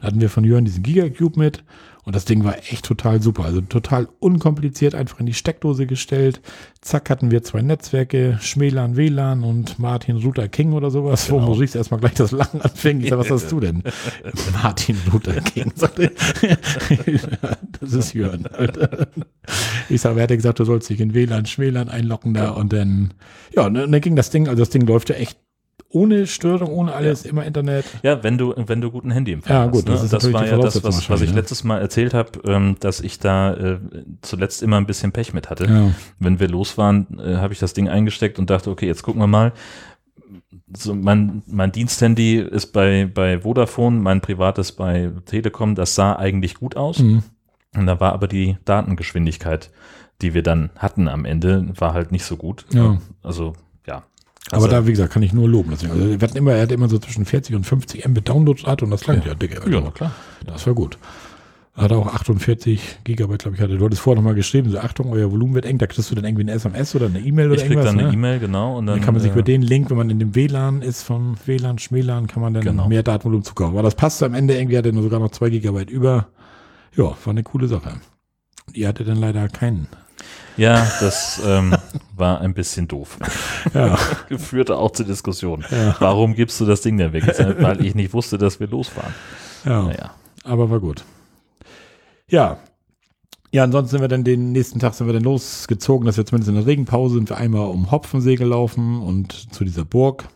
Da 0.01 0.09
hatten 0.09 0.21
wir 0.21 0.31
von 0.31 0.45
Jörn 0.45 0.65
diesen 0.65 0.83
Gigacube 0.83 1.39
mit 1.39 1.63
und 2.05 2.17
das 2.17 2.25
Ding 2.25 2.43
war 2.43 2.59
echt 2.59 2.85
total 2.85 3.23
super. 3.23 3.45
Also 3.45 3.61
total 3.61 4.09
unkompliziert, 4.19 4.97
einfach 4.97 5.21
in 5.21 5.27
die 5.27 5.35
Steckdose 5.35 5.87
gestellt. 5.87 6.41
Zack, 6.81 7.11
hatten 7.11 7.31
wir 7.31 7.45
zwei 7.45 7.63
Netzwerke, 7.63 8.39
Schmelan, 8.41 8.97
WLAN 8.97 9.45
und 9.45 9.79
Martin 9.79 10.17
Luther 10.17 10.49
King 10.49 10.73
oder 10.73 10.91
sowas, 10.91 11.27
genau. 11.27 11.43
wo 11.43 11.47
Maurice 11.47 11.79
erstmal 11.79 12.01
gleich 12.01 12.15
das 12.15 12.33
Lachen 12.33 12.61
anfing. 12.61 13.03
Ich 13.03 13.11
sag, 13.11 13.21
was 13.21 13.31
hast 13.31 13.53
du 13.53 13.61
denn? 13.61 13.85
Martin 14.63 14.97
Luther 15.13 15.41
King. 15.43 15.73
das 17.81 17.93
ist 17.93 18.15
Jörn. 18.15 18.49
Ich 19.89 20.01
sag, 20.01 20.17
wer 20.17 20.25
hat 20.25 20.31
gesagt, 20.31 20.59
du 20.59 20.65
sollst 20.65 20.91
dich 20.91 21.01
in 21.01 21.15
WLAN, 21.15 21.47
Schmelan 21.47 21.89
einloggen 21.89 22.35
da 22.35 22.51
und 22.51 22.73
dann, 22.73 23.15
ja, 23.55 23.67
und 23.67 23.75
dann 23.75 24.01
ging 24.01 24.17
das 24.17 24.31
Ding, 24.31 24.49
also 24.49 24.61
das 24.61 24.71
Ding 24.71 24.85
läuft 24.89 25.09
ja 25.09 25.15
echt 25.15 25.39
ohne 25.93 26.27
Störung, 26.27 26.71
ohne 26.71 26.95
alles, 26.95 27.25
ja. 27.25 27.31
immer 27.31 27.45
Internet. 27.45 27.85
Ja, 28.03 28.23
wenn 28.23 28.39
du, 28.39 28.55
wenn 28.57 28.81
du 28.81 28.91
guten 28.91 29.11
Handyempfang 29.11 29.55
ja, 29.55 29.67
gut, 29.67 29.89
hast. 29.89 30.03
Ne? 30.03 30.09
Das, 30.09 30.23
das 30.23 30.33
war 30.33 30.47
ja 30.47 30.57
das, 30.57 30.83
was, 30.83 31.09
was 31.11 31.21
ich 31.21 31.31
ja. 31.31 31.37
letztes 31.37 31.65
Mal 31.65 31.81
erzählt 31.81 32.15
habe, 32.15 32.31
ähm, 32.47 32.77
dass 32.81 33.01
ich 33.01 33.19
da 33.19 33.55
äh, 33.55 33.79
zuletzt 34.23 34.63
immer 34.63 34.79
ein 34.79 34.87
bisschen 34.87 35.13
Pech 35.13 35.35
mit 35.35 35.51
hatte. 35.51 35.67
Ja. 35.67 35.91
Wenn 36.19 36.41
wir 36.41 36.49
los 36.49 36.79
waren, 36.79 37.19
äh, 37.19 37.37
habe 37.37 37.53
ich 37.53 37.59
das 37.59 37.75
Ding 37.75 37.89
eingesteckt 37.89 38.39
und 38.39 38.51
dachte, 38.51 38.71
okay, 38.71 38.87
jetzt 38.87 39.03
gucken 39.03 39.21
wir 39.21 39.27
mal. 39.27 39.53
So, 40.75 40.95
mein, 40.95 41.43
mein 41.47 41.73
Diensthandy 41.73 42.39
ist 42.39 42.73
bei, 42.73 43.09
bei 43.13 43.41
Vodafone, 43.41 44.01
mein 44.01 44.23
privates 44.23 44.73
bei 44.73 45.11
Telekom, 45.27 45.75
das 45.75 45.95
sah 45.95 46.17
eigentlich 46.17 46.55
gut 46.55 46.77
aus. 46.77 47.01
Mhm. 47.01 47.23
Und 47.77 47.87
da 47.87 48.01
war 48.01 48.13
aber 48.13 48.29
die 48.29 48.57
Datengeschwindigkeit, 48.65 49.71
die 50.23 50.33
wir 50.33 50.43
dann 50.43 50.71
hatten 50.79 51.09
am 51.09 51.27
Ende, 51.27 51.67
war 51.77 51.93
halt 51.93 52.13
nicht 52.13 52.25
so 52.25 52.37
gut. 52.37 52.65
Ja. 52.73 52.99
Also 53.23 53.55
also, 54.51 54.67
aber 54.67 54.75
da, 54.75 54.87
wie 54.87 54.91
gesagt, 54.91 55.13
kann 55.13 55.23
ich 55.23 55.33
nur 55.33 55.49
loben. 55.49 55.71
Also, 55.71 55.87
wir 55.89 56.19
hatten 56.21 56.37
immer, 56.37 56.53
er 56.53 56.63
hat 56.63 56.73
immer 56.73 56.89
so 56.89 56.99
zwischen 56.99 57.25
40 57.25 57.55
und 57.55 57.65
50 57.65 58.05
MB 58.05 58.25
Downloads 58.25 58.65
und 58.65 58.91
das 58.91 59.03
klang 59.03 59.21
ja, 59.21 59.29
ja 59.29 59.35
dicke. 59.35 59.71
Ja, 59.71 59.91
klar. 59.91 60.13
Das 60.47 60.67
war 60.67 60.75
gut. 60.75 60.99
Hat 61.75 61.91
auch 61.91 62.07
48 62.07 62.99
Gigabyte, 63.05 63.43
glaube 63.43 63.57
ich, 63.57 63.63
hatte. 63.63 63.79
Du 63.79 63.85
hattest 63.87 64.03
vorher 64.03 64.21
nochmal 64.21 64.35
geschrieben, 64.35 64.69
so 64.71 64.79
Achtung, 64.79 65.11
euer 65.11 65.33
Volumen 65.33 65.55
wird 65.55 65.65
eng. 65.65 65.79
Da 65.79 65.87
kriegst 65.87 66.11
du 66.11 66.15
dann 66.15 66.27
irgendwie 66.27 66.45
ein 66.45 66.49
SMS 66.49 66.95
oder 66.95 67.07
eine 67.07 67.21
E-Mail 67.21 67.47
oder 67.47 67.57
ich 67.57 67.63
irgendwas. 67.63 67.87
Ich 67.87 67.91
krieg 67.93 67.99
dann 67.99 67.99
eine 67.99 68.09
ne? 68.09 68.15
E-Mail, 68.15 68.41
genau. 68.41 68.77
Und 68.77 68.87
dann, 68.87 68.97
dann, 68.97 69.05
kann 69.05 69.15
man 69.15 69.23
sich 69.23 69.31
äh, 69.31 69.33
über 69.33 69.43
den 69.43 69.63
Link, 69.63 69.89
wenn 69.89 69.97
man 69.97 70.11
in 70.11 70.19
dem 70.19 70.35
WLAN 70.35 70.83
ist, 70.83 71.03
vom 71.03 71.37
WLAN, 71.47 71.79
Schmelan, 71.79 72.27
kann 72.27 72.43
man 72.43 72.53
dann 72.53 72.63
genau. 72.63 72.89
mehr 72.89 73.03
Datenvolumen 73.03 73.45
zukaufen. 73.45 73.73
Aber 73.73 73.83
das 73.83 73.95
passte 73.95 74.27
am 74.27 74.35
Ende 74.35 74.55
irgendwie, 74.55 74.77
hatte 74.77 74.93
nur 74.93 75.03
sogar 75.03 75.19
noch 75.19 75.31
zwei 75.31 75.49
Gigabyte 75.49 75.89
über. 75.89 76.27
Ja, 76.95 77.05
war 77.05 77.17
eine 77.29 77.43
coole 77.43 77.69
Sache. 77.69 77.93
Ihr 78.75 78.89
hattet 78.89 79.09
dann 79.09 79.19
leider 79.19 79.49
keinen 79.49 79.87
ja, 80.57 80.87
das 81.01 81.41
ähm, 81.45 81.75
war 82.17 82.41
ein 82.41 82.55
bisschen 82.55 82.89
doof. 82.89 83.19
Ja. 83.75 83.97
Führte 84.39 84.77
auch 84.77 84.91
zur 84.93 85.07
Diskussion. 85.07 85.65
Ja. 85.71 85.97
Warum 85.99 86.35
gibst 86.35 86.61
du 86.61 86.67
das 86.67 86.81
Ding 86.83 86.97
denn 86.99 87.13
weg? 87.13 87.25
Weil 87.59 87.85
ich 87.85 87.95
nicht 87.95 88.13
wusste, 88.13 88.39
dass 88.39 88.61
wir 88.61 88.67
losfahren. 88.67 89.15
Ja, 89.65 89.83
naja. 89.83 90.11
aber 90.45 90.71
war 90.71 90.81
gut. 90.81 91.05
Ja, 92.29 92.59
ja, 93.55 93.65
ansonsten 93.65 93.91
sind 93.91 94.01
wir 94.01 94.09
dann 94.09 94.25
den 94.25 94.53
nächsten 94.53 94.79
Tag 94.79 94.95
sind 94.95 95.07
wir 95.07 95.13
dann 95.13 95.25
losgezogen, 95.25 96.07
dass 96.07 96.17
wir 96.17 96.25
zumindest 96.25 96.49
in 96.49 96.55
der 96.55 96.67
Regenpause 96.67 97.17
sind 97.17 97.29
wir 97.29 97.37
einmal 97.37 97.69
um 97.69 97.91
Hopfensee 97.91 98.37
gelaufen 98.37 99.03
und 99.03 99.53
zu 99.53 99.65
dieser 99.65 99.85
Burg. 99.85 100.27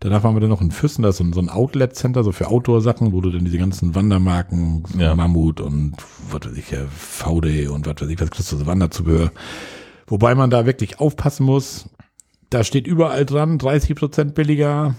Danach 0.00 0.24
waren 0.24 0.34
wir 0.34 0.40
dann 0.40 0.50
noch 0.50 0.60
in 0.60 0.70
Füssen, 0.70 1.02
da 1.02 1.10
ist 1.10 1.18
so 1.18 1.24
ein, 1.24 1.32
so 1.32 1.40
ein 1.40 1.48
Outlet-Center, 1.48 2.24
so 2.24 2.32
für 2.32 2.48
Outdoor-Sachen, 2.48 3.12
wo 3.12 3.20
du 3.20 3.30
dann 3.30 3.44
diese 3.44 3.58
ganzen 3.58 3.94
Wandermarken, 3.94 4.84
ja. 4.98 5.14
Mammut 5.14 5.60
und 5.60 5.94
was 6.30 6.50
weiß 6.50 6.56
ich, 6.56 6.74
VD 6.90 7.68
und 7.68 7.86
was 7.86 8.00
weiß 8.00 8.08
ich, 8.08 8.20
was 8.20 8.30
kriegst 8.30 8.50
du 8.52 8.56
so 8.56 8.66
Wanderzubehör. 8.66 9.30
Wobei 10.06 10.34
man 10.34 10.50
da 10.50 10.66
wirklich 10.66 11.00
aufpassen 11.00 11.46
muss. 11.46 11.88
Da 12.50 12.64
steht 12.64 12.86
überall 12.86 13.24
dran, 13.24 13.58
30 13.58 13.94
Prozent 13.94 14.34
billiger, 14.34 14.94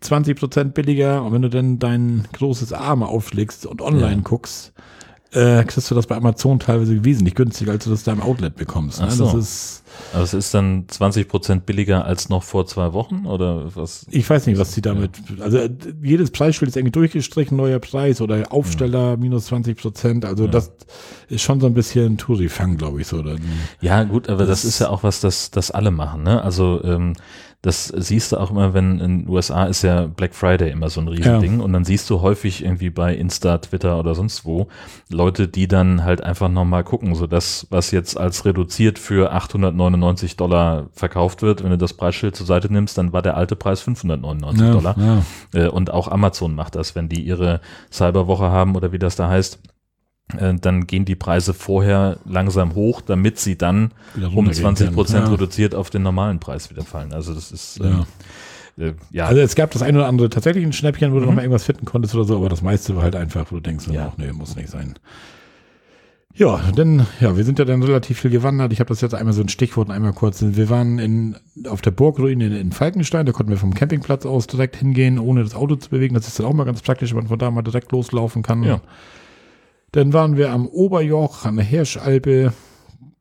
20 0.00 0.38
Prozent 0.38 0.74
billiger. 0.74 1.22
Und 1.22 1.32
wenn 1.32 1.42
du 1.42 1.48
dann 1.48 1.78
dein 1.78 2.28
großes 2.32 2.72
Arm 2.72 3.02
aufschlägst 3.02 3.64
und 3.64 3.80
online 3.80 4.16
ja. 4.16 4.20
guckst, 4.22 4.74
äh, 5.34 5.64
kriegst 5.64 5.90
du 5.90 5.94
das 5.94 6.06
bei 6.06 6.16
Amazon 6.16 6.58
teilweise 6.58 7.04
wesentlich 7.04 7.34
günstiger, 7.34 7.72
als 7.72 7.84
du 7.84 7.90
das 7.90 8.04
da 8.04 8.12
im 8.12 8.22
Outlet 8.22 8.56
bekommst. 8.56 9.00
Ne? 9.00 9.10
so. 9.10 9.24
Das 9.24 9.34
ist 9.34 9.84
also 10.12 10.24
es 10.24 10.46
ist 10.46 10.54
dann 10.54 10.84
20 10.88 11.28
Prozent 11.28 11.66
billiger 11.66 12.04
als 12.04 12.28
noch 12.28 12.42
vor 12.42 12.66
zwei 12.66 12.92
Wochen 12.92 13.26
oder 13.26 13.74
was? 13.74 14.06
Ich 14.10 14.28
weiß 14.28 14.46
nicht, 14.46 14.58
was 14.58 14.72
sie 14.72 14.82
damit. 14.82 15.10
Also 15.40 15.58
jedes 16.02 16.30
Preisschild 16.30 16.68
ist 16.68 16.76
irgendwie 16.76 16.92
durchgestrichen, 16.92 17.56
neuer 17.56 17.78
Preis 17.78 18.20
oder 18.20 18.52
Aufsteller 18.52 19.10
ja. 19.10 19.16
minus 19.16 19.46
20 19.46 19.76
Prozent. 19.78 20.24
Also 20.24 20.44
ja. 20.44 20.50
das 20.50 20.72
ist 21.28 21.42
schon 21.42 21.60
so 21.60 21.66
ein 21.66 21.74
bisschen 21.74 22.18
Touri-Fang, 22.18 22.76
glaube 22.76 23.00
ich 23.00 23.06
so. 23.06 23.22
Dann, 23.22 23.40
ja 23.80 24.04
gut, 24.04 24.28
aber 24.28 24.46
das, 24.46 24.62
das, 24.62 24.64
ist 24.64 24.78
ja 24.80 24.88
auch 24.88 25.02
was, 25.02 25.20
das 25.20 25.50
das 25.50 25.70
alle 25.70 25.90
machen. 25.90 26.22
Ne? 26.22 26.42
Also 26.42 26.80
ähm, 26.84 27.14
das 27.64 27.86
siehst 27.86 28.32
du 28.32 28.36
auch 28.36 28.50
immer, 28.50 28.74
wenn 28.74 29.00
in 29.00 29.22
den 29.22 29.28
USA 29.28 29.64
ist 29.64 29.80
ja 29.80 30.06
Black 30.06 30.34
Friday 30.34 30.70
immer 30.70 30.90
so 30.90 31.00
ein 31.00 31.08
Riesending 31.08 31.58
ja. 31.60 31.64
und 31.64 31.72
dann 31.72 31.86
siehst 31.86 32.10
du 32.10 32.20
häufig 32.20 32.62
irgendwie 32.62 32.90
bei 32.90 33.14
Insta, 33.14 33.56
Twitter 33.56 33.98
oder 33.98 34.14
sonst 34.14 34.44
wo 34.44 34.66
Leute, 35.08 35.48
die 35.48 35.66
dann 35.66 36.04
halt 36.04 36.22
einfach 36.22 36.50
nochmal 36.50 36.84
gucken, 36.84 37.14
so 37.14 37.26
das, 37.26 37.66
was 37.70 37.90
jetzt 37.90 38.18
als 38.18 38.44
reduziert 38.44 38.98
für 38.98 39.32
899 39.32 40.36
Dollar 40.36 40.90
verkauft 40.92 41.40
wird, 41.40 41.64
wenn 41.64 41.70
du 41.70 41.78
das 41.78 41.94
Preisschild 41.94 42.36
zur 42.36 42.44
Seite 42.44 42.70
nimmst, 42.70 42.98
dann 42.98 43.14
war 43.14 43.22
der 43.22 43.34
alte 43.34 43.56
Preis 43.56 43.80
599 43.80 44.60
ja, 44.60 44.70
Dollar. 44.70 44.96
Ja. 44.98 45.22
Äh, 45.58 45.68
und 45.68 45.90
auch 45.90 46.08
Amazon 46.08 46.54
macht 46.54 46.74
das, 46.74 46.94
wenn 46.94 47.08
die 47.08 47.22
ihre 47.22 47.62
Cyberwoche 47.90 48.50
haben 48.50 48.76
oder 48.76 48.92
wie 48.92 48.98
das 48.98 49.16
da 49.16 49.30
heißt 49.30 49.58
äh, 50.36 50.54
dann 50.54 50.86
gehen 50.86 51.04
die 51.04 51.14
Preise 51.14 51.54
vorher 51.54 52.18
langsam 52.24 52.74
hoch, 52.74 53.00
damit 53.00 53.38
sie 53.38 53.56
dann 53.56 53.92
um 54.34 54.50
20 54.50 54.92
Prozent 54.92 55.26
ja. 55.26 55.32
reduziert 55.32 55.74
auf 55.74 55.90
den 55.90 56.02
normalen 56.02 56.40
Preis 56.40 56.70
wieder 56.70 56.82
fallen. 56.82 57.12
Also 57.12 57.34
das 57.34 57.52
ist 57.52 57.78
ja. 57.78 58.06
Äh, 58.78 58.94
ja. 59.10 59.26
Also 59.26 59.40
es 59.40 59.54
gab 59.54 59.70
das 59.70 59.82
ein 59.82 59.96
oder 59.96 60.06
andere 60.06 60.30
tatsächlich 60.30 60.64
ein 60.64 60.72
Schnäppchen, 60.72 61.12
wo 61.12 61.16
du 61.16 61.20
mhm. 61.22 61.26
noch 61.26 61.34
mal 61.34 61.42
irgendwas 61.42 61.64
finden 61.64 61.84
konntest 61.84 62.14
oder 62.14 62.24
so, 62.24 62.36
aber 62.36 62.48
das 62.48 62.62
meiste 62.62 62.96
war 62.96 63.02
halt 63.02 63.16
einfach, 63.16 63.46
wo 63.50 63.56
du 63.56 63.62
denkst, 63.62 63.86
ja. 63.88 64.12
nee, 64.16 64.32
muss 64.32 64.56
nicht 64.56 64.70
sein. 64.70 64.94
Ja, 66.36 66.60
denn 66.76 67.06
ja, 67.20 67.36
wir 67.36 67.44
sind 67.44 67.60
ja 67.60 67.64
dann 67.64 67.80
relativ 67.84 68.18
viel 68.18 68.30
gewandert. 68.32 68.72
Ich 68.72 68.80
habe 68.80 68.88
das 68.88 69.00
jetzt 69.00 69.14
einmal 69.14 69.32
so 69.32 69.40
ein 69.40 69.48
Stichwort 69.48 69.90
einmal 69.90 70.12
kurz. 70.12 70.42
Wir 70.44 70.68
waren 70.68 70.98
in, 70.98 71.36
auf 71.68 71.80
der 71.80 71.92
Burgruine 71.92 72.46
in, 72.46 72.52
in 72.52 72.72
Falkenstein, 72.72 73.24
da 73.24 73.30
konnten 73.30 73.52
wir 73.52 73.58
vom 73.58 73.72
Campingplatz 73.72 74.26
aus 74.26 74.48
direkt 74.48 74.74
hingehen, 74.74 75.20
ohne 75.20 75.44
das 75.44 75.54
Auto 75.54 75.76
zu 75.76 75.90
bewegen. 75.90 76.16
Das 76.16 76.26
ist 76.26 76.40
dann 76.40 76.46
auch 76.46 76.52
mal 76.52 76.64
ganz 76.64 76.82
praktisch, 76.82 77.10
wenn 77.10 77.18
man 77.18 77.28
von 77.28 77.38
da 77.38 77.52
mal 77.52 77.62
direkt 77.62 77.92
loslaufen 77.92 78.42
kann. 78.42 78.64
Ja. 78.64 78.80
Dann 79.94 80.12
waren 80.12 80.36
wir 80.36 80.50
am 80.50 80.66
Oberjoch 80.66 81.44
an 81.44 81.54
der 81.54 81.64
Hirschalpe, 81.64 82.52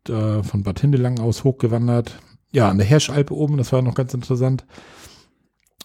da 0.06 0.42
von 0.42 0.64
Bad 0.64 0.80
Hindelang 0.80 1.20
aus 1.20 1.44
hochgewandert. 1.44 2.18
Ja, 2.52 2.68
an 2.68 2.80
der 2.80 2.88
Hirschalpe 2.88 3.36
oben, 3.36 3.58
das 3.58 3.72
war 3.72 3.84
noch 3.84 3.94
ganz 3.94 4.16
interessant. 4.16 4.66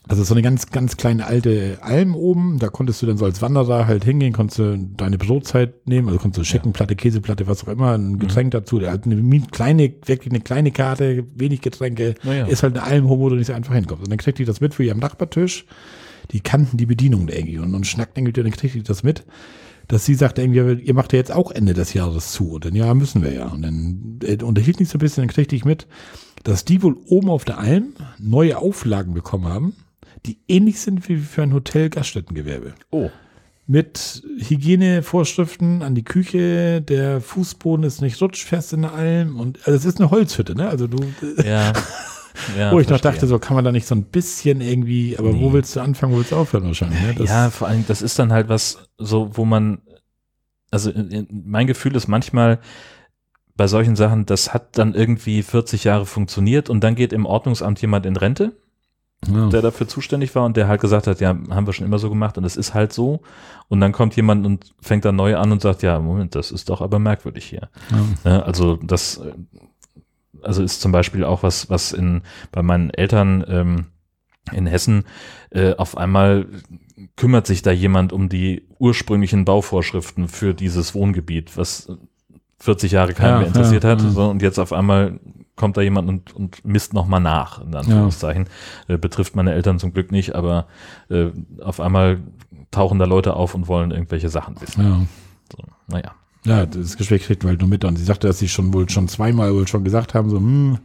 Das 0.06 0.18
ist 0.18 0.28
so 0.28 0.34
eine 0.34 0.40
ganz, 0.40 0.70
ganz 0.70 0.96
kleine 0.96 1.26
alte 1.26 1.76
Alm 1.82 2.16
oben. 2.16 2.58
Da 2.58 2.68
konntest 2.70 3.02
du 3.02 3.06
dann 3.06 3.18
so 3.18 3.26
als 3.26 3.42
Wanderer 3.42 3.86
halt 3.86 4.02
hingehen, 4.02 4.32
konntest 4.32 4.60
du 4.60 4.78
deine 4.78 5.18
Brotzeit 5.18 5.86
nehmen, 5.86 6.08
also 6.08 6.20
konntest 6.20 6.40
du 6.40 6.44
Schinkenplatte, 6.44 6.96
Käseplatte, 6.96 7.46
was 7.46 7.64
auch 7.64 7.68
immer, 7.68 7.92
ein 7.92 8.12
mhm. 8.12 8.18
Getränk 8.20 8.46
mhm. 8.46 8.58
dazu. 8.58 8.78
Der 8.78 8.90
hat 8.90 9.04
eine 9.04 9.40
kleine, 9.42 9.92
wirklich 10.06 10.32
eine 10.32 10.40
kleine 10.40 10.70
Karte, 10.70 11.26
wenig 11.34 11.60
Getränke. 11.60 12.14
Ja. 12.22 12.46
Ist 12.46 12.62
halt 12.62 12.78
eine 12.78 12.86
Alm, 12.86 13.10
wo 13.10 13.28
du 13.28 13.36
nicht 13.36 13.48
so 13.48 13.52
einfach 13.52 13.74
hinkommst. 13.74 14.04
Und 14.04 14.10
dann 14.10 14.18
kriegt 14.18 14.38
die 14.38 14.46
das 14.46 14.62
mit 14.62 14.72
für 14.72 14.84
ihr 14.84 14.92
am 14.92 15.00
Nachbartisch. 15.00 15.66
Die 16.30 16.40
kannten 16.40 16.78
die 16.78 16.86
Bedienung 16.86 17.26
da 17.26 17.34
irgendwie 17.34 17.58
und, 17.58 17.74
und 17.74 17.86
schnackt 17.86 18.16
irgendwie, 18.16 18.32
dann 18.32 18.50
kriegt 18.52 18.74
die 18.74 18.82
das 18.82 19.02
mit 19.02 19.26
dass 19.88 20.04
sie 20.04 20.14
sagt, 20.14 20.38
irgendwie, 20.38 20.82
ihr 20.84 20.94
macht 20.94 21.12
ja 21.12 21.18
jetzt 21.18 21.32
auch 21.32 21.50
Ende 21.50 21.74
des 21.74 21.94
Jahres 21.94 22.32
zu. 22.32 22.52
Und 22.52 22.66
dann, 22.66 22.74
ja, 22.74 22.92
müssen 22.94 23.22
wir 23.22 23.32
ja. 23.32 23.46
Und 23.46 23.62
dann 23.62 24.18
äh, 24.22 24.42
unterhielt 24.42 24.78
mich 24.78 24.90
so 24.90 24.98
ein 24.98 25.00
bisschen, 25.00 25.22
dann 25.22 25.34
kriegte 25.34 25.56
ich 25.56 25.64
mit, 25.64 25.86
dass 26.44 26.64
die 26.64 26.82
wohl 26.82 26.96
oben 27.06 27.30
auf 27.30 27.44
der 27.44 27.58
Alm 27.58 27.94
neue 28.18 28.58
Auflagen 28.58 29.14
bekommen 29.14 29.46
haben, 29.46 29.74
die 30.26 30.38
ähnlich 30.46 30.80
sind 30.80 31.08
wie 31.08 31.16
für 31.16 31.42
ein 31.42 31.54
Hotel-Gaststättengewerbe. 31.54 32.74
Oh. 32.90 33.10
Mit 33.66 34.22
Hygienevorschriften 34.38 35.82
an 35.82 35.94
die 35.94 36.04
Küche, 36.04 36.80
der 36.80 37.20
Fußboden 37.20 37.84
ist 37.84 38.00
nicht 38.00 38.20
rutschfest 38.20 38.72
in 38.74 38.82
der 38.82 38.94
Alm 38.94 39.38
und 39.38 39.58
also 39.66 39.76
es 39.76 39.84
ist 39.84 40.00
eine 40.00 40.10
Holzhütte, 40.10 40.54
ne? 40.54 40.68
Also 40.68 40.86
du. 40.86 40.98
Ja. 41.44 41.72
Ja, 42.56 42.72
wo 42.72 42.80
ich 42.80 42.88
noch 42.88 43.00
dachte, 43.00 43.26
so 43.26 43.38
kann 43.38 43.54
man 43.54 43.64
da 43.64 43.72
nicht 43.72 43.86
so 43.86 43.94
ein 43.94 44.04
bisschen 44.04 44.60
irgendwie, 44.60 45.18
aber 45.18 45.32
nee. 45.32 45.40
wo 45.40 45.52
willst 45.52 45.74
du 45.76 45.80
anfangen, 45.80 46.12
wo 46.12 46.18
willst 46.18 46.32
du 46.32 46.36
aufhören 46.36 46.64
wahrscheinlich? 46.64 47.18
Ne? 47.18 47.24
ja, 47.24 47.50
vor 47.50 47.68
allem, 47.68 47.84
das 47.88 48.02
ist 48.02 48.18
dann 48.18 48.32
halt 48.32 48.48
was, 48.48 48.78
so, 48.98 49.30
wo 49.36 49.44
man, 49.44 49.80
also 50.70 50.92
mein 51.30 51.66
Gefühl 51.66 51.96
ist 51.96 52.08
manchmal, 52.08 52.60
bei 53.58 53.66
solchen 53.66 53.96
Sachen, 53.96 54.24
das 54.24 54.54
hat 54.54 54.78
dann 54.78 54.94
irgendwie 54.94 55.42
40 55.42 55.84
Jahre 55.84 56.06
funktioniert 56.06 56.70
und 56.70 56.82
dann 56.84 56.94
geht 56.94 57.12
im 57.12 57.26
Ordnungsamt 57.26 57.82
jemand 57.82 58.06
in 58.06 58.16
Rente, 58.16 58.52
ja. 59.26 59.48
der 59.48 59.62
dafür 59.62 59.88
zuständig 59.88 60.32
war 60.36 60.44
und 60.44 60.56
der 60.56 60.68
halt 60.68 60.80
gesagt 60.80 61.08
hat, 61.08 61.20
ja, 61.20 61.30
haben 61.30 61.66
wir 61.66 61.72
schon 61.72 61.84
immer 61.84 61.98
so 61.98 62.08
gemacht 62.08 62.38
und 62.38 62.44
es 62.44 62.56
ist 62.56 62.72
halt 62.72 62.92
so. 62.92 63.20
Und 63.66 63.80
dann 63.80 63.90
kommt 63.90 64.14
jemand 64.14 64.46
und 64.46 64.74
fängt 64.80 65.04
dann 65.04 65.16
neu 65.16 65.36
an 65.36 65.50
und 65.50 65.60
sagt, 65.60 65.82
ja, 65.82 65.98
Moment, 65.98 66.36
das 66.36 66.52
ist 66.52 66.70
doch 66.70 66.80
aber 66.80 67.00
merkwürdig 67.00 67.44
hier. 67.44 67.68
Ja. 68.24 68.42
Also 68.42 68.76
das 68.76 69.20
also 70.42 70.62
ist 70.62 70.80
zum 70.80 70.92
Beispiel 70.92 71.24
auch 71.24 71.42
was, 71.42 71.70
was 71.70 71.92
in, 71.92 72.22
bei 72.52 72.62
meinen 72.62 72.90
Eltern 72.90 73.44
ähm, 73.48 73.86
in 74.52 74.66
Hessen 74.66 75.04
äh, 75.50 75.74
auf 75.74 75.96
einmal 75.96 76.46
kümmert 77.16 77.46
sich 77.46 77.62
da 77.62 77.70
jemand 77.70 78.12
um 78.12 78.28
die 78.28 78.66
ursprünglichen 78.78 79.44
Bauvorschriften 79.44 80.28
für 80.28 80.54
dieses 80.54 80.94
Wohngebiet, 80.94 81.56
was 81.56 81.90
40 82.60 82.92
Jahre 82.92 83.14
keinen 83.14 83.30
ja, 83.30 83.38
mehr 83.38 83.46
interessiert 83.48 83.84
ja, 83.84 83.90
hat. 83.90 84.00
So, 84.00 84.28
und 84.28 84.42
jetzt 84.42 84.58
auf 84.58 84.72
einmal 84.72 85.20
kommt 85.56 85.76
da 85.76 85.80
jemand 85.80 86.08
und, 86.08 86.34
und 86.34 86.64
misst 86.64 86.92
nochmal 86.92 87.20
nach, 87.20 87.60
in 87.62 87.74
Anführungszeichen. 87.74 88.48
Ja. 88.88 88.94
Äh, 88.94 88.98
betrifft 88.98 89.36
meine 89.36 89.52
Eltern 89.52 89.78
zum 89.78 89.92
Glück 89.92 90.12
nicht, 90.12 90.34
aber 90.34 90.66
äh, 91.10 91.30
auf 91.60 91.80
einmal 91.80 92.20
tauchen 92.70 92.98
da 92.98 93.04
Leute 93.04 93.34
auf 93.34 93.54
und 93.54 93.68
wollen 93.68 93.90
irgendwelche 93.90 94.28
Sachen 94.28 94.60
wissen. 94.60 94.84
Ja. 94.84 95.00
So, 95.52 95.64
naja. 95.86 96.14
Ja, 96.44 96.66
das 96.66 96.96
Gespräch 96.96 97.24
kriegt 97.24 97.44
halt 97.44 97.60
nur 97.60 97.68
mit 97.68 97.84
und 97.84 97.96
sie 97.96 98.04
sagte, 98.04 98.26
dass 98.26 98.38
sie 98.38 98.48
schon 98.48 98.72
wohl 98.72 98.88
schon 98.88 99.08
zweimal 99.08 99.54
wohl 99.54 99.66
schon 99.66 99.84
gesagt 99.84 100.14
haben, 100.14 100.30
so, 100.30 100.36
hm, 100.36 100.78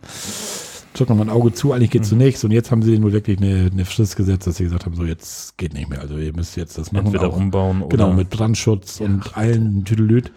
drück 0.93 1.09
noch 1.09 1.15
mal 1.15 1.23
ein 1.23 1.29
Auge 1.29 1.53
zu, 1.53 1.73
eigentlich 1.73 1.91
geht's 1.91 2.11
mhm. 2.11 2.17
nichts 2.19 2.43
und 2.43 2.51
jetzt 2.51 2.71
haben 2.71 2.81
sie 2.81 2.97
nur 2.99 3.13
wirklich 3.13 3.37
eine, 3.37 3.69
eine 3.71 3.85
Frist 3.85 4.15
gesetzt, 4.15 4.47
dass 4.47 4.57
sie 4.57 4.63
gesagt 4.63 4.85
haben, 4.85 4.95
so 4.95 5.05
jetzt 5.05 5.57
geht 5.57 5.73
nicht 5.73 5.89
mehr, 5.89 6.01
also 6.01 6.17
ihr 6.17 6.33
müsst 6.33 6.57
jetzt 6.57 6.77
das 6.77 6.91
machen. 6.91 7.07
Entweder 7.07 7.29
auch, 7.29 7.37
umbauen 7.37 7.75
genau, 7.75 7.85
oder. 7.85 7.97
Genau, 7.97 8.13
mit 8.13 8.29
Brandschutz 8.29 8.99
ja. 8.99 9.05
und 9.05 9.37
allen 9.37 9.85
Tüdelüt. 9.85 10.31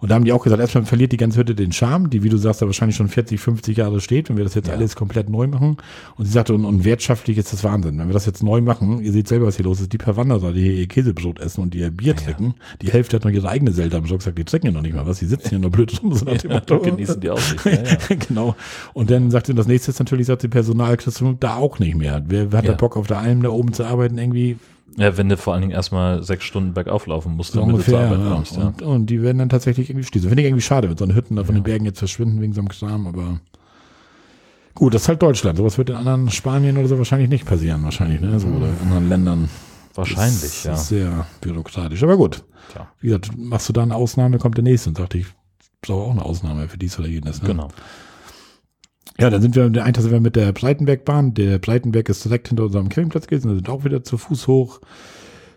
Und 0.00 0.10
da 0.10 0.14
haben 0.14 0.24
die 0.24 0.32
auch 0.32 0.42
gesagt, 0.42 0.60
erstmal 0.60 0.84
verliert 0.84 1.12
die 1.12 1.16
ganze 1.16 1.40
Hütte 1.40 1.54
den 1.54 1.72
Charme, 1.72 2.08
die, 2.08 2.22
wie 2.22 2.28
du 2.28 2.36
sagst, 2.36 2.62
da 2.62 2.66
wahrscheinlich 2.66 2.96
schon 2.96 3.08
40, 3.08 3.40
50 3.40 3.76
Jahre 3.76 4.00
steht, 4.00 4.28
wenn 4.28 4.36
wir 4.36 4.44
das 4.44 4.54
jetzt 4.54 4.68
ja. 4.68 4.74
alles 4.74 4.94
komplett 4.94 5.28
neu 5.28 5.46
machen. 5.46 5.76
Und 6.16 6.24
sie 6.24 6.30
sagte, 6.30 6.54
und, 6.54 6.64
und 6.64 6.84
wirtschaftlich 6.84 7.36
ist 7.38 7.52
das 7.52 7.64
Wahnsinn. 7.64 7.98
Wenn 7.98 8.08
wir 8.08 8.12
das 8.12 8.26
jetzt 8.26 8.42
neu 8.42 8.60
machen, 8.60 9.00
ihr 9.00 9.12
seht 9.12 9.28
selber, 9.28 9.46
was 9.46 9.56
hier 9.56 9.64
los 9.64 9.80
ist, 9.80 9.92
die 9.92 9.98
per 9.98 10.16
Wanderer, 10.16 10.52
die 10.52 10.62
hier 10.62 10.74
ihr 10.74 10.86
Käsebrot 10.86 11.40
essen 11.40 11.62
und 11.62 11.74
die 11.74 11.78
ihr 11.78 11.90
Bier 11.90 12.14
trinken, 12.14 12.54
ja. 12.58 12.76
die 12.82 12.92
Hälfte 12.92 13.16
hat 13.16 13.24
noch 13.24 13.32
ihre 13.32 13.48
eigene 13.48 13.72
Selte 13.72 13.96
am 13.96 14.06
sagt, 14.06 14.38
die 14.38 14.44
trinken 14.44 14.68
ja 14.68 14.72
noch 14.72 14.82
nicht 14.82 14.94
mal 14.94 15.06
was, 15.06 15.18
die 15.18 15.26
sitzen 15.26 15.50
hier 15.50 15.58
nur 15.58 15.70
blöd 15.70 16.02
rum, 16.02 16.14
so 16.14 16.24
nach 16.24 16.38
dem 16.38 16.52
Motto. 16.52 16.78
genießen 16.78 17.20
die 17.20 17.30
Aussicht. 17.30 17.64
Ja, 17.64 18.16
genau. 18.28 18.54
Und 18.94 19.10
dann 19.10 19.30
sagte 19.30 19.54
das 19.54 19.66
nächste 19.66 19.90
ist 19.90 19.98
natürlich, 19.98 20.26
sagt 20.26 20.42
die 20.42 20.48
Personalkristung 20.48 21.40
da 21.40 21.56
auch 21.56 21.78
nicht 21.78 21.96
mehr. 21.96 22.22
Wer, 22.26 22.52
wer 22.52 22.58
hat 22.58 22.68
da 22.68 22.72
Bock 22.72 22.96
auf 22.96 23.06
der 23.06 23.18
Alm 23.18 23.42
da 23.42 23.50
oben 23.50 23.72
zu 23.72 23.84
arbeiten 23.84 24.18
irgendwie? 24.18 24.56
Ja, 24.96 25.16
wenn 25.16 25.28
du 25.28 25.36
vor 25.36 25.52
allen 25.52 25.62
Dingen 25.62 25.72
erstmal 25.72 26.22
sechs 26.22 26.44
Stunden 26.44 26.74
bergauf 26.74 27.06
laufen 27.06 27.36
musst, 27.36 27.52
so 27.52 27.60
damit 27.60 27.74
ungefähr, 27.74 28.08
du 28.08 28.08
zur 28.08 28.18
Arbeit 28.18 28.32
kommst. 28.32 28.56
Ja. 28.56 28.66
Und, 28.66 28.82
und, 28.82 29.06
die 29.06 29.22
werden 29.22 29.38
dann 29.38 29.48
tatsächlich 29.48 29.90
irgendwie 29.90 30.06
schließen. 30.06 30.28
Finde 30.28 30.42
ich 30.42 30.48
irgendwie 30.48 30.62
schade, 30.62 30.88
wenn 30.88 30.96
so 30.96 31.04
eine 31.04 31.14
Hütten 31.14 31.36
da 31.36 31.44
von 31.44 31.54
ja. 31.54 31.60
den 31.60 31.64
Bergen 31.64 31.84
jetzt 31.84 31.98
verschwinden 31.98 32.40
wegen 32.40 32.52
so 32.52 32.60
einem 32.60 32.68
Kram, 32.68 33.06
aber 33.06 33.40
gut, 34.74 34.94
das 34.94 35.02
ist 35.02 35.08
halt 35.08 35.22
Deutschland. 35.22 35.58
Sowas 35.58 35.78
wird 35.78 35.90
in 35.90 35.96
anderen 35.96 36.30
Spanien 36.30 36.76
oder 36.78 36.88
so 36.88 36.98
wahrscheinlich 36.98 37.28
nicht 37.28 37.46
passieren, 37.46 37.84
wahrscheinlich, 37.84 38.20
ne? 38.20 38.40
So, 38.40 38.48
oder 38.48 38.66
in 38.66 38.88
anderen 38.88 39.08
Ländern. 39.08 39.48
Wahrscheinlich, 39.94 40.40
das 40.40 40.64
ja. 40.64 40.72
Ist 40.74 40.88
sehr 40.88 41.26
bürokratisch. 41.40 42.02
Aber 42.02 42.16
gut. 42.16 42.44
Klar. 42.70 42.92
Wie 43.00 43.08
gesagt, 43.08 43.36
machst 43.36 43.68
du 43.68 43.72
da 43.72 43.82
eine 43.82 43.94
Ausnahme, 43.94 44.38
kommt 44.38 44.56
der 44.56 44.64
nächste 44.64 44.90
und 44.90 44.98
dachte 44.98 45.18
ich, 45.18 45.26
brauche 45.80 46.06
auch 46.06 46.10
eine 46.12 46.24
Ausnahme 46.24 46.68
für 46.68 46.78
dies 46.78 46.98
oder 46.98 47.08
jenes. 47.08 47.42
Ne? 47.42 47.48
Genau. 47.48 47.68
Ja, 49.18 49.30
dann 49.30 49.42
sind 49.42 49.56
wir, 49.56 49.68
der 49.70 49.84
einen 49.84 49.94
sind 49.94 50.10
wir 50.10 50.20
mit 50.20 50.36
der 50.36 50.52
Breitenbergbahn. 50.52 51.34
Der 51.34 51.58
Breitenberg 51.58 52.08
ist 52.08 52.24
direkt 52.24 52.48
hinter 52.48 52.64
unserem 52.64 52.88
Campingplatz 52.88 53.26
gewesen. 53.26 53.48
Da 53.48 53.54
sind 53.54 53.68
auch 53.68 53.84
wieder 53.84 54.04
zu 54.04 54.18
Fuß 54.18 54.46
hoch 54.46 54.80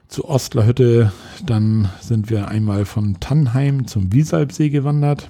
zur 0.08 0.30
Ostlerhütte. 0.30 1.12
Dann 1.45 1.89
sind 2.02 2.30
wir 2.30 2.47
einmal 2.47 2.86
von 2.86 3.20
Tannheim 3.20 3.88
zum 3.88 4.14
Wiesalbsee 4.14 4.70
gewandert. 4.70 5.30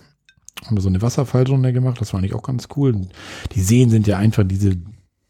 Haben 0.65 0.77
wir 0.77 0.81
so 0.81 0.89
eine 0.89 1.01
Wasserfallrunde 1.01 1.73
gemacht. 1.73 1.99
Das 1.99 2.13
war 2.13 2.19
eigentlich 2.19 2.35
auch 2.35 2.43
ganz 2.43 2.67
cool. 2.75 3.07
Die 3.53 3.61
Seen 3.61 3.89
sind 3.89 4.07
ja 4.07 4.17
einfach, 4.17 4.43
diese 4.45 4.77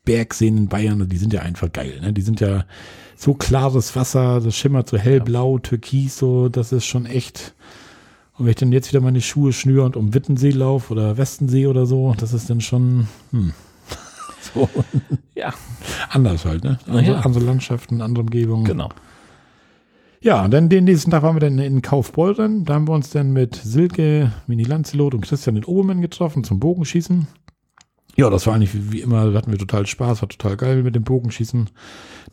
Bergseen 0.03 0.57
in 0.57 0.67
Bayern, 0.67 1.07
die 1.07 1.17
sind 1.17 1.33
ja 1.33 1.41
einfach 1.41 1.71
geil. 1.71 1.99
Ne? 2.01 2.13
Die 2.13 2.21
sind 2.21 2.39
ja 2.39 2.65
so 3.15 3.33
klares 3.35 3.95
Wasser, 3.95 4.41
das 4.41 4.55
schimmert 4.55 4.89
so 4.89 4.97
hellblau, 4.97 5.59
türkis, 5.59 6.17
so, 6.17 6.49
das 6.49 6.71
ist 6.71 6.85
schon 6.85 7.05
echt 7.05 7.53
und 8.41 8.47
wenn 8.47 8.51
ich 8.53 8.57
dann 8.57 8.71
jetzt 8.71 8.91
wieder 8.91 9.01
meine 9.01 9.21
Schuhe 9.21 9.53
schnüre 9.53 9.85
und 9.85 9.95
um 9.95 10.15
Wittensee 10.15 10.49
laufe 10.49 10.91
oder 10.91 11.15
Westensee 11.15 11.67
oder 11.67 11.85
so, 11.85 12.15
das 12.17 12.33
ist 12.33 12.49
dann 12.49 12.59
schon 12.59 13.07
hm, 13.29 13.53
so. 14.53 14.67
Ja. 15.35 15.53
Anders 16.09 16.43
halt, 16.43 16.63
ne? 16.63 16.79
Andere, 16.87 17.05
ja. 17.05 17.19
andere 17.19 17.43
Landschaften, 17.43 18.01
andere 18.01 18.23
Umgebungen. 18.23 18.63
Genau. 18.65 18.89
Ja, 20.21 20.43
und 20.43 20.49
dann 20.49 20.69
den 20.69 20.85
nächsten 20.85 21.11
Tag 21.11 21.21
waren 21.21 21.35
wir 21.35 21.39
dann 21.39 21.59
in 21.59 21.83
Kaufbeuren. 21.83 22.65
Da 22.65 22.73
haben 22.73 22.87
wir 22.87 22.93
uns 22.93 23.11
dann 23.11 23.31
mit 23.31 23.53
Silke, 23.57 24.31
Mini 24.47 24.63
Lanzelot 24.63 25.13
und 25.13 25.21
Christian 25.21 25.53
den 25.53 25.65
Obermann 25.65 26.01
getroffen 26.01 26.43
zum 26.43 26.59
Bogenschießen. 26.59 27.27
Ja, 28.15 28.31
das 28.31 28.47
war 28.47 28.55
eigentlich 28.55 28.73
wie, 28.73 28.91
wie 28.91 29.01
immer, 29.01 29.31
hatten 29.35 29.51
wir 29.51 29.59
total 29.59 29.85
Spaß, 29.85 30.23
war 30.23 30.29
total 30.29 30.57
geil 30.57 30.81
mit 30.81 30.95
dem 30.95 31.03
Bogenschießen. 31.03 31.69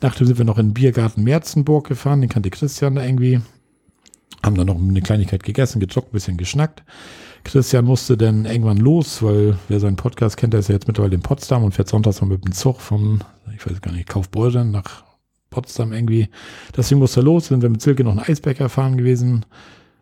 Nachdem 0.00 0.26
sind 0.26 0.38
wir 0.38 0.46
noch 0.46 0.56
in 0.56 0.68
den 0.68 0.74
Biergarten 0.74 1.22
Merzenburg 1.22 1.86
gefahren, 1.86 2.22
den 2.22 2.30
kannte 2.30 2.48
Christian 2.48 2.94
da 2.94 3.04
irgendwie. 3.04 3.42
Haben 4.42 4.56
dann 4.56 4.66
noch 4.66 4.78
eine 4.78 5.02
Kleinigkeit 5.02 5.42
gegessen, 5.42 5.80
gezockt, 5.80 6.08
ein 6.08 6.12
bisschen 6.12 6.36
geschnackt. 6.36 6.82
Christian 7.44 7.84
musste 7.84 8.16
dann 8.16 8.44
irgendwann 8.44 8.78
los, 8.78 9.22
weil 9.22 9.56
wer 9.68 9.80
seinen 9.80 9.96
Podcast 9.96 10.36
kennt, 10.36 10.52
der 10.52 10.60
ist 10.60 10.68
ja 10.68 10.74
jetzt 10.74 10.86
mittlerweile 10.86 11.14
in 11.14 11.22
Potsdam 11.22 11.64
und 11.64 11.72
fährt 11.72 11.88
sonntags 11.88 12.20
mal 12.20 12.28
mit 12.28 12.44
dem 12.44 12.52
Zug 12.52 12.80
von, 12.80 13.24
ich 13.56 13.66
weiß 13.68 13.80
gar 13.80 13.92
nicht, 13.92 14.08
Kaufbeuren 14.08 14.70
nach 14.70 15.04
Potsdam 15.50 15.92
irgendwie. 15.92 16.28
Deswegen 16.76 17.00
musste 17.00 17.20
er 17.20 17.24
los, 17.24 17.46
sind 17.46 17.62
wir 17.62 17.70
mit 17.70 17.80
Silke 17.80 18.04
noch 18.04 18.12
einen 18.12 18.20
Eisbecher 18.20 18.68
fahren 18.68 18.96
gewesen. 18.96 19.46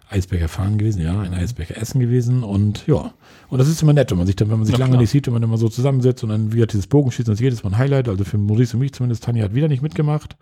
Eisbecher 0.08 0.48
fahren 0.48 0.78
gewesen, 0.78 1.02
ja, 1.02 1.20
ein 1.20 1.34
Eisbecher 1.34 1.76
essen 1.76 2.00
gewesen 2.00 2.44
und 2.44 2.86
ja. 2.86 3.12
Und 3.48 3.58
das 3.58 3.68
ist 3.68 3.82
immer 3.82 3.92
nett, 3.92 4.10
wenn 4.10 4.18
man 4.18 4.26
sich 4.26 4.36
dann, 4.36 4.50
wenn 4.50 4.58
man 4.58 4.66
sich 4.66 4.74
ja, 4.74 4.78
lange 4.78 4.92
klar. 4.92 5.00
nicht 5.00 5.10
sieht, 5.10 5.26
wenn 5.26 5.34
man 5.34 5.42
immer 5.42 5.58
so 5.58 5.68
zusammensetzt 5.68 6.22
und 6.22 6.30
dann 6.30 6.52
wieder 6.52 6.66
dieses 6.66 6.86
Bogenschießen, 6.86 7.26
das 7.26 7.40
ist 7.40 7.44
jedes 7.44 7.64
Mal 7.64 7.70
ein 7.70 7.78
Highlight. 7.78 8.08
Also 8.08 8.24
für 8.24 8.38
Maurice 8.38 8.74
und 8.74 8.80
mich 8.80 8.92
zumindest, 8.92 9.24
Tanja 9.24 9.44
hat 9.44 9.54
wieder 9.54 9.68
nicht 9.68 9.82
mitgemacht. 9.82 10.36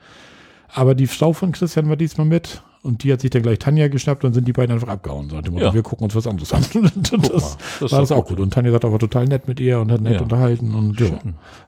Aber 0.68 0.94
die 0.94 1.06
Frau 1.06 1.32
von 1.32 1.52
Christian 1.52 1.88
war 1.88 1.96
diesmal 1.96 2.26
mit 2.26 2.62
und 2.84 3.02
die 3.02 3.10
hat 3.10 3.22
sich 3.22 3.30
dann 3.30 3.42
gleich 3.42 3.58
Tanja 3.58 3.88
geschnappt 3.88 4.24
und 4.24 4.34
sind 4.34 4.46
die 4.46 4.52
beiden 4.52 4.74
einfach 4.74 4.88
abgehauen. 4.88 5.30
So, 5.30 5.36
ja. 5.36 5.72
Wir 5.72 5.82
gucken 5.82 6.04
uns 6.04 6.14
was 6.14 6.26
anderes 6.26 6.52
an. 6.52 6.62
Und 6.74 7.32
das, 7.32 7.56
das 7.80 7.92
war 7.92 8.00
das 8.00 8.12
auch 8.12 8.26
gut. 8.26 8.40
Und 8.40 8.52
Tanja 8.52 8.72
sagt 8.72 8.84
aber 8.84 8.98
total 8.98 9.24
nett 9.24 9.48
mit 9.48 9.58
ihr 9.58 9.80
und 9.80 9.90
hat 9.90 10.02
nett 10.02 10.16
ja. 10.16 10.20
unterhalten. 10.20 10.74
Und 10.74 11.00
ja, 11.00 11.06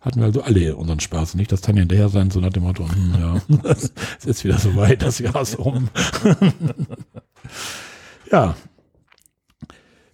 hatten 0.02 0.20
wir 0.20 0.26
also 0.26 0.42
alle 0.42 0.76
unseren 0.76 1.00
Spaß. 1.00 1.34
Nicht, 1.34 1.52
dass 1.52 1.62
Tanja 1.62 1.80
hinterher 1.80 2.10
sein, 2.10 2.30
so 2.30 2.40
nach 2.40 2.50
dem 2.50 2.64
Motto, 2.64 2.86
hm, 2.86 3.14
ja, 3.18 3.40
es 3.70 3.92
ist 4.26 4.44
wieder 4.44 4.58
so 4.58 4.76
weit, 4.76 5.00
das 5.00 5.18
Jahr 5.18 5.40
ist 5.40 5.58
um. 5.58 5.88
ja. 8.30 8.54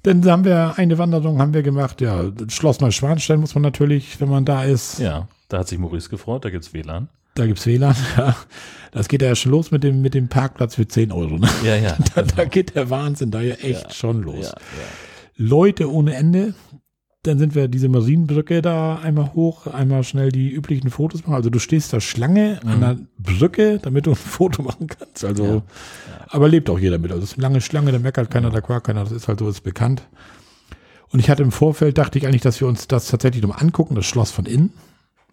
Dann 0.04 0.24
haben 0.24 0.44
wir 0.44 0.74
eine 0.76 0.98
Wanderung 0.98 1.40
haben 1.40 1.52
wir 1.52 1.62
gemacht. 1.62 2.00
Ja, 2.00 2.30
Schloss 2.48 2.80
Neuschwanstein 2.80 3.40
muss 3.40 3.56
man 3.56 3.62
natürlich, 3.62 4.20
wenn 4.20 4.28
man 4.28 4.44
da 4.44 4.62
ist. 4.62 5.00
Ja, 5.00 5.26
da 5.48 5.58
hat 5.58 5.68
sich 5.68 5.80
Maurice 5.80 6.08
gefreut, 6.08 6.44
da 6.44 6.50
gibt's 6.50 6.72
WLAN. 6.72 7.08
Da 7.34 7.46
gibt's 7.46 7.66
WLAN, 7.66 7.96
ja. 8.16 8.36
Das 8.92 9.08
geht 9.08 9.22
ja 9.22 9.34
schon 9.34 9.52
los 9.52 9.70
mit 9.70 9.82
dem, 9.84 10.02
mit 10.02 10.12
dem 10.12 10.28
Parkplatz 10.28 10.74
für 10.74 10.86
10 10.86 11.12
Euro. 11.12 11.38
Ne? 11.38 11.48
Ja, 11.64 11.76
ja. 11.76 11.96
Da, 12.14 12.22
genau. 12.22 12.34
da 12.36 12.44
geht 12.44 12.74
der 12.74 12.90
Wahnsinn 12.90 13.30
da 13.30 13.40
ja 13.40 13.54
echt 13.54 13.84
ja, 13.84 13.90
schon 13.90 14.22
los. 14.22 14.52
Ja. 14.52 14.54
Leute 15.36 15.90
ohne 15.90 16.14
Ende. 16.14 16.54
Dann 17.24 17.38
sind 17.38 17.54
wir 17.54 17.68
diese 17.68 17.88
Marienbrücke 17.88 18.62
da 18.62 18.96
einmal 18.96 19.32
hoch, 19.32 19.68
einmal 19.68 20.02
schnell 20.02 20.32
die 20.32 20.50
üblichen 20.50 20.90
Fotos 20.90 21.22
machen. 21.22 21.34
Also 21.34 21.50
du 21.50 21.60
stehst 21.60 21.92
da 21.92 22.00
Schlange 22.00 22.58
mhm. 22.64 22.70
an 22.70 22.80
der 22.80 22.98
Brücke, 23.16 23.78
damit 23.80 24.06
du 24.06 24.10
ein 24.10 24.16
Foto 24.16 24.62
machen 24.62 24.88
kannst. 24.88 25.24
Also, 25.24 25.62
aber 26.28 26.48
lebt 26.48 26.68
auch 26.68 26.80
jeder 26.80 26.98
mit. 26.98 27.12
Also 27.12 27.22
es 27.22 27.30
ist 27.30 27.38
eine 27.38 27.44
lange 27.44 27.60
Schlange, 27.60 27.92
da 27.92 27.98
meckert 27.98 28.30
keiner, 28.30 28.50
da 28.50 28.60
quakt 28.60 28.88
keiner. 28.88 29.04
Das 29.04 29.12
ist 29.12 29.28
halt 29.28 29.38
so, 29.38 29.48
ist 29.48 29.62
bekannt. 29.62 30.02
Und 31.10 31.20
ich 31.20 31.30
hatte 31.30 31.44
im 31.44 31.52
Vorfeld, 31.52 31.96
dachte 31.96 32.18
ich 32.18 32.26
eigentlich, 32.26 32.42
dass 32.42 32.60
wir 32.60 32.66
uns 32.66 32.88
das 32.88 33.06
tatsächlich 33.06 33.42
nochmal 33.42 33.62
angucken, 33.62 33.94
das 33.94 34.04
Schloss 34.04 34.32
von 34.32 34.44
innen 34.44 34.72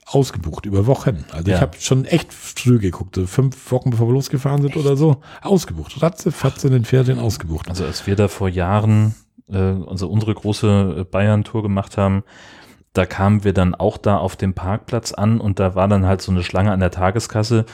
ausgebucht 0.10 0.66
über 0.66 0.88
Wochen. 0.88 1.26
Also 1.32 1.50
ja. 1.50 1.58
ich 1.58 1.62
habe 1.62 1.78
schon 1.80 2.06
echt 2.06 2.34
früh 2.34 2.80
geguckt, 2.80 3.16
so 3.16 3.28
fünf 3.28 3.72
Wochen 3.72 3.92
bevor 3.92 4.08
wir 4.08 4.14
losgefahren 4.14 4.62
sind 4.62 4.76
echt? 4.76 4.86
oder 4.86 4.98
so, 4.98 5.18
ausgebucht. 5.42 6.02
Ratze, 6.02 6.32
fatze 6.32 6.68
in 6.68 6.74
den 6.74 6.86
Ferien 6.86 7.20
ausgebucht. 7.20 7.70
Also 7.70 7.86
als 7.86 8.08
wir 8.08 8.16
da 8.16 8.28
vor 8.28 8.50
Jahren 8.50 9.16
äh, 9.50 9.58
also 9.58 10.10
unsere 10.10 10.34
große 10.34 10.96
äh, 11.00 11.04
Bayern-Tour 11.04 11.64
gemacht 11.64 11.98
haben, 11.98 12.24
da 12.94 13.06
kamen 13.06 13.44
wir 13.44 13.54
dann 13.54 13.76
auch 13.76 13.98
da 13.98 14.18
auf 14.18 14.36
dem 14.36 14.54
Parkplatz 14.54 15.14
an 15.14 15.40
und 15.40 15.60
da 15.60 15.76
war 15.76 15.88
dann 15.88 16.06
halt 16.06 16.22
so 16.22 16.32
eine 16.32 16.44
Schlange 16.44 16.72
an 16.72 16.80
der 16.80 16.92
Tageskasse, 16.92 17.66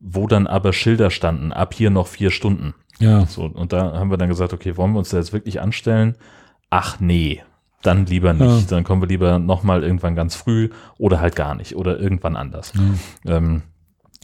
wo 0.00 0.26
dann 0.26 0.46
aber 0.46 0.72
Schilder 0.72 1.10
standen, 1.10 1.52
ab 1.52 1.74
hier 1.74 1.90
noch 1.90 2.06
vier 2.06 2.30
Stunden. 2.30 2.74
Ja. 2.98 3.26
So, 3.26 3.44
und 3.44 3.72
da 3.72 3.92
haben 3.92 4.10
wir 4.10 4.16
dann 4.16 4.28
gesagt, 4.28 4.52
okay, 4.52 4.76
wollen 4.76 4.92
wir 4.92 4.98
uns 4.98 5.10
da 5.10 5.18
jetzt 5.18 5.32
wirklich 5.32 5.60
anstellen? 5.60 6.16
Ach 6.70 7.00
nee, 7.00 7.42
dann 7.82 8.06
lieber 8.06 8.32
nicht. 8.32 8.70
Ja. 8.70 8.76
Dann 8.76 8.84
kommen 8.84 9.02
wir 9.02 9.08
lieber 9.08 9.38
nochmal 9.38 9.82
irgendwann 9.82 10.14
ganz 10.14 10.34
früh 10.34 10.70
oder 10.98 11.20
halt 11.20 11.36
gar 11.36 11.54
nicht 11.54 11.76
oder 11.76 11.98
irgendwann 11.98 12.36
anders. 12.36 12.72
Ja. 13.24 13.36
Ähm, 13.36 13.62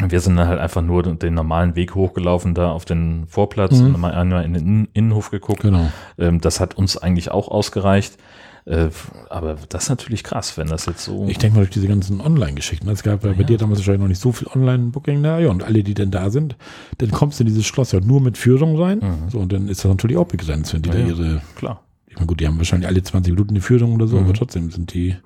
wir 0.00 0.20
sind 0.20 0.36
dann 0.36 0.46
halt 0.46 0.61
einfach 0.61 0.82
nur 0.82 1.02
den 1.02 1.34
normalen 1.34 1.74
Weg 1.74 1.94
hochgelaufen, 1.94 2.54
da 2.54 2.70
auf 2.70 2.84
den 2.84 3.26
Vorplatz 3.26 3.78
mhm. 3.78 3.94
und 3.94 4.00
mal 4.00 4.12
einmal 4.12 4.44
in 4.44 4.54
den 4.54 4.88
Innenhof 4.92 5.30
geguckt. 5.30 5.62
Genau. 5.62 5.90
Ähm, 6.18 6.40
das 6.40 6.61
hat 6.61 6.76
uns 6.76 6.96
eigentlich 6.96 7.30
auch 7.30 7.48
ausgereicht. 7.48 8.16
Äh, 8.64 8.90
aber 9.30 9.56
das 9.70 9.84
ist 9.84 9.88
natürlich 9.88 10.22
krass, 10.22 10.59
wenn 10.59 10.68
das 10.68 10.86
jetzt 10.86 11.02
so. 11.02 11.26
Ich 11.26 11.38
denke 11.38 11.56
mal 11.56 11.62
durch 11.62 11.72
diese 11.72 11.88
ganzen 11.88 12.20
Online-Geschichten. 12.20 12.88
Es 12.90 13.02
gab 13.02 13.24
ja 13.24 13.32
bei 13.32 13.42
dir 13.42 13.56
damals 13.56 13.80
wahrscheinlich 13.80 14.02
noch 14.02 14.09
nicht 14.09 14.20
so 14.20 14.30
viel 14.30 14.46
Online-Booking 14.48 15.22
da. 15.22 15.38
Ja, 15.38 15.48
und 15.48 15.64
alle, 15.64 15.82
die 15.82 15.94
denn 15.94 16.11
da 16.11 16.30
sind, 16.30 16.56
dann 16.98 17.11
kommst 17.11 17.40
du 17.40 17.44
in 17.44 17.48
dieses 17.48 17.66
Schloss 17.66 17.92
ja 17.92 18.00
nur 18.00 18.20
mit 18.20 18.36
Führung 18.36 18.80
rein. 18.80 18.98
Mhm. 18.98 19.30
So, 19.30 19.38
und 19.38 19.52
dann 19.52 19.68
ist 19.68 19.84
das 19.84 19.88
natürlich 19.88 20.18
auch 20.18 20.26
begrenzt, 20.26 20.74
wenn 20.74 20.82
die 20.82 20.90
ja, 20.90 20.96
da 20.96 21.00
ihre 21.00 21.42
klar. 21.56 21.80
Na 22.16 22.24
gut, 22.24 22.40
die 22.40 22.46
haben 22.46 22.59
wahrscheinlich 22.59 22.88
alle 22.88 23.02
20 23.02 23.32
Minuten 23.32 23.54
die 23.54 23.61
Führung 23.61 23.94
oder 23.94 24.06
so, 24.06 24.16
mhm. 24.16 24.24
aber 24.24 24.34
trotzdem 24.34 24.70
sind 24.70 24.94
die. 24.94 25.16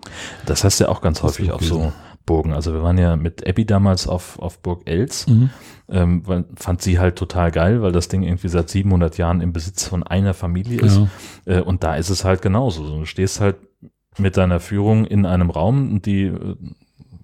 Das 0.46 0.64
heißt 0.64 0.80
ja 0.80 0.88
auch 0.88 1.00
ganz 1.00 1.22
häufig 1.22 1.52
auf 1.52 1.62
so 1.62 1.92
Burgen. 2.26 2.52
Also 2.52 2.72
wir 2.72 2.82
waren 2.82 2.98
ja 2.98 3.16
mit 3.16 3.46
Abby 3.46 3.64
damals 3.64 4.06
auf, 4.06 4.38
auf 4.38 4.60
Burg 4.60 4.82
Els, 4.86 5.26
mhm. 5.26 5.50
ähm, 5.88 6.22
fand 6.56 6.82
sie 6.82 6.98
halt 6.98 7.16
total 7.16 7.50
geil, 7.50 7.82
weil 7.82 7.92
das 7.92 8.08
Ding 8.08 8.22
irgendwie 8.22 8.48
seit 8.48 8.68
700 8.68 9.18
Jahren 9.18 9.40
im 9.40 9.52
Besitz 9.52 9.86
von 9.86 10.02
einer 10.02 10.34
Familie 10.34 10.80
ist. 10.80 11.00
Ja. 11.46 11.58
Äh, 11.58 11.60
und 11.60 11.82
da 11.84 11.96
ist 11.96 12.10
es 12.10 12.24
halt 12.24 12.42
genauso. 12.42 12.98
Du 12.98 13.04
stehst 13.04 13.40
halt 13.40 13.56
mit 14.18 14.36
deiner 14.36 14.60
Führung 14.60 15.04
in 15.06 15.26
einem 15.26 15.50
Raum 15.50 15.92
und 15.92 16.06
die 16.06 16.24
äh, 16.24 16.56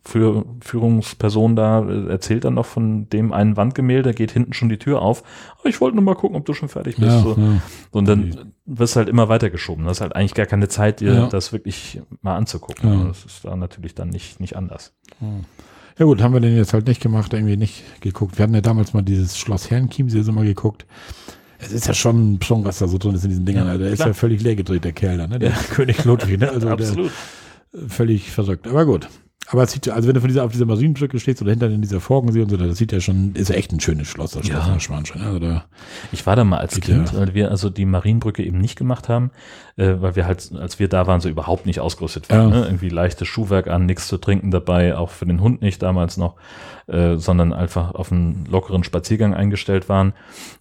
für 0.09 0.47
Führungsperson 0.61 1.55
da 1.55 1.87
äh, 1.87 2.09
erzählt 2.09 2.45
dann 2.45 2.55
noch 2.55 2.65
von 2.65 3.11
dem 3.11 3.31
einen 3.35 3.59
Wandgemälde, 3.59 4.15
geht 4.15 4.31
hinten 4.31 4.55
schon 4.55 4.71
die 4.71 4.79
Tür 4.79 5.03
auf. 5.03 5.23
Oh, 5.63 5.69
ich 5.69 5.83
wollte 5.83 5.97
nur 5.97 6.05
mal 6.05 6.15
gucken, 6.15 6.35
ob 6.39 6.47
du 6.47 6.55
schon 6.55 6.71
fertig 6.71 6.97
bist. 6.97 7.09
Ja, 7.09 7.21
so. 7.21 7.37
ja. 7.39 7.61
Und 7.91 8.09
dann 8.09 8.53
wirst 8.65 8.97
halt 8.97 9.11
immer 9.11 9.29
weitergeschoben. 9.29 9.85
Du 9.85 9.91
hast 9.91 10.01
halt 10.01 10.17
eigentlich 10.17 10.33
gar 10.33 10.47
keine 10.47 10.69
Zeit, 10.69 11.01
dir 11.01 11.13
Ja. 11.13 11.27
das 11.27 11.53
wirklich 11.53 12.01
mal 12.23 12.37
anzugucken. 12.37 13.09
Das 13.09 13.27
ist 13.27 13.45
da 13.45 13.55
natürlich 13.55 13.95
dann 13.95 14.09
nicht, 14.09 14.41
nicht 14.41 14.57
anders. 14.57 14.95
Ja 15.99 16.05
gut, 16.07 16.23
haben 16.23 16.33
wir 16.33 16.41
den 16.41 16.57
jetzt 16.57 16.73
halt 16.73 16.87
nicht 16.87 17.03
gemacht, 17.03 17.35
irgendwie 17.35 17.59
nicht 17.59 17.83
geguckt. 18.01 18.39
Wir 18.39 18.45
hatten 18.45 18.55
ja 18.55 18.63
damals 18.63 18.95
mal 18.95 19.03
dieses 19.03 19.37
Schloss 19.37 19.71
Herrenchiemsee 19.71 20.23
so 20.23 20.33
mal 20.33 20.47
geguckt. 20.47 20.87
Es 21.59 21.71
ist 21.71 21.87
ja 21.87 21.93
schon, 21.93 22.39
schon 22.43 22.65
was 22.65 22.79
da 22.79 22.89
so 22.89 22.97
drin 22.97 23.15
ist 23.15 23.25
in 23.25 23.31
diesen 23.31 23.45
Dingern. 23.45 23.67
Ja, 23.67 23.73
Alter. 23.73 23.85
der 23.85 23.93
ist 23.93 23.99
ja 24.01 24.15
völlig 24.15 24.41
leer 24.43 24.57
gedreht, 24.57 24.85
der 24.85 24.93
Kerl 24.93 25.19
da, 25.19 25.27
ne? 25.27 25.39
Der 25.39 25.51
König 25.71 26.03
Ludwig, 26.05 26.41
ne? 26.41 26.51
Also 26.51 26.69
Absolut. 26.71 27.11
Der, 27.75 27.89
völlig 27.91 28.31
verrückt. 28.31 28.67
Aber 28.69 28.87
gut. 28.87 29.09
Aber 29.51 29.63
es 29.63 29.73
sieht, 29.73 29.89
also 29.89 30.07
wenn 30.07 30.15
du 30.15 30.21
von 30.21 30.29
dieser, 30.29 30.45
auf 30.45 30.53
dieser 30.53 30.67
Marienbrücke 30.67 31.19
stehst 31.19 31.41
oder 31.41 31.51
hinter 31.51 31.71
in 31.71 31.81
dieser 31.81 32.01
Forgensee 32.01 32.43
und 32.43 32.51
so, 32.51 32.57
das 32.59 32.77
sieht 32.77 32.93
ja 32.93 33.01
schon, 33.01 33.33
ist 33.35 33.49
ja 33.49 33.55
echt 33.55 33.73
ein 33.73 33.81
schönes 33.81 34.07
Schloss, 34.07 34.33
das 34.33 34.47
Schloss 34.47 34.67
Ja. 34.67 34.73
Neuschwanstein. 34.73 35.23
Also 35.23 35.39
da, 35.39 35.65
Ich 36.13 36.27
war 36.27 36.37
da 36.37 36.45
mal 36.45 36.59
als 36.59 36.79
Kind, 36.81 37.13
ja. 37.13 37.19
weil 37.19 37.35
wir 37.35 37.51
also 37.51 37.71
die 37.71 37.87
Marienbrücke 37.87 38.45
eben 38.45 38.59
nicht 38.59 38.77
gemacht 38.77 39.09
haben, 39.09 39.31
äh, 39.79 40.03
weil 40.03 40.17
wir 40.17 40.27
halt, 40.27 40.51
als 40.59 40.79
wir 40.79 40.89
da 40.89 41.07
waren, 41.07 41.21
so 41.21 41.29
überhaupt 41.29 41.65
nicht 41.65 41.81
ausgerüstet 41.81 42.29
waren. 42.31 42.51
Ja. 42.51 42.61
Ne? 42.61 42.67
Irgendwie 42.67 42.89
leichtes 42.89 43.29
Schuhwerk 43.29 43.69
an, 43.69 43.87
nichts 43.87 44.09
zu 44.09 44.19
trinken 44.19 44.51
dabei, 44.51 44.97
auch 44.97 45.11
für 45.11 45.25
den 45.25 45.41
Hund 45.41 45.63
nicht 45.63 45.81
damals 45.83 46.17
noch, 46.17 46.35
äh, 46.89 47.17
sondern 47.17 47.53
einfach 47.53 47.95
auf 47.95 48.11
einen 48.11 48.45
lockeren 48.51 48.83
Spaziergang 48.83 49.35
eingestellt 49.35 49.89
waren. 49.89 50.15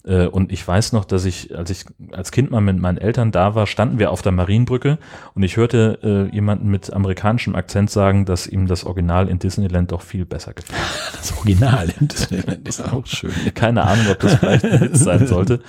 Äh, 0.04 0.26
und 0.26 0.52
ich 0.52 0.66
weiß 0.66 0.92
noch, 0.92 1.04
dass 1.04 1.24
ich, 1.24 1.56
als 1.56 1.70
ich 1.70 1.84
als 2.12 2.30
Kind 2.30 2.52
mal 2.52 2.60
mit 2.60 2.78
meinen 2.78 2.98
Eltern 2.98 3.32
da 3.32 3.56
war, 3.56 3.66
standen 3.66 3.98
wir 3.98 4.12
auf 4.12 4.22
der 4.22 4.32
Marienbrücke 4.32 4.98
und 5.34 5.42
ich 5.42 5.56
hörte 5.56 6.28
äh, 6.30 6.34
jemanden 6.34 6.68
mit 6.68 6.92
amerikanischem 6.92 7.56
Akzent 7.56 7.90
sagen, 7.90 8.24
dass 8.24 8.46
ihm 8.46 8.68
das 8.68 8.84
Original 8.84 9.28
in 9.28 9.40
Disneyland 9.40 9.90
doch 9.90 10.02
viel 10.02 10.26
besser 10.26 10.52
gefällt. 10.52 10.80
das 11.12 11.36
Original 11.36 11.92
in 11.98 12.06
Disneyland 12.08 12.68
ist 12.68 12.80
auch 12.80 13.04
schön. 13.06 13.32
Keine 13.54 13.82
Ahnung, 13.82 14.06
ob 14.12 14.20
das 14.20 14.34
vielleicht 14.36 14.64
ein 14.64 14.80
Witz 14.80 15.00
sein 15.00 15.26
sollte, 15.26 15.60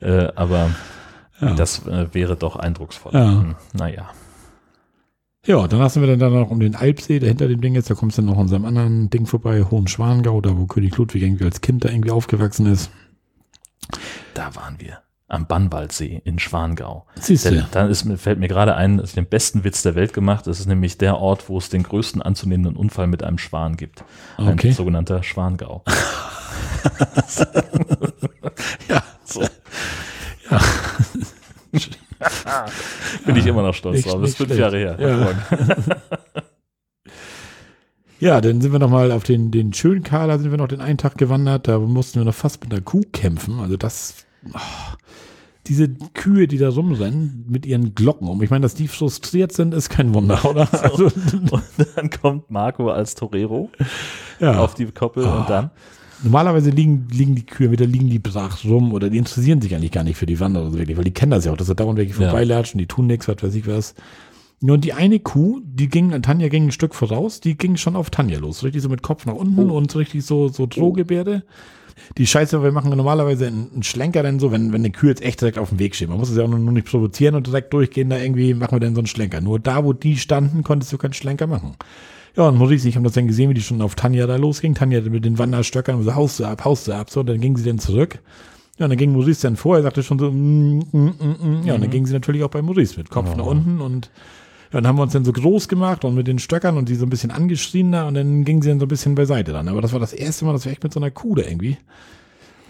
äh, 0.00 0.28
aber 0.34 0.70
Ja. 1.48 1.54
das 1.54 1.86
äh, 1.86 2.12
wäre 2.12 2.36
doch 2.36 2.56
eindrucksvoll. 2.56 3.12
Ja. 3.14 3.30
Hm, 3.30 3.54
Naja. 3.72 4.10
Ja, 5.46 5.68
dann 5.68 5.78
lassen 5.78 6.00
wir 6.00 6.08
dann 6.08 6.18
da 6.18 6.30
noch 6.30 6.50
um 6.50 6.58
den 6.58 6.74
Alpsee, 6.74 7.18
der 7.18 7.28
hinter 7.28 7.48
dem 7.48 7.60
Ding 7.60 7.74
ist, 7.74 7.90
da 7.90 7.94
kommst 7.94 8.16
du 8.16 8.22
dann 8.22 8.30
noch 8.30 8.38
an 8.38 8.48
seinem 8.48 8.64
anderen 8.64 9.10
Ding 9.10 9.26
vorbei, 9.26 9.62
Hohenschwangau, 9.70 10.40
da 10.40 10.56
wo 10.56 10.64
König 10.66 10.96
Ludwig 10.96 11.22
irgendwie 11.22 11.44
als 11.44 11.60
Kind 11.60 11.84
da 11.84 11.90
irgendwie 11.90 12.12
aufgewachsen 12.12 12.64
ist. 12.66 12.90
Da 14.32 14.54
waren 14.56 14.76
wir. 14.80 15.00
Am 15.28 15.46
Bannwaldsee 15.46 16.20
in 16.24 16.38
Schwangau. 16.38 17.06
Siehst 17.16 17.44
du? 17.46 17.66
dann 17.72 17.90
ist, 17.90 18.06
fällt 18.18 18.38
mir 18.38 18.48
gerade 18.48 18.74
ein, 18.76 18.98
dass 18.98 19.10
ich 19.10 19.14
den 19.16 19.26
besten 19.26 19.64
Witz 19.64 19.82
der 19.82 19.94
Welt 19.94 20.12
gemacht. 20.14 20.46
Das 20.46 20.60
ist 20.60 20.66
nämlich 20.66 20.96
der 20.96 21.18
Ort, 21.18 21.48
wo 21.48 21.58
es 21.58 21.68
den 21.70 21.82
größten 21.82 22.22
anzunehmenden 22.22 22.76
Unfall 22.76 23.06
mit 23.06 23.22
einem 23.22 23.38
Schwan 23.38 23.76
gibt. 23.76 24.04
Ein 24.38 24.54
Okay. 24.54 24.70
sogenannter 24.72 25.22
Schwangau. 25.22 25.82
Ja. 28.88 29.02
So. 29.24 29.42
Bin 33.26 33.36
ich 33.36 33.46
immer 33.46 33.62
noch 33.62 33.74
stolz 33.74 33.96
Nicht- 33.96 34.08
drauf. 34.08 34.20
Das 34.20 34.30
ist 34.30 34.36
fünf 34.36 34.56
Jahre 34.56 34.78
her. 34.78 34.96
Ja. 34.98 35.56
Ja, 38.20 38.40
dann 38.40 38.60
sind 38.60 38.72
wir 38.72 38.78
noch 38.78 38.88
mal 38.90 39.12
auf 39.12 39.24
den, 39.24 39.50
den 39.50 39.72
schönen 39.74 40.02
Kala 40.02 40.38
sind 40.38 40.50
wir 40.50 40.56
noch 40.56 40.68
den 40.68 40.80
einen 40.80 40.96
Tag 40.98 41.18
gewandert. 41.18 41.68
Da 41.68 41.78
mussten 41.78 42.20
wir 42.20 42.24
noch 42.24 42.34
fast 42.34 42.62
mit 42.62 42.72
einer 42.72 42.80
Kuh 42.80 43.02
kämpfen. 43.12 43.58
Also 43.60 43.76
das, 43.76 44.24
ah, 44.54 44.60
diese 45.66 45.88
Kühe, 46.14 46.46
die 46.46 46.56
da 46.56 46.70
rumrennen 46.70 47.44
mit 47.48 47.66
ihren 47.66 47.94
Glocken 47.94 48.28
um. 48.28 48.40
Ich 48.42 48.50
meine, 48.50 48.62
dass 48.62 48.74
die 48.74 48.88
frustriert 48.88 49.52
sind, 49.52 49.74
ist 49.74 49.90
kein 49.90 50.14
Wunder, 50.14 50.42
oder? 50.48 50.68
Also, 50.82 51.06
Und 51.50 51.62
dann 51.96 52.08
kommt 52.08 52.50
Marco 52.50 52.88
als 52.88 53.14
Torero 53.14 53.68
ja. 54.40 54.58
auf 54.58 54.74
die 54.74 54.86
Koppel 54.86 55.26
Ah. 55.26 55.40
und 55.40 55.50
dann 55.50 55.70
Normalerweise 56.22 56.70
liegen, 56.70 57.06
liegen 57.10 57.34
die 57.34 57.44
Kühe 57.46 57.70
wieder, 57.70 57.86
liegen 57.86 58.08
die 58.08 58.18
brach 58.18 58.64
rum 58.64 58.92
oder 58.92 59.10
die 59.10 59.18
interessieren 59.18 59.60
sich 59.60 59.74
eigentlich 59.74 59.92
gar 59.92 60.04
nicht 60.04 60.16
für 60.16 60.26
die 60.26 60.38
Wanderer 60.40 60.70
so 60.70 60.78
wirklich, 60.78 60.96
weil 60.96 61.04
die 61.04 61.12
kennen 61.12 61.30
das 61.32 61.44
ja 61.44 61.52
auch, 61.52 61.56
dass 61.56 61.66
da 61.66 61.74
dauernd 61.74 61.98
welche 61.98 62.12
Ja. 62.20 62.28
vorbeilatschen, 62.30 62.78
die 62.78 62.86
tun 62.86 63.06
nichts, 63.06 63.28
was 63.28 63.42
weiß 63.42 63.54
ich 63.54 63.66
was. 63.66 63.94
Nur 64.60 64.78
die 64.78 64.92
eine 64.94 65.18
Kuh, 65.20 65.60
die 65.64 65.88
ging, 65.88 66.10
Tanja 66.22 66.48
ging 66.48 66.66
ein 66.68 66.72
Stück 66.72 66.94
voraus, 66.94 67.40
die 67.40 67.56
ging 67.58 67.76
schon 67.76 67.96
auf 67.96 68.08
Tanja 68.08 68.38
los, 68.38 68.62
richtig 68.64 68.82
so 68.82 68.88
mit 68.88 69.02
Kopf 69.02 69.26
nach 69.26 69.34
unten 69.34 69.70
und 69.70 69.90
so 69.90 69.98
richtig 69.98 70.24
so, 70.24 70.48
so 70.48 70.66
Drohgebärde. 70.66 71.42
Die 72.18 72.26
Scheiße, 72.26 72.62
wir 72.62 72.72
machen 72.72 72.90
normalerweise 72.96 73.46
einen 73.46 73.70
einen 73.72 73.82
Schlenker 73.82 74.22
dann 74.22 74.40
so, 74.40 74.50
wenn, 74.50 74.72
wenn 74.72 74.80
eine 74.80 74.90
Kühe 74.90 75.10
jetzt 75.10 75.22
echt 75.22 75.40
direkt 75.40 75.58
auf 75.58 75.68
dem 75.68 75.78
Weg 75.78 75.94
steht. 75.94 76.08
Man 76.08 76.18
muss 76.18 76.30
es 76.30 76.36
ja 76.36 76.44
auch 76.44 76.48
nur 76.48 76.58
nur 76.58 76.72
nicht 76.72 76.86
provozieren 76.88 77.34
und 77.34 77.46
direkt 77.46 77.72
durchgehen, 77.72 78.08
da 78.10 78.18
irgendwie 78.18 78.54
machen 78.54 78.72
wir 78.76 78.80
dann 78.80 78.94
so 78.94 79.00
einen 79.00 79.06
Schlenker. 79.06 79.40
Nur 79.40 79.58
da, 79.60 79.84
wo 79.84 79.92
die 79.92 80.16
standen, 80.16 80.62
konntest 80.64 80.92
du 80.92 80.98
keinen 80.98 81.12
Schlenker 81.12 81.46
machen. 81.46 81.74
Ja, 82.36 82.48
und 82.48 82.58
Maurice, 82.58 82.88
ich 82.88 82.96
habe 82.96 83.04
das 83.04 83.12
dann 83.14 83.28
gesehen, 83.28 83.50
wie 83.50 83.54
die 83.54 83.62
schon 83.62 83.80
auf 83.80 83.94
Tanja 83.94 84.26
da 84.26 84.36
losging. 84.36 84.74
Tanja 84.74 85.00
mit 85.02 85.24
den 85.24 85.38
Wanderstöckern 85.38 85.96
und 85.96 86.02
so, 86.02 86.14
haust 86.14 86.40
du 86.40 86.44
ab, 86.44 86.64
haust 86.64 86.88
du 86.88 86.92
ab. 86.92 87.10
So, 87.10 87.22
dann 87.22 87.40
ging 87.40 87.56
sie 87.56 87.64
dann 87.64 87.78
zurück. 87.78 88.18
Ja, 88.78 88.86
und 88.86 88.90
dann 88.90 88.98
ging 88.98 89.12
Maurice 89.12 89.42
dann 89.42 89.56
vor, 89.56 89.76
er 89.76 89.82
sagte 89.82 90.02
schon 90.02 90.18
so, 90.18 90.32
mm, 90.32 90.78
mm, 90.90 90.98
mm, 90.98 91.60
mm. 91.60 91.62
ja, 91.64 91.74
und 91.74 91.80
dann 91.80 91.90
ging 91.90 92.06
sie 92.06 92.12
natürlich 92.12 92.42
auch 92.42 92.50
bei 92.50 92.60
Maurice 92.60 92.96
mit 92.98 93.08
Kopf 93.08 93.36
nach 93.36 93.46
unten 93.46 93.80
und 93.80 94.10
ja, 94.72 94.80
dann 94.80 94.88
haben 94.88 94.96
wir 94.96 95.04
uns 95.04 95.12
dann 95.12 95.24
so 95.24 95.32
groß 95.32 95.68
gemacht 95.68 96.04
und 96.04 96.16
mit 96.16 96.26
den 96.26 96.40
Stöckern 96.40 96.76
und 96.76 96.88
die 96.88 96.96
so 96.96 97.06
ein 97.06 97.10
bisschen 97.10 97.30
angeschrien 97.30 97.92
da 97.92 98.08
und 98.08 98.14
dann 98.14 98.44
ging 98.44 98.62
sie 98.62 98.70
dann 98.70 98.80
so 98.80 98.86
ein 98.86 98.88
bisschen 98.88 99.14
beiseite 99.14 99.52
dann. 99.52 99.68
Aber 99.68 99.80
das 99.80 99.92
war 99.92 100.00
das 100.00 100.12
erste 100.12 100.44
Mal, 100.44 100.54
dass 100.54 100.64
wir 100.64 100.72
echt 100.72 100.82
mit 100.82 100.92
so 100.92 100.98
einer 100.98 101.12
Kuh 101.12 101.36
da 101.36 101.42
irgendwie. 101.42 101.76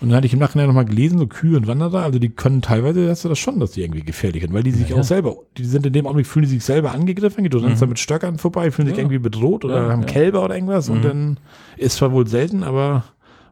Und 0.05 0.11
dann 0.11 0.16
hatte 0.18 0.26
ich 0.26 0.32
im 0.34 0.38
Nachhinein 0.38 0.66
nochmal 0.66 0.84
gelesen, 0.84 1.18
so 1.18 1.26
Kühe 1.26 1.57
und 1.57 1.66
Wanderer, 1.66 2.02
also 2.02 2.18
die 2.18 2.28
können 2.28 2.61
teilweise, 2.62 3.09
hast 3.09 3.24
du 3.24 3.28
das 3.30 3.38
schon, 3.38 3.59
dass 3.59 3.70
die 3.72 3.82
irgendwie 3.82 4.02
gefährlich 4.02 4.42
sind, 4.42 4.52
weil 4.52 4.62
die 4.62 4.70
sich 4.70 4.88
Ja, 4.90 4.94
auch 4.96 4.98
ja. 4.98 5.02
selber, 5.05 5.36
die 5.57 5.64
sind 5.64 5.86
in 5.86 5.92
dem 5.94 6.07
Augenblick, 6.07 6.26
fühlen 6.26 6.44
die 6.44 6.50
sich 6.50 6.64
selber 6.64 6.92
angegriffen, 6.92 7.42
du 7.48 7.59
rennst 7.59 7.80
da 7.80 7.86
mit 7.86 7.98
Stöckern 7.98 8.38
vorbei, 8.38 8.70
fühlen 8.70 8.86
sich 8.88 8.96
Ja. 8.96 9.02
irgendwie 9.02 9.18
bedroht 9.18 9.64
oder 9.64 9.88
haben. 9.90 10.05
Kälber 10.07 10.44
oder 10.44 10.55
irgendwas 10.55 10.88
und 10.88 10.98
Mhm. 10.98 11.02
dann 11.02 11.36
ist 11.78 11.96
zwar 11.96 12.12
wohl 12.12 12.26
selten, 12.26 12.62
aber 12.62 13.05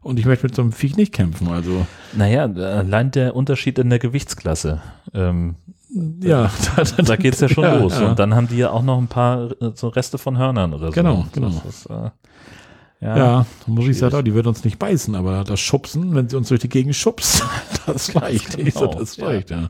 und 0.03 0.19
ich 0.19 0.25
möchte 0.25 0.45
mit 0.45 0.53
so 0.55 0.61
einem 0.61 0.71
Viech 0.73 0.95
nicht 0.97 1.11
kämpfen, 1.13 1.47
also 1.47 1.87
Naja, 2.15 2.43
allein 2.45 3.09
der 3.11 3.35
Unterschied 3.35 3.79
in 3.79 3.89
der 3.89 3.99
Gewichtsklasse. 3.99 4.81
Ähm, 5.13 5.55
ja, 6.21 6.51
da 7.05 7.15
geht's 7.15 7.39
ja 7.39 7.49
schon 7.49 7.63
Ja, 7.63 7.77
los. 7.79 7.93
ja. 7.99 8.09
Und 8.09 8.19
dann 8.19 8.35
haben 8.35 8.47
die 8.47 8.57
ja 8.57 8.69
auch 8.71 8.83
noch 8.83 8.97
ein 8.97 9.07
paar 9.07 9.51
äh, 9.61 9.71
so 9.75 9.87
Reste 9.87 10.17
von 10.17 10.37
Hörnern 10.37 10.73
oder 10.73 10.87
so. 10.87 10.91
Genau, 10.91 11.25
genau. 11.33 11.49
Das 11.65 11.65
ist, 11.65 11.85
äh, 11.87 12.09
ja. 13.03 13.17
Ja, 13.17 13.45
Maurice 13.67 13.99
sagt 13.99 14.15
auch, 14.15 14.21
die 14.21 14.33
wird 14.33 14.47
uns 14.47 14.63
nicht 14.63 14.79
beißen, 14.79 15.13
aber 15.15 15.43
das 15.43 15.59
Schubsen, 15.59 16.15
wenn 16.15 16.29
sie 16.29 16.37
uns 16.37 16.47
durch 16.47 16.61
die 16.61 16.69
Gegend 16.69 16.95
schubst, 16.95 17.43
das 17.85 18.15
reicht. 18.15 18.53
So, 18.53 18.57
genau, 18.57 18.99
das 18.99 19.17
ja. 19.17 19.25
reicht, 19.25 19.49
ja. 19.51 19.69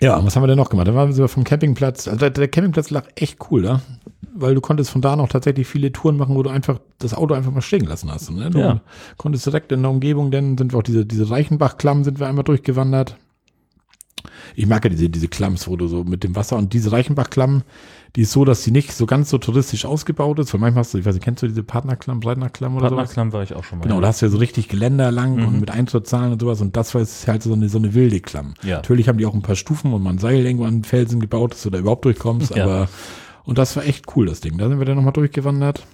Ja, 0.00 0.24
was 0.24 0.34
haben 0.34 0.42
wir 0.42 0.46
denn 0.46 0.56
noch 0.56 0.70
gemacht? 0.70 0.88
Da 0.88 0.94
waren 0.94 1.14
wir 1.16 1.28
vom 1.28 1.44
Campingplatz. 1.44 2.08
Also 2.08 2.18
der, 2.20 2.30
der 2.30 2.48
Campingplatz 2.48 2.90
lag 2.90 3.06
echt 3.16 3.38
cool 3.50 3.62
da, 3.62 3.82
weil 4.34 4.54
du 4.54 4.60
konntest 4.62 4.90
von 4.90 5.02
da 5.02 5.14
noch 5.14 5.28
tatsächlich 5.28 5.66
viele 5.66 5.92
Touren 5.92 6.16
machen, 6.16 6.34
wo 6.36 6.42
du 6.42 6.48
einfach 6.48 6.78
das 6.98 7.12
Auto 7.12 7.34
einfach 7.34 7.52
mal 7.52 7.60
stehen 7.60 7.84
lassen 7.84 8.10
hast. 8.10 8.30
Ne? 8.30 8.48
Du 8.50 8.58
Ja. 8.58 8.80
konntest 9.18 9.44
direkt 9.44 9.72
in 9.72 9.82
der 9.82 9.90
Umgebung, 9.90 10.30
dann 10.30 10.56
sind 10.56 10.72
wir 10.72 10.78
auch 10.78 10.82
diese, 10.82 11.04
diese 11.04 11.28
Reichenbach-Klamm 11.28 12.04
sind 12.04 12.18
wir 12.18 12.28
einmal 12.28 12.44
durchgewandert. 12.44 13.16
Ich 14.54 14.66
mag 14.66 14.84
ja 14.84 14.90
diese, 14.90 15.10
diese 15.10 15.28
Klamms, 15.28 15.68
wo 15.68 15.76
du 15.76 15.86
so 15.86 16.04
mit 16.04 16.24
dem 16.24 16.34
Wasser 16.34 16.56
und 16.56 16.72
diese 16.72 16.92
Reichenbach-Klamm, 16.92 17.62
die 18.16 18.22
ist 18.22 18.32
so, 18.32 18.44
dass 18.44 18.62
die 18.64 18.70
nicht 18.72 18.92
so 18.92 19.06
ganz 19.06 19.30
so 19.30 19.38
touristisch 19.38 19.84
ausgebaut 19.84 20.38
ist. 20.40 20.52
Weil 20.52 20.60
manchmal 20.60 20.80
hast 20.80 20.94
du, 20.94 20.98
ich 20.98 21.04
weiß 21.04 21.14
nicht, 21.14 21.24
kennst 21.24 21.42
du 21.42 21.46
diese 21.48 21.62
Partnerklamm, 21.62 22.20
Breitnerklamm 22.20 22.76
oder 22.76 22.88
sowas? 22.88 23.08
Partnerklamm 23.08 23.32
war 23.32 23.42
ich 23.42 23.54
auch 23.54 23.62
schon 23.64 23.78
mal. 23.78 23.82
Genau, 23.84 23.96
ja. 23.96 24.00
da 24.02 24.08
hast 24.08 24.20
du 24.22 24.26
ja 24.26 24.30
so 24.32 24.38
richtig 24.38 24.68
Geländer 24.68 25.10
lang 25.12 25.36
Mhm. 25.36 25.46
und 25.46 25.60
mit 25.60 25.70
Eintrittszahlen 25.70 26.32
und 26.32 26.40
sowas. 26.40 26.60
Und 26.60 26.76
das 26.76 26.92
war 26.94 27.00
jetzt 27.00 27.28
halt 27.28 27.42
so 27.42 27.52
eine, 27.52 27.68
so 27.68 27.78
eine 27.78 27.94
wilde 27.94 28.20
Klamm. 28.20 28.54
Ja. 28.62 28.76
Natürlich 28.76 29.08
haben 29.08 29.18
die 29.18 29.26
auch 29.26 29.34
ein 29.34 29.42
paar 29.42 29.56
Stufen 29.56 29.92
und 29.92 30.02
mal 30.02 30.10
ein 30.10 30.18
Seil 30.18 30.44
irgendwo 30.44 30.64
an 30.64 30.82
Felsen 30.84 31.20
gebaut, 31.20 31.52
dass 31.52 31.62
du 31.62 31.70
da 31.70 31.78
überhaupt 31.78 32.04
durchkommst. 32.04 32.54
Ja. 32.56 32.64
Aber, 32.64 32.88
und 33.44 33.58
das 33.58 33.76
war 33.76 33.84
echt 33.84 34.06
cool, 34.16 34.26
das 34.26 34.40
Ding. 34.40 34.58
Da 34.58 34.68
sind 34.68 34.78
wir 34.78 34.86
dann 34.86 34.96
nochmal 34.96 35.12
durchgewandert. 35.12 35.86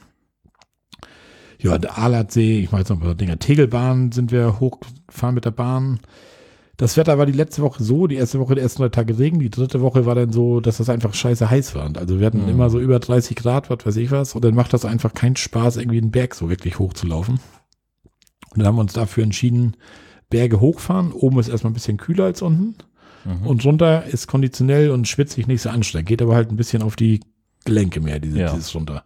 Ja, 1.58 1.78
der 1.78 1.98
Ahlatsee, 1.98 2.60
ich 2.60 2.70
mache 2.70 2.80
jetzt 2.82 2.90
noch 2.90 2.98
ein 2.98 3.02
paar 3.02 3.14
Dinge. 3.14 3.38
Tegelbahn 3.38 4.12
sind 4.12 4.30
wir 4.30 4.60
hochgefahren 4.60 5.34
mit 5.34 5.44
der 5.46 5.50
Bahn. 5.52 6.00
Das 6.78 6.96
Wetter 6.98 7.16
war 7.16 7.24
die 7.26 7.32
letzte 7.32 7.62
Woche 7.62 7.82
so, 7.82 8.06
die 8.06 8.16
erste 8.16 8.38
Woche, 8.38 8.54
die 8.54 8.60
ersten 8.60 8.82
drei 8.82 8.90
Tage 8.90 9.18
Regen, 9.18 9.38
die 9.38 9.48
dritte 9.50 9.80
Woche 9.80 10.04
war 10.04 10.14
dann 10.14 10.30
so, 10.32 10.60
dass 10.60 10.76
das 10.76 10.90
einfach 10.90 11.14
scheiße 11.14 11.48
heiß 11.48 11.74
war. 11.74 11.90
Also 11.96 12.20
wir 12.20 12.26
hatten 12.26 12.42
Mhm. 12.42 12.48
immer 12.50 12.68
so 12.70 12.78
über 12.78 12.98
30 12.98 13.34
Grad, 13.36 13.70
was 13.70 13.86
weiß 13.86 13.96
ich 13.96 14.10
was, 14.10 14.34
und 14.34 14.44
dann 14.44 14.54
macht 14.54 14.72
das 14.74 14.84
einfach 14.84 15.14
keinen 15.14 15.36
Spaß, 15.36 15.78
irgendwie 15.78 16.00
den 16.00 16.10
Berg 16.10 16.34
so 16.34 16.50
wirklich 16.50 16.78
hochzulaufen. 16.78 17.40
Und 18.50 18.58
dann 18.58 18.66
haben 18.66 18.76
wir 18.76 18.82
uns 18.82 18.92
dafür 18.92 19.22
entschieden, 19.24 19.76
Berge 20.28 20.60
hochfahren. 20.60 21.12
Oben 21.12 21.38
ist 21.38 21.48
erstmal 21.48 21.70
ein 21.70 21.74
bisschen 21.74 21.96
kühler 21.96 22.24
als 22.24 22.42
unten. 22.42 22.74
Mhm. 23.24 23.46
Und 23.46 23.64
runter 23.64 24.04
ist 24.04 24.26
konditionell 24.26 24.90
und 24.90 25.08
schwitzig 25.08 25.46
nicht 25.46 25.62
so 25.62 25.70
anstrengend. 25.70 26.08
Geht 26.08 26.20
aber 26.22 26.34
halt 26.34 26.50
ein 26.50 26.56
bisschen 26.56 26.82
auf 26.82 26.96
die 26.96 27.20
Gelenke 27.64 28.00
mehr, 28.00 28.18
diese, 28.20 28.38
Ja. 28.38 28.52
dieses 28.52 28.74
runter. 28.74 29.02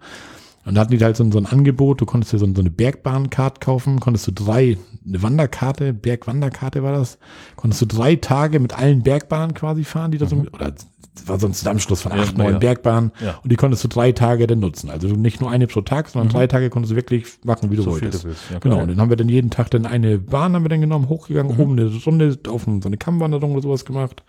Und 0.66 0.74
da 0.74 0.82
hatten 0.82 0.96
die 0.96 1.02
halt 1.02 1.16
so, 1.16 1.24
ein- 1.24 1.32
so 1.32 1.38
ein 1.38 1.46
Angebot, 1.46 2.00
du 2.00 2.06
konntest 2.06 2.32
dir 2.34 2.38
so, 2.38 2.46
so 2.54 2.60
eine 2.60 2.70
Bergbahncard 2.70 3.60
kaufen, 3.60 3.98
konntest 3.98 4.26
du 4.26 4.32
drei, 4.32 4.76
eine 5.06 5.22
Wanderkarte, 5.22 5.92
Bergwanderkarte 5.94 6.82
war 6.82 6.92
das, 6.92 7.18
konntest 7.56 7.80
du 7.82 7.86
drei 7.86 8.16
Tage 8.16 8.60
mit 8.60 8.78
allen 8.78 9.02
Bergbahnen 9.02 9.54
quasi 9.54 9.84
fahren, 9.84 10.10
die 10.10 10.18
da 10.18 10.26
so, 10.26 10.36
oder 10.36 10.72
das 10.72 10.86
war 11.26 11.40
so 11.40 11.46
ein 11.46 11.54
Zusammenschluss 11.54 12.02
von 12.02 12.12
Mhm. 12.12 12.18
Acht, 12.20 12.38
neun 12.38 12.52
ja. 12.52 12.58
Bergbahnen 12.58 13.10
Ja. 13.24 13.38
und 13.42 13.50
die 13.50 13.56
konntest 13.56 13.82
du 13.84 13.88
drei 13.88 14.12
Tage 14.12 14.46
dann 14.46 14.60
nutzen. 14.60 14.90
Also 14.90 15.08
nicht 15.08 15.40
nur 15.40 15.50
eine 15.50 15.66
pro 15.66 15.80
Tag, 15.80 16.08
sondern 16.08 16.28
Mhm. 16.28 16.32
drei 16.32 16.46
Tage 16.46 16.68
konntest 16.70 16.92
du 16.92 16.96
wirklich 16.96 17.24
machen, 17.44 17.70
wie 17.70 17.76
du 17.76 17.82
so 17.82 17.92
wolltest. 17.92 18.24
Ja, 18.52 18.58
Genau, 18.60 18.80
und 18.82 18.88
dann 18.88 19.00
haben 19.00 19.08
wir 19.10 19.16
dann 19.16 19.28
jeden 19.30 19.50
Tag 19.50 19.70
dann 19.70 19.86
eine 19.86 20.18
Bahn 20.18 20.54
haben 20.54 20.64
wir 20.64 20.68
dann 20.68 20.80
genommen, 20.82 21.08
hochgegangen, 21.08 21.54
Mhm. 21.56 21.60
oben 21.60 21.72
eine 21.78 21.90
Runde 22.04 22.38
auf 22.48 22.64
so 22.64 22.70
eine 22.86 22.96
Kammwanderung 22.98 23.52
oder 23.52 23.62
sowas 23.62 23.84
gemacht. 23.86 24.22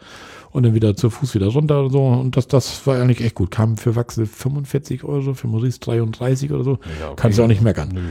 Und 0.52 0.64
dann 0.64 0.74
wieder 0.74 0.95
zu 0.95 1.10
Fuß 1.10 1.34
wieder 1.36 1.47
runter 1.47 1.84
und 1.84 1.91
so. 1.91 2.06
Und 2.06 2.38
das, 2.38 2.47
das 2.47 2.86
war 2.88 2.99
eigentlich 3.02 3.22
echt 3.22 3.36
gut. 3.36 3.52
Kam 3.52 3.78
für 3.78 3.95
Wachse 3.95 4.26
45 4.26 5.04
Euro, 5.04 5.34
für 5.34 5.47
Maurice 5.47 5.80
33 5.80 6.52
oder 6.52 6.64
so. 6.64 6.80
Ja, 6.99 7.08
okay. 7.08 7.14
Kannst 7.18 7.39
du 7.39 7.43
auch 7.43 7.47
nicht 7.47 7.62
meckern. 7.62 7.89
Nö. 7.93 8.02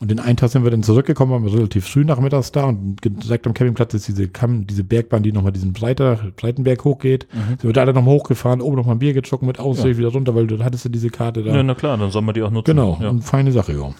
Und 0.00 0.10
den 0.10 0.18
einen 0.18 0.38
Tag 0.38 0.48
sind 0.48 0.64
wir 0.64 0.70
dann 0.70 0.82
zurückgekommen, 0.82 1.30
waren 1.30 1.44
wir 1.44 1.52
relativ 1.52 1.86
früh 1.86 2.06
nachmittags 2.06 2.52
da 2.52 2.64
und 2.64 2.96
direkt 3.04 3.46
am 3.46 3.52
Campingplatz 3.52 3.92
ist 3.92 4.08
diese, 4.08 4.28
Kamm, 4.28 4.66
diese 4.66 4.82
Bergbahn, 4.82 5.22
die 5.22 5.30
nochmal 5.30 5.52
diesen 5.52 5.74
breiter, 5.74 6.18
breiten 6.36 6.64
Berg 6.64 6.84
hochgeht. 6.84 7.26
Mhm. 7.34 7.48
Sind 7.50 7.64
wir 7.64 7.72
da 7.74 7.84
dann 7.84 7.94
nochmal 7.96 8.14
hochgefahren, 8.14 8.62
oben 8.62 8.76
nochmal 8.76 8.96
ein 8.96 9.00
Bier 9.00 9.12
getrunken 9.12 9.44
mit 9.46 9.58
Aussicht 9.58 9.98
wieder 9.98 10.08
runter, 10.08 10.34
weil 10.34 10.46
du 10.46 10.64
hattest 10.64 10.86
ja 10.86 10.90
diese 10.90 11.10
Karte 11.10 11.42
da. 11.42 11.54
Ja, 11.54 11.62
na 11.62 11.74
klar, 11.74 11.98
dann 11.98 12.10
soll 12.10 12.22
man 12.22 12.34
die 12.34 12.42
auch 12.42 12.50
nutzen. 12.50 12.70
Genau, 12.74 12.96
Ja. 12.98 13.10
eine 13.10 13.20
feine 13.20 13.52
Sache, 13.52 13.74
ja. 13.74 13.90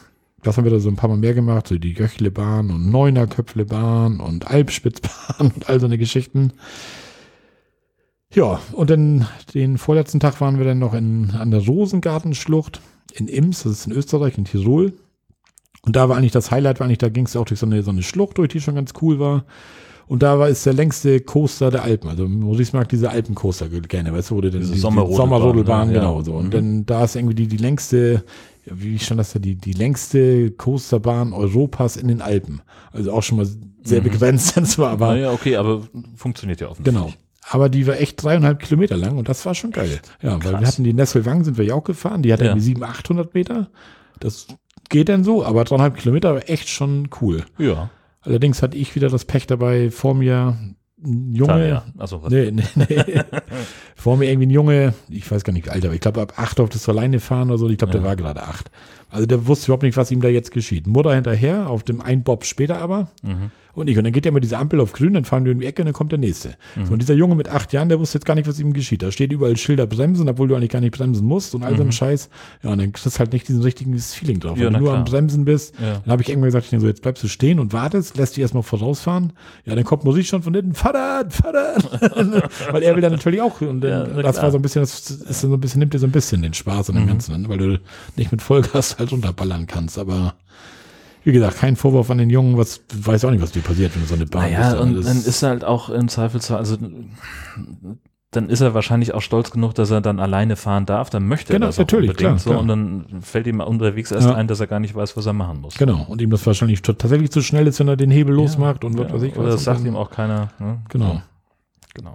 Das 0.43 0.57
haben 0.57 0.65
wir 0.65 0.71
da 0.71 0.79
so 0.81 0.89
ein 0.89 0.97
paar 0.97 1.11
Mal 1.11 1.19
mehr 1.19 1.35
gemacht, 1.35 1.69
so 1.69 1.77
die 1.77 1.93
Göchlebahn 1.93 2.71
und 2.71 2.91
Neunerköpflebahn 2.91 4.21
und 4.21 4.47
Alpspitzbahn 4.51 5.37
und 5.55 5.69
all 5.69 5.81
so 5.81 5.87
eine 5.87 5.99
Geschichten. 5.99 6.53
Ja, 8.33 8.61
und 8.73 8.91
dann 8.91 9.27
den 9.55 9.77
vorletzten 9.79 10.21
Tag 10.21 10.41
waren 10.41 10.59
wir 10.59 10.65
dann 10.65 10.79
noch 10.79 10.95
in, 10.95 11.33
an 11.33 11.51
der 11.51 11.65
Rosengartenschlucht 11.67 12.81
in 13.13 13.27
Ims, 13.27 13.65
das 13.65 13.73
ist 13.73 13.87
in 13.89 13.93
Österreich, 13.93 14.39
in 14.39 14.45
Tirol. 14.45 14.93
Und 15.83 15.97
da 15.97 16.09
war 16.09 16.17
eigentlich 16.17 16.31
das 16.33 16.51
Highlight, 16.51 16.79
war 16.79 16.87
eigentlich, 16.87 16.99
da 16.99 17.09
ging 17.09 17.25
es 17.27 17.35
auch 17.35 17.45
durch 17.47 17.59
so 17.59 17.67
eine, 17.67 17.83
so 17.83 17.91
eine 17.91 18.03
Schlucht 18.03 18.39
durch, 18.39 18.51
die 18.51 18.61
schon 18.61 18.75
ganz 18.77 18.93
cool 19.03 19.19
war. 19.19 19.45
Und 20.07 20.23
da 20.23 20.39
war 20.39 20.49
ist 20.49 20.67
der 20.67 20.73
längste 20.75 21.21
Coaster 21.21 21.71
der 21.71 21.83
Alpen. 21.85 22.09
Also 22.09 22.29
Maurice 22.29 22.77
mag 22.77 22.89
diese 22.89 23.11
Alpencoaster 23.11 23.69
gerne, 23.69 24.13
weißt 24.13 24.31
du, 24.31 24.37
wo 24.37 24.41
du 24.41 24.51
denn 24.51 24.61
Diese 24.61 24.75
die- 24.75 24.79
Sommerrodelbahn, 24.79 25.17
Sommerrodelbahn, 25.31 25.89
ne? 25.89 25.95
Ja. 25.95 26.01
genau 26.01 26.23
so. 26.23 26.35
Und 26.35 26.47
Mhm. 26.47 26.51
dann 26.51 26.87
da 26.87 27.05
ist 27.05 27.17
irgendwie 27.17 27.35
die, 27.37 27.47
die 27.49 27.57
längste, 27.57 28.25
ja, 28.67 28.73
wie 28.75 28.99
stand 28.99 29.19
das 29.21 29.33
da, 29.33 29.39
die, 29.39 29.55
die 29.57 29.73
längste 29.73 30.51
Coasterbahn 30.53 31.33
Europas 31.33 31.97
in 31.97 32.09
den 32.09 32.21
Alpen. 32.23 32.61
Also 32.93 33.13
auch 33.13 33.23
schon 33.23 33.39
mal 33.39 33.47
sehr 33.85 34.01
Mhm. 34.01 34.05
begrenzt, 34.05 34.57
dann 34.57 34.67
zwar, 34.67 34.91
aber 34.91 35.09
Naja, 35.15 35.33
okay, 35.33 35.57
aber 35.57 35.83
funktioniert 36.17 36.61
ja 36.61 36.69
offensichtlich. 36.69 37.03
Genau. 37.05 37.15
Aber 37.53 37.69
die 37.69 37.87
war 37.87 37.99
echt 38.01 38.23
dreieinhalb 38.23 38.61
Kilometer 38.61 38.97
lang 38.97 39.19
und 39.19 39.29
das 39.29 39.45
war 39.45 39.55
schon 39.57 39.73
geil. 39.73 40.01
Ja, 40.23 40.35
weil 40.43 40.53
wir 40.53 40.59
Krass. 40.61 40.69
hatten 40.69 40.85
die 40.85 40.93
Nesselwang, 40.93 41.43
sind 41.43 41.59
wir 41.59 41.65
ja 41.65 41.75
auch 41.75 41.83
gefahren. 41.83 42.23
Die 42.23 42.33
hat 42.33 42.39
Ja. 42.41 42.47
irgendwie 42.47 42.63
700, 42.65 42.91
800 42.99 43.35
Meter. 43.35 43.71
Das 44.21 44.47
geht 44.89 45.09
dann 45.09 45.25
so, 45.25 45.45
aber 45.45 45.65
dreieinhalb 45.65 45.97
Kilometer 45.97 46.35
war 46.35 46.49
echt 46.49 46.69
schon 46.69 47.09
cool. 47.21 47.45
Ja. 47.59 47.91
Allerdings 48.23 48.63
hatte 48.63 48.77
ich 48.77 48.95
wieder 48.95 49.09
das 49.09 49.25
Pech 49.25 49.47
dabei, 49.49 49.91
vor 49.91 50.15
mir 50.15 50.57
ein 51.03 51.35
Junge. 51.35 51.49
Tanja. 51.53 51.85
Also 51.99 52.23
was? 52.23 52.31
Nee, 52.31 52.51
nee, 52.53 52.63
nee. 52.77 52.87
vor 53.97 54.17
mir 54.17 54.27
irgendwie 54.31 54.47
ein 54.47 54.51
Junge, 54.51 54.95
ich 55.09 55.29
weiß 55.31 55.43
gar 55.43 55.53
nicht 55.53 55.67
wie 55.67 55.71
alt, 55.71 55.85
aber 55.85 55.95
ich 55.95 56.01
glaube 56.01 56.21
ab 56.21 56.35
acht 56.37 56.59
durftest 56.59 56.87
du 56.87 56.93
alleine 56.93 57.19
fahren 57.19 57.49
oder 57.49 57.59
so. 57.59 57.69
Ich 57.69 57.79
glaube, 57.79 57.93
der 57.93 58.03
Ja. 58.03 58.07
war 58.07 58.17
gerade 58.17 58.43
acht. 58.43 58.71
Also 59.11 59.27
der 59.27 59.47
wusste 59.47 59.67
überhaupt 59.67 59.83
nicht, 59.83 59.97
was 59.97 60.11
ihm 60.11 60.21
da 60.21 60.29
jetzt 60.29 60.53
geschieht. 60.53 60.87
Mutter 60.87 61.15
hinterher, 61.15 61.69
auf 61.69 61.83
dem 61.83 62.01
einen 62.01 62.23
Bob 62.23 62.45
später 62.45 62.79
aber. 62.79 63.09
Mhm. 63.23 63.51
Und 63.73 63.89
ich. 63.89 63.97
Und 63.97 64.03
dann 64.03 64.13
geht 64.13 64.25
ja 64.25 64.31
immer 64.31 64.41
diese 64.41 64.59
Ampel 64.59 64.81
auf 64.81 64.93
grün, 64.93 65.15
dann 65.15 65.25
fahren 65.25 65.45
wir 65.45 65.53
in 65.53 65.61
die 65.61 65.67
Ecke 65.67 65.83
und 65.83 65.87
dann 65.87 65.93
kommt 65.95 66.11
der 66.11 66.19
nächste. 66.19 66.55
Mhm. 66.75 66.87
So, 66.87 66.93
und 66.93 66.99
dieser 67.03 67.15
Junge 67.15 67.37
mit 67.37 67.49
acht 67.49 67.73
Jahren, 67.73 67.89
der 67.89 68.01
wusste 68.01 68.19
jetzt 68.19 68.25
gar 68.25 68.35
nicht, 68.35 68.49
was 68.49 68.59
ihm 68.59 68.73
geschieht. 68.73 69.01
Da 69.01 69.13
steht 69.13 69.33
überall 69.33 69.57
Schilder 69.57 69.87
bremsen, 69.87 70.29
obwohl 70.29 70.49
du 70.49 70.57
eigentlich 70.57 70.71
gar 70.71 70.81
nicht 70.81 70.97
bremsen 70.97 71.25
musst 71.25 71.55
und 71.55 71.63
all 71.63 71.77
so 71.77 71.85
ein 71.85 71.93
Scheiß. 71.93 72.31
Ja, 72.65 72.71
und 72.71 72.79
dann 72.79 72.93
kriegst 72.93 73.07
du 73.15 73.19
halt 73.21 73.33
nicht 73.33 73.47
diesen 73.47 73.63
richtigen 73.63 73.97
Feeling 73.97 74.41
drauf. 74.41 74.57
Mhm. 74.57 74.63
Ja, 74.63 74.67
Wenn 74.67 74.73
du 74.75 74.79
nur 74.81 74.89
klar. 74.89 74.99
am 74.99 75.05
Bremsen 75.05 75.45
bist, 75.45 75.75
Ja. 75.81 76.01
dann 76.05 76.11
habe 76.13 76.21
ich 76.23 76.29
irgendwann 76.29 76.49
gesagt, 76.49 76.67
so, 76.69 76.87
jetzt 76.87 77.03
bleibst 77.03 77.23
du 77.23 77.29
stehen 77.29 77.61
und 77.61 77.73
wartest, 77.73 78.17
lässt 78.17 78.37
dich 78.37 78.43
erstmal 78.43 78.65
vorausfahren. 78.65 79.33
Ja, 79.65 79.77
dann 79.77 79.85
kommt 79.85 80.03
Musik 80.05 80.27
schon 80.27 80.43
von 80.43 80.53
hinten, 80.53 80.75
Vater, 80.75 81.31
Vater. 81.31 81.77
weil 82.73 82.83
er 82.83 82.95
will 82.97 83.03
dann 83.03 83.13
natürlich 83.13 83.41
auch. 83.41 83.61
Und 83.61 83.85
Ja, 83.85 84.03
dann, 84.05 84.13
na 84.17 84.23
das 84.23 84.33
klar. 84.33 84.45
war 84.47 84.51
so 84.51 84.59
ein 84.59 84.63
bisschen, 84.63 84.83
das 84.83 85.11
ist 85.11 85.41
so 85.43 85.53
ein 85.55 85.61
bisschen, 85.61 85.79
nimmt 85.79 85.95
dir 85.95 86.01
so 86.01 86.07
ein 86.07 86.13
bisschen 86.13 86.43
den 86.43 86.55
Spaß 86.55 86.91
an 86.91 86.97
dem 86.97 87.05
Mhm. 87.05 87.09
Ganzen, 87.09 87.49
weil 87.49 87.59
du 87.59 87.81
nicht 88.17 88.33
mit 88.33 88.43
Vollgas 88.43 88.99
halt 89.01 89.13
runterballern 89.13 89.67
kannst. 89.67 89.99
Aber 89.99 90.35
wie 91.25 91.33
gesagt, 91.33 91.59
kein 91.59 91.77
Vorwurf 91.77 92.11
an 92.11 92.19
den 92.19 92.31
Jungen, 92.31 92.57
was 92.57 92.81
weiß 92.95 93.25
auch 93.25 93.31
nicht, 93.31 93.43
was 93.43 93.53
dir 93.53 93.61
passiert, 93.63 93.95
wenn 93.95 94.03
du 94.03 94.09
so 94.09 94.15
eine 94.15 94.27
Bahn 94.27 94.43
Naja, 94.53 94.71
bist. 94.71 94.81
und 94.83 94.95
Das- 94.97 95.07
dann 95.07 95.17
ist 95.19 95.43
er 95.43 95.49
halt 95.51 95.65
auch 95.65 95.91
im 95.91 96.09
Zweifelsfall, 96.09 96.59
also 96.59 96.77
dann 98.33 98.49
ist 98.49 98.61
er 98.61 98.75
wahrscheinlich 98.75 99.13
auch 99.13 99.23
stolz 99.23 99.51
genug, 99.51 99.75
dass 99.75 99.91
er 99.91 100.01
dann 100.01 100.21
alleine 100.21 100.55
fahren 100.55 100.87
darf, 100.87 101.11
dann 101.11 101.27
möchte 101.27 101.53
Genau, 101.53 101.67
er 101.67 101.69
das 101.69 101.77
auch 101.77 101.81
natürlich, 101.81 102.11
unbedingt 102.11 102.29
klar, 102.29 102.39
so 102.39 102.51
klar. 102.51 102.61
und 102.63 102.69
dann 102.69 103.07
fällt 103.23 103.49
ihm 103.49 103.59
unterwegs 103.61 104.13
erst 104.13 104.29
Ja. 104.29 104.35
ein, 104.37 104.47
dass 104.47 104.61
er 104.61 104.69
gar 104.69 104.79
nicht 104.79 104.95
weiß, 104.95 105.17
was 105.17 105.27
er 105.27 105.33
machen 105.33 105.61
muss. 105.61 105.75
Genau, 105.77 106.05
und 106.09 106.23
ihm 106.23 106.31
das 106.31 106.47
wahrscheinlich 106.47 106.81
tatsächlich 106.81 107.33
zu 107.33 107.43
schnell 107.43 107.67
ist, 107.67 107.81
wenn 107.81 107.89
er 107.89 107.97
den 107.97 108.11
Hebel 108.13 108.33
losmacht 108.35 108.85
und 108.85 108.97
was 108.97 109.09
Ja, 109.09 109.15
weiß 109.15 109.23
ich 109.23 109.37
Oder 109.37 109.49
was. 109.49 109.55
das 109.57 109.65
sagt 109.65 109.85
ihm 109.85 109.97
auch 109.97 110.11
keiner. 110.11 110.51
Ne? 110.61 110.79
Genau. 110.91 111.21
Genau. 111.95 112.15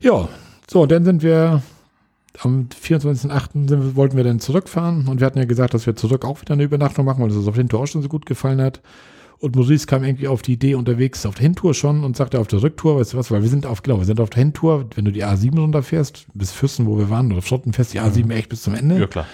Ja, 0.00 0.28
so, 0.70 0.86
dann 0.86 1.04
sind 1.04 1.22
wir 1.24 1.60
am 2.38 2.68
24.08. 2.80 3.68
sind 3.68 3.82
wir- 3.82 3.96
wollten 3.96 4.16
wir 4.16 4.24
dann 4.24 4.40
zurückfahren 4.40 5.08
und 5.08 5.20
wir 5.20 5.26
hatten 5.26 5.38
ja 5.38 5.44
gesagt, 5.44 5.74
dass 5.74 5.86
wir 5.86 5.96
zurück 5.96 6.24
auch 6.24 6.40
wieder 6.40 6.54
eine 6.54 6.62
Übernachtung 6.62 7.04
machen, 7.04 7.22
weil 7.22 7.30
es 7.30 7.36
uns 7.36 7.48
auf 7.48 7.54
der 7.54 7.62
Hintour 7.62 7.80
auch 7.80 7.86
schon 7.86 8.02
so 8.02 8.08
gut 8.08 8.26
gefallen 8.26 8.60
hat. 8.60 8.80
Und 9.38 9.56
Maurice 9.56 9.86
kam 9.86 10.04
irgendwie 10.04 10.28
auf 10.28 10.42
die 10.42 10.52
Idee 10.52 10.74
unterwegs 10.74 11.24
auf 11.24 11.34
der 11.34 11.42
Hintour 11.44 11.72
schon 11.72 12.04
und 12.04 12.14
sagte 12.16 12.38
auf 12.38 12.46
der 12.46 12.62
Rücktour, 12.62 13.00
weißt 13.00 13.14
du 13.14 13.16
was, 13.16 13.30
weil 13.30 13.40
wir 13.42 13.48
sind 13.48 13.64
auf, 13.64 13.82
genau, 13.82 13.98
wir 13.98 14.04
sind 14.04 14.20
auf 14.20 14.28
der 14.30 14.40
Hintour, 14.42 14.86
wenn 14.94 15.06
du 15.06 15.12
die 15.12 15.24
A7 15.24 15.58
runterfährst, 15.58 16.26
bis 16.34 16.52
Füssen, 16.52 16.86
wo 16.86 16.98
wir 16.98 17.08
waren, 17.08 17.32
oder 17.32 17.40
Schotten 17.40 17.72
fährst 17.72 17.94
die 17.94 18.00
A7 18.00 18.30
echt 18.32 18.50
bis 18.50 18.62
zum 18.62 18.74
Ende. 18.74 18.98
Ja, 19.00 19.06
klar. 19.06 19.26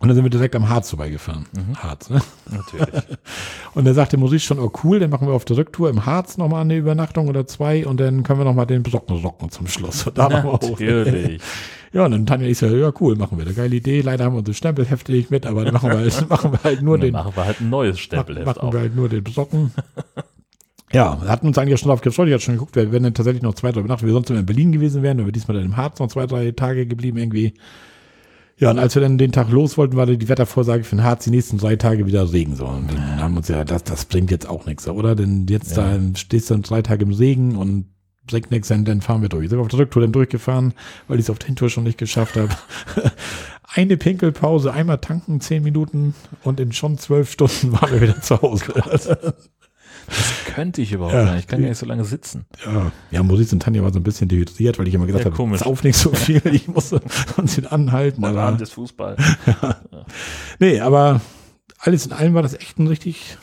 Und 0.00 0.08
dann 0.08 0.16
sind 0.16 0.24
wir 0.24 0.30
direkt 0.30 0.54
am 0.56 0.68
Harz 0.68 0.90
vorbeigefahren. 0.90 1.46
Mhm. 1.52 1.76
Harz, 1.76 2.10
ne? 2.10 2.20
Natürlich. 2.50 3.04
Und 3.74 3.84
dann 3.84 3.94
sagte 3.94 4.16
Maurice 4.16 4.44
schon, 4.44 4.58
oh 4.58 4.70
cool, 4.82 4.98
dann 4.98 5.10
machen 5.10 5.26
wir 5.26 5.34
auf 5.34 5.44
der 5.44 5.56
Rücktour 5.56 5.88
im 5.88 6.04
Harz 6.04 6.36
nochmal 6.36 6.62
eine 6.62 6.76
Übernachtung 6.76 7.28
oder 7.28 7.46
zwei 7.46 7.86
und 7.86 7.98
dann 7.98 8.22
können 8.22 8.38
wir 8.40 8.44
nochmal 8.44 8.66
den 8.66 8.82
Brocken 8.82 9.16
rocken 9.16 9.50
zum 9.50 9.66
Schluss. 9.66 10.06
Und 10.06 10.18
da. 10.18 10.28
Natürlich. 10.28 11.40
Ja, 11.92 12.04
und 12.04 12.10
dann 12.10 12.26
Tanja 12.26 12.48
ich 12.48 12.58
so, 12.58 12.66
ja 12.66 12.92
cool, 13.00 13.16
machen 13.16 13.38
wir. 13.38 13.44
Eine 13.44 13.54
geile 13.54 13.76
Idee. 13.76 14.00
Leider 14.00 14.24
haben 14.24 14.34
wir 14.34 14.40
unsere 14.40 14.54
Stempelhefte 14.54 15.12
nicht 15.12 15.30
mit, 15.30 15.46
aber 15.46 15.64
dann 15.64 15.74
machen 15.74 15.90
wir 15.90 15.98
halt, 15.98 16.28
machen 16.28 16.52
wir 16.52 16.62
halt 16.62 16.82
nur 16.82 16.98
dann 16.98 17.06
den, 17.06 17.12
machen 17.12 17.32
wir 17.36 17.44
halt 17.44 17.60
ein 17.60 17.70
neues 17.70 17.98
Stempelheft 18.00 18.46
machen 18.46 18.58
auf. 18.58 18.74
wir 18.74 18.80
halt 18.80 18.96
nur 18.96 19.08
den 19.08 19.22
Brocken. 19.22 19.72
Ja, 20.92 21.20
wir 21.20 21.28
hatten 21.28 21.46
uns 21.46 21.58
eigentlich 21.58 21.80
schon 21.80 21.88
drauf 21.88 22.00
gefreut. 22.00 22.28
Ich 22.28 22.34
hatte 22.34 22.44
schon 22.44 22.54
geguckt, 22.54 22.76
wir 22.76 22.92
wären 22.92 23.04
dann 23.04 23.14
tatsächlich 23.14 23.42
noch 23.42 23.54
zwei, 23.54 23.72
drei 23.72 23.82
Nacht, 23.82 24.04
wir 24.04 24.12
sonst 24.12 24.30
immer 24.30 24.40
in 24.40 24.46
Berlin 24.46 24.72
gewesen 24.72 25.02
wären, 25.02 25.18
wenn 25.18 25.26
wir 25.26 25.32
diesmal 25.32 25.56
dann 25.56 25.66
im 25.66 25.76
Harz 25.76 25.98
noch 25.98 26.08
zwei, 26.08 26.26
drei 26.26 26.50
Tage 26.50 26.86
geblieben 26.86 27.18
irgendwie. 27.18 27.54
Ja, 28.56 28.70
und 28.70 28.78
als 28.78 28.94
wir 28.94 29.02
dann 29.02 29.18
den 29.18 29.32
Tag 29.32 29.50
los 29.50 29.76
wollten, 29.76 29.96
war 29.96 30.06
die 30.06 30.28
Wettervorsage 30.28 30.84
für 30.84 30.96
den 30.96 31.04
Harz 31.04 31.24
die 31.24 31.30
nächsten 31.30 31.58
drei 31.58 31.74
Tage 31.76 32.06
wieder 32.06 32.32
Regen. 32.32 32.54
So. 32.54 32.66
Und 32.66 32.92
dann 32.92 33.20
haben 33.20 33.34
wir 33.34 33.38
uns 33.38 33.48
ja, 33.48 33.64
das, 33.64 33.82
das 33.84 34.04
bringt 34.04 34.30
jetzt 34.30 34.48
auch 34.48 34.64
nichts, 34.66 34.86
oder? 34.86 35.16
Denn 35.16 35.46
jetzt 35.48 35.76
Ja. 35.76 35.96
da 35.98 36.16
stehst 36.16 36.50
du 36.50 36.54
dann 36.54 36.62
drei 36.62 36.82
Tage 36.82 37.04
im 37.04 37.12
Regen 37.12 37.56
und 37.56 37.86
bringt 38.26 38.50
nichts, 38.50 38.68
dann, 38.68 38.84
dann 38.84 39.00
fahren 39.00 39.22
wir 39.22 39.28
durch. 39.28 39.48
Sind 39.48 39.58
wir 39.58 39.62
auf 39.62 39.68
der 39.68 39.80
Rücktour 39.80 40.02
dann 40.02 40.12
durchgefahren, 40.12 40.72
weil 41.08 41.18
ich 41.18 41.24
es 41.26 41.30
auf 41.30 41.38
der 41.38 41.46
Hintour 41.48 41.68
schon 41.68 41.84
nicht 41.84 41.98
geschafft 41.98 42.36
habe. 42.36 42.50
Eine 43.74 43.96
Pinkelpause, 43.96 44.72
einmal 44.72 44.98
tanken, 44.98 45.40
zehn 45.40 45.62
Minuten 45.64 46.14
und 46.44 46.60
in 46.60 46.72
schon 46.72 46.96
zwölf 46.96 47.32
Stunden 47.32 47.72
waren 47.72 47.90
wir 47.92 48.00
wieder 48.00 48.20
zu 48.22 48.40
Hause. 48.40 48.72
Könnte 50.54 50.82
ich 50.82 50.92
überhaupt 50.92 51.14
Ja. 51.14 51.24
nicht. 51.32 51.40
Ich 51.40 51.46
kann 51.46 51.62
ja 51.62 51.68
nicht 51.68 51.78
so 51.78 51.86
lange 51.86 52.04
sitzen. 52.04 52.44
Ja, 52.64 52.92
ja 53.10 53.22
Maurice 53.22 53.54
und 53.54 53.60
Tanja 53.62 53.82
war 53.82 53.92
so 53.92 53.98
ein 53.98 54.02
bisschen 54.02 54.28
dehydriert, 54.28 54.78
weil 54.78 54.88
ich 54.88 54.94
immer 54.94 55.06
gesagt 55.06 55.24
Ja, 55.24 55.30
habe, 55.30 55.36
komisch. 55.36 55.60
sauf 55.60 55.82
nicht 55.84 55.96
so 55.96 56.10
viel, 56.12 56.40
ich 56.52 56.68
musste 56.68 57.00
uns 57.36 57.58
ihn 57.58 57.66
anhalten. 57.66 58.22
Der 58.22 58.36
Abend 58.36 58.60
des 58.60 58.70
Fußball. 58.70 59.16
nee, 60.58 60.80
aber 60.80 61.20
alles 61.78 62.06
in 62.06 62.12
allem 62.12 62.34
war 62.34 62.42
das 62.42 62.54
echt 62.54 62.78
ein 62.78 62.86
richtig 62.86 63.36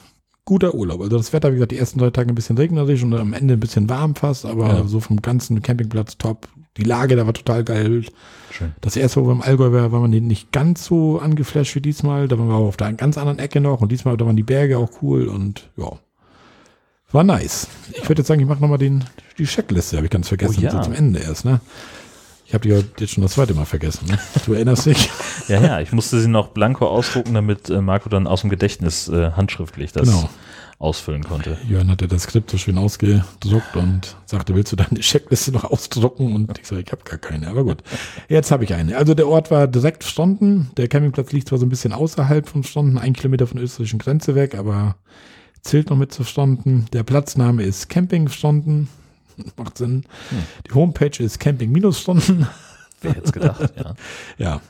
guter 0.45 0.74
Urlaub. 0.74 1.01
Also 1.01 1.18
das 1.18 1.34
Wetter, 1.34 1.49
wie 1.51 1.55
gesagt, 1.55 1.72
die 1.72 1.78
ersten 1.78 1.99
drei 1.99 2.09
Tage 2.09 2.30
ein 2.30 2.36
bisschen 2.36 2.57
regnerisch 2.57 3.03
und 3.03 3.14
am 3.14 3.34
Ende 3.34 3.53
ein 3.55 3.59
bisschen 3.59 3.89
warm 3.89 4.16
fast, 4.16 4.45
aber 4.45 4.68
Ja. 4.68 4.88
so 4.88 4.99
vom 4.99 5.22
ganzen 5.22 5.62
Campingplatz 5.62 6.18
top. 6.18 6.47
Die 6.78 6.84
Lage, 6.84 7.18
da 7.18 7.26
war 7.26 7.34
total 7.34 7.66
geil. 7.66 8.05
Schön. 8.49 8.72
Das 8.80 8.95
erste, 8.95 9.22
wo 9.22 9.28
wir 9.28 9.34
im 9.34 9.41
Allgäu 9.41 9.72
waren, 9.74 9.91
war 9.91 9.99
man 9.99 10.09
nicht 10.09 10.51
ganz 10.53 10.86
so 10.86 11.20
angeflasht 11.20 11.76
wie 11.76 11.82
diesmal. 11.82 12.30
Da 12.30 12.39
waren 12.39 12.47
wir 12.47 12.55
auf 12.55 12.78
der 12.78 12.93
ganz 12.93 13.18
anderen 13.18 13.39
Ecke 13.39 13.59
noch 13.59 13.82
und 13.82 13.91
diesmal, 13.91 14.16
da 14.16 14.26
waren 14.26 14.38
die 14.38 14.43
Berge 14.43 14.78
auch 14.78 14.89
cool 15.01 15.28
und 15.28 15.70
ja, 15.76 15.91
war 17.14 17.24
nice. 17.24 17.68
Ich 17.93 18.07
würde 18.07 18.22
jetzt 18.22 18.28
sagen, 18.28 18.41
ich 18.41 18.47
mache 18.47 18.59
nochmal 18.62 18.78
die 18.78 18.99
Checkliste, 19.43 19.97
habe 19.97 20.05
ich 20.07 20.12
ganz 20.12 20.28
vergessen, 20.28 20.57
Oh 20.59 20.64
ja. 20.64 20.82
zum 20.82 20.93
Ende 20.93 21.20
erst, 21.20 21.45
ne? 21.45 21.59
Ich 22.45 22.53
habe 22.53 22.68
die 22.68 22.74
heute 22.76 22.89
jetzt 22.99 23.14
schon 23.14 23.24
das 23.24 23.32
zweite 23.34 23.53
Mal 23.53 23.66
vergessen, 23.66 24.07
ne? 24.07 24.20
Du 24.45 24.53
erinnerst 24.53 24.86
dich? 24.86 25.09
Ja, 25.47 25.59
ja, 25.62 25.80
ich 25.82 25.91
musste 25.91 26.20
sie 26.22 26.28
noch 26.28 26.49
blanko 26.49 26.88
ausdrucken, 26.88 27.34
damit 27.34 27.70
äh, 27.70 27.82
Marco 27.82 28.07
dann 28.09 28.28
aus 28.28 28.41
dem 28.41 28.49
Gedächtnis 28.49 29.07
äh, 29.09 29.32
handschriftlich 29.32 29.91
das 29.91 30.07
Genau. 30.07 30.30
ausfüllen 30.78 31.24
konnte. 31.24 31.57
Jörn 31.68 31.89
hatte 31.89 32.07
das 32.07 32.24
Skript 32.24 32.51
so 32.51 32.57
schön 32.57 32.78
ausgedruckt 32.78 33.76
und 33.76 34.16
sagte, 34.26 34.53
willst 34.55 34.72
du 34.72 34.76
deine 34.76 34.99
Checkliste 34.99 35.51
noch 35.51 35.64
ausdrucken? 35.66 36.36
Und 36.36 36.57
ich 36.59 36.68
so, 36.68 36.76
ich 36.78 36.91
habe 36.91 37.03
gar 37.03 37.18
keine, 37.18 37.47
aber 37.47 37.64
gut. 37.64 37.78
Jetzt 38.30 38.51
habe 38.51 38.64
ich 38.66 38.74
eine. 38.74 38.95
Also 38.97 39.14
der 39.16 39.28
Ort 39.28 39.49
war 39.51 39.68
direkt 39.68 40.03
Fronten. 40.03 40.70
Der 40.78 40.88
Campingplatz 40.88 41.32
liegt 41.32 41.49
zwar 41.49 41.57
so 41.57 41.66
ein 41.66 41.70
bisschen 41.70 41.91
außerhalb 41.91 42.47
von 42.47 42.64
Fronten, 42.64 42.97
ein 42.97 43.14
Kilometer 43.14 43.47
von 43.47 43.57
der 43.57 43.66
österreichischen 43.66 43.99
Grenze 43.99 44.36
weg, 44.36 44.55
aber 44.55 44.95
zählt 45.62 45.89
noch 45.89 45.97
mit 45.97 46.14
zu 46.14 46.24
Fronten. 46.24 46.86
Der 46.93 47.03
Platzname 47.03 47.64
ist 47.64 47.89
Camping 47.89 48.28
Fronten. 48.28 48.88
Macht 49.57 49.78
Sinn. 49.78 50.03
Hm. 50.30 50.38
Die 50.68 50.74
Homepage 50.74 51.24
ist 51.24 51.39
Camping-Fronten. 51.39 52.47
Wer 53.01 53.14
hätte 53.14 53.32
gedacht, 53.32 53.74
ja. 53.78 53.93
Ja. 54.38 54.62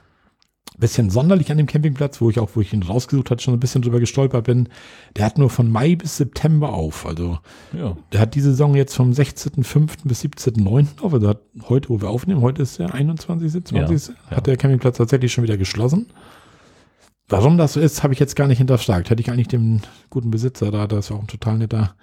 Bisschen 0.78 1.12
sonderlich 1.12 1.52
an 1.52 1.58
dem 1.58 1.68
Campingplatz, 1.68 2.22
wo 2.22 2.30
ich 2.32 2.40
auch, 2.40 2.50
wo 2.56 2.62
ich 2.62 2.74
ihn 2.74 2.82
rausgesucht 2.82 3.30
hatte, 3.30 3.44
schon 3.44 3.54
ein 3.54 3.60
bisschen 3.60 3.84
drüber 3.84 4.00
gestolpert 4.00 4.46
bin. 4.46 4.68
Der 5.16 5.26
hat 5.26 5.38
nur 5.38 5.52
von 5.52 5.70
Mai 5.70 5.96
bis 5.96 6.18
September 6.18 6.74
auf. 6.74 7.06
Also 7.06 7.38
ja. 7.74 7.96
der 8.12 8.22
hat 8.22 8.34
die 8.34 8.42
Saison 8.42 8.74
jetzt 8.74 8.96
vom 8.96 9.12
16.05. 9.12 9.98
bis 10.06 10.24
17.09. 10.24 11.02
auf. 11.02 11.14
Also 11.14 11.28
hat 11.28 11.42
heute, 11.70 11.90
wo 11.90 12.02
wir 12.02 12.10
aufnehmen, 12.10 12.42
heute 12.42 12.64
ist 12.64 12.80
der 12.80 12.96
21. 12.96 13.64
20. 13.64 14.08
Ja, 14.08 14.38
hat 14.38 14.48
der 14.48 14.58
Campingplatz 14.58 14.98
tatsächlich 14.98 15.32
schon 15.32 15.44
wieder 15.44 15.58
geschlossen. 15.58 16.08
Warum 17.32 17.58
das 17.58 17.74
so 17.74 17.80
ist, 17.80 18.04
habe 18.04 18.14
ich 18.14 18.20
jetzt 18.20 18.36
gar 18.36 18.48
nicht 18.48 18.58
hinterfragt. 18.60 19.10
Hätte 19.10 19.22
ich 19.22 19.32
eigentlich 19.32 19.48
dem 19.48 19.82
guten 20.10 20.32
Besitzer 20.32 20.70
da, 20.72 20.88
das 20.88 21.06
ist 21.06 21.12
auch 21.12 21.22
ein 21.22 21.28
total 21.28 21.58
netter, 21.58 21.96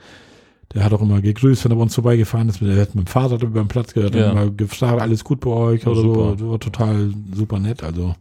Der 0.74 0.84
hat 0.84 0.92
auch 0.92 1.00
immer 1.00 1.20
gegrüßt, 1.22 1.64
wenn 1.64 1.72
er 1.72 1.76
bei 1.76 1.82
uns 1.82 1.94
vorbeigefahren 1.94 2.48
ist. 2.50 2.60
Der 2.60 2.80
hat 2.82 2.94
mit 2.94 3.06
dem 3.06 3.10
Fahrrad 3.10 3.42
über 3.42 3.60
den 3.62 3.68
Platz 3.68 3.94
gehört, 3.94 4.14
Ja. 4.14 4.26
hat 4.26 4.32
immer 4.32 4.50
gefragt, 4.50 5.00
alles 5.00 5.24
gut 5.24 5.40
bei 5.40 5.50
euch 5.50 5.82
Ja, 5.84 5.88
oder 5.92 6.00
super. 6.02 6.36
so. 6.38 6.50
War 6.50 6.60
total 6.60 7.10
super 7.34 7.58
nett. 7.58 7.82
Also, 7.82 8.14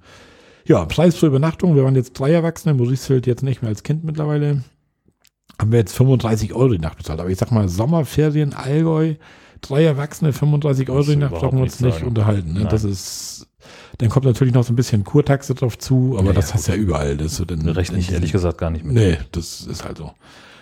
ja, 0.66 0.86
Preis 0.86 1.16
für 1.18 1.28
Übernachtung. 1.28 1.76
Wir 1.76 1.84
waren 1.84 1.96
jetzt 1.96 2.14
drei 2.20 2.32
Erwachsene, 2.32 2.74
Maurice 2.74 3.22
jetzt 3.26 3.44
nicht 3.44 3.62
mehr 3.62 3.70
als 3.70 3.84
Kind 3.84 4.04
mittlerweile. 4.06 4.64
Haben 5.60 5.72
wir 5.72 5.80
jetzt 5.80 5.94
35 5.96 6.54
Euro 6.54 6.70
die 6.70 6.80
Nacht 6.80 6.98
bezahlt. 6.98 7.20
Aber 7.20 7.30
ich 7.30 7.38
sag 7.38 7.52
mal, 7.52 7.68
Sommerferien, 7.68 8.54
Allgäu, 8.54 9.16
drei 9.62 9.84
Erwachsene, 9.84 10.32
35 10.34 10.90
Euro 10.90 11.04
die 11.04 11.16
Nacht, 11.16 11.34
brauchen 11.36 11.58
wir 11.58 11.64
uns 11.64 11.80
nicht 11.80 11.96
sagen. 11.96 12.08
unterhalten. 12.08 12.54
Ne? 12.54 12.66
Das 12.70 12.84
ist, 12.84 13.47
dann 14.00 14.10
kommt 14.10 14.26
natürlich 14.26 14.54
noch 14.54 14.64
so 14.64 14.74
ein 14.74 14.76
bisschen 14.76 15.04
Kurtaxe 15.04 15.56
drauf 15.56 15.78
zu, 15.78 16.16
aber 16.18 16.28
Ja, 16.28 16.34
das 16.34 16.54
hast 16.54 16.68
du 16.68 16.72
ja 16.74 16.78
überall. 16.78 17.18
Das 17.18 17.28
ist 17.28 17.38
so 17.38 17.46
dann, 17.46 17.64
Da 17.66 17.72
rechne 17.72 17.98
ich 17.98 18.12
ehrlich 18.12 18.32
gesagt 18.32 18.58
gar 18.58 18.70
nicht 18.70 18.86
mit. 18.86 18.94
Nee, 18.96 19.18
das 19.32 19.62
ist 19.62 19.84
halt 19.86 19.98
so. 19.98 20.12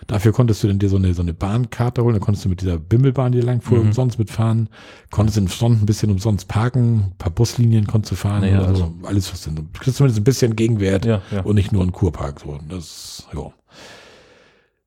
Dafür 0.08 0.34
konntest 0.34 0.62
du 0.64 0.68
dann 0.68 0.78
dir 0.78 0.88
so 0.88 0.98
eine, 0.98 1.16
so 1.16 1.24
eine 1.24 1.34
Bahnkarte 1.34 2.04
holen, 2.04 2.14
da 2.14 2.20
konntest 2.20 2.46
du 2.46 2.50
mit 2.50 2.62
dieser 2.62 2.78
Bimmelbahn, 2.78 3.32
die 3.32 3.42
lang 3.42 3.62
fuhr, 3.62 3.80
Mhm. 3.80 3.88
umsonst 3.88 4.20
mitfahren, 4.20 4.70
konntest 5.10 5.38
in 5.40 5.48
Front 5.48 5.82
ein 5.82 5.86
bisschen 5.88 6.12
umsonst 6.12 6.48
parken, 6.48 7.06
ein 7.08 7.14
paar 7.18 7.32
Buslinien 7.32 7.88
konntest 7.88 8.12
du 8.12 8.16
fahren 8.16 8.42
Naja, 8.42 8.60
oder 8.60 8.76
so. 8.76 8.84
also- 8.84 8.94
Alles, 9.04 9.32
was 9.34 9.42
denn, 9.42 9.56
du 9.56 9.64
kriegst 9.74 9.98
zumindest 9.98 10.20
ein 10.22 10.24
bisschen 10.24 10.56
Gegenwert 10.56 11.06
Ja, 11.06 11.22
ja. 11.32 11.42
und 11.42 11.56
nicht 11.56 11.72
nur 11.72 11.82
ein 11.84 11.92
Kurpark, 11.92 12.40
so. 12.42 12.60
Das, 12.70 13.28
ja. 13.34 13.52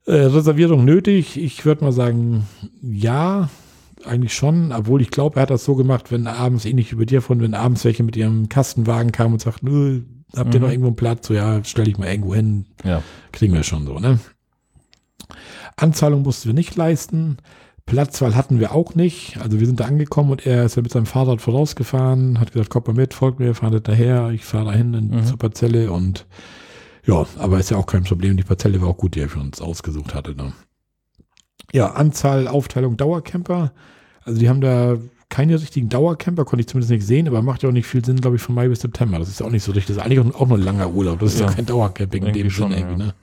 Äh, 0.07 0.27
Reservierung 0.27 0.85
nötig, 0.85 1.37
ich 1.37 1.65
würde 1.67 1.85
mal 1.85 1.93
sagen, 1.93 2.47
ja, 2.81 3.51
eigentlich 4.09 4.35
schon, 4.35 4.73
obwohl 4.73 5.01
ich 5.03 5.11
glaube, 5.11 5.37
er 5.37 5.43
hat 5.43 5.51
das 5.51 5.65
so 5.65 5.75
gemacht, 5.75 6.11
wenn 6.11 6.27
abends, 6.27 6.65
ähnlich 6.65 6.93
wie 6.93 6.97
bei 6.97 7.05
dir 7.05 7.23
von, 7.23 7.41
wenn 7.41 7.55
abends 7.55 7.85
welche 7.85 8.03
mit 8.03 8.17
ihrem 8.17 8.49
Kastenwagen 8.49 9.13
kamen 9.13 9.35
und 9.35 9.41
sagten, 9.41 9.67
"Nö, 9.71 10.03
habt 10.37 10.55
ihr 10.55 10.61
Mhm. 10.61 10.65
noch 10.67 10.71
irgendwo 10.73 10.89
einen 10.89 10.97
Platz? 10.97 11.27
So, 11.29 11.35
ja, 11.35 11.63
stell 11.65 11.85
dich 11.85 11.99
mal 11.99 12.09
irgendwo 12.09 12.35
hin, 12.35 12.67
Ja. 12.85 13.03
kriegen 13.33 13.55
wir 13.55 13.63
schon 13.63 13.87
so, 13.87 13.99
ne? 13.99 14.19
Anzahlung 15.77 16.23
mussten 16.23 16.49
wir 16.49 16.55
nicht 16.55 16.77
leisten. 16.77 17.39
Platzwahl 17.87 18.35
hatten 18.35 18.61
wir 18.61 18.73
auch 18.75 18.95
nicht. 18.95 19.39
Also 19.41 19.61
wir 19.61 19.67
sind 19.67 19.81
da 19.81 19.85
angekommen 19.87 20.31
und 20.31 20.45
er 20.47 20.65
ist 20.65 20.77
ja 20.77 20.83
mit 20.83 20.93
seinem 20.93 21.07
Fahrrad 21.07 21.41
vorausgefahren, 21.41 22.39
hat 22.39 22.53
gesagt, 22.53 22.69
kommt 22.71 22.87
mal 22.87 22.93
mit, 22.95 23.15
folgt 23.15 23.39
mir, 23.41 23.55
fahrt 23.55 23.89
daher, 23.89 24.31
ich 24.31 24.45
fahre 24.45 24.67
dahin 24.67 24.93
in, 24.95 25.09
Mhm. 25.09 25.25
zur 25.25 25.39
Parzelle 25.39 25.91
und 25.91 26.27
ja, 27.07 27.25
aber 27.39 27.59
ist 27.59 27.71
ja 27.71 27.79
auch 27.79 27.87
kein 27.87 28.05
Problem. 28.05 28.37
Die 28.37 28.43
Parzelle 28.43 28.83
war 28.83 28.89
auch 28.89 28.97
gut, 28.99 29.15
die 29.15 29.21
er 29.21 29.31
für 29.31 29.41
uns 29.41 29.63
ausgesucht 29.63 30.15
hatte. 30.15 30.35
Ne? 30.35 30.53
Ja, 31.73 31.93
Anzahl, 31.93 32.47
Aufteilung 32.49 32.99
Dauercamper. 32.99 33.73
Also 34.29 34.41
die 34.41 34.49
haben 34.49 34.61
da 34.61 34.99
keine 35.31 35.61
richtigen 35.61 35.89
Dauercamper, 35.89 36.45
konnte 36.45 36.61
ich 36.61 36.67
zumindest 36.69 36.91
nicht 36.91 37.07
sehen, 37.07 37.29
aber 37.29 37.43
macht 37.43 37.63
ja 37.63 37.69
auch 37.69 37.73
nicht 37.73 37.87
viel 37.87 38.05
Sinn, 38.05 38.21
glaube 38.21 38.37
ich, 38.37 38.43
von 38.43 38.55
Mai 38.55 38.69
bis 38.69 38.81
September. 38.81 39.19
Das 39.19 39.29
ist 39.29 39.41
ja 39.41 39.47
auch 39.47 39.51
nicht 39.51 39.63
so 39.63 39.73
richtig. 39.73 39.97
Das 39.97 39.97
ist 39.97 40.03
eigentlich 40.11 40.35
auch, 40.35 40.47
nur 40.49 40.59
ein 40.59 40.63
langer 40.65 40.91
Urlaub. 40.91 41.19
Das 41.21 41.35
ist 41.35 41.41
ja, 41.41 41.47
Ja. 41.47 41.53
kein 41.53 41.67
Dauercamping 41.67 42.27
in 42.27 42.33
dem 42.35 42.51
Sinne 42.51 42.77
irgendwie, 42.77 43.01
ja. 43.01 43.07
ne? 43.09 43.15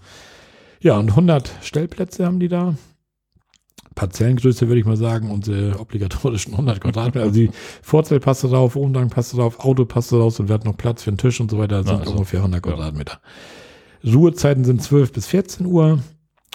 Ja, 0.81 0.97
und 0.97 1.09
100 1.09 1.51
Stellplätze 1.61 2.25
haben 2.25 2.39
die 2.39 2.47
da. 2.47 2.75
Parzellengröße 3.95 4.67
würde 4.67 4.79
ich 4.79 4.85
mal 4.85 4.97
sagen, 4.97 5.31
unsere 5.31 5.79
obligatorischen 5.79 6.53
100 6.53 6.81
Quadratmeter. 6.81 7.21
Also 7.27 7.33
die 7.33 7.49
Vorzelt 7.81 8.23
passt 8.23 8.43
da 8.43 8.49
drauf, 8.49 8.75
Umgang 8.75 9.09
passt 9.09 9.33
da 9.33 9.37
drauf, 9.37 9.59
Auto 9.61 9.85
passt 9.85 10.11
da 10.11 10.17
drauf 10.17 10.39
und 10.39 10.49
wir 10.49 10.53
hatten 10.53 10.67
noch 10.67 10.75
Platz 10.77 11.03
für 11.03 11.11
einen 11.11 11.17
Tisch 11.17 11.39
und 11.39 11.49
so 11.49 11.57
weiter. 11.57 11.77
Das 11.77 11.87
sind 11.87 11.99
Also, 12.01 12.11
ungefähr 12.13 12.39
100 12.39 12.65
ja. 12.65 12.71
Quadratmeter. 12.71 13.19
Ruhezeiten 14.03 14.65
sind 14.65 14.81
12 14.83 15.13
bis 15.13 15.27
14 15.27 15.65
Uhr. 15.65 15.99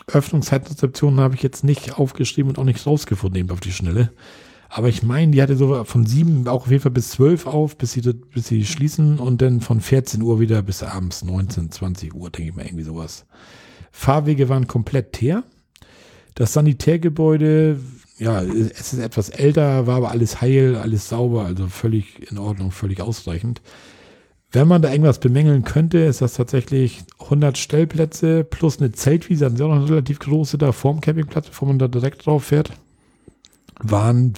Öffnungszeitreceptionen 0.07 1.21
habe 1.21 1.35
ich 1.35 1.43
jetzt 1.43 1.65
nicht 1.65 1.99
aufgeschrieben 1.99 2.51
und 2.51 2.59
auch 2.59 2.65
nicht 2.65 2.87
rausgefunden 2.87 3.41
eben 3.41 3.51
auf 3.51 3.61
die 3.61 3.73
Schnelle. 3.73 4.11
Aber 4.73 4.89
ich 4.89 5.03
meine, 5.03 5.33
die 5.33 5.43
hatte 5.43 5.57
so 5.57 5.83
von 5.83 6.07
7 6.07 6.47
auch 6.47 6.63
auf 6.63 6.71
jeden 6.71 6.83
Fall 6.83 6.93
bis 6.93 7.11
12 7.11 7.47
auf, 7.47 7.77
bis 7.77 7.93
sie, 7.93 8.03
bis 8.03 8.47
sie 8.47 8.65
schließen 8.65 9.19
und 9.19 9.43
dann 9.43 9.61
von 9.61 9.81
14 9.81 10.23
Uhr 10.23 10.39
wieder 10.39 10.63
bis 10.63 10.85
abends 10.85 11.25
19, 11.25 11.73
20 11.73 12.15
Uhr, 12.15 12.31
denke 12.31 12.51
ich 12.51 12.57
mal, 12.57 12.65
irgendwie 12.65 12.85
sowas. 12.85 13.27
Fahrwege 13.91 14.49
waren 14.49 14.69
komplett 14.69 15.13
teer. 15.13 15.43
Das 16.37 16.53
Sanitärgebäude, 16.53 17.81
ja, 18.19 18.43
es 18.43 18.93
ist 18.93 19.01
etwas 19.01 19.29
älter, 19.31 19.89
war 19.89 19.97
aber 19.97 20.13
alles 20.13 20.41
heil, 20.41 20.77
alles 20.77 21.09
sauber, 21.09 21.47
also 21.47 21.67
völlig 21.67 22.31
in 22.31 22.39
Ordnung, 22.39 22.71
völlig 22.71 23.01
ausreichend. 23.01 23.61
Wenn 24.53 24.67
man 24.67 24.83
da 24.83 24.91
irgendwas 24.91 25.21
bemängeln 25.21 25.63
könnte, 25.65 25.99
ist 25.99 26.23
das 26.23 26.35
tatsächlich 26.35 27.05
100 27.21 27.57
Stellplätze 27.57 28.43
plus 28.43 28.79
eine 28.81 28.91
Zeltwiese, 28.91 29.45
hatten 29.47 29.57
sie 29.57 29.63
auch 29.65 29.69
noch 29.69 29.77
eine 29.77 29.89
relativ 29.89 30.19
große 30.19 30.59
da 30.59 30.73
vorm 30.73 31.01
Campingplatz, 31.01 31.47
bevor 31.49 31.69
man 31.69 31.79
da 31.79 31.87
direkt 31.87 32.27
drauf 32.27 32.45
fährt. 32.45 32.73
Waren 33.81 34.35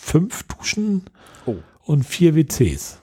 fünf 0.00 0.44
Duschen 0.44 1.02
Oh. 1.46 1.56
und 1.84 2.04
vier 2.04 2.34
WCs. 2.34 3.00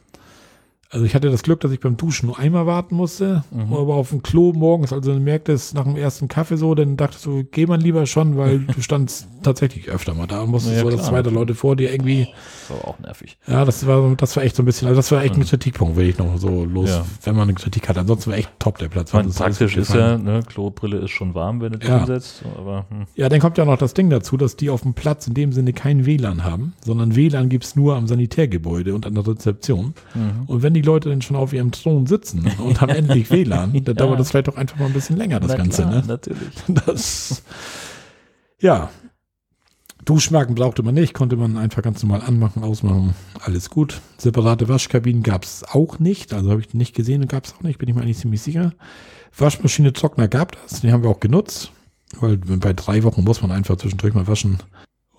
Also 0.94 1.06
ich 1.06 1.16
hatte 1.16 1.30
das 1.32 1.42
Glück, 1.44 1.62
dass 1.62 1.72
ich 1.72 1.80
beim 1.80 1.96
Duschen 1.96 2.28
nur 2.28 2.38
einmal 2.38 2.66
warten 2.66 2.96
musste, 2.96 3.46
Mhm. 3.52 3.72
aber 3.74 3.96
auf 3.96 4.10
dem 4.10 4.22
Klo 4.24 4.52
morgens, 4.52 4.92
also 4.92 5.14
du 5.14 5.20
merktest 5.22 5.74
nach 5.74 5.86
dem 5.86 5.96
ersten 5.96 6.28
Kaffee 6.28 6.58
so, 6.58 6.76
dann 6.76 6.98
dachtest 6.98 7.26
du, 7.26 7.46
geh 7.50 7.66
mal 7.66 7.80
lieber 7.80 8.06
schon, 8.06 8.36
weil 8.38 8.60
du 8.76 8.82
standst 8.82 9.26
tatsächlich 9.42 9.88
öfter 9.90 10.14
mal 10.14 10.28
da 10.28 10.42
und 10.42 10.52
musstest 10.52 10.76
Ja, 10.76 10.82
so, 10.82 10.90
dass 10.90 11.00
klar. 11.00 11.10
zwei 11.12 11.22
der 11.24 11.32
Leute 11.32 11.56
vor 11.56 11.78
dir 11.78 11.92
irgendwie, 11.94 12.28
Das 12.68 12.78
war 12.78 12.88
auch 12.90 13.00
nervig. 13.00 13.38
ja, 13.48 13.64
das 13.64 13.88
war, 13.88 14.16
das 14.18 14.36
war 14.36 14.44
echt 14.44 14.56
so 14.58 14.64
ein 14.64 14.66
bisschen, 14.66 14.90
also 14.90 14.98
das 15.00 15.10
war 15.14 15.24
echt 15.24 15.36
ein 15.36 15.40
Mhm. 15.40 15.46
Kritikpunkt, 15.46 15.96
will 15.96 16.10
ich 16.10 16.18
noch 16.18 16.38
so 16.38 16.66
los, 16.66 16.90
Ja. 16.90 17.06
wenn 17.24 17.36
man 17.36 17.44
eine 17.44 17.54
Kritik 17.54 17.88
hat. 17.88 17.98
Ansonsten 17.98 18.32
war 18.32 18.38
echt 18.38 18.50
top 18.60 18.78
der 18.78 18.90
Platz. 18.90 19.16
Alles 19.16 19.36
praktisch 19.36 19.78
ist 19.78 19.94
ja, 19.94 20.18
ne, 20.18 20.42
Klobrille 20.46 20.98
ist 20.98 21.12
schon 21.12 21.34
warm, 21.34 21.62
wenn 21.62 21.72
du 21.72 21.80
dich 21.80 21.88
Ja. 21.90 22.00
hinsetzt, 22.00 22.44
aber 22.58 22.86
hm. 22.90 23.06
Ja, 23.16 23.30
dann 23.30 23.40
kommt 23.40 23.58
ja 23.58 23.64
noch 23.64 23.78
das 23.78 23.94
Ding 23.94 24.10
dazu, 24.10 24.36
dass 24.36 24.58
die 24.58 24.70
auf 24.70 24.82
dem 24.82 24.94
Platz 24.94 25.26
in 25.28 25.36
dem 25.36 25.54
Sinne 25.54 25.72
kein 25.72 26.06
WLAN 26.06 26.44
haben, 26.44 26.74
sondern 26.84 27.16
WLAN 27.16 27.48
gibt's 27.48 27.78
nur 27.78 27.96
am 27.96 28.08
Sanitärgebäude 28.08 28.94
und 28.94 29.06
an 29.06 29.16
der 29.16 29.26
Rezeption. 29.26 29.94
Mhm. 30.14 30.44
Und 30.48 30.62
wenn 30.64 30.74
die 30.74 30.81
Leute 30.82 31.10
dann 31.10 31.22
schon 31.22 31.36
auf 31.36 31.54
ihrem 31.54 31.72
Thron 31.72 32.06
sitzen 32.08 32.50
und 32.60 32.82
haben 32.82 32.90
endlich 32.90 33.30
WLAN, 33.32 33.74
dann 33.74 33.84
Ja. 33.86 33.94
dauert 33.94 34.20
das 34.20 34.30
vielleicht 34.32 34.50
auch 34.50 34.58
einfach 34.58 34.78
mal 34.78 34.86
ein 34.88 34.94
bisschen 34.94 35.18
länger, 35.18 35.40
das 35.40 35.50
Na 35.52 35.58
Ganze. 35.58 35.82
klar, 35.84 35.96
Ne? 35.96 36.04
natürlich. 36.08 36.50
Das, 36.86 37.44
ja. 38.60 38.90
Duschmarken 40.06 40.56
brauchte 40.56 40.82
man 40.82 40.96
nicht, 40.96 41.14
konnte 41.14 41.36
man 41.36 41.58
einfach 41.58 41.84
ganz 41.84 42.02
normal 42.02 42.22
anmachen, 42.26 42.64
ausmachen, 42.64 43.14
alles 43.40 43.70
gut. 43.70 44.02
Separate 44.18 44.68
Waschkabinen 44.68 45.22
gab's 45.22 45.64
auch 45.64 46.00
nicht, 46.00 46.34
also 46.34 46.50
habe 46.50 46.62
ich 46.62 46.74
nicht 46.74 46.96
gesehen 46.96 47.22
und 47.22 47.28
gab's 47.30 47.54
auch 47.56 47.62
nicht, 47.62 47.78
bin 47.78 47.88
ich 47.88 47.94
mir 47.96 48.02
eigentlich 48.02 48.18
ziemlich 48.18 48.42
sicher. 48.42 48.74
Waschmaschine, 49.38 49.94
Trockner 49.94 50.28
gab 50.28 50.54
das, 50.64 50.82
die 50.82 50.92
haben 50.92 51.04
wir 51.04 51.10
auch 51.12 51.20
genutzt, 51.20 51.72
weil 52.20 52.38
bei 52.38 52.74
drei 52.74 53.04
Wochen 53.04 53.24
muss 53.24 53.42
man 53.44 53.52
einfach 53.52 53.78
zwischendurch 53.78 54.16
mal 54.16 54.26
waschen. 54.28 54.58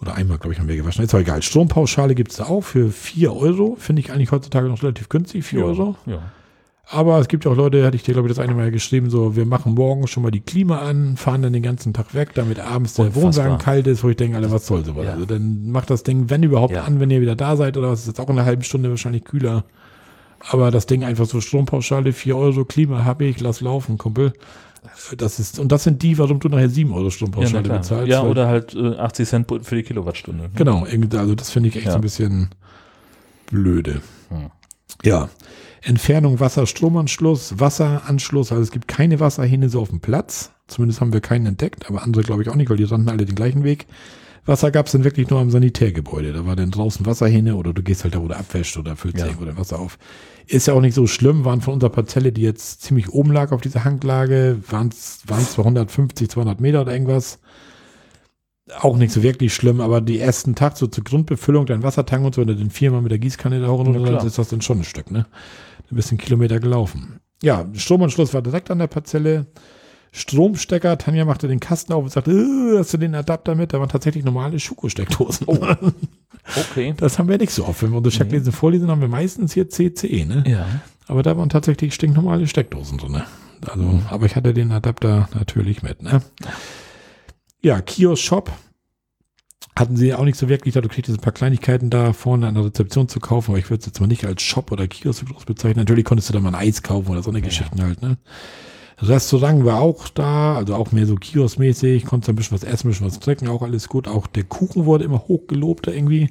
Oder 0.02 0.16
einmal, 0.16 0.38
glaube 0.38 0.52
ich, 0.52 0.58
haben 0.58 0.68
wir 0.68 0.76
gewaschen. 0.76 1.04
Ist 1.04 1.14
aber 1.14 1.22
egal. 1.22 1.42
Strompauschale 1.42 2.14
gibt's 2.14 2.36
da 2.36 2.44
auch 2.44 2.62
für 2.62 2.90
4 2.90 3.34
Euro. 3.34 3.76
Finde 3.78 4.00
ich 4.00 4.12
eigentlich 4.12 4.32
heutzutage 4.32 4.68
noch 4.68 4.82
relativ 4.82 5.08
günstig, 5.08 5.44
4 5.44 5.60
ja, 5.60 5.64
Euro. 5.64 5.96
Ja. 6.06 6.22
Aber 6.88 7.18
es 7.20 7.28
gibt 7.28 7.44
ja 7.44 7.52
auch 7.52 7.56
Leute, 7.56 7.86
hatte 7.86 7.96
ich 7.96 8.02
dir, 8.02 8.12
glaube 8.12 8.28
ich, 8.28 8.34
das 8.34 8.44
eine 8.44 8.54
Mal 8.54 8.72
geschrieben, 8.72 9.08
so, 9.08 9.36
wir 9.36 9.46
machen 9.46 9.74
morgen 9.74 10.08
schon 10.08 10.24
mal 10.24 10.32
die 10.32 10.40
Klima 10.40 10.80
an, 10.80 11.16
fahren 11.16 11.40
dann 11.40 11.52
den 11.52 11.62
ganzen 11.62 11.94
Tag 11.94 12.12
weg, 12.14 12.30
damit 12.34 12.58
abends 12.58 12.94
der. 12.94 13.14
Wohnwagen 13.14 13.58
kalt 13.58 13.86
ist, 13.86 14.02
wo 14.02 14.08
ich 14.08 14.16
denke, 14.16 14.36
Alter, 14.36 14.50
was 14.50 14.66
soll 14.66 14.84
sowas? 14.84 15.04
Ja. 15.06 15.12
Also 15.12 15.24
dann 15.24 15.70
macht 15.70 15.88
das 15.88 16.02
Ding, 16.02 16.28
wenn 16.28 16.42
überhaupt, 16.42 16.74
Ja. 16.74 16.82
an, 16.82 16.98
wenn 16.98 17.10
ihr 17.10 17.20
wieder 17.20 17.36
da 17.36 17.56
seid, 17.56 17.76
oder 17.76 17.88
was 17.90 18.00
ist 18.00 18.08
jetzt 18.08 18.20
auch 18.20 18.28
in 18.28 18.36
einer 18.36 18.44
halben 18.44 18.62
Stunde 18.64 18.90
wahrscheinlich 18.90 19.24
kühler. 19.24 19.64
Aber 20.50 20.72
das 20.72 20.86
Ding 20.86 21.04
einfach 21.04 21.26
so 21.26 21.40
Strompauschale, 21.40 22.12
4 22.12 22.36
Euro, 22.36 22.64
Klima 22.64 23.04
habe 23.04 23.24
ich, 23.24 23.40
lass 23.40 23.60
laufen, 23.60 23.96
Kumpel. 23.96 24.32
Das 25.16 25.38
ist, 25.38 25.58
und 25.58 25.70
das 25.70 25.84
sind 25.84 26.02
die, 26.02 26.18
warum 26.18 26.40
du 26.40 26.48
nachher 26.48 26.68
7 26.68 26.92
Euro 26.92 27.04
Ja, 27.04 27.10
Strompauschale 27.10 27.54
na 27.54 27.62
klar. 27.62 27.78
bezahlst. 27.78 28.08
ja 28.08 28.22
oder 28.22 28.48
halt 28.48 28.74
äh, 28.74 28.96
80 28.96 29.28
Cent 29.28 29.52
für 29.62 29.74
die 29.76 29.82
Kilowattstunde. 29.84 30.50
Genau, 30.56 30.84
irgendwie- 30.86 31.16
also 31.16 31.34
das 31.34 31.50
finde 31.50 31.68
ich 31.68 31.76
echt 31.76 31.86
Ja. 31.86 31.92
so 31.92 31.98
ein 31.98 32.02
bisschen 32.02 32.48
blöde. 33.46 34.02
Hm. 34.28 34.50
Ja. 35.04 35.28
Entfernung 35.82 36.38
Wasser-Stromanschluss, 36.38 37.58
Wasseranschluss, 37.58 38.52
also 38.52 38.62
es 38.62 38.70
gibt 38.70 38.86
keine 38.88 39.18
Wasserhähne 39.20 39.68
so 39.68 39.80
auf 39.80 39.88
dem 39.88 40.00
Platz. 40.00 40.52
Zumindest 40.68 41.00
haben 41.00 41.12
wir 41.12 41.20
keinen 41.20 41.46
entdeckt, 41.46 41.88
aber 41.88 42.02
andere 42.02 42.22
glaube 42.22 42.42
ich 42.42 42.48
auch 42.48 42.54
nicht, 42.54 42.70
weil 42.70 42.76
die 42.76 42.84
rannten 42.84 43.08
alle 43.08 43.24
den 43.26 43.34
gleichen 43.34 43.64
Weg. 43.64 43.86
Wasser 44.44 44.70
gab 44.72 44.86
es 44.86 44.92
dann 44.92 45.04
wirklich 45.04 45.30
nur 45.30 45.40
am 45.40 45.50
Sanitärgebäude. 45.50 46.32
Da 46.32 46.44
war 46.46 46.56
dann 46.56 46.70
draußen 46.72 47.06
Wasserhähne 47.06 47.54
oder 47.54 47.72
du 47.72 47.82
gehst 47.82 48.02
halt 48.02 48.14
da, 48.14 48.22
wo 48.22 48.28
du 48.28 48.36
abwäscht 48.36 48.76
oder 48.76 48.96
füllst 48.96 49.18
Ja. 49.18 49.26
irgendwo 49.26 49.44
dein 49.44 49.56
Wasser 49.56 49.78
auf. 49.78 49.98
Ist 50.46 50.66
ja 50.66 50.74
auch 50.74 50.80
nicht 50.80 50.94
so 50.94 51.06
schlimm, 51.06 51.44
waren 51.44 51.60
von 51.60 51.74
unserer 51.74 51.90
Parzelle, 51.90 52.32
die 52.32 52.42
jetzt 52.42 52.82
ziemlich 52.82 53.10
oben 53.10 53.30
lag 53.32 53.52
auf 53.52 53.60
dieser 53.60 53.84
Hanglage, 53.84 54.58
waren 54.68 54.88
es 54.88 55.20
zwar 55.20 55.64
150, 55.64 56.28
200 56.28 56.60
Meter 56.60 56.80
oder 56.82 56.92
irgendwas. 56.92 57.38
Auch 58.80 58.96
nicht 58.96 59.12
so 59.12 59.22
wirklich 59.22 59.54
schlimm, 59.54 59.80
aber 59.80 60.00
die 60.00 60.18
ersten 60.18 60.54
Tag 60.54 60.76
so 60.76 60.86
zur 60.86 61.04
Grundbefüllung, 61.04 61.66
dein 61.66 61.82
Wassertank 61.82 62.24
und 62.24 62.34
so, 62.34 62.40
wenn 62.40 62.48
du 62.48 62.56
den 62.56 62.70
viermal 62.70 63.02
mit 63.02 63.10
der 63.12 63.18
Gießkanne 63.18 63.60
da 63.60 63.68
hoch 63.68 63.80
und 63.80 63.92
Na 63.92 63.98
runter, 63.98 64.12
dann 64.18 64.26
ist 64.26 64.38
das 64.38 64.48
dann 64.48 64.60
schon 64.62 64.78
ein 64.78 64.84
Stück, 64.84 65.10
ne? 65.10 65.26
Ein 65.90 65.96
bisschen 65.96 66.16
Kilometer 66.18 66.58
gelaufen. 66.58 67.20
Ja, 67.42 67.66
Stromanschluss 67.74 68.32
war 68.34 68.42
direkt 68.42 68.70
an 68.70 68.78
der 68.78 68.86
Parzelle. 68.86 69.46
Stromstecker, 70.14 70.98
Tanja 70.98 71.24
machte 71.24 71.48
den 71.48 71.58
Kasten 71.58 71.92
auf 71.94 72.04
und 72.04 72.10
sagte, 72.12 72.30
äh, 72.32 72.78
hast 72.78 72.92
du 72.92 72.98
den 72.98 73.14
Adapter 73.14 73.54
mit? 73.54 73.72
Da 73.72 73.80
waren 73.80 73.88
tatsächlich 73.88 74.24
normale 74.24 74.60
Schuko-Steckdosen. 74.60 75.46
Oh. 75.48 75.58
Okay. 76.56 76.92
Das 76.96 77.18
haben 77.18 77.28
wir 77.28 77.38
nicht 77.38 77.52
so 77.52 77.64
oft. 77.64 77.82
Wenn 77.82 77.90
wir 77.92 77.98
unsere 77.98 78.14
Checklisten 78.14 78.52
vorlesen, 78.52 78.90
haben 78.90 79.00
wir 79.00 79.08
meistens 79.08 79.54
hier 79.54 79.68
CCE, 79.68 80.26
ne? 80.26 80.44
Ja. 80.46 80.66
Aber 81.06 81.22
da 81.22 81.36
waren 81.36 81.48
tatsächlich 81.48 81.94
stinknormale 81.94 82.46
Steckdosen 82.46 82.98
drin. 82.98 83.12
Ne? 83.12 83.24
Also, 83.66 84.02
aber 84.10 84.26
ich 84.26 84.36
hatte 84.36 84.52
den 84.52 84.72
Adapter 84.72 85.28
natürlich 85.34 85.82
mit, 85.82 86.02
ne? 86.02 86.20
Ja, 87.62 87.80
Kiosk 87.80 88.22
Shop 88.22 88.50
hatten 89.76 89.96
sie 89.96 90.12
auch 90.14 90.24
nicht 90.24 90.36
so 90.36 90.48
wirklich, 90.48 90.74
da 90.74 90.80
du 90.80 90.88
kriegst 90.88 91.10
ein 91.10 91.16
paar 91.18 91.32
Kleinigkeiten 91.32 91.88
da 91.88 92.12
vorne 92.12 92.48
an 92.48 92.54
der 92.54 92.64
Rezeption 92.66 93.08
zu 93.08 93.20
kaufen, 93.20 93.52
aber 93.52 93.58
ich 93.58 93.70
würde 93.70 93.80
es 93.80 93.86
jetzt 93.86 94.00
mal 94.00 94.06
nicht 94.06 94.26
als 94.26 94.42
Shop 94.42 94.70
oder 94.72 94.86
Kiosk 94.88 95.24
groß 95.26 95.44
bezeichnen. 95.44 95.78
Natürlich 95.80 96.04
konntest 96.04 96.28
du 96.28 96.32
da 96.34 96.40
mal 96.40 96.50
ein 96.50 96.54
Eis 96.68 96.82
kaufen 96.82 97.10
oder 97.10 97.22
so 97.22 97.30
eine 97.30 97.38
Ja. 97.38 97.44
Geschichten 97.46 97.80
halt, 97.82 98.02
ne? 98.02 98.18
Restaurant 99.02 99.64
war 99.64 99.80
auch 99.80 100.08
da, 100.08 100.54
also 100.54 100.76
auch 100.76 100.92
mehr 100.92 101.06
so 101.06 101.16
kioskmäßig, 101.16 102.04
konntest 102.04 102.28
ein 102.28 102.36
bisschen 102.36 102.54
was 102.54 102.64
essen, 102.64 102.86
ein 102.86 102.90
bisschen 102.90 103.06
was 103.06 103.18
trinken, 103.18 103.48
auch 103.48 103.62
alles 103.62 103.88
gut. 103.88 104.06
Auch 104.06 104.26
der 104.26 104.44
Kuchen 104.44 104.84
wurde 104.84 105.04
immer 105.04 105.26
hochgelobt 105.26 105.88
irgendwie, 105.88 106.30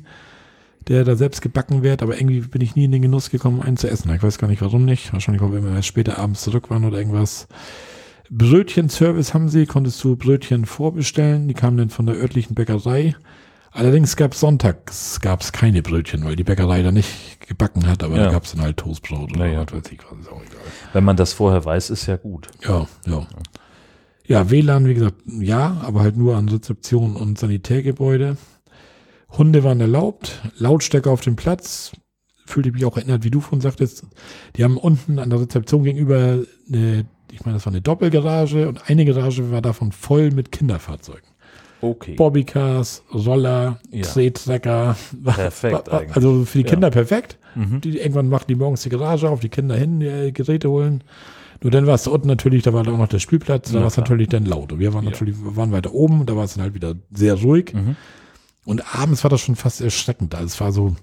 der 0.87 1.03
da 1.03 1.15
selbst 1.15 1.41
gebacken 1.41 1.83
wird, 1.83 2.01
aber 2.01 2.17
irgendwie 2.17 2.39
bin 2.39 2.61
ich 2.61 2.75
nie 2.75 2.85
in 2.85 2.91
den 2.91 3.01
Genuss 3.01 3.29
gekommen, 3.29 3.61
einen 3.61 3.77
zu 3.77 3.89
essen. 3.89 4.13
Ich 4.15 4.23
weiß 4.23 4.37
gar 4.37 4.47
nicht, 4.47 4.61
warum 4.61 4.85
nicht. 4.85 5.11
Wahrscheinlich, 5.11 5.41
weil 5.41 5.63
wir 5.63 5.75
erst 5.75 5.89
später 5.89 6.17
abends 6.17 6.41
zurück 6.43 6.69
waren 6.69 6.85
oder 6.85 6.97
irgendwas. 6.97 7.47
Brötchenservice 8.29 9.33
haben 9.33 9.49
sie, 9.49 9.65
konntest 9.65 10.01
du 10.03 10.15
Brötchen 10.15 10.65
vorbestellen, 10.65 11.49
die 11.49 11.53
kamen 11.53 11.75
dann 11.75 11.89
von 11.89 12.05
der 12.05 12.15
örtlichen 12.15 12.55
Bäckerei. 12.55 13.15
Allerdings 13.73 14.15
gab 14.17 14.33
es 14.33 14.39
sonntags 14.41 15.19
gab's 15.21 15.51
keine 15.53 15.81
Brötchen, 15.81 16.25
weil 16.25 16.35
die 16.35 16.43
Bäckerei 16.43 16.83
da 16.83 16.91
nicht 16.91 17.39
gebacken 17.47 17.87
hat, 17.87 18.03
aber 18.03 18.17
Ja. 18.17 18.25
da 18.25 18.31
gab 18.31 18.43
es 18.43 18.51
dann 18.51 18.61
halt 18.61 18.77
Toastbrot 18.77 19.31
oder 19.31 19.39
Naja. 19.45 19.65
was 19.65 19.73
weiß 19.73 19.91
ich, 19.93 19.99
was 20.09 20.19
ist 20.19 20.27
auch 20.29 20.41
egal. 20.41 20.59
Wenn 20.93 21.03
man 21.05 21.15
das 21.15 21.33
vorher 21.33 21.63
weiß, 21.63 21.89
ist 21.89 22.05
ja 22.05 22.17
gut. 22.17 22.47
Ja, 22.67 22.87
ja. 23.07 23.25
Ja, 24.27 24.49
WLAN, 24.49 24.85
wie 24.87 24.93
gesagt, 24.93 25.15
ja, 25.25 25.81
aber 25.85 26.01
halt 26.01 26.15
nur 26.17 26.35
an 26.35 26.47
Rezeption 26.49 27.15
und 27.15 27.37
Sanitärgebäude. 27.39 28.37
Hunde 29.37 29.63
waren 29.63 29.79
erlaubt, 29.79 30.41
Lautstärke 30.57 31.09
auf 31.09 31.21
dem 31.21 31.35
Platz. 31.37 31.91
Fühlte 32.45 32.69
ich 32.69 32.75
mich 32.75 32.85
auch 32.85 32.97
erinnert, 32.97 33.23
wie 33.23 33.31
du 33.31 33.39
von 33.39 33.61
sagtest. 33.61 34.05
Die 34.57 34.63
haben 34.65 34.77
unten 34.77 35.19
an 35.19 35.29
der 35.29 35.39
Rezeption 35.39 35.83
gegenüber 35.83 36.39
eine, 36.67 37.05
ich 37.31 37.45
meine, 37.45 37.55
das 37.57 37.65
war 37.65 37.71
eine 37.71 37.81
Doppelgarage 37.81 38.67
und 38.67 38.89
eine 38.89 39.05
Garage 39.05 39.51
war 39.51 39.61
davon 39.61 39.91
voll 39.93 40.31
mit 40.31 40.51
Kinderfahrzeugen. 40.51 41.23
Okay. 41.81 42.13
Bobbycars, 42.15 43.03
Roller, 43.13 43.79
Ja. 43.91 44.03
Trettrecker. 44.03 44.95
Perfekt 45.23 45.89
eigentlich. 45.91 46.15
Also 46.15 46.45
für 46.45 46.59
die 46.59 46.63
Ja. 46.65 46.69
Kinder 46.71 46.91
perfekt. 46.91 47.37
Mhm. 47.55 47.81
Die, 47.81 47.97
irgendwann 47.97 48.29
machten 48.29 48.47
die 48.49 48.55
morgens 48.55 48.83
die 48.83 48.89
Garage 48.89 49.29
auf, 49.29 49.39
die 49.39 49.49
Kinder 49.49 49.75
hin, 49.75 49.99
die 49.99 50.05
äh, 50.07 50.31
Geräte 50.31 50.69
holen. 50.69 51.03
Nur 51.63 51.69
dann 51.71 51.85
war 51.85 51.95
es 51.95 52.03
da 52.03 52.11
unten 52.11 52.27
natürlich, 52.27 52.63
da 52.63 52.73
war 52.73 52.83
da 52.83 52.91
auch 52.91 52.97
noch 52.97 53.07
der 53.07 53.19
Spielplatz, 53.19 53.69
da 53.71 53.75
Na 53.75 53.81
war 53.81 53.87
es 53.87 53.97
natürlich 53.97 54.29
dann 54.29 54.45
laut. 54.45 54.71
Und 54.71 54.79
wir 54.79 54.93
waren 54.93 55.03
Ja. 55.05 55.11
natürlich, 55.11 55.35
waren 55.39 55.71
weiter 55.71 55.93
oben, 55.93 56.25
da 56.25 56.35
war 56.35 56.45
es 56.45 56.53
dann 56.55 56.63
halt 56.63 56.73
wieder 56.73 56.95
sehr 57.11 57.35
ruhig. 57.35 57.73
Mhm. 57.73 57.95
Und 58.65 58.95
abends 58.95 59.23
war 59.23 59.29
das 59.29 59.41
schon 59.41 59.55
fast 59.55 59.81
erschreckend. 59.81 60.33
Also 60.35 60.45
es 60.47 60.61
war 60.61 60.71
so 60.71 60.95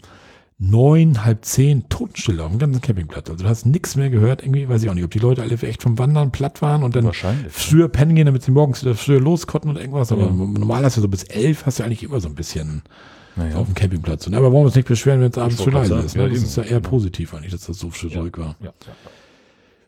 neun, 0.60 1.24
halb 1.24 1.44
zehn 1.44 1.88
Totenstille 1.88 2.42
auf 2.42 2.50
dem 2.50 2.58
ganzen 2.58 2.80
Campingplatz. 2.80 3.30
Also 3.30 3.44
du 3.44 3.48
hast 3.48 3.64
nichts 3.64 3.94
mehr 3.94 4.10
gehört, 4.10 4.42
irgendwie, 4.42 4.68
weiß 4.68 4.82
ich 4.82 4.90
auch 4.90 4.94
nicht, 4.94 5.04
ob 5.04 5.10
die 5.12 5.20
Leute 5.20 5.40
alle 5.42 5.54
echt 5.62 5.82
vom 5.84 5.98
Wandern 5.98 6.32
platt 6.32 6.62
waren 6.62 6.82
und 6.82 6.96
dann 6.96 7.10
früher 7.48 7.88
pennen 7.88 8.16
gehen, 8.16 8.26
damit 8.26 8.42
sie 8.42 8.50
morgens 8.50 8.82
wieder 8.82 8.96
früher 8.96 9.20
los 9.20 9.46
konnten 9.46 9.70
oder 9.70 9.80
irgendwas. 9.80 10.10
Aber 10.10 10.22
Ja. 10.22 10.30
normal 10.32 10.84
hast 10.84 10.96
du 10.96 11.00
so 11.00 11.08
bis 11.08 11.22
elf, 11.24 11.64
hast 11.64 11.78
du 11.78 11.84
eigentlich 11.84 12.02
immer 12.02 12.20
so 12.20 12.28
ein 12.28 12.34
bisschen 12.34 12.82
Naja. 13.36 13.56
auf 13.56 13.66
dem 13.66 13.74
Campingplatz. 13.76 14.26
Und, 14.26 14.34
aber 14.34 14.46
wollen 14.50 14.62
wir 14.62 14.66
uns 14.66 14.74
nicht 14.74 14.88
beschweren, 14.88 15.20
wenn 15.20 15.30
es 15.30 15.38
abends 15.38 15.58
zu 15.62 15.70
leise 15.70 15.94
ist. 16.00 16.16
Ne? 16.16 16.22
ja, 16.22 16.28
das 16.28 16.38
eben. 16.38 16.46
ist 16.46 16.56
ja 16.56 16.62
eher 16.64 16.80
positiv 16.80 17.34
eigentlich, 17.34 17.52
dass 17.52 17.66
das 17.66 17.78
so 17.78 17.92
schön 17.92 18.12
ruhig 18.18 18.36
war. 18.36 18.56
Ja, 18.60 18.66
ja. 18.66 18.72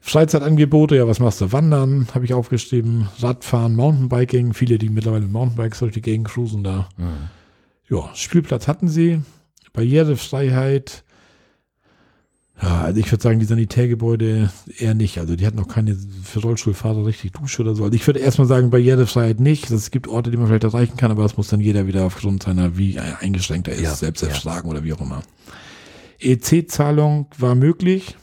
Freizeitangebote, 0.03 0.97
ja, 0.97 1.07
was 1.07 1.21
machst 1.21 1.41
du? 1.41 1.53
Wandern, 1.53 2.07
habe 2.15 2.25
ich 2.25 2.33
aufgeschrieben. 2.33 3.09
Radfahren, 3.19 3.75
Mountainbiking. 3.77 4.55
Viele, 4.55 4.79
die 4.79 4.89
mittlerweile 4.89 5.23
mit 5.25 5.33
Mountainbikes 5.33 5.81
durch 5.81 5.93
die 5.93 6.01
Gegend 6.01 6.29
cruisen 6.29 6.65
da. 6.65 6.89
Mhm. 6.97 7.29
Ja, 7.89 8.09
Spielplatz 8.15 8.67
hatten 8.69 8.89
sie. 8.89 9.21
Barrierefreiheit. 9.73 11.05
Ja, 12.63 12.83
also 12.83 13.01
ich 13.01 13.11
würde 13.11 13.23
sagen, 13.23 13.39
die 13.39 13.47
Sanitärgebäude 13.47 14.51
eher 14.79 14.95
nicht. 14.95 15.19
Also 15.19 15.35
die 15.35 15.47
hatten 15.47 15.57
noch 15.57 15.69
keine 15.69 15.97
für 16.23 16.41
Rollstuhlfahrer 16.41 17.07
richtig 17.07 17.33
Dusche 17.33 17.63
oder 17.63 17.75
so. 17.75 17.85
Also 17.85 17.95
ich 17.95 18.07
würde 18.07 18.21
erstmal 18.21 18.47
sagen, 18.47 18.69
Barrierefreiheit 18.71 19.41
nicht. 19.41 19.71
Es 19.71 19.91
gibt 19.91 20.09
Orte, 20.09 20.31
die 20.31 20.37
man 20.37 20.47
vielleicht 20.47 20.65
erreichen 20.65 20.97
kann, 20.99 21.11
aber 21.11 21.23
das 21.23 21.39
muss 21.39 21.49
dann 21.49 21.61
jeder 21.61 21.87
wieder 21.87 22.05
aufgrund 22.05 22.43
seiner, 22.43 22.77
wie 22.77 22.99
eingeschränkt 22.99 23.69
er 23.69 23.75
ist, 23.75 23.83
Ja, 23.83 23.95
selbst 23.95 24.23
ja. 24.23 24.29
erfragen 24.29 24.69
oder 24.69 24.85
wie 24.85 24.93
auch 24.93 25.01
immer. 25.01 25.23
EC-Zahlung 26.19 27.29
war 27.39 27.55
möglich. 27.55 28.17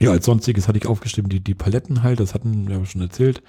Ja, 0.00 0.12
als 0.12 0.24
sonstiges 0.26 0.68
hatte 0.68 0.78
ich 0.78 0.86
aufgeschrieben, 0.86 1.28
die, 1.28 1.40
die 1.40 1.54
Paletten 1.54 2.02
halt, 2.02 2.20
das 2.20 2.34
hatten 2.34 2.68
wir 2.68 2.84
schon 2.86 3.00
erzählt. 3.00 3.42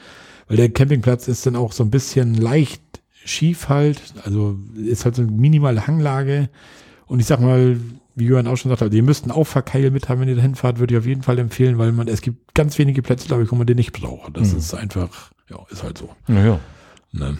Weil 0.47 0.57
der 0.57 0.69
Campingplatz 0.69 1.27
ist 1.27 1.45
dann 1.45 1.55
auch 1.55 1.71
so 1.71 1.83
ein 1.83 1.91
bisschen 1.91 2.33
leicht 2.33 2.81
schief 3.25 3.69
halt, 3.69 4.01
also 4.23 4.57
ist 4.75 5.05
halt 5.05 5.15
so 5.15 5.21
eine 5.21 5.31
minimale 5.31 5.87
Hanglage. 5.87 6.49
Und 7.13 7.19
ich 7.19 7.27
sag 7.27 7.39
mal, 7.39 7.77
wie 8.15 8.25
Johann 8.25 8.47
auch 8.47 8.55
schon 8.57 8.69
sagte, 8.69 8.85
also 8.85 8.97
ihr 8.97 9.03
müsst 9.03 9.23
einen 9.23 9.31
Auffahrkeil 9.31 9.91
mit 9.91 10.09
haben, 10.09 10.19
wenn 10.21 10.27
ihr 10.29 10.35
dahin 10.35 10.55
fahrt, 10.55 10.79
würde 10.79 10.95
ich 10.95 10.99
auf 10.99 11.05
jeden 11.05 11.21
Fall 11.21 11.37
empfehlen, 11.37 11.77
weil 11.77 11.91
man, 11.91 12.07
es 12.07 12.21
gibt 12.21 12.55
ganz 12.55 12.75
wenige 12.79 13.03
Plätze, 13.03 13.27
glaube 13.27 13.43
ich, 13.43 13.51
wo 13.51 13.55
man 13.55 13.67
den 13.67 13.77
nicht 13.77 13.91
braucht. 13.93 14.35
Das 14.35 14.51
Mhm. 14.51 14.57
ist 14.57 14.73
einfach, 14.73 15.31
ja, 15.47 15.57
ist 15.69 15.83
halt 15.83 15.99
so. 15.99 16.09
Naja. 16.25 16.59
Ne? 17.11 17.37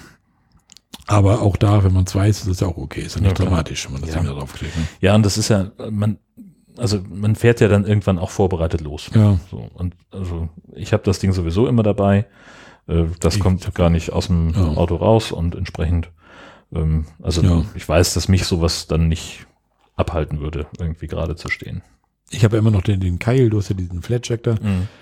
Aber 1.07 1.41
auch 1.41 1.57
da, 1.57 1.83
wenn 1.83 1.91
man 1.91 2.03
es 2.03 2.13
weiß, 2.13 2.41
ist 2.41 2.47
es 2.47 2.59
ja 2.59 2.67
auch 2.67 2.77
okay. 2.77 3.01
Ist 3.01 3.15
ja 3.15 3.21
nicht 3.21 3.39
Ja, 3.39 3.45
dramatisch, 3.45 3.85
wenn 3.85 3.93
man 3.93 4.01
das 4.01 4.11
Ja. 4.11 4.17
Ding 4.17 4.27
da 4.27 4.33
drauf 4.33 4.53
kriegt. 4.53 4.77
Ne? 4.77 4.83
Ja, 5.01 5.15
und 5.15 5.25
das 5.25 5.39
ist 5.39 5.49
ja, 5.49 5.71
man, 5.89 6.19
also 6.77 7.01
man 7.09 7.35
fährt 7.35 7.59
ja 7.59 7.67
dann 7.67 7.83
irgendwann 7.85 8.19
auch 8.19 8.29
vorbereitet 8.29 8.81
los. 8.81 9.09
Ja. 9.15 9.39
So, 9.49 9.69
und 9.73 9.95
also 10.11 10.49
ich 10.75 10.93
habe 10.93 11.01
das 11.03 11.17
Ding 11.17 11.33
sowieso 11.33 11.67
immer 11.67 11.81
dabei. 11.81 12.27
Äh, 12.87 13.05
Das 13.19 13.35
Ich- 13.37 13.41
kommt 13.41 13.73
gar 13.73 13.89
nicht 13.89 14.13
aus 14.13 14.27
dem 14.27 14.51
Ja. 14.53 14.67
Auto 14.75 14.97
raus 14.97 15.31
und 15.31 15.55
entsprechend, 15.55 16.11
ähm, 16.73 17.05
also 17.23 17.41
Ja. 17.41 17.63
ich 17.73 17.89
weiß, 17.89 18.13
dass 18.13 18.27
mich 18.27 18.45
sowas 18.45 18.85
dann 18.87 19.07
nicht 19.07 19.47
abhalten 19.95 20.39
würde, 20.39 20.67
irgendwie 20.79 21.07
gerade 21.07 21.35
zu 21.35 21.49
stehen. 21.49 21.81
Ich 22.29 22.43
habe 22.43 22.55
ja 22.55 22.59
immer 22.61 22.71
noch 22.71 22.81
den, 22.81 22.99
den 22.99 23.19
Keil, 23.19 23.49
du 23.51 23.59
hast 23.59 23.69
ja 23.69 23.75
diesen 23.75 24.01
Flatjack 24.01 24.41
da. 24.43 24.55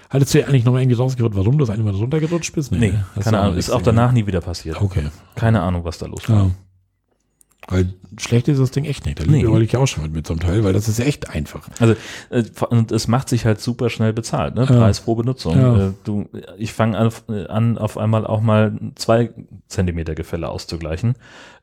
Hattest 0.09 0.33
du 0.33 0.39
ja 0.39 0.47
eigentlich 0.47 0.65
noch 0.65 0.73
mal 0.73 0.81
irgendwie 0.81 0.97
rausgehört, 0.97 1.35
warum 1.35 1.57
du 1.57 1.65
das 1.65 1.69
einmal 1.73 1.93
runtergerutscht 1.95 2.53
bist? 2.53 2.73
Nee, 2.73 2.93
Hast 3.15 3.23
keine 3.23 3.37
du 3.37 3.43
Ahnung. 3.43 3.57
Ist 3.57 3.69
auch 3.69 3.81
danach 3.81 4.11
nie 4.11 4.27
wieder 4.27 4.41
passiert. 4.41 4.75
ne? 4.79 4.85
Okay. 4.85 5.07
Keine 5.35 5.61
Ahnung, 5.61 5.85
was 5.85 5.97
da 5.97 6.07
los 6.07 6.27
war. 6.27 6.45
Ja. 6.45 6.51
Weil 7.67 7.93
schlecht 8.17 8.47
ist 8.47 8.59
das 8.59 8.71
Ding 8.71 8.85
echt 8.85 9.05
nicht. 9.05 9.19
Da 9.19 9.23
Nee. 9.25 9.43
liege 9.43 9.61
ich 9.63 9.71
ja 9.73 9.79
auch 9.79 9.87
schon 9.87 10.11
mit, 10.11 10.25
so 10.27 10.33
einem 10.33 10.39
Teil, 10.41 10.63
weil 10.63 10.73
das 10.73 10.87
ist 10.89 10.99
echt 10.99 11.29
einfach. 11.29 11.69
Also 11.79 11.93
äh, 12.31 12.43
und 12.69 12.91
es 12.91 13.07
macht 13.07 13.29
sich 13.29 13.45
halt 13.45 13.61
super 13.61 13.89
schnell 13.89 14.13
bezahlt, 14.13 14.55
ne? 14.55 14.61
Ja. 14.61 14.65
Preis 14.65 14.99
pro 15.01 15.13
Benutzung. 15.15 15.55
Ja. 15.57 15.87
Äh, 15.87 15.91
du, 16.03 16.27
ich 16.57 16.73
fange 16.73 16.97
an, 16.97 17.11
an, 17.47 17.77
auf 17.77 17.97
einmal 17.97 18.25
auch 18.25 18.41
mal 18.41 18.77
zwei 18.95 19.29
Zentimeter 19.67 20.15
Gefälle 20.15 20.49
auszugleichen, 20.49 21.13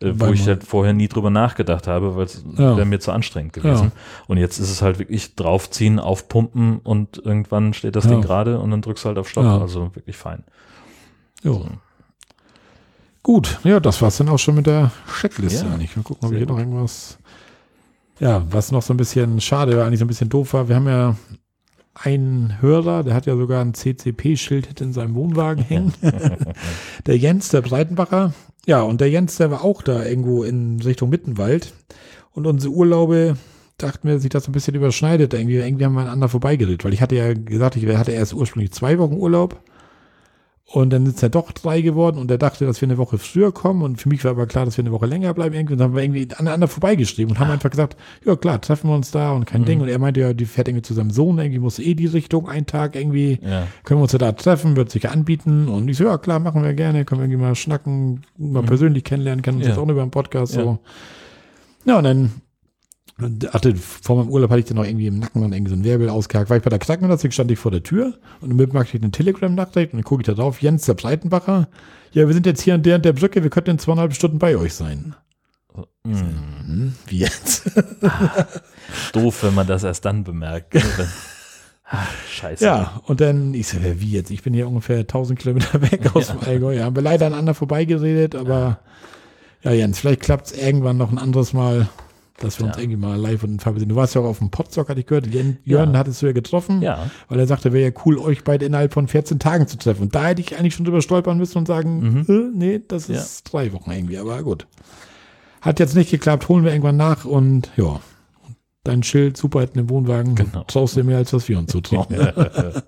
äh, 0.00 0.12
wo 0.14 0.26
ich 0.32 0.46
halt 0.46 0.62
vorher 0.64 0.92
nie 0.94 1.08
drüber 1.08 1.30
nachgedacht 1.30 1.88
habe, 1.88 2.14
weil 2.16 2.26
es 2.26 2.44
Ja. 2.56 2.76
wäre 2.76 2.86
mir 2.86 3.00
zu 3.00 3.10
anstrengend 3.12 3.52
gewesen. 3.52 3.90
Und 4.28 4.38
jetzt 4.38 4.58
ist 4.60 4.70
es 4.70 4.80
halt 4.80 5.00
wirklich 5.00 5.34
draufziehen, 5.34 5.98
aufpumpen 5.98 6.78
und 6.78 7.20
irgendwann 7.22 7.74
steht 7.74 7.96
das. 7.96 8.06
Ding 8.06 8.22
gerade 8.22 8.60
und 8.60 8.70
dann 8.70 8.82
drückst 8.82 9.04
du 9.04 9.08
halt 9.08 9.18
auf 9.18 9.28
Stopp. 9.28 9.44
Also 9.44 9.90
wirklich 9.94 10.16
fein. 10.16 10.44
Jo. 11.42 11.66
Gut, 13.28 13.60
ja, 13.62 13.78
das 13.78 14.00
war's 14.00 14.16
dann 14.16 14.30
auch 14.30 14.38
schon 14.38 14.54
mit 14.54 14.66
der 14.66 14.90
Checkliste 15.20 15.66
Ja. 15.66 15.74
eigentlich. 15.74 15.94
Mal 15.94 16.02
gucken, 16.02 16.24
ob 16.24 16.30
Sehr 16.30 16.38
hier 16.38 16.46
noch 16.46 16.54
gut. 16.54 16.64
irgendwas. 16.64 17.18
Ja, 18.20 18.46
was 18.50 18.72
noch 18.72 18.80
so 18.80 18.94
ein 18.94 18.96
bisschen 18.96 19.38
schade 19.42 19.76
war, 19.76 19.84
eigentlich 19.84 19.98
so 19.98 20.06
ein 20.06 20.08
bisschen 20.08 20.30
doof 20.30 20.54
war. 20.54 20.70
Wir 20.70 20.76
haben 20.76 20.88
ja 20.88 21.14
einen 21.92 22.62
Hörer, 22.62 23.04
der 23.04 23.12
hat 23.12 23.26
ja 23.26 23.36
sogar 23.36 23.62
ein 23.62 23.74
CCP-Schild 23.74 24.80
in 24.80 24.94
seinem 24.94 25.14
Wohnwagen 25.14 25.62
hängen. 25.62 25.92
der 27.06 27.18
Jens, 27.18 27.50
der 27.50 27.60
Breitenbacher. 27.60 28.32
Ja, 28.64 28.80
und 28.80 29.02
der 29.02 29.10
Jens, 29.10 29.36
der 29.36 29.50
war 29.50 29.62
auch 29.62 29.82
da 29.82 30.06
irgendwo 30.06 30.42
in 30.42 30.80
Richtung 30.80 31.10
Mittenwald. 31.10 31.74
Und 32.32 32.46
unsere 32.46 32.72
Urlaube, 32.72 33.36
dachten 33.76 34.08
wir, 34.08 34.14
dass 34.14 34.22
sich 34.22 34.30
das 34.30 34.48
ein 34.48 34.52
bisschen 34.52 34.74
überschneidet. 34.74 35.34
Irgendwie, 35.34 35.56
irgendwie 35.56 35.84
haben 35.84 35.92
wir 35.92 36.00
aneinander 36.00 36.30
vorbeigeredet, 36.30 36.82
weil 36.82 36.94
ich 36.94 37.02
hatte 37.02 37.16
ja 37.16 37.34
gesagt, 37.34 37.76
ich 37.76 37.86
hatte 37.94 38.12
erst 38.12 38.32
ursprünglich 38.32 38.72
zwei 38.72 38.98
Wochen 38.98 39.16
Urlaub. 39.16 39.60
Und 40.70 40.90
dann 40.90 41.06
ist 41.06 41.22
er 41.22 41.30
doch 41.30 41.50
drei 41.52 41.80
geworden 41.80 42.18
und 42.18 42.30
er 42.30 42.36
dachte, 42.36 42.66
dass 42.66 42.78
wir 42.82 42.88
eine 42.88 42.98
Woche 42.98 43.16
früher 43.16 43.52
kommen. 43.52 43.80
Und 43.82 44.02
für 44.02 44.10
mich 44.10 44.22
war 44.24 44.32
aber 44.32 44.46
klar, 44.46 44.66
dass 44.66 44.76
wir 44.76 44.82
eine 44.84 44.92
Woche 44.92 45.06
länger 45.06 45.32
bleiben. 45.32 45.54
Irgendwie 45.54 45.72
und 45.72 45.78
dann 45.78 45.88
haben 45.88 45.96
wir 45.96 46.02
irgendwie 46.02 46.28
aneinander 46.34 46.68
vorbeigeschrieben 46.68 47.32
und 47.32 47.38
haben 47.40 47.50
einfach 47.50 47.70
gesagt, 47.70 47.96
ja 48.22 48.36
klar, 48.36 48.60
treffen 48.60 48.90
wir 48.90 48.94
uns 48.94 49.10
da 49.10 49.32
und 49.32 49.46
kein 49.46 49.62
Mhm. 49.62 49.64
Ding. 49.64 49.80
Und 49.80 49.88
er 49.88 49.98
meinte 49.98 50.20
ja, 50.20 50.34
die 50.34 50.44
fährt 50.44 50.68
irgendwie 50.68 50.82
zu 50.82 50.92
seinem 50.92 51.10
Sohn, 51.10 51.38
irgendwie 51.38 51.58
muss 51.58 51.78
eh 51.78 51.94
die 51.94 52.04
Richtung, 52.04 52.50
einen 52.50 52.66
Tag 52.66 52.96
irgendwie, 52.96 53.40
Ja. 53.42 53.66
können 53.84 54.00
wir 54.00 54.02
uns 54.02 54.12
ja 54.12 54.18
da 54.18 54.32
treffen, 54.32 54.76
wird 54.76 54.90
sich 54.90 55.08
anbieten. 55.08 55.68
Und 55.68 55.88
ich 55.88 55.96
so, 55.96 56.04
ja 56.04 56.18
klar, 56.18 56.38
machen 56.38 56.62
wir 56.62 56.74
gerne, 56.74 57.06
können 57.06 57.22
wir 57.22 57.24
irgendwie 57.24 57.42
mal 57.44 57.54
schnacken, 57.54 58.20
mal 58.36 58.60
Mhm. 58.62 58.66
persönlich 58.66 59.04
kennenlernen, 59.04 59.40
kennen 59.40 59.56
uns 59.56 59.66
Ja. 59.66 59.72
jetzt 59.72 59.78
auch 59.80 59.88
über 59.88 60.02
einen 60.02 60.10
Podcast 60.10 60.54
Ja. 60.54 60.64
so. 60.64 60.78
Ja, 61.86 61.96
und 61.96 62.04
dann 62.04 62.32
hatte, 63.52 63.74
vor 63.76 64.16
meinem 64.16 64.30
Urlaub 64.30 64.50
hatte 64.50 64.60
ich 64.60 64.66
dann 64.66 64.76
noch 64.76 64.84
irgendwie 64.84 65.08
im 65.08 65.18
Nacken 65.18 65.42
dann 65.42 65.52
irgendwie 65.52 65.70
so 65.70 65.76
ein 65.76 65.84
Wirbel 65.84 66.08
ausgehakt. 66.08 66.50
War 66.50 66.56
ich 66.56 66.62
bei 66.62 66.70
der 66.70 66.78
Krankenmedizin, 66.78 67.32
stand 67.32 67.50
ich 67.50 67.58
vor 67.58 67.70
der 67.70 67.82
Tür 67.82 68.14
und 68.40 68.54
mit 68.54 68.72
machte 68.72 68.96
ich 68.96 69.02
eine 69.02 69.10
Telegram-Nachricht 69.10 69.92
und 69.92 69.98
dann 69.98 70.04
gucke 70.04 70.22
ich 70.22 70.26
da 70.26 70.34
drauf, 70.34 70.62
Jens, 70.62 70.84
der 70.86 70.94
Breitenbacher. 70.94 71.68
Ja, 72.12 72.26
wir 72.26 72.34
sind 72.34 72.46
jetzt 72.46 72.62
hier 72.62 72.74
an 72.74 72.82
der 72.82 72.96
und 72.96 73.04
der 73.04 73.12
Brücke, 73.12 73.42
wir 73.42 73.50
könnten 73.50 73.70
in 73.70 73.78
zweieinhalb 73.78 74.14
Stunden 74.14 74.38
bei 74.38 74.56
euch 74.56 74.74
sein. 74.74 75.14
Mhm. 76.04 76.14
Hm, 76.66 76.94
wie 77.06 77.18
jetzt? 77.18 77.70
Doof, 79.12 79.42
wenn 79.42 79.54
man 79.54 79.66
das 79.66 79.84
erst 79.84 80.04
dann 80.04 80.24
bemerkt. 80.24 80.74
ne? 80.74 80.82
Ah, 81.90 82.04
Scheiße. 82.30 82.62
Ja, 82.66 83.00
und 83.06 83.22
dann, 83.22 83.54
ich 83.54 83.66
so, 83.68 83.78
wie 83.82 84.10
jetzt? 84.10 84.30
Ich 84.30 84.42
bin 84.42 84.52
hier 84.52 84.68
ungefähr 84.68 84.98
1000 84.98 85.38
Kilometer 85.38 85.80
weg 85.90 86.14
aus 86.14 86.26
dem 86.26 86.40
Allgäu. 86.40 86.74
Ja, 86.74 86.84
haben 86.84 86.94
wir 86.94 87.02
leider 87.02 87.24
aneinander 87.26 87.54
vorbeigeredet, 87.54 88.34
aber 88.34 88.80
ja, 89.62 89.72
Jens, 89.72 89.98
vielleicht 89.98 90.20
klappt 90.20 90.48
es 90.48 90.52
irgendwann 90.52 90.98
noch 90.98 91.10
ein 91.10 91.16
anderes 91.16 91.54
Mal, 91.54 91.88
dass 92.40 92.58
wir 92.58 92.66
uns 92.66 92.76
Ja. 92.76 92.82
irgendwie 92.82 92.96
mal 92.98 93.16
live 93.18 93.42
und 93.42 93.50
in 93.50 93.60
Farbe 93.60 93.80
sehen. 93.80 93.88
Du 93.88 93.96
warst 93.96 94.14
ja 94.14 94.20
auch 94.20 94.26
auf 94.26 94.38
dem 94.38 94.50
Potstock, 94.50 94.88
hatte 94.88 95.00
ich 95.00 95.06
gehört. 95.06 95.26
Jörn, 95.26 95.58
Ja. 95.64 95.98
hattest 95.98 96.22
du 96.22 96.26
ja 96.26 96.32
getroffen, 96.32 96.82
Ja. 96.82 97.10
weil 97.28 97.38
er 97.40 97.46
sagte, 97.46 97.72
wäre 97.72 97.90
ja 97.92 98.00
cool, 98.04 98.18
euch 98.18 98.44
beide 98.44 98.64
innerhalb 98.66 98.92
von 98.94 99.08
14 99.08 99.38
Tagen 99.38 99.66
zu 99.66 99.76
treffen. 99.78 100.02
Und 100.02 100.14
da 100.14 100.26
hätte 100.26 100.40
ich 100.40 100.56
eigentlich 100.58 100.74
schon 100.74 100.84
drüber 100.84 101.02
stolpern 101.02 101.36
müssen 101.38 101.58
und 101.58 101.66
sagen, 101.66 102.24
Mhm. 102.26 102.26
äh, 102.28 102.50
nee, 102.56 102.80
das 102.86 103.08
Ja. 103.08 103.16
ist 103.16 103.52
drei 103.52 103.72
Wochen 103.72 103.90
irgendwie, 103.90 104.18
aber 104.18 104.42
gut. 104.42 104.66
Hat 105.60 105.80
jetzt 105.80 105.96
nicht 105.96 106.10
geklappt, 106.10 106.48
holen 106.48 106.64
wir 106.64 106.70
irgendwann 106.72 106.96
nach 106.96 107.24
und 107.24 107.70
ja, 107.76 107.98
dein 108.84 109.02
Schild 109.02 109.36
super 109.36 109.62
in 109.64 109.72
dem 109.74 109.90
Wohnwagen. 109.90 110.34
Genau. 110.36 110.62
Traust 110.68 110.96
dir 110.96 111.02
mehr, 111.04 111.18
als 111.18 111.32
was 111.32 111.48
wir 111.48 111.58
uns 111.58 111.72
zutrauen. 111.72 112.06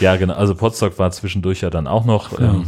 ja, 0.00 0.16
genau. 0.16 0.34
Also 0.34 0.54
Potsdok 0.54 0.98
war 0.98 1.10
zwischendurch 1.10 1.62
ja 1.62 1.70
dann 1.70 1.86
auch 1.86 2.04
noch. 2.04 2.38
Ähm, 2.38 2.66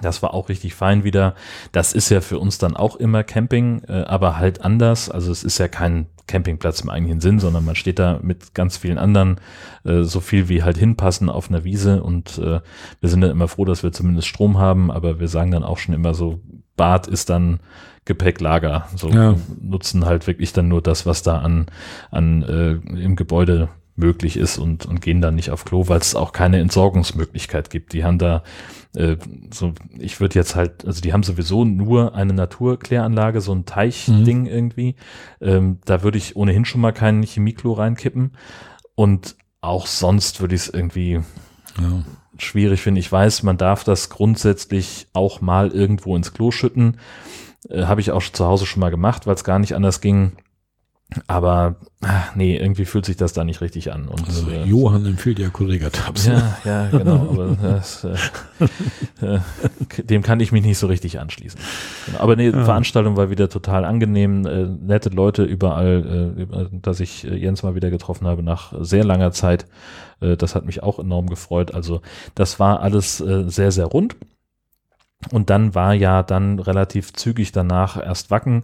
das 0.00 0.22
war 0.22 0.32
auch 0.32 0.48
richtig 0.48 0.74
fein 0.74 1.04
wieder. 1.04 1.34
Das 1.70 1.92
ist 1.92 2.08
ja 2.08 2.22
für 2.22 2.38
uns 2.38 2.56
dann 2.58 2.76
auch 2.76 2.96
immer 2.96 3.24
Camping, 3.24 3.82
äh, 3.88 4.04
aber 4.04 4.38
halt 4.38 4.62
anders. 4.62 5.10
Also 5.10 5.30
es 5.30 5.44
ist 5.44 5.58
ja 5.58 5.68
kein 5.68 6.06
Campingplatz 6.26 6.80
im 6.80 6.88
eigentlichen 6.88 7.20
Sinn, 7.20 7.40
sondern 7.40 7.64
man 7.64 7.74
steht 7.74 7.98
da 7.98 8.18
mit 8.22 8.54
ganz 8.54 8.78
vielen 8.78 8.96
anderen, 8.96 9.38
äh, 9.84 10.02
so 10.02 10.20
viel 10.20 10.48
wie 10.48 10.62
halt 10.62 10.78
hinpassen 10.78 11.28
auf 11.28 11.50
einer 11.50 11.64
Wiese 11.64 12.02
und 12.02 12.38
äh, 12.38 12.60
wir 13.00 13.08
sind 13.08 13.20
dann 13.20 13.30
immer 13.30 13.48
froh, 13.48 13.66
dass 13.66 13.82
wir 13.82 13.92
zumindest 13.92 14.28
Strom 14.28 14.58
haben, 14.58 14.90
aber 14.90 15.20
wir 15.20 15.28
sagen 15.28 15.50
dann 15.50 15.64
auch 15.64 15.78
schon 15.78 15.94
immer 15.94 16.14
so, 16.14 16.40
Bad 16.76 17.06
ist 17.06 17.28
dann 17.28 17.60
Gepäcklager. 18.06 18.88
So 18.96 19.10
ja. 19.10 19.36
nutzen 19.60 20.06
halt 20.06 20.26
wirklich 20.26 20.52
dann 20.52 20.68
nur 20.68 20.80
das, 20.80 21.04
was 21.06 21.22
da 21.22 21.38
an, 21.38 21.66
an 22.10 22.42
äh, 22.42 22.72
im 22.98 23.14
Gebäude 23.14 23.68
möglich 23.94 24.36
ist 24.36 24.58
und, 24.58 24.86
und 24.86 25.00
gehen 25.00 25.20
dann 25.20 25.34
nicht 25.34 25.50
auf 25.50 25.64
Klo, 25.64 25.88
weil 25.88 26.00
es 26.00 26.14
auch 26.14 26.32
keine 26.32 26.60
Entsorgungsmöglichkeit 26.60 27.70
gibt. 27.70 27.92
Die 27.92 28.04
haben 28.04 28.18
da 28.18 28.42
äh, 28.94 29.16
so, 29.52 29.72
ich 29.98 30.20
würde 30.20 30.38
jetzt 30.38 30.54
halt, 30.54 30.86
also 30.86 31.00
die 31.00 31.12
haben 31.12 31.22
sowieso 31.22 31.64
nur 31.64 32.14
eine 32.14 32.32
Naturkläranlage, 32.32 33.40
so 33.40 33.54
ein 33.54 33.64
Teichding 33.66 34.42
mhm. 34.42 34.46
irgendwie. 34.46 34.94
Ähm, 35.40 35.78
da 35.84 36.02
würde 36.02 36.18
ich 36.18 36.36
ohnehin 36.36 36.64
schon 36.64 36.80
mal 36.80 36.92
keinen 36.92 37.22
Chemieklo 37.22 37.72
reinkippen. 37.72 38.32
Und 38.94 39.36
auch 39.60 39.86
sonst 39.86 40.40
würde 40.40 40.54
ich 40.54 40.62
es 40.62 40.68
irgendwie 40.68 41.20
ja. 41.80 42.04
schwierig 42.38 42.80
finden. 42.80 42.98
Ich 42.98 43.12
weiß, 43.12 43.42
man 43.42 43.56
darf 43.56 43.84
das 43.84 44.10
grundsätzlich 44.10 45.06
auch 45.12 45.40
mal 45.40 45.70
irgendwo 45.70 46.16
ins 46.16 46.32
Klo 46.32 46.50
schütten. 46.50 46.98
Äh, 47.68 47.84
Habe 47.84 48.00
ich 48.00 48.10
auch 48.10 48.22
zu 48.22 48.46
Hause 48.46 48.66
schon 48.66 48.80
mal 48.80 48.90
gemacht, 48.90 49.26
weil 49.26 49.34
es 49.34 49.44
gar 49.44 49.58
nicht 49.58 49.74
anders 49.74 50.00
ging. 50.00 50.32
Aber 51.26 51.76
ach, 52.00 52.34
nee, 52.34 52.56
irgendwie 52.56 52.84
fühlt 52.84 53.04
sich 53.04 53.16
das 53.16 53.32
da 53.32 53.44
nicht 53.44 53.60
richtig 53.60 53.92
an. 53.92 54.08
Und, 54.08 54.26
also 54.26 54.50
äh, 54.50 54.64
Johann 54.64 55.06
empfiehlt 55.06 55.38
ja 55.38 55.48
Kollega-Tabs. 55.48 56.26
Ja, 56.26 56.58
ja, 56.64 56.88
genau. 56.90 57.28
aber 57.30 57.56
das, 57.60 58.04
äh, 58.04 58.16
äh, 59.26 59.40
dem 60.04 60.22
kann 60.22 60.40
ich 60.40 60.52
mich 60.52 60.64
nicht 60.64 60.78
so 60.78 60.86
richtig 60.86 61.20
anschließen. 61.20 61.60
Genau, 62.06 62.20
aber 62.20 62.36
nee, 62.36 62.48
ja. 62.48 62.64
Veranstaltung 62.64 63.16
war 63.16 63.30
wieder 63.30 63.48
total 63.48 63.84
angenehm. 63.84 64.46
Äh, 64.46 64.66
nette 64.66 65.10
Leute 65.10 65.44
überall, 65.44 66.36
äh, 66.36 66.66
dass 66.72 67.00
ich 67.00 67.26
äh, 67.26 67.36
Jens 67.36 67.62
mal 67.62 67.74
wieder 67.74 67.90
getroffen 67.90 68.26
habe 68.26 68.42
nach 68.42 68.72
sehr 68.80 69.04
langer 69.04 69.32
Zeit. 69.32 69.66
Das 70.20 70.54
hat 70.54 70.64
mich 70.66 70.84
auch 70.84 71.00
enorm 71.00 71.28
gefreut. 71.28 71.74
Also 71.74 72.00
das 72.36 72.60
war 72.60 72.80
alles 72.80 73.16
sehr, 73.18 73.72
sehr 73.72 73.86
rund. 73.86 74.14
Und 75.30 75.50
dann 75.50 75.74
war 75.74 75.94
ja 75.94 76.22
dann 76.22 76.60
relativ 76.60 77.12
zügig 77.12 77.50
danach 77.50 77.96
erst 77.96 78.30
Wacken 78.30 78.62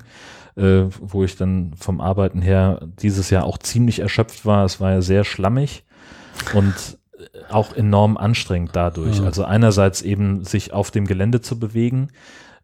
äh, 0.58 0.86
wo 1.00 1.24
ich 1.24 1.36
dann 1.36 1.72
vom 1.76 2.00
Arbeiten 2.00 2.42
her 2.42 2.80
dieses 3.00 3.30
Jahr 3.30 3.44
auch 3.44 3.58
ziemlich 3.58 4.00
erschöpft 4.00 4.44
war. 4.44 4.64
Es 4.64 4.80
war 4.80 4.92
ja 4.92 5.02
sehr 5.02 5.24
schlammig 5.24 5.84
und 6.54 6.98
auch 7.50 7.74
enorm 7.74 8.16
anstrengend 8.16 8.70
dadurch. 8.74 9.18
Ja. 9.18 9.24
Also 9.24 9.44
einerseits 9.44 10.02
eben 10.02 10.44
sich 10.44 10.72
auf 10.72 10.90
dem 10.90 11.06
Gelände 11.06 11.40
zu 11.40 11.58
bewegen 11.58 12.08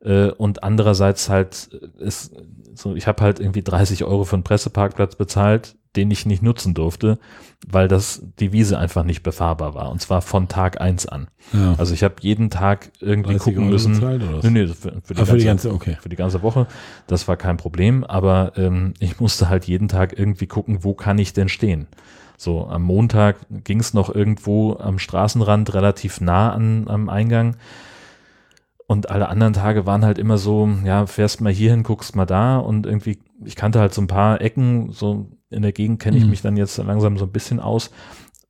äh, 0.00 0.28
und 0.30 0.62
andererseits 0.62 1.28
halt 1.28 1.70
ist 1.98 2.32
so, 2.74 2.94
ich 2.94 3.06
habe 3.06 3.22
halt 3.22 3.40
irgendwie 3.40 3.62
30 3.62 4.04
Euro 4.04 4.24
für 4.24 4.36
einen 4.36 4.44
Presseparkplatz 4.44 5.16
bezahlt 5.16 5.76
den 5.96 6.10
ich 6.10 6.26
nicht 6.26 6.42
nutzen 6.42 6.74
durfte, 6.74 7.18
weil 7.66 7.88
das 7.88 8.22
die 8.38 8.52
Wiese 8.52 8.78
einfach 8.78 9.04
nicht 9.04 9.22
befahrbar 9.22 9.74
war. 9.74 9.90
Und 9.90 10.00
zwar 10.00 10.22
von 10.22 10.48
Tag 10.48 10.80
eins 10.80 11.06
an. 11.06 11.28
Ja. 11.52 11.74
Also 11.78 11.94
ich 11.94 12.02
habe 12.02 12.16
jeden 12.20 12.50
Tag 12.50 12.90
irgendwie 13.00 13.36
gucken 13.36 13.68
müssen. 13.68 13.96
Oder 13.96 14.18
nee, 14.18 14.50
nee, 14.50 14.66
für, 14.66 15.00
für, 15.02 15.14
die, 15.14 15.20
ganze, 15.20 15.36
die 15.36 15.44
ganze, 15.44 15.72
okay. 15.72 15.96
für 16.00 16.08
die 16.08 16.16
ganze 16.16 16.42
Woche. 16.42 16.66
Das 17.06 17.28
war 17.28 17.36
kein 17.36 17.56
Problem, 17.56 18.04
aber 18.04 18.52
ähm, 18.56 18.94
ich 18.98 19.20
musste 19.20 19.48
halt 19.48 19.66
jeden 19.66 19.88
Tag 19.88 20.18
irgendwie 20.18 20.46
gucken, 20.46 20.82
wo 20.82 20.94
kann 20.94 21.18
ich 21.18 21.32
denn 21.32 21.48
stehen. 21.48 21.86
So, 22.36 22.66
am 22.66 22.82
Montag 22.82 23.36
ging 23.48 23.80
es 23.80 23.94
noch 23.94 24.12
irgendwo 24.12 24.76
am 24.76 24.98
Straßenrand 24.98 25.72
relativ 25.74 26.20
nah 26.20 26.52
an, 26.52 26.88
am 26.88 27.08
Eingang. 27.08 27.56
Und 28.86 29.10
alle 29.10 29.28
anderen 29.28 29.54
Tage 29.54 29.86
waren 29.86 30.04
halt 30.04 30.18
immer 30.18 30.36
so, 30.36 30.68
ja, 30.84 31.06
fährst 31.06 31.40
mal 31.40 31.52
hierhin, 31.52 31.84
guckst 31.84 32.16
mal 32.16 32.26
da 32.26 32.58
und 32.58 32.86
irgendwie, 32.86 33.18
ich 33.44 33.56
kannte 33.56 33.80
halt 33.80 33.94
so 33.94 34.02
ein 34.02 34.08
paar 34.08 34.40
Ecken, 34.42 34.92
so 34.92 35.30
in 35.54 35.62
der 35.62 35.72
Gegend 35.72 36.00
kenne 36.00 36.16
ich 36.16 36.24
mhm. 36.24 36.30
mich 36.30 36.42
dann 36.42 36.56
jetzt 36.56 36.76
langsam 36.78 37.16
so 37.18 37.24
ein 37.24 37.32
bisschen 37.32 37.60
aus, 37.60 37.90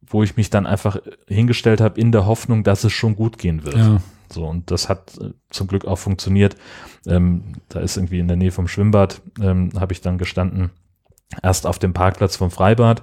wo 0.06 0.22
ich 0.22 0.36
mich 0.36 0.50
dann 0.50 0.66
einfach 0.66 0.98
hingestellt 1.28 1.80
habe 1.80 2.00
in 2.00 2.12
der 2.12 2.26
Hoffnung, 2.26 2.64
dass 2.64 2.84
es 2.84 2.92
schon 2.92 3.16
gut 3.16 3.38
gehen 3.38 3.64
wird. 3.64 3.76
Ja. 3.76 4.00
So, 4.30 4.46
und 4.46 4.70
das 4.70 4.88
hat 4.88 5.18
äh, 5.20 5.30
zum 5.50 5.66
Glück 5.66 5.84
auch 5.84 5.98
funktioniert. 5.98 6.56
Ähm, 7.06 7.54
da 7.68 7.80
ist 7.80 7.96
irgendwie 7.96 8.18
in 8.18 8.28
der 8.28 8.36
Nähe 8.36 8.50
vom 8.50 8.68
Schwimmbad, 8.68 9.20
ähm, 9.40 9.70
habe 9.78 9.92
ich 9.92 10.00
dann 10.00 10.18
gestanden, 10.18 10.70
erst 11.42 11.66
auf 11.66 11.78
dem 11.78 11.92
Parkplatz 11.92 12.36
vom 12.36 12.50
Freibad, 12.50 13.02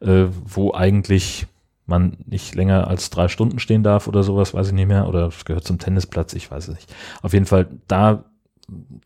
äh, 0.00 0.26
wo 0.44 0.72
eigentlich 0.72 1.46
man 1.86 2.16
nicht 2.24 2.54
länger 2.54 2.86
als 2.86 3.10
drei 3.10 3.28
Stunden 3.28 3.58
stehen 3.58 3.82
darf 3.82 4.06
oder 4.06 4.22
sowas, 4.22 4.54
weiß 4.54 4.68
ich 4.68 4.72
nicht 4.72 4.86
mehr, 4.86 5.08
oder 5.08 5.26
es 5.26 5.44
gehört 5.44 5.64
zum 5.64 5.78
Tennisplatz, 5.78 6.32
ich 6.34 6.50
weiß 6.50 6.68
es 6.68 6.74
nicht. 6.74 6.94
Auf 7.20 7.32
jeden 7.32 7.46
Fall, 7.46 7.68
da 7.88 8.24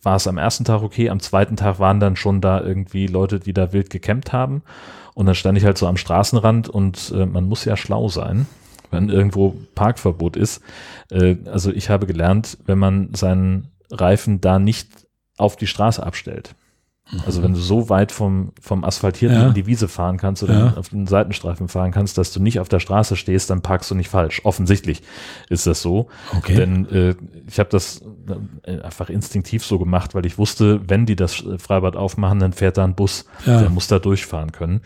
war 0.03 0.17
es 0.17 0.27
am 0.27 0.39
ersten 0.39 0.65
Tag 0.65 0.83
okay, 0.83 1.11
am 1.11 1.21
zweiten 1.21 1.57
Tag 1.57 1.79
waren 1.79 2.01
dann 2.01 2.17
schon 2.17 2.41
da 2.41 2.61
irgendwie 2.61 3.07
Leute, 3.07 3.41
die 3.41 3.53
da 3.53 3.73
wild 3.73 3.91
gecampt 3.91 4.33
haben. 4.33 4.63
Und 5.15 5.27
dann 5.27 5.35
stand 5.35 5.57
ich 5.57 5.65
halt 5.65 5.79
so 5.79 5.87
am 5.87 5.97
Straßenrand 5.97 6.69
und 6.69 7.13
äh, 7.15 7.27
man 7.27 7.45
muss 7.45 7.65
ja 7.65 7.77
schlau 7.77 8.09
sein, 8.09 8.47
wenn 8.91 9.09
irgendwo 9.09 9.57
Parkverbot 9.75 10.37
ist. 10.37 10.61
Äh, 11.11 11.37
also 11.47 11.71
ich 11.71 11.89
habe 11.89 12.07
gelernt, 12.07 12.59
wenn 12.67 12.79
man 12.79 13.15
seinen 13.15 13.69
Reifen 13.91 14.41
da 14.41 14.59
nicht 14.59 14.89
auf 15.37 15.57
die 15.57 15.67
Straße 15.67 16.05
abstellt, 16.05 16.55
also 17.27 17.43
wenn 17.43 17.53
du 17.53 17.61
so 17.61 17.91
weit 17.91 18.13
vom, 18.13 18.53
vom 18.61 18.83
Asphaltierten 18.83 19.39
ja. 19.39 19.49
in 19.49 19.55
die 19.55 19.67
Wiese 19.67 19.89
fahren 19.89 20.17
kannst 20.17 20.43
oder 20.43 20.59
ja. 20.59 20.75
auf 20.77 20.89
den 20.89 21.07
Seitenstreifen 21.07 21.69
fahren 21.69 21.91
kannst, 21.91 22.17
dass 22.17 22.33
du 22.33 22.41
nicht 22.41 22.61
auf 22.61 22.69
der 22.71 22.81
Straße 22.81 23.17
stehst, 23.17 23.51
dann 23.51 23.61
parkst 23.61 23.91
du 23.91 23.95
nicht 23.95 24.09
falsch. 24.09 24.41
Offensichtlich 24.45 25.03
ist 25.51 25.67
das 25.67 25.83
so. 25.83 26.09
Okay. 26.35 26.55
Denn 26.55 26.89
äh, 26.89 27.15
ich 27.47 27.59
habe 27.59 27.69
das 27.69 28.03
äh, 28.63 28.81
einfach 28.81 29.11
instinktiv 29.11 29.65
so 29.65 29.79
gemacht, 29.79 30.15
weil 30.15 30.25
ich 30.25 30.39
wusste, 30.39 30.81
wenn 30.89 31.05
die 31.05 31.17
das 31.17 31.45
Freibad 31.59 31.95
aufmachen, 31.95 32.39
dann 32.39 32.55
fährt 32.55 32.79
da 32.79 32.85
ein 32.85 32.95
Bus, 32.95 33.27
ja. 33.45 33.61
der 33.61 33.71
muss 33.71 33.87
da 33.87 33.99
durchfahren 33.99 34.53
können. 34.53 34.81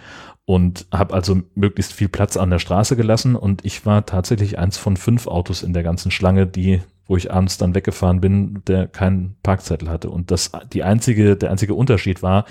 Und 0.45 0.87
habe 0.91 1.15
also 1.15 1.43
möglichst 1.55 1.93
viel 1.93 2.09
Platz 2.09 2.37
an 2.37 2.51
der 2.51 2.59
Straße 2.59 2.97
gelassen 2.97 3.37
und 3.37 3.65
ich 3.67 3.85
war 3.85 4.07
tatsächlich 4.07 4.59
eins 4.59 4.79
von 4.79 4.97
fünf 4.97 5.27
Autos 5.27 5.63
in 5.63 5.75
der 5.75 5.83
ganzen 5.83 6.11
Schlange, 6.11 6.47
die 6.47 6.81
wo 7.09 7.17
ich 7.17 7.33
abends 7.33 7.59
dann 7.59 7.75
weggefahren 7.75 8.21
bin, 8.21 8.63
der 8.67 8.87
keinen 8.87 9.37
Parkzettel 9.43 9.89
hatte. 9.89 10.11
Und 10.11 10.31
das, 10.31 10.53
die 10.73 10.85
einzige, 10.85 11.37
der 11.37 11.51
einzige 11.51 11.75
Unterschied 11.75 12.23
war, 12.23 12.45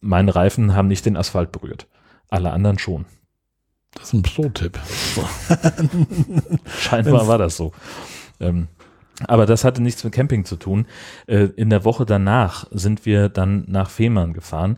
meine 0.00 0.34
Reifen 0.34 0.74
haben 0.74 0.88
nicht 0.88 1.06
den 1.06 1.16
Asphalt 1.16 1.52
berührt. 1.52 1.86
Alle 2.28 2.50
anderen 2.50 2.78
schon. 2.78 3.06
Das 3.94 4.08
ist 4.08 4.12
ein 4.12 4.22
Pro-Tipp. 4.22 4.78
Scheinbar 6.80 7.28
war 7.28 7.38
das 7.38 7.56
so. 7.56 7.72
Ähm, 8.40 8.66
aber 9.28 9.46
das 9.46 9.62
hatte 9.62 9.80
nichts 9.80 10.02
mit 10.02 10.12
Camping 10.12 10.44
zu 10.44 10.56
tun. 10.56 10.86
Äh, 11.26 11.50
in 11.56 11.70
der 11.70 11.84
Woche 11.84 12.04
danach 12.04 12.66
sind 12.72 13.06
wir 13.06 13.28
dann 13.28 13.64
nach 13.68 13.90
Fehmarn 13.90 14.32
gefahren 14.32 14.76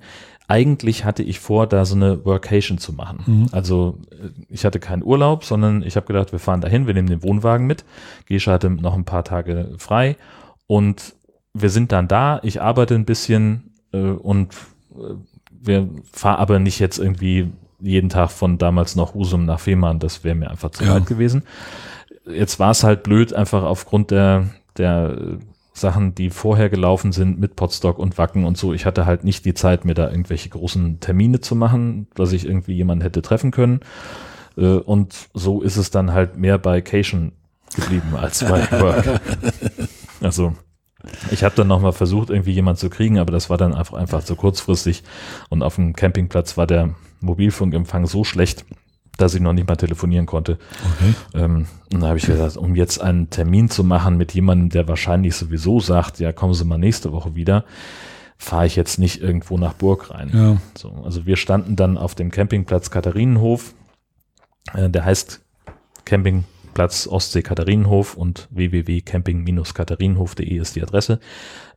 eigentlich 0.49 1.05
hatte 1.05 1.23
ich 1.23 1.41
vor, 1.41 1.67
da 1.67 1.85
so 1.85 1.97
eine 1.97 2.25
Workation 2.25 2.79
zu 2.79 2.93
machen. 2.93 3.23
Mhm. 3.27 3.47
Also 3.53 3.99
äh, 4.11 4.29
ich 4.49 4.65
hatte 4.65 4.79
keinen 4.79 5.03
Urlaub, 5.03 5.45
sondern 5.45 5.83
ich 5.83 5.97
habe 5.97 6.07
gedacht, 6.07 6.33
wir 6.33 6.39
fahren 6.39 6.61
dahin, 6.61 6.87
wir 6.87 6.95
nehmen 6.95 7.09
den 7.09 7.23
Wohnwagen 7.23 7.67
mit. 7.67 7.85
Gescha 8.27 8.53
hatte 8.53 8.71
noch 8.71 8.95
ein 8.95 9.05
paar 9.05 9.25
Tage 9.25 9.75
frei 9.79 10.17
und 10.67 11.15
wir 11.53 11.71
sind 11.71 11.93
dann 11.93 12.09
da. 12.09 12.41
Ich 12.43 12.61
arbeite 12.61 12.95
ein 12.95 13.05
bisschen 13.05 13.73
äh, 13.93 13.99
und 13.99 14.55
äh, 14.95 15.15
wir 15.51 15.89
fahren 16.13 16.37
aber 16.37 16.59
nicht 16.59 16.79
jetzt 16.79 16.99
irgendwie 16.99 17.51
jeden 17.81 18.09
Tag 18.09 18.31
von 18.31 18.59
damals 18.59 18.97
noch 18.97 19.15
Husum 19.15 19.45
nach 19.47 19.61
Fehmarn. 19.61 19.99
Das 19.99 20.23
wäre 20.23 20.35
mir 20.35 20.51
einfach 20.51 20.71
zu 20.71 20.85
ja. 20.85 20.95
weit 20.95 21.07
gewesen. 21.07 21.43
Jetzt 22.25 22.59
war 22.59 22.71
es 22.71 22.85
halt 22.85 23.03
blöd, 23.03 23.33
einfach 23.33 23.63
aufgrund 23.63 24.11
der 24.11 24.49
der 24.79 25.17
Sachen, 25.77 26.15
die 26.15 26.31
vorher 26.31 26.71
gelaufen 26.71 27.13
sind 27.13 27.39
mit 27.39 27.55
Podstock 27.55 27.99
und 27.99 28.17
Wacken 28.19 28.45
und 28.45 28.57
so. 28.57 28.73
Ich 28.73 28.87
hatte 28.87 29.07
halt 29.07 29.25
nicht 29.25 29.45
die 29.45 29.55
Zeit, 29.55 29.85
mir 29.85 29.95
da 29.95 30.11
irgendwelche 30.11 30.49
großen 30.49 31.01
Termine 31.01 31.41
zu 31.41 31.55
machen, 31.55 32.09
dass 32.15 32.33
ich 32.33 32.47
irgendwie 32.47 32.75
jemanden 32.75 33.03
hätte 33.03 33.23
treffen 33.23 33.51
können. 33.51 33.81
Äh, 34.57 34.77
und 34.77 35.29
so 35.35 35.63
ist 35.63 35.77
es 35.77 35.91
dann 35.91 36.13
halt 36.13 36.37
mehr 36.37 36.59
bei 36.59 36.81
Cation 36.81 37.33
geblieben 37.75 38.17
als 38.17 38.41
bei 38.45 38.71
Work. 38.81 39.21
Also 40.21 40.55
ich 41.31 41.45
habe 41.45 41.55
dann 41.55 41.69
nochmal 41.69 41.93
versucht, 41.93 42.31
irgendwie 42.31 42.53
jemanden 42.53 42.79
zu 42.79 42.91
kriegen, 42.91 43.19
aber 43.19 43.33
das 43.33 43.51
war 43.51 43.59
dann 43.59 43.75
einfach, 43.75 43.99
einfach 43.99 44.25
zu 44.25 44.35
kurzfristig. 44.35 45.03
Und 45.51 45.63
auf 45.63 45.77
dem 45.77 45.95
Campingplatz 45.95 46.57
war 46.57 46.67
der 46.67 46.95
Mobilfunkempfang 47.21 48.07
so 48.07 48.25
schlecht, 48.25 48.65
dass 49.17 49.35
ich 49.35 49.41
noch 49.41 49.53
nicht 49.53 49.69
mal 49.69 49.77
telefonieren 49.77 50.27
konnte. 50.27 50.59
Okay. 50.95 51.43
Ähm, 51.45 51.67
und 51.93 52.01
da 52.01 52.09
habe 52.09 52.19
ich 52.19 52.27
gesagt, 52.27 52.57
um 52.57 52.75
jetzt 52.75 53.01
einen 53.01 53.31
Termin 53.31 53.71
zu 53.71 53.85
machen 53.85 54.17
mit 54.17 54.33
jemandem, 54.33 54.71
der 54.71 54.89
wahrscheinlich 54.89 55.35
sowieso 55.37 55.81
sagt, 55.81 56.19
ja, 56.19 56.33
kommen 56.33 56.55
Sie 56.55 56.65
mal 56.65 56.79
nächste 56.79 57.13
Woche 57.13 57.35
wieder, 57.35 57.65
fahre 58.37 58.67
ich 58.67 58.77
jetzt 58.77 58.99
nicht 58.99 59.21
irgendwo 59.23 59.59
nach 59.59 59.73
Burg 59.73 60.11
rein. 60.11 60.31
Ja. 60.33 60.57
So, 60.77 60.93
also 61.05 61.27
wir 61.27 61.37
standen 61.37 61.77
dann 61.77 61.97
auf 61.97 62.15
dem 62.15 62.31
Campingplatz 62.31 62.91
Katharinenhof. 62.91 63.75
Äh, 64.75 64.91
der 64.91 65.05
heißt 65.05 65.41
Camping 66.05 66.45
Platz 66.77 67.07
Ostsee 67.07 67.41
Katharinenhof 67.41 68.19
und 68.19 68.49
www.camping-katharinenhof.de 68.51 70.59
ist 70.59 70.77
die 70.77 70.83
Adresse. 70.83 71.21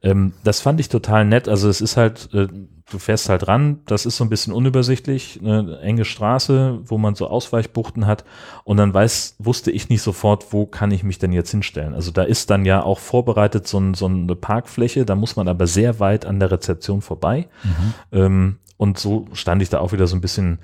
Ähm, 0.03 0.33
das 0.43 0.59
fand 0.59 0.81
ich 0.81 0.89
total 0.89 1.23
nett. 1.23 1.47
Also 1.47 1.69
es 1.69 1.79
ist 1.79 1.95
halt, 1.95 2.27
äh, 2.33 2.49
du 2.91 2.99
fährst 2.99 3.29
halt 3.29 3.47
ran, 3.47 3.79
das 3.85 4.05
ist 4.05 4.17
so 4.17 4.25
ein 4.25 4.29
bisschen 4.29 4.51
unübersichtlich, 4.51 5.39
eine 5.41 5.79
enge 5.79 6.03
Straße, 6.03 6.81
wo 6.83 6.97
man 6.97 7.15
so 7.15 7.27
Ausweichbuchten 7.27 8.07
hat 8.07 8.25
und 8.65 8.75
dann 8.75 8.93
weiß, 8.93 9.37
wusste 9.39 9.71
ich 9.71 9.87
nicht 9.87 10.01
sofort, 10.01 10.51
wo 10.51 10.65
kann 10.65 10.91
ich 10.91 11.05
mich 11.05 11.17
denn 11.17 11.31
jetzt 11.31 11.51
hinstellen. 11.51 11.93
Also 11.93 12.11
da 12.11 12.23
ist 12.23 12.49
dann 12.49 12.65
ja 12.65 12.83
auch 12.83 12.99
vorbereitet 12.99 13.69
so, 13.69 13.79
ein, 13.79 13.93
so 13.93 14.07
eine 14.07 14.35
Parkfläche, 14.35 15.05
da 15.05 15.15
muss 15.15 15.37
man 15.37 15.47
aber 15.47 15.65
sehr 15.65 16.01
weit 16.01 16.25
an 16.25 16.41
der 16.41 16.51
Rezeption 16.51 17.01
vorbei. 17.01 17.47
Mhm. 17.63 17.93
Ähm, 18.11 18.57
und 18.75 18.99
so 18.99 19.27
stand 19.31 19.61
ich 19.61 19.69
da 19.69 19.79
auch 19.79 19.93
wieder 19.93 20.07
so 20.07 20.17
ein 20.17 20.21
bisschen 20.21 20.59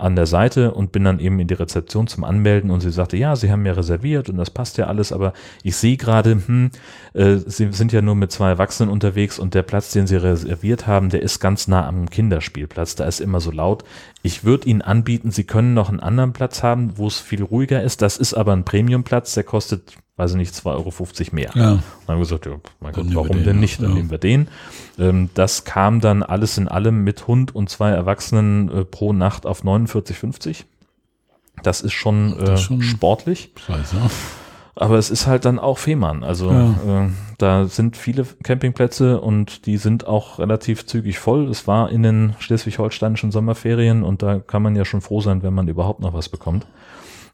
an 0.00 0.16
der 0.16 0.26
Seite 0.26 0.72
und 0.72 0.92
bin 0.92 1.04
dann 1.04 1.18
eben 1.20 1.38
in 1.40 1.48
die 1.48 1.54
Rezeption 1.54 2.06
zum 2.06 2.24
Anmelden 2.24 2.70
und 2.70 2.80
sie 2.80 2.90
sagte, 2.90 3.16
ja, 3.16 3.36
Sie 3.36 3.50
haben 3.50 3.64
ja 3.66 3.72
reserviert 3.72 4.28
und 4.28 4.36
das 4.36 4.50
passt 4.50 4.78
ja 4.78 4.86
alles, 4.86 5.12
aber 5.12 5.32
ich 5.62 5.76
sehe 5.76 5.96
gerade, 5.96 6.32
hm, 6.32 6.70
äh, 7.14 7.36
Sie 7.36 7.72
sind 7.72 7.92
ja 7.92 8.02
nur 8.02 8.14
mit 8.14 8.32
zwei 8.32 8.48
Erwachsenen 8.48 8.90
unterwegs 8.90 9.38
und 9.38 9.54
der 9.54 9.62
Platz, 9.62 9.92
den 9.92 10.06
Sie 10.06 10.16
reserviert 10.16 10.86
haben, 10.86 11.10
der 11.10 11.22
ist 11.22 11.40
ganz 11.40 11.68
nah 11.68 11.86
am 11.86 12.08
Kinderspielplatz, 12.08 12.94
da 12.94 13.04
ist 13.04 13.20
immer 13.20 13.40
so 13.40 13.50
laut. 13.50 13.84
Ich 14.22 14.44
würde 14.44 14.68
Ihnen 14.68 14.82
anbieten, 14.82 15.30
Sie 15.30 15.44
können 15.44 15.74
noch 15.74 15.88
einen 15.88 16.00
anderen 16.00 16.32
Platz 16.32 16.62
haben, 16.62 16.96
wo 16.96 17.06
es 17.06 17.18
viel 17.18 17.42
ruhiger 17.42 17.82
ist. 17.82 18.02
Das 18.02 18.16
ist 18.16 18.34
aber 18.34 18.52
ein 18.52 18.64
Premiumplatz, 18.64 19.34
der 19.34 19.44
kostet 19.44 19.96
weiß 20.20 20.32
ich 20.32 20.36
nicht, 20.36 20.54
2,50 20.54 20.66
Euro 20.66 21.34
mehr. 21.34 21.50
Ja. 21.54 21.72
Und 21.72 21.82
dann 22.06 22.14
haben 22.14 22.18
wir 22.18 22.18
gesagt, 22.18 22.44
ja, 22.44 22.52
mein 22.80 22.92
Gott, 22.92 23.06
warum 23.14 23.36
den, 23.36 23.44
denn 23.44 23.60
nicht? 23.60 23.80
Dann 23.80 23.90
ja. 23.90 23.94
nehmen 23.96 24.10
wir 24.10 24.18
den. 24.18 24.48
Ähm, 25.00 25.30
das 25.34 25.64
kam 25.64 26.00
dann 26.00 26.22
alles 26.22 26.58
in 26.58 26.68
allem 26.68 27.02
mit 27.02 27.26
Hund 27.26 27.54
und 27.54 27.70
zwei 27.70 27.90
Erwachsenen 27.90 28.70
äh, 28.70 28.84
pro 28.84 29.12
Nacht 29.12 29.46
auf 29.46 29.64
49,50. 29.64 30.64
Das 31.62 31.80
ist 31.80 31.92
schon, 31.92 32.38
äh, 32.38 32.44
das 32.44 32.60
ist 32.60 32.66
schon 32.66 32.82
sportlich. 32.82 33.52
Scheiße. 33.66 33.96
Aber 34.76 34.96
es 34.96 35.10
ist 35.10 35.26
halt 35.26 35.44
dann 35.44 35.58
auch 35.58 35.78
Fehmarn. 35.78 36.22
Also 36.22 36.50
ja. 36.50 36.70
äh, 36.70 37.08
da 37.38 37.66
sind 37.66 37.96
viele 37.96 38.26
Campingplätze 38.42 39.20
und 39.20 39.66
die 39.66 39.76
sind 39.76 40.06
auch 40.06 40.38
relativ 40.38 40.86
zügig 40.86 41.18
voll. 41.18 41.48
Es 41.48 41.66
war 41.66 41.90
in 41.90 42.02
den 42.02 42.34
schleswig-holsteinischen 42.38 43.30
Sommerferien 43.30 44.02
und 44.02 44.22
da 44.22 44.38
kann 44.38 44.62
man 44.62 44.76
ja 44.76 44.84
schon 44.84 45.00
froh 45.00 45.20
sein, 45.20 45.42
wenn 45.42 45.54
man 45.54 45.68
überhaupt 45.68 46.00
noch 46.00 46.14
was 46.14 46.28
bekommt. 46.28 46.66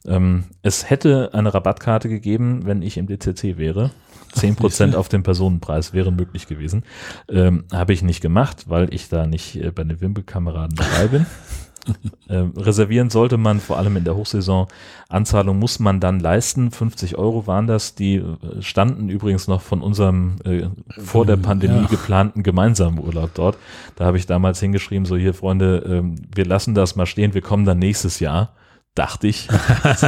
Ähm, 0.06 0.44
es 0.62 0.88
hätte 0.88 1.30
eine 1.32 1.52
Rabattkarte 1.52 2.08
gegeben, 2.08 2.62
wenn 2.64 2.82
ich 2.82 2.96
im 2.96 3.06
DCC 3.06 3.56
wäre. 3.56 3.90
10% 4.34 4.94
auf 4.96 5.08
den 5.08 5.22
Personenpreis 5.22 5.92
wäre 5.92 6.12
möglich 6.12 6.46
gewesen. 6.46 6.84
Ähm, 7.28 7.64
Habe 7.72 7.92
ich 7.92 8.02
nicht 8.02 8.20
gemacht, 8.20 8.64
weil 8.68 8.92
ich 8.92 9.08
da 9.08 9.26
nicht 9.26 9.56
äh, 9.56 9.70
bei 9.70 9.84
den 9.84 10.00
Wimpelkameraden 10.00 10.76
dabei 10.76 11.08
bin. 11.08 11.26
ähm, 12.28 12.52
reservieren 12.56 13.10
sollte 13.10 13.36
man 13.36 13.60
vor 13.60 13.78
allem 13.78 13.96
in 13.96 14.04
der 14.04 14.16
Hochsaison. 14.16 14.66
Anzahlung 15.08 15.58
muss 15.58 15.78
man 15.78 16.00
dann 16.00 16.20
leisten. 16.20 16.70
50 16.70 17.16
Euro 17.16 17.46
waren 17.46 17.66
das. 17.66 17.94
Die 17.94 18.16
äh, 18.16 18.36
standen 18.60 19.08
übrigens 19.08 19.48
noch 19.48 19.62
von 19.62 19.82
unserem 19.82 20.36
äh, 20.44 20.66
vor 21.00 21.26
der 21.26 21.36
Pandemie 21.36 21.82
ja. 21.82 21.86
geplanten 21.88 22.42
gemeinsamen 22.42 22.98
Urlaub 22.98 23.30
dort. 23.34 23.58
Da 23.96 24.04
habe 24.04 24.18
ich 24.18 24.26
damals 24.26 24.60
hingeschrieben, 24.60 25.06
so 25.06 25.16
hier 25.16 25.34
Freunde, 25.34 26.02
äh, 26.04 26.20
wir 26.34 26.44
lassen 26.44 26.74
das 26.74 26.96
mal 26.96 27.06
stehen, 27.06 27.34
wir 27.34 27.42
kommen 27.42 27.64
dann 27.64 27.78
nächstes 27.78 28.20
Jahr 28.20 28.52
dachte 28.96 29.28
ich. 29.28 29.48
hat, 29.50 30.02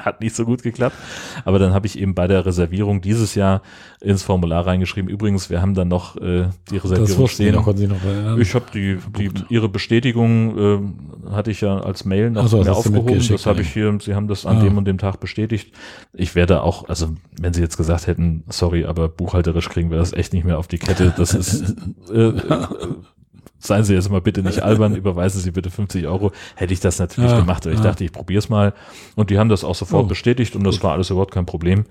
hat, 0.00 0.20
nicht 0.20 0.36
so 0.36 0.44
gut 0.44 0.62
geklappt. 0.62 0.96
Aber 1.44 1.58
dann 1.58 1.72
habe 1.72 1.86
ich 1.86 1.98
eben 1.98 2.14
bei 2.14 2.26
der 2.26 2.44
Reservierung 2.44 3.00
dieses 3.00 3.34
Jahr 3.34 3.62
ins 4.00 4.22
Formular 4.22 4.66
reingeschrieben. 4.66 5.08
Übrigens, 5.08 5.48
wir 5.48 5.62
haben 5.62 5.74
dann 5.74 5.88
noch 5.88 6.16
äh, 6.16 6.48
die 6.70 6.76
Reservierung 6.76 7.28
stehen. 7.28 7.54
Noch, 7.54 7.66
noch, 7.66 7.76
äh, 7.76 8.40
ich 8.40 8.54
habe 8.54 8.66
die, 8.74 8.98
die, 9.16 9.30
ihre 9.48 9.68
Bestätigung 9.68 10.58
äh, 10.58 11.30
hatte 11.30 11.50
ich 11.50 11.60
ja 11.60 11.78
als 11.78 12.04
Mail 12.04 12.30
noch 12.30 12.48
so, 12.48 12.62
mehr 12.62 12.74
aufgehoben. 12.74 13.26
Das 13.28 13.46
habe 13.46 13.62
ich 13.62 13.72
hier, 13.72 13.96
sie 14.00 14.14
haben 14.14 14.28
das 14.28 14.44
an 14.44 14.58
ah. 14.58 14.62
dem 14.62 14.76
und 14.76 14.84
dem 14.86 14.98
Tag 14.98 15.20
bestätigt. 15.20 15.72
Ich 16.12 16.34
werde 16.34 16.62
auch, 16.62 16.88
also 16.88 17.14
wenn 17.40 17.54
sie 17.54 17.60
jetzt 17.60 17.76
gesagt 17.76 18.06
hätten, 18.06 18.44
sorry, 18.48 18.84
aber 18.84 19.08
buchhalterisch 19.08 19.68
kriegen 19.68 19.90
wir 19.90 19.98
das 19.98 20.12
echt 20.12 20.32
nicht 20.32 20.44
mehr 20.44 20.58
auf 20.58 20.66
die 20.66 20.78
Kette. 20.78 21.14
Das 21.16 21.32
ist 21.32 21.74
äh 22.12 22.32
seien 23.58 23.84
Sie 23.84 23.94
jetzt 23.94 24.10
mal 24.10 24.20
bitte 24.20 24.42
nicht 24.42 24.62
albern, 24.62 24.94
überweisen 24.96 25.40
Sie 25.40 25.50
bitte 25.50 25.70
50 25.70 26.06
Euro, 26.06 26.32
hätte 26.56 26.72
ich 26.72 26.80
das 26.80 26.98
natürlich 26.98 27.30
ja, 27.30 27.40
gemacht. 27.40 27.66
Aber 27.66 27.72
ich 27.72 27.80
ja. 27.80 27.84
dachte, 27.84 28.04
ich 28.04 28.12
probiere 28.12 28.38
es 28.38 28.48
mal. 28.48 28.74
Und 29.14 29.30
die 29.30 29.38
haben 29.38 29.48
das 29.48 29.64
auch 29.64 29.74
sofort 29.74 30.04
oh, 30.04 30.08
bestätigt 30.08 30.56
und 30.56 30.64
das 30.64 30.82
war 30.82 30.92
alles 30.92 31.10
überhaupt 31.10 31.32
kein 31.32 31.46
Problem. 31.46 31.84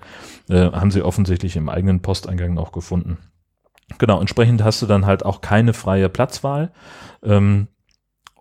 Äh, 0.48 0.70
haben 0.72 0.90
sie 0.90 1.02
offensichtlich 1.02 1.56
im 1.56 1.68
eigenen 1.68 2.00
Posteingang 2.00 2.58
auch 2.58 2.72
gefunden. 2.72 3.18
Genau, 3.98 4.20
entsprechend 4.20 4.64
hast 4.64 4.82
du 4.82 4.86
dann 4.86 5.06
halt 5.06 5.24
auch 5.24 5.40
keine 5.40 5.72
freie 5.72 6.08
Platzwahl. 6.08 6.72
Ähm, 7.22 7.68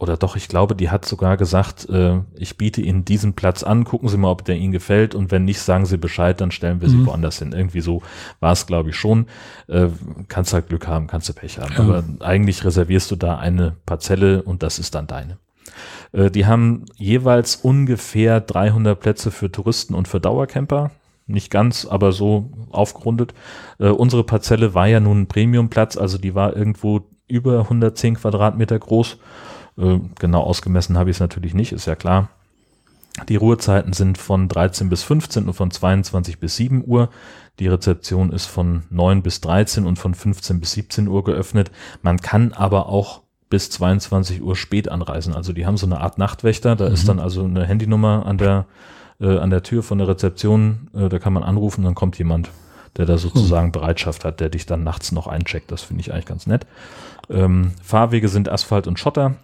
oder 0.04 0.18
doch, 0.18 0.36
ich 0.36 0.50
glaube, 0.50 0.76
die 0.76 0.90
hat 0.90 1.06
sogar 1.06 1.38
gesagt, 1.38 1.88
äh, 1.90 2.20
ich 2.36 2.58
biete 2.58 2.82
Ihnen 2.82 3.06
diesen 3.06 3.36
Platz 3.36 3.64
an, 3.64 3.86
gucken 3.86 4.10
Sie 4.10 4.18
mal, 4.18 4.32
ob 4.32 4.44
der 4.44 4.58
Ihnen 4.58 4.74
gefällt 4.74 5.16
und 5.16 5.32
wenn 5.32 5.46
nicht, 5.46 5.62
sagen 5.62 5.86
Sie 5.86 5.98
Bescheid, 5.98 6.42
dann 6.42 6.52
stellen 6.52 6.82
wir 6.82 6.90
Sie 6.90 6.98
mhm. 6.98 7.06
woanders 7.06 7.40
hin. 7.40 7.54
Irgendwie 7.54 7.80
so 7.80 8.02
war 8.42 8.52
es, 8.52 8.68
glaube 8.68 8.90
ich, 8.90 8.98
schon. 8.98 9.28
Äh, 9.68 9.88
kannst 10.28 10.52
halt 10.54 10.68
Glück 10.68 10.88
haben, 10.88 11.08
kannst 11.08 11.30
du 11.30 11.34
Pech 11.34 11.58
haben. 11.58 11.74
Ja. 11.74 11.80
Aber 11.80 12.04
eigentlich 12.20 12.66
reservierst 12.66 13.12
du 13.12 13.16
da 13.16 13.38
eine 13.38 13.78
Parzelle 13.86 14.44
und 14.44 14.62
das 14.62 14.78
ist 14.78 14.94
dann 14.94 15.08
deine. 15.08 15.38
Äh, 16.12 16.30
die 16.30 16.46
haben 16.46 16.84
jeweils 16.98 17.56
ungefähr 17.56 18.42
300 18.42 19.00
Plätze 19.00 19.32
für 19.32 19.54
Touristen 19.54 19.94
und 19.94 20.10
für 20.10 20.20
Dauercamper 20.20 20.92
nicht 21.28 21.50
ganz, 21.50 21.86
aber 21.86 22.12
so 22.12 22.52
aufgerundet. 22.72 23.34
Äh, 23.80 23.88
unsere 23.88 24.26
Parzelle 24.26 24.74
war 24.74 24.88
ja 24.88 25.00
nun 25.00 25.22
ein 25.22 25.28
Premiumplatz, 25.28 25.96
also 25.96 26.18
die 26.18 26.36
war 26.36 26.58
irgendwo 26.58 27.04
über 27.30 27.60
110 27.60 28.16
Quadratmeter 28.16 28.78
groß 28.78 29.18
genau 29.76 30.42
ausgemessen 30.42 30.98
habe 30.98 31.10
ich 31.10 31.18
es 31.18 31.22
natürlich 31.22 31.54
nicht, 31.54 31.72
ist 31.72 31.88
ja 31.88 31.96
klar. 31.96 32.30
Die 33.30 33.36
Ruhezeiten 33.36 33.94
sind 33.94 34.18
von 34.18 34.48
13 34.48 34.90
bis 34.90 35.04
15 35.04 35.48
und 35.48 35.54
von 35.54 35.70
22 35.70 36.40
bis 36.40 36.56
7 36.56 36.84
Uhr. 36.86 37.10
Die 37.60 37.68
Rezeption 37.68 38.32
ist 38.32 38.48
von 38.48 38.84
9 38.90 39.22
bis 39.22 39.40
13 39.42 39.86
und 39.86 40.00
von 40.00 40.16
15 40.16 40.60
bis 40.60 40.72
17 40.72 41.08
Uhr 41.08 41.24
geöffnet. 41.24 41.72
Man 42.02 42.20
kann 42.20 42.54
aber 42.54 42.88
auch 42.88 43.22
bis 43.50 43.70
22 43.70 44.42
Uhr 44.42 44.56
spät 44.56 44.90
anreisen. 44.90 45.36
Also 45.36 45.54
die 45.54 45.68
haben 45.68 45.78
so 45.78 45.86
eine 45.86 46.02
Art 46.02 46.18
Nachtwächter. 46.18 46.76
Da 46.76 46.88
mhm. 46.88 46.94
ist 46.94 47.08
dann 47.08 47.20
also 47.20 47.44
eine 47.44 47.66
Handynummer 47.66 48.26
an 48.26 48.40
der, 48.40 48.66
äh, 49.22 49.38
an 49.38 49.52
der 49.52 49.62
Tür 49.62 49.84
von 49.84 50.00
der 50.00 50.08
Rezeption. 50.08 50.90
Äh, 50.96 51.10
da 51.10 51.20
kann 51.20 51.34
man 51.34 51.44
anrufen, 51.44 51.84
dann 51.84 51.94
kommt 51.94 52.18
jemand, 52.18 52.50
der 52.98 53.06
da 53.06 53.20
sozusagen 53.20 53.68
mhm. 53.68 53.74
Bereitschaft 53.74 54.26
hat, 54.26 54.40
der 54.40 54.50
dich 54.50 54.66
dann 54.66 54.84
nachts 54.84 55.12
noch 55.12 55.28
eincheckt. 55.28 55.72
Das 55.72 55.84
finde 55.84 56.02
ich 56.02 56.12
eigentlich 56.12 56.26
ganz 56.26 56.48
nett. 56.48 56.66
Ähm, 57.30 57.74
Fahrwege 57.84 58.28
sind 58.28 58.50
Asphalt 58.50 58.88
und 58.88 58.98
Schotter. 58.98 59.36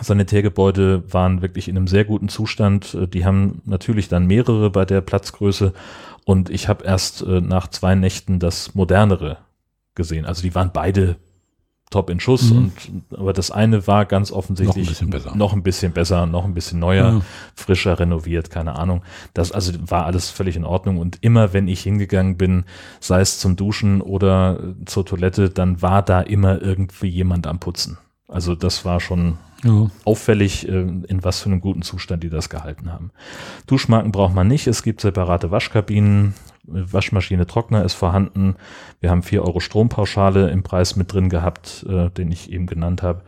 Sanitärgebäude 0.00 1.12
waren 1.12 1.42
wirklich 1.42 1.68
in 1.68 1.76
einem 1.76 1.86
sehr 1.86 2.04
guten 2.04 2.28
Zustand. 2.28 2.94
Äh, 2.94 3.08
die 3.08 3.24
haben 3.24 3.60
natürlich 3.64 4.08
dann 4.08 4.26
mehrere 4.26 4.70
bei 4.70 4.84
der 4.84 5.00
Platzgröße 5.00 5.72
und 6.24 6.50
ich 6.50 6.68
habe 6.68 6.84
erst 6.84 7.22
äh, 7.22 7.40
nach 7.40 7.68
zwei 7.68 7.94
Nächten 7.94 8.38
das 8.38 8.74
modernere 8.74 9.38
gesehen. 9.94 10.24
Also 10.24 10.42
die 10.42 10.54
waren 10.54 10.70
beide 10.72 11.16
top 11.90 12.08
in 12.08 12.20
Schuss 12.20 12.50
mhm. 12.50 12.56
und 12.56 13.18
aber 13.18 13.34
das 13.34 13.50
eine 13.50 13.86
war 13.86 14.06
ganz 14.06 14.32
offensichtlich 14.32 14.86
noch 14.86 14.86
ein 14.86 14.88
bisschen 14.88 15.10
besser, 15.10 15.36
noch 15.36 15.52
ein 15.52 15.62
bisschen, 15.62 15.92
besser, 15.92 16.26
noch 16.26 16.44
ein 16.46 16.54
bisschen 16.54 16.80
neuer, 16.80 17.12
ja. 17.12 17.20
frischer 17.54 17.98
renoviert, 18.00 18.48
keine 18.48 18.76
Ahnung. 18.76 19.02
Das 19.34 19.52
also 19.52 19.72
war 19.90 20.06
alles 20.06 20.30
völlig 20.30 20.56
in 20.56 20.64
Ordnung 20.64 20.96
und 20.96 21.18
immer 21.20 21.52
wenn 21.52 21.68
ich 21.68 21.82
hingegangen 21.82 22.38
bin, 22.38 22.64
sei 23.00 23.20
es 23.20 23.38
zum 23.38 23.56
Duschen 23.56 24.00
oder 24.00 24.58
zur 24.86 25.04
Toilette, 25.04 25.50
dann 25.50 25.82
war 25.82 26.00
da 26.00 26.22
immer 26.22 26.62
irgendwie 26.62 27.08
jemand 27.08 27.46
am 27.46 27.60
Putzen. 27.60 27.98
Also 28.26 28.54
das 28.54 28.86
war 28.86 28.98
schon 28.98 29.36
ja. 29.64 29.90
auffällig, 30.04 30.68
äh, 30.68 30.80
in 30.80 31.18
was 31.22 31.40
für 31.40 31.46
einem 31.46 31.60
guten 31.60 31.82
Zustand 31.82 32.22
die 32.22 32.30
das 32.30 32.50
gehalten 32.50 32.92
haben. 32.92 33.10
Duschmarken 33.66 34.12
braucht 34.12 34.34
man 34.34 34.48
nicht. 34.48 34.66
Es 34.66 34.82
gibt 34.82 35.00
separate 35.00 35.50
Waschkabinen. 35.50 36.34
Waschmaschine, 36.64 37.46
Trockner 37.46 37.84
ist 37.84 37.94
vorhanden. 37.94 38.54
Wir 39.00 39.10
haben 39.10 39.24
vier 39.24 39.42
Euro 39.42 39.58
Strompauschale 39.58 40.48
im 40.50 40.62
Preis 40.62 40.94
mit 40.94 41.12
drin 41.12 41.28
gehabt, 41.28 41.84
äh, 41.88 42.08
den 42.10 42.30
ich 42.30 42.52
eben 42.52 42.66
genannt 42.66 43.02
habe. 43.02 43.22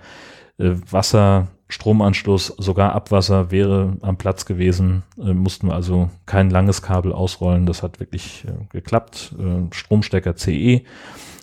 Äh, 0.59 0.71
Wasser, 0.89 1.49
Stromanschluss, 1.69 2.55
sogar 2.59 2.93
Abwasser 2.93 3.51
wäre 3.51 3.97
am 4.03 4.19
Platz 4.19 4.45
gewesen. 4.45 5.03
mussten 5.17 5.69
wir 5.69 5.75
also 5.75 6.11
kein 6.27 6.51
langes 6.51 6.83
Kabel 6.83 7.13
ausrollen. 7.13 7.67
Das 7.67 7.83
hat 7.83 7.99
wirklich 7.99 8.47
geklappt. 8.71 9.35
Stromstecker 9.73 10.37
CE 10.37 10.85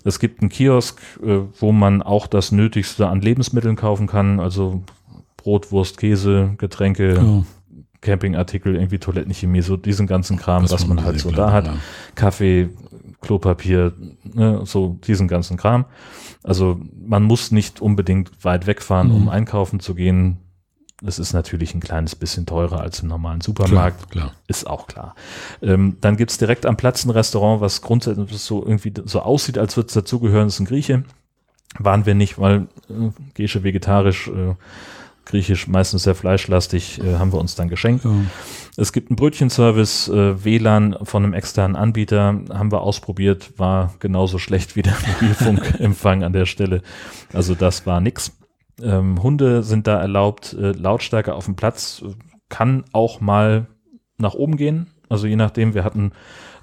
es 0.04 0.20
gibt 0.20 0.42
einen 0.42 0.50
Kiosk, 0.50 1.00
äh, 1.24 1.40
wo 1.60 1.72
man 1.72 2.02
auch 2.02 2.28
das 2.28 2.52
Nötigste 2.52 3.08
an 3.08 3.22
Lebensmitteln 3.22 3.76
kaufen 3.76 4.08
kann, 4.08 4.40
also 4.40 4.84
Brot, 5.38 5.72
Wurst, 5.72 5.98
Käse, 5.98 6.56
Getränke, 6.58 7.16
ja. 7.16 7.44
Campingartikel, 8.02 8.76
irgendwie 8.76 8.98
Toilettenchemie, 8.98 9.62
so 9.62 9.78
diesen 9.78 10.08
ganzen 10.08 10.38
Kram, 10.38 10.64
was, 10.64 10.72
was 10.72 10.88
man 10.88 11.04
halt 11.04 11.20
so 11.20 11.32
da 11.32 11.52
hat. 11.52 11.68
Ja. 11.68 11.76
Kaffee, 12.16 12.70
Klopapier, 13.22 13.94
ne, 14.24 14.62
so 14.66 14.98
diesen 15.06 15.28
ganzen 15.28 15.58
Kram. 15.58 15.86
Also 16.44 16.80
man 17.06 17.24
muss 17.24 17.52
nicht 17.52 17.82
unbedingt 17.82 18.44
weit 18.44 18.66
wegfahren, 18.66 19.10
mhm. 19.10 19.16
um 19.16 19.30
einkaufen 19.30 19.80
zu 19.80 19.94
gehen. 19.94 20.38
Es 21.06 21.18
ist 21.18 21.34
natürlich 21.34 21.74
ein 21.74 21.80
kleines 21.80 22.16
bisschen 22.16 22.46
teurer 22.46 22.82
als 22.82 23.00
im 23.00 23.08
normalen 23.08 23.42
Supermarkt. 23.42 24.12
Klar, 24.12 24.28
klar. 24.28 24.36
Ist 24.48 24.68
auch 24.68 24.88
klar. 24.88 25.16
Ähm, 25.62 25.98
dann 26.02 26.16
gibt's 26.16 26.38
direkt 26.38 26.66
am 26.66 26.78
Platz 26.78 27.06
ein 27.06 27.10
Restaurant, 27.10 27.62
was 27.62 27.82
grundsätzlich 27.82 28.38
so 28.38 28.64
irgendwie 28.64 28.94
so 29.06 29.22
aussieht, 29.22 29.58
als 29.58 29.78
würde 29.78 29.88
es 29.88 29.94
dazugehören. 29.94 30.48
Das 30.48 30.56
ist 30.56 30.60
ein 30.60 30.66
Grieche. 30.66 31.04
Waren 31.80 32.06
wir 32.06 32.14
nicht, 32.14 32.38
weil 32.38 32.68
äh, 32.90 33.10
Gesche 33.34 33.64
vegetarisch 33.64 34.28
äh, 34.28 34.56
griechisch, 35.26 35.68
meistens 35.68 36.04
sehr 36.04 36.16
fleischlastig, 36.16 37.02
äh, 37.04 37.16
haben 37.18 37.32
wir 37.32 37.40
uns 37.40 37.56
dann 37.56 37.70
geschenkt. 37.70 38.04
Ja. 38.06 38.12
Es 38.78 38.94
gibt 38.94 39.10
einen 39.10 39.16
Brötchenservice, 39.16 40.10
äh, 40.10 40.44
WLAN 40.44 40.98
von 41.04 41.24
einem 41.24 41.34
externen 41.34 41.76
Anbieter, 41.76 42.42
haben 42.50 42.72
wir 42.72 42.82
ausprobiert, 42.82 43.54
war 43.58 43.94
genauso 44.00 44.38
schlecht 44.38 44.76
wie 44.76 44.82
der 44.82 44.96
Mobilfunkempfang 45.22 46.24
an 46.24 46.34
der 46.34 46.46
Stelle. 46.46 46.82
Also 47.34 47.56
das 47.56 47.86
war 47.86 48.00
nix. 48.00 48.32
Ähm, 48.84 49.22
Hunde 49.22 49.64
sind 49.64 49.88
da 49.88 50.00
erlaubt, 50.00 50.54
äh, 50.54 50.72
Lautstärke 50.72 51.34
auf 51.36 51.46
dem 51.46 51.56
Platz 51.56 52.04
äh, 52.06 52.12
kann 52.50 52.84
auch 52.94 53.22
mal 53.22 53.68
nach 54.18 54.34
oben 54.34 54.58
gehen. 54.58 54.88
Also 55.10 55.28
je 55.28 55.36
nachdem, 55.36 55.74
wir 55.74 55.84
hatten 55.84 56.12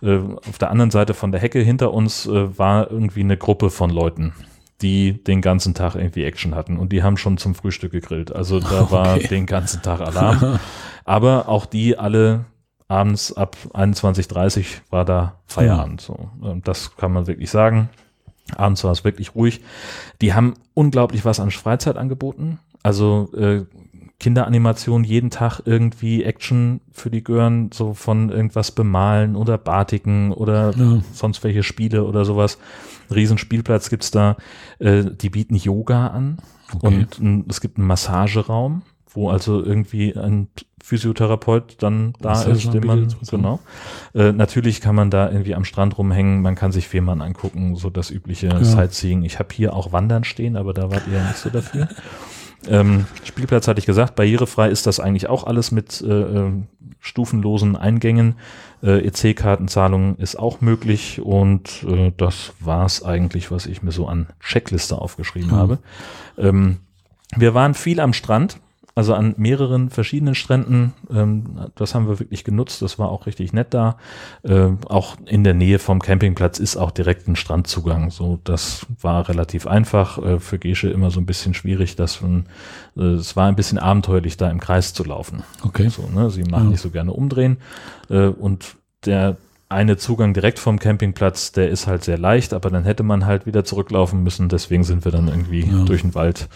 äh, 0.03 0.19
auf 0.19 0.59
der 0.59 0.70
anderen 0.70 0.90
Seite 0.90 1.15
von 1.15 1.32
der 1.32 1.40
Hecke 1.40 1.61
hinter 1.61 1.93
uns 1.93 2.27
äh, 2.27 2.59
war 2.59 2.90
irgendwie 2.90 3.20
eine 3.20 3.36
Gruppe 3.36 3.70
von 3.70 3.90
Leuten, 3.90 4.32
die 4.81 5.23
den 5.24 5.40
ganzen 5.43 5.74
Tag 5.74 5.95
irgendwie 5.97 6.24
Action 6.24 6.55
hatten 6.55 6.77
und 6.78 6.93
die 6.93 7.03
haben 7.03 7.16
schon 7.16 7.36
zum 7.36 7.55
Frühstück 7.55 7.93
gegrillt. 7.93 8.35
Also 8.35 8.61
da 8.61 8.90
war 8.90 9.15
Okay. 9.16 9.28
den 9.28 9.47
ganzen 9.47 9.82
Tag 9.82 10.01
Alarm. 10.01 10.59
Aber 11.05 11.49
auch 11.49 11.66
die 11.66 11.99
alle 11.99 12.45
abends 12.86 13.32
ab 13.36 13.57
21.30 13.74 14.81
war 14.90 15.05
da 15.05 15.40
Feierabend. 15.47 16.01
So. 16.01 16.31
Ähm, 16.43 16.62
Das 16.65 16.97
kann 16.97 17.12
man 17.12 17.27
wirklich 17.27 17.51
sagen. 17.51 17.90
Abends 18.56 18.82
war 18.84 18.92
es 18.92 19.04
wirklich 19.04 19.34
ruhig. 19.34 19.60
Die 20.20 20.34
haben 20.34 20.54
unglaublich 20.74 21.24
was 21.24 21.40
an 21.40 21.50
Freizeit 21.50 21.96
angeboten. 21.96 22.58
Also 22.82 23.30
äh, 23.36 23.64
Kinderanimation 24.20 25.04
jeden 25.04 25.30
Tag 25.30 25.60
irgendwie 25.64 26.24
Action 26.24 26.80
für 26.90 27.08
die 27.10 27.22
Gören, 27.22 27.70
so 27.72 27.94
von 27.94 28.30
irgendwas 28.30 28.72
bemalen 28.72 29.36
oder 29.36 29.58
Batiken 29.58 30.32
oder 30.32 30.74
Ja. 30.76 31.00
sonst 31.12 31.44
welche 31.44 31.62
Spiele 31.62 32.04
oder 32.04 32.24
sowas. 32.24 32.58
Ein 33.10 33.14
Riesenspielplatz 33.14 33.90
gibt's 33.90 34.10
da. 34.10 34.36
Äh, 34.80 35.04
die 35.04 35.30
bieten 35.30 35.54
Yoga 35.54 36.08
an 36.08 36.38
Okay. 36.74 37.06
und 37.20 37.48
es 37.48 37.60
gibt 37.60 37.78
einen 37.78 37.86
Massageraum, 37.86 38.82
wo 39.10 39.30
also 39.30 39.62
irgendwie 39.62 40.14
ein 40.16 40.48
Physiotherapeut 40.89 41.77
dann 41.82 42.15
da 42.20 42.43
ist, 42.44 42.73
den 42.73 42.86
man, 42.86 43.15
genau. 43.31 43.60
Äh, 44.15 44.32
natürlich 44.32 44.81
kann 44.81 44.94
man 44.94 45.10
da 45.10 45.31
irgendwie 45.31 45.55
am 45.55 45.65
Strand 45.66 45.98
rumhängen, 45.98 46.40
man 46.40 46.55
kann 46.55 46.73
sich 46.73 46.89
Fehmarn 46.89 47.20
angucken, 47.20 47.77
so 47.77 47.90
das 47.90 48.10
übliche 48.10 48.47
Ja. 48.48 48.65
Sightseeing. 48.65 49.23
Ich 49.23 49.39
habe 49.39 49.51
hier 49.52 49.74
auch 49.74 49.93
Wandern 49.93 50.24
stehen, 50.24 50.56
aber 50.56 50.73
da 50.73 50.90
wart 50.90 51.02
ihr 51.10 51.19
ja 51.19 51.24
nicht 51.28 51.36
so 51.39 51.51
dafür. 51.51 51.89
Ähm, 52.66 53.06
Spielplatz 53.23 53.69
hatte 53.69 53.78
ich 53.78 53.86
gesagt, 53.86 54.16
barrierefrei 54.16 54.69
ist 54.69 54.89
das 54.89 54.98
eigentlich 54.98 55.28
auch 55.28 55.44
alles 55.44 55.70
mit 55.70 56.01
äh, 56.01 56.06
ähm, 56.09 56.66
stufenlosen 56.98 57.77
Eingängen. 57.77 58.35
Äh, 58.82 59.06
EC-Kartenzahlung 59.06 60.16
ist 60.16 60.36
auch 60.36 60.60
möglich 60.60 61.20
und 61.23 61.85
äh, 61.89 62.12
das 62.16 62.52
war's 62.59 63.05
eigentlich, 63.05 63.52
was 63.52 63.66
ich 63.66 63.85
mir 63.85 63.93
so 63.93 64.09
an 64.09 64.27
Checkliste 64.40 64.98
aufgeschrieben 65.01 65.51
Mhm. 65.51 65.55
habe. 65.56 65.78
Ähm, 66.36 66.78
wir 67.36 67.55
waren 67.55 67.74
viel 67.74 68.01
am 68.01 68.12
Strand, 68.12 68.59
also 68.98 69.14
an 69.14 69.32
mehreren 69.36 69.90
verschiedenen 69.90 70.34
Stränden. 70.34 70.92
Ähm, 71.08 71.44
das 71.76 71.94
haben 71.94 72.08
wir 72.08 72.18
wirklich 72.18 72.42
genutzt. 72.42 72.82
Das 72.82 72.98
war 72.98 73.10
auch 73.10 73.26
richtig 73.26 73.52
nett 73.52 73.72
da. 73.72 73.96
Ähm, 74.44 74.78
auch 74.88 75.14
in 75.24 75.44
der 75.44 75.54
Nähe 75.54 75.78
vom 75.78 76.00
Campingplatz 76.02 76.58
ist 76.58 76.76
auch 76.76 76.90
direkt 76.90 77.28
ein 77.28 77.36
Strandzugang. 77.36 78.10
So, 78.10 78.40
das 78.42 78.86
war 79.00 79.28
relativ 79.28 79.68
einfach. 79.68 80.18
Äh, 80.18 80.40
für 80.40 80.58
Gesche 80.58 80.90
immer 80.90 81.12
so 81.12 81.20
ein 81.20 81.26
bisschen 81.26 81.54
schwierig, 81.54 81.94
dass 81.94 82.20
man, 82.22 82.46
äh, 82.96 83.02
es 83.02 83.36
war 83.36 83.46
ein 83.46 83.54
bisschen 83.54 83.78
abenteuerlich, 83.78 84.36
da 84.36 84.50
im 84.50 84.58
Kreis 84.58 84.92
zu 84.94 85.04
laufen. 85.04 85.44
Okay. 85.62 85.88
So, 85.90 86.08
ne? 86.12 86.28
Sie 86.30 86.42
mag 86.42 86.64
Ja. 86.64 86.70
nicht 86.70 86.80
so 86.80 86.90
gerne 86.90 87.12
umdrehen. 87.12 87.58
Äh, 88.10 88.26
und 88.26 88.74
der 89.06 89.36
eine 89.68 89.96
Zugang 89.96 90.34
direkt 90.34 90.58
vom 90.58 90.80
Campingplatz, 90.80 91.52
der 91.52 91.68
ist 91.70 91.86
halt 91.86 92.02
sehr 92.02 92.18
leicht, 92.18 92.52
aber 92.52 92.68
dann 92.70 92.82
hätte 92.82 93.04
man 93.04 93.26
halt 93.26 93.46
wieder 93.46 93.62
zurücklaufen 93.64 94.24
müssen. 94.24 94.48
Deswegen 94.48 94.82
sind 94.82 95.04
wir 95.04 95.12
dann 95.12 95.28
irgendwie 95.28 95.60
Ja. 95.66 95.84
durch 95.84 96.00
den 96.02 96.16
Wald 96.16 96.48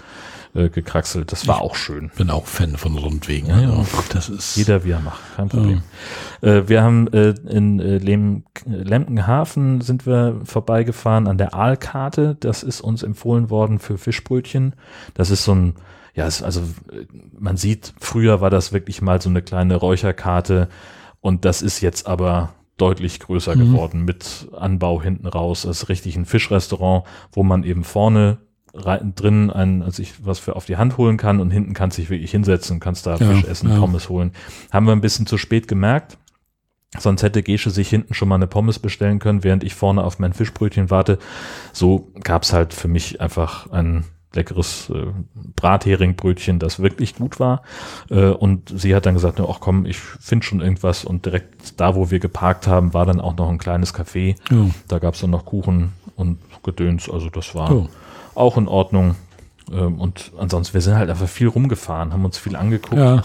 äh, 0.54 0.68
gekraxelt. 0.68 1.32
Das 1.32 1.48
war 1.48 1.60
auch 1.62 1.74
schön. 1.74 2.10
Bin 2.16 2.30
auch 2.30 2.46
Fan 2.46 2.76
von 2.76 2.96
Rundwegen. 2.98 3.48
Ja, 3.48 3.60
ja. 3.60 3.70
Also, 3.70 4.02
Das 4.12 4.28
ist. 4.28 4.56
Jeder 4.56 4.84
wie 4.84 4.90
er 4.90 5.00
macht, 5.00 5.20
kein 5.36 5.48
Problem. 5.48 5.82
Äh, 6.42 6.62
wir 6.66 6.82
haben 6.82 7.08
äh, 7.12 7.30
in 7.48 7.80
äh, 7.80 7.98
Lem 7.98 8.44
Lemkenhafen 8.66 9.80
sind 9.80 10.06
wir 10.06 10.40
vorbeigefahren 10.44 11.26
an 11.26 11.38
der 11.38 11.54
Aalkarte. 11.54 12.36
Das 12.40 12.62
ist 12.62 12.80
uns 12.80 13.02
empfohlen 13.02 13.50
worden 13.50 13.78
für 13.78 13.98
Fischbrötchen. 13.98 14.74
Das 15.14 15.30
ist 15.30 15.44
so 15.44 15.54
ein, 15.54 15.74
ja, 16.14 16.26
es, 16.26 16.42
also 16.42 16.60
äh, 16.60 17.06
man 17.38 17.56
sieht, 17.56 17.94
früher 18.00 18.40
war 18.40 18.50
das 18.50 18.72
wirklich 18.72 19.00
mal 19.02 19.20
so 19.22 19.30
eine 19.30 19.42
kleine 19.42 19.76
Räucherkarte 19.76 20.68
und 21.20 21.44
das 21.44 21.62
ist 21.62 21.80
jetzt 21.80 22.06
aber 22.06 22.52
deutlich 22.76 23.20
größer 23.20 23.54
Mhm. 23.56 23.60
geworden 23.72 24.04
mit 24.04 24.48
Anbau 24.56 25.00
hinten 25.00 25.26
raus. 25.26 25.62
Das 25.62 25.82
ist 25.84 25.88
richtig 25.88 26.16
ein 26.16 26.26
Fischrestaurant, 26.26 27.04
wo 27.32 27.42
man 27.42 27.62
eben 27.64 27.84
vorne 27.84 28.38
rein, 28.74 29.14
drin 29.14 29.50
ein, 29.50 29.82
also 29.82 30.02
ich, 30.02 30.24
was 30.24 30.38
für 30.38 30.56
auf 30.56 30.64
die 30.66 30.76
Hand 30.76 30.96
holen 30.98 31.16
kann 31.16 31.40
und 31.40 31.50
hinten 31.50 31.74
kannst 31.74 31.98
du 31.98 32.02
dich 32.02 32.10
wirklich 32.10 32.30
hinsetzen 32.30 32.80
kannst 32.80 33.06
da 33.06 33.16
Ja, 33.16 33.26
Fisch 33.30 33.44
essen, 33.44 33.70
ja. 33.70 33.78
Pommes 33.78 34.08
holen. 34.08 34.32
Haben 34.70 34.86
wir 34.86 34.92
ein 34.92 35.00
bisschen 35.00 35.26
zu 35.26 35.38
spät 35.38 35.68
gemerkt. 35.68 36.18
Sonst 36.98 37.22
hätte 37.22 37.42
Gesche 37.42 37.70
sich 37.70 37.88
hinten 37.88 38.12
schon 38.12 38.28
mal 38.28 38.34
eine 38.34 38.46
Pommes 38.46 38.78
bestellen 38.78 39.18
können, 39.18 39.44
während 39.44 39.64
ich 39.64 39.74
vorne 39.74 40.04
auf 40.04 40.18
mein 40.18 40.34
Fischbrötchen 40.34 40.90
warte. 40.90 41.18
So 41.72 42.12
gab's 42.22 42.52
halt 42.52 42.74
für 42.74 42.88
mich 42.88 43.20
einfach 43.20 43.70
ein 43.70 44.04
leckeres 44.34 44.90
äh, 44.90 45.06
Bratheringbbrötchen, 45.56 46.58
das 46.58 46.80
wirklich 46.80 47.16
gut 47.16 47.40
war. 47.40 47.62
Äh, 48.10 48.26
und 48.26 48.72
sie 48.78 48.94
hat 48.94 49.06
dann 49.06 49.14
gesagt, 49.14 49.40
ach 49.40 49.60
komm, 49.60 49.86
ich 49.86 49.98
finde 49.98 50.44
schon 50.44 50.60
irgendwas. 50.60 51.04
Und 51.04 51.24
direkt 51.26 51.80
da, 51.80 51.94
wo 51.94 52.10
wir 52.10 52.18
geparkt 52.18 52.66
haben, 52.66 52.92
war 52.94 53.06
dann 53.06 53.20
auch 53.20 53.36
noch 53.36 53.48
ein 53.48 53.58
kleines 53.58 53.94
Café. 53.94 54.36
Ja. 54.50 54.70
Da 54.88 54.98
gab's 54.98 55.20
dann 55.20 55.30
noch 55.30 55.44
Kuchen 55.44 55.92
und 56.16 56.38
Gedöns. 56.62 57.08
Also 57.10 57.28
das 57.30 57.54
war 57.54 57.70
Oh. 57.72 57.88
Auch 58.34 58.56
in 58.56 58.68
Ordnung. 58.68 59.14
Ähm, 59.72 60.00
und 60.00 60.32
ansonsten, 60.38 60.74
wir 60.74 60.80
sind 60.80 60.96
halt 60.96 61.10
einfach 61.10 61.28
viel 61.28 61.48
rumgefahren, 61.48 62.12
haben 62.12 62.24
uns 62.24 62.38
viel 62.38 62.56
angeguckt 62.56 62.96
Ja. 63.00 63.22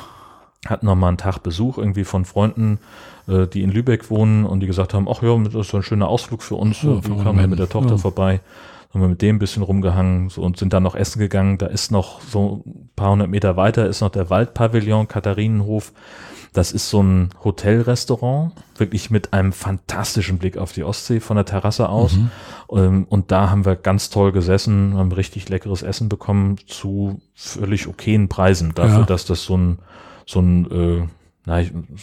hatten 0.67 0.85
noch 0.85 0.95
mal 0.95 1.07
einen 1.09 1.17
Tag 1.17 1.39
Besuch 1.43 1.77
irgendwie 1.77 2.03
von 2.03 2.25
Freunden, 2.25 2.79
äh, 3.27 3.47
die 3.47 3.63
in 3.63 3.71
Lübeck 3.71 4.09
wohnen 4.09 4.45
und 4.45 4.59
die 4.59 4.67
gesagt 4.67 4.93
haben, 4.93 5.07
ach 5.09 5.21
ja, 5.23 5.35
das 5.37 5.53
ist 5.67 5.73
ein 5.75 5.83
schöner 5.83 6.07
Ausflug 6.07 6.43
für 6.43 6.55
uns. 6.55 6.81
Ja, 6.83 7.03
wir 7.03 7.23
kamen 7.23 7.39
hin. 7.39 7.49
mit 7.49 7.59
der 7.59 7.69
Tochter 7.69 7.91
Ja. 7.91 7.97
vorbei, 7.97 8.41
haben 8.93 9.01
wir 9.01 9.07
mit 9.09 9.21
dem 9.21 9.35
ein 9.37 9.39
bisschen 9.39 9.63
rumgehangen 9.63 10.29
so, 10.29 10.41
und 10.41 10.57
sind 10.57 10.73
dann 10.73 10.83
noch 10.83 10.95
essen 10.95 11.19
gegangen. 11.19 11.57
Da 11.57 11.67
ist 11.67 11.91
noch 11.91 12.21
so 12.21 12.63
ein 12.65 12.89
paar 12.95 13.11
hundert 13.11 13.29
Meter 13.29 13.55
weiter 13.57 13.85
ist 13.87 14.01
noch 14.01 14.09
der 14.09 14.29
Waldpavillon 14.29 15.07
Katharinenhof. 15.07 15.91
Das 16.57 16.71
ist 16.71 16.89
so 16.89 17.03
ein 17.03 17.29
Hotelrestaurant, 17.43 18.51
wirklich 18.77 19.11
mit 19.11 19.31
einem 19.31 19.53
fantastischen 19.53 20.39
Blick 20.39 20.57
auf 20.57 20.71
die 20.71 20.83
Ostsee 20.83 21.19
von 21.19 21.35
der 21.35 21.45
Terrasse 21.45 21.87
aus. 21.87 22.13
Mhm. 22.13 22.31
Ähm, 22.71 23.05
Und 23.09 23.31
da 23.31 23.51
haben 23.51 23.63
wir 23.63 23.75
ganz 23.75 24.09
toll 24.09 24.31
gesessen, 24.31 24.95
haben 24.97 25.11
richtig 25.11 25.49
leckeres 25.49 25.83
Essen 25.83 26.09
bekommen 26.09 26.55
zu 26.65 27.21
völlig 27.35 27.87
okayen 27.87 28.27
Preisen 28.27 28.73
dafür, 28.73 29.01
Ja. 29.01 29.05
dass 29.05 29.25
das 29.25 29.43
so 29.43 29.55
ein, 29.55 29.79
so 30.25 30.39
ein, 30.39 30.71
äh, 30.71 31.07
na, 31.45 31.61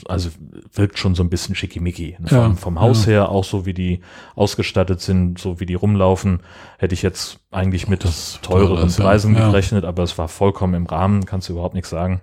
also 0.09 0.31
wirkt 0.73 0.99
schon 1.01 1.17
so 1.17 1.25
ein 1.25 1.31
bisschen 1.31 1.57
schickimicki. 1.57 2.17
Ne? 2.21 2.29
Ja, 2.31 2.45
Vom, 2.45 2.57
vom 2.57 2.81
Haus 2.81 3.07
ja. 3.07 3.11
her, 3.13 3.29
auch 3.31 3.45
so 3.45 3.67
wie 3.67 3.75
die 3.75 4.03
ausgestattet 4.37 5.01
sind, 5.01 5.39
so 5.41 5.59
wie 5.59 5.67
die 5.67 5.75
rumlaufen, 5.75 6.41
hätte 6.79 6.95
ich 6.95 7.03
jetzt 7.03 7.41
eigentlich 7.51 7.89
mit 7.89 8.07
teureren. 8.43 8.89
Preisen 8.89 9.35
gerechnet, 9.35 9.85
aber 9.85 10.05
es 10.05 10.17
war 10.17 10.29
vollkommen 10.29 10.75
im 10.75 10.87
Rahmen, 10.87 11.27
kannst 11.27 11.49
du 11.49 11.55
überhaupt 11.55 11.75
nichts 11.75 11.91
sagen. 11.91 12.21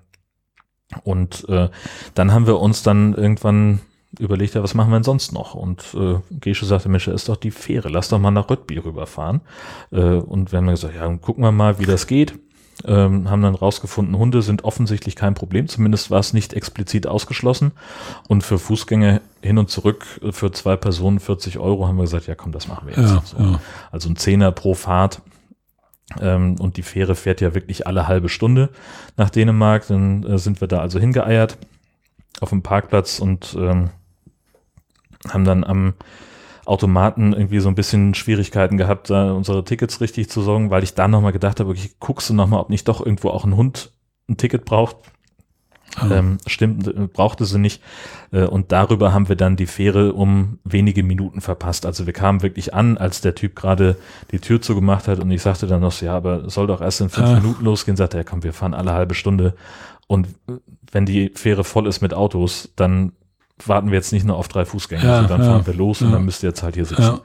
Und 1.04 1.48
äh, 1.50 1.70
dann 2.16 2.32
haben 2.34 2.48
wir 2.48 2.60
uns 2.60 2.84
dann 2.84 3.14
irgendwann 3.14 3.82
überlegt, 4.20 4.56
ja, 4.56 4.64
was 4.64 4.74
machen 4.74 4.90
wir 4.90 4.98
denn 4.98 5.04
sonst 5.04 5.32
noch? 5.32 5.54
Und 5.54 5.96
äh, 5.96 6.16
Gesche 6.32 6.66
sagte, 6.66 6.90
Mensch, 6.90 7.06
da 7.06 7.14
ist 7.14 7.30
doch 7.30 7.38
die 7.38 7.52
Fähre, 7.52 7.90
lass 7.90 8.10
doch 8.10 8.20
mal 8.20 8.32
nach 8.32 8.50
Röttby 8.50 8.78
rüberfahren. 8.78 9.42
Äh, 9.92 10.00
und 10.00 10.52
wir 10.52 10.58
haben 10.58 10.66
dann 10.66 10.76
gesagt, 10.76 10.96
ja, 10.96 11.08
gucken 11.18 11.44
wir 11.44 11.52
mal, 11.52 11.80
wie 11.80 11.86
das 11.86 12.08
geht. 12.08 12.38
Ähm, 12.84 13.30
haben 13.30 13.44
dann 13.44 13.54
rausgefunden, 13.54 14.18
Hunde 14.18 14.42
sind 14.42 14.64
offensichtlich 14.64 15.16
kein 15.16 15.36
Problem, 15.36 15.68
zumindest 15.68 16.10
war 16.10 16.20
es 16.20 16.34
nicht 16.34 16.54
explizit 16.54 17.06
ausgeschlossen. 17.06 17.74
Und 18.28 18.44
für 18.44 18.58
Fußgänger 18.58 19.22
hin 19.42 19.60
und 19.60 19.70
zurück 19.70 20.06
äh, 20.24 20.32
für 20.32 20.52
zwei 20.52 20.78
Personen 20.78 21.20
40 21.20 21.60
Euro 21.60 21.88
haben 21.88 21.98
wir 21.98 22.04
gesagt, 22.04 22.28
ja 22.28 22.36
komm, 22.36 22.52
das 22.52 22.68
machen 22.68 22.88
wir 22.88 22.96
jetzt. 22.96 23.12
Ja, 23.12 23.24
so. 23.24 23.38
ja. 23.38 23.60
Also 23.92 24.10
ein 24.10 24.16
Zehner 24.16 24.52
pro 24.52 24.74
Fahrt. 24.74 25.22
Ähm, 26.20 26.56
und 26.60 26.78
die 26.78 26.84
Fähre 26.84 27.16
fährt 27.16 27.42
ja 27.42 27.54
wirklich 27.54 27.88
alle 27.88 28.08
halbe 28.08 28.30
Stunde 28.30 28.70
nach 29.18 29.30
Dänemark. 29.30 29.88
Dann 29.88 30.24
äh, 30.24 30.38
sind 30.38 30.62
wir 30.62 30.68
da 30.68 30.80
also 30.80 31.00
hingeeiert 31.00 31.58
auf 32.40 32.50
dem 32.50 32.64
Parkplatz 32.64 33.20
und 33.20 33.56
ähm, 33.58 33.90
haben 35.30 35.46
dann 35.46 35.64
am 35.64 35.94
Automaten 36.66 37.34
irgendwie 37.34 37.60
so 37.60 37.70
ein 37.70 37.76
bisschen 37.76 38.14
Schwierigkeiten 38.14 38.78
gehabt, 38.78 39.10
da 39.10 39.32
unsere 39.34 39.64
Tickets 39.64 40.02
richtig 40.02 40.30
zu 40.30 40.42
sorgen, 40.42 40.70
weil 40.70 40.84
ich 40.84 40.94
da 40.94 41.08
nochmal 41.08 41.32
gedacht 41.32 41.60
habe, 41.60 41.72
okay, 41.72 41.92
guckst 42.00 42.30
du 42.30 42.34
nochmal, 42.34 42.62
ob 42.62 42.70
nicht 42.70 42.88
doch 42.88 43.04
irgendwo 43.06 43.30
auch 43.30 43.46
ein 43.46 43.56
Hund 43.56 43.92
ein 44.30 44.38
Ticket 44.38 44.66
braucht. 44.66 44.98
Ah. 45.98 46.10
Ähm, 46.10 46.38
stimmt, 46.48 47.14
brauchte 47.14 47.46
sie 47.46 47.60
nicht. 47.60 47.82
Äh, 48.32 48.44
und 48.46 48.72
darüber 48.72 49.14
haben 49.14 49.28
wir 49.28 49.36
dann 49.36 49.56
die 49.58 49.66
Fähre 49.66 50.14
um 50.14 50.60
wenige 50.64 51.04
Minuten 51.04 51.42
verpasst. 51.42 51.86
Also 51.86 52.06
wir 52.06 52.14
kamen 52.14 52.42
wirklich 52.44 52.74
an, 52.74 52.98
als 52.98 53.22
der 53.22 53.36
Typ 53.36 53.56
gerade 53.56 53.98
die 54.32 54.40
Tür 54.40 54.62
zugemacht 54.62 55.08
hat 55.08 55.20
und 55.20 55.30
ich 55.32 55.42
sagte 55.42 55.68
dann 55.68 55.82
noch 55.82 55.92
so, 55.92 56.06
ja, 56.06 56.16
aber 56.16 56.50
soll 56.50 56.68
doch 56.68 56.82
erst 56.82 57.02
in 57.02 57.10
fünf 57.10 57.28
Ah. 57.28 57.36
Minuten 57.36 57.66
losgehen. 57.66 57.98
Sagte 57.98 58.18
er, 58.18 58.24
komm, 58.24 58.44
wir 58.44 58.54
fahren 58.54 58.74
alle 58.74 58.94
halbe 58.94 59.16
Stunde. 59.16 59.54
Und 60.08 60.28
wenn 60.92 61.06
die 61.06 61.32
Fähre 61.36 61.64
voll 61.64 61.88
ist 61.88 62.02
mit 62.02 62.14
Autos, 62.14 62.70
dann 62.76 63.12
warten 63.66 63.90
wir 63.92 63.96
jetzt 63.98 64.12
nicht 64.14 64.26
nur 64.26 64.38
auf 64.38 64.48
drei 64.48 64.66
Fußgänger, 64.66 65.04
Ja, 65.04 65.20
sondern 65.20 65.42
ja, 65.42 65.48
fahren 65.48 65.68
wir 65.68 65.74
los 65.74 66.02
und 66.02 66.08
ja. 66.08 66.14
dann 66.16 66.26
müsst 66.26 66.42
ihr 66.44 66.50
jetzt 66.50 66.64
halt 66.64 66.76
hier 66.76 66.86
sitzen. 66.86 67.02
Ja. 67.02 67.22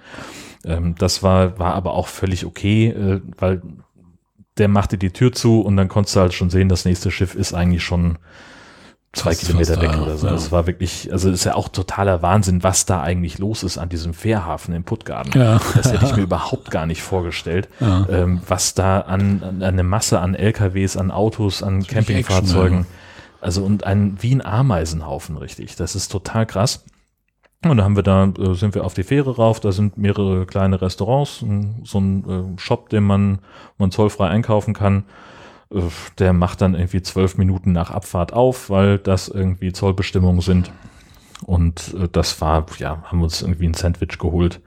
Ähm, 0.64 0.94
das 0.98 1.22
war, 1.22 1.58
war 1.58 1.74
aber 1.74 1.94
auch 1.94 2.08
völlig 2.08 2.44
okay, 2.44 2.88
äh, 2.88 3.20
weil 3.38 3.62
der 4.58 4.68
machte 4.68 4.98
die 4.98 5.10
Tür 5.10 5.32
zu 5.32 5.60
und 5.60 5.76
dann 5.76 5.88
konntest 5.88 6.16
du 6.16 6.20
halt 6.20 6.34
schon 6.34 6.50
sehen, 6.50 6.68
das 6.68 6.84
nächste 6.84 7.10
Schiff 7.10 7.34
ist 7.34 7.54
eigentlich 7.54 7.82
schon 7.84 8.18
zwei 9.16 9.34
Kilometer 9.34 9.80
weg 9.80 9.90
da, 9.92 10.02
oder 10.02 10.16
so. 10.16 10.26
ja. 10.26 10.32
Das 10.32 10.52
war 10.52 10.66
wirklich, 10.66 11.10
also 11.12 11.30
ist 11.30 11.44
ja 11.44 11.54
auch 11.54 11.68
totaler 11.68 12.22
Wahnsinn, 12.22 12.62
was 12.62 12.86
da 12.86 13.00
eigentlich 13.02 13.38
los 13.38 13.62
ist 13.62 13.78
an 13.78 13.88
diesem 13.88 14.14
Fährhafen 14.14 14.74
in 14.74 14.84
Puttgarden. 14.84 15.32
Ja. 15.40 15.60
Das 15.74 15.92
hätte 15.92 16.04
ich 16.06 16.16
mir 16.16 16.22
überhaupt 16.24 16.70
gar 16.70 16.86
nicht 16.86 17.02
vorgestellt, 17.02 17.68
Ja. 17.80 18.06
ähm, 18.08 18.40
was 18.46 18.74
da 18.74 19.00
an, 19.00 19.42
an 19.42 19.62
eine 19.62 19.82
Masse 19.82 20.20
an 20.20 20.34
LKWs, 20.34 20.96
an 20.96 21.10
Autos, 21.10 21.62
an 21.62 21.84
Campingfahrzeugen, 21.86 22.80
Action, 22.80 22.94
also 23.40 23.64
und 23.64 23.84
ein 23.84 24.16
wie 24.20 24.34
ein 24.34 24.44
Ameisenhaufen 24.44 25.36
richtig. 25.36 25.76
Das 25.76 25.94
ist 25.96 26.08
total 26.12 26.46
krass. 26.46 26.84
Und 27.64 27.78
da 27.78 27.84
haben 27.84 27.96
wir 27.96 28.02
da, 28.02 28.24
äh, 28.24 28.54
sind 28.54 28.74
wir 28.74 28.84
auf 28.84 28.94
die 28.94 29.02
Fähre 29.02 29.34
rauf, 29.36 29.60
da 29.60 29.72
sind 29.72 29.96
mehrere 29.98 30.44
kleine 30.46 30.80
Restaurants, 30.82 31.44
so 31.84 31.98
ein 31.98 32.56
äh, 32.56 32.60
Shop, 32.60 32.90
den 32.90 33.02
man, 33.02 33.38
man 33.78 33.90
zollfrei 33.90 34.28
einkaufen 34.28 34.74
kann. 34.74 35.04
Der 36.18 36.32
macht 36.32 36.60
dann 36.60 36.74
irgendwie 36.74 37.02
zwölf 37.02 37.38
Minuten 37.38 37.72
nach 37.72 37.90
Abfahrt 37.90 38.32
auf, 38.32 38.70
weil 38.70 38.98
das 38.98 39.28
irgendwie 39.28 39.72
Zollbestimmungen 39.72 40.40
sind. 40.40 40.70
Und 41.44 41.94
äh, 42.00 42.08
das 42.10 42.40
war, 42.40 42.66
ja, 42.78 43.02
haben 43.04 43.22
uns 43.22 43.42
irgendwie 43.42 43.66
ein 43.66 43.74
Sandwich 43.74 44.18
geholt, 44.18 44.60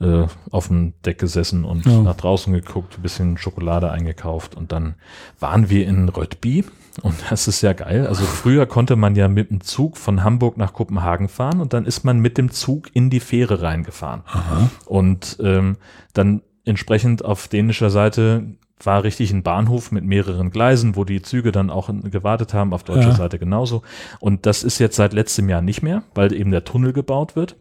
äh, 0.00 0.24
auf 0.50 0.68
dem 0.68 0.94
Deck 1.04 1.18
gesessen 1.18 1.64
und 1.64 1.86
Ja. 1.86 2.00
nach 2.02 2.16
draußen 2.16 2.52
geguckt, 2.52 2.98
ein 2.98 3.02
bisschen 3.02 3.36
Schokolade 3.38 3.90
eingekauft 3.90 4.56
und 4.56 4.72
dann 4.72 4.94
waren 5.38 5.70
wir 5.70 5.86
in 5.86 6.08
Röttby 6.08 6.64
und 7.02 7.14
das 7.30 7.46
ist 7.46 7.62
ja 7.62 7.72
geil. 7.72 8.06
Also 8.08 8.24
früher 8.24 8.66
konnte 8.66 8.96
man 8.96 9.14
ja 9.14 9.28
mit 9.28 9.50
dem 9.50 9.60
Zug 9.60 9.96
von 9.96 10.24
Hamburg 10.24 10.56
nach 10.56 10.72
Kopenhagen 10.72 11.28
fahren 11.28 11.60
und 11.60 11.72
dann 11.72 11.84
ist 11.86 12.04
man 12.04 12.18
mit 12.18 12.36
dem 12.36 12.50
Zug 12.50 12.88
in 12.94 13.08
die 13.10 13.20
Fähre 13.20 13.62
reingefahren. 13.62 14.22
Aha. 14.26 14.70
Und 14.86 15.38
ähm, 15.40 15.76
dann 16.14 16.42
entsprechend 16.64 17.24
auf 17.24 17.46
dänischer 17.48 17.90
Seite 17.90 18.44
war 18.84 19.04
richtig 19.04 19.30
ein 19.32 19.42
Bahnhof 19.42 19.92
mit 19.92 20.04
mehreren 20.04 20.50
Gleisen, 20.50 20.96
wo 20.96 21.04
die 21.04 21.22
Züge 21.22 21.52
dann 21.52 21.70
auch 21.70 21.90
gewartet 22.04 22.54
haben, 22.54 22.72
auf 22.72 22.82
deutscher 22.84 23.10
Ja. 23.10 23.14
Seite 23.14 23.38
genauso. 23.38 23.82
Und 24.20 24.46
das 24.46 24.62
ist 24.64 24.78
jetzt 24.78 24.96
seit 24.96 25.12
letztem 25.12 25.48
Jahr 25.48 25.62
nicht 25.62 25.82
mehr, 25.82 26.02
weil 26.14 26.32
eben 26.32 26.50
der 26.50 26.64
Tunnel 26.64 26.92
gebaut 26.92 27.36
wird, 27.36 27.56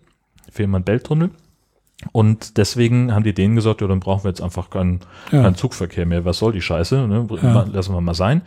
Fehmarn-Belt-Tunnel. 0.51 1.31
Und 2.11 2.57
deswegen 2.57 3.13
haben 3.13 3.23
die 3.23 3.33
denen 3.33 3.55
gesagt, 3.55 3.81
ja, 3.81 3.87
dann 3.87 3.99
brauchen 3.99 4.23
wir 4.23 4.29
jetzt 4.29 4.41
einfach 4.41 4.69
keinen, 4.71 5.01
Ja. 5.31 5.43
keinen 5.43 5.55
Zugverkehr 5.55 6.05
mehr. 6.07 6.25
Was 6.25 6.39
soll 6.39 6.51
die 6.51 6.61
Scheiße? 6.61 7.07
Ne? 7.07 7.27
Ja. 7.43 7.65
Lassen 7.71 7.93
wir 7.93 8.01
mal 8.01 8.15
sein. 8.15 8.41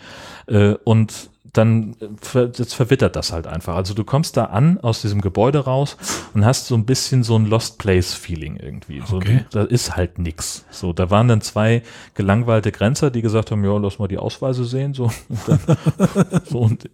Äh, 0.49 0.75
und 0.83 1.31
dann 1.55 1.97
äh, 2.35 2.41
jetzt 2.57 2.75
verwittert 2.75 3.17
das 3.17 3.33
halt 3.33 3.47
einfach. 3.47 3.75
Also 3.77 3.95
du 3.95 4.05
kommst 4.05 4.37
da 4.37 4.45
an 4.47 4.79
aus 4.81 5.01
diesem 5.03 5.21
Gebäude 5.21 5.61
raus 5.61 5.97
und 6.35 6.45
hast 6.45 6.67
so 6.67 6.75
ein 6.75 6.85
bisschen 6.85 7.23
so 7.23 7.37
ein 7.37 7.47
Lost 7.47 7.79
Place 7.79 8.13
Feeling 8.15 8.57
irgendwie. 8.57 9.03
So, 9.07 9.17
Okay. 9.17 9.47
Da 9.53 9.63
ist 9.63 9.97
halt 9.97 10.19
nix. 10.19 10.65
So, 10.71 10.93
da 10.93 11.11
waren 11.11 11.29
dann 11.29 11.41
zwei 11.41 11.83
gelangweilte 12.15 12.73
Grenzer, 12.73 13.11
die 13.11 13.23
gesagt 13.23 13.51
haben, 13.51 13.65
ja, 13.65 13.77
lass 13.79 13.99
mal 13.99 14.09
die 14.09 14.19
Ausweise 14.19 14.65
sehen. 14.65 14.93
So, 14.95 15.05
und, 15.05 15.39
dann, 15.47 15.61
so, 16.45 16.59
und 16.59 16.91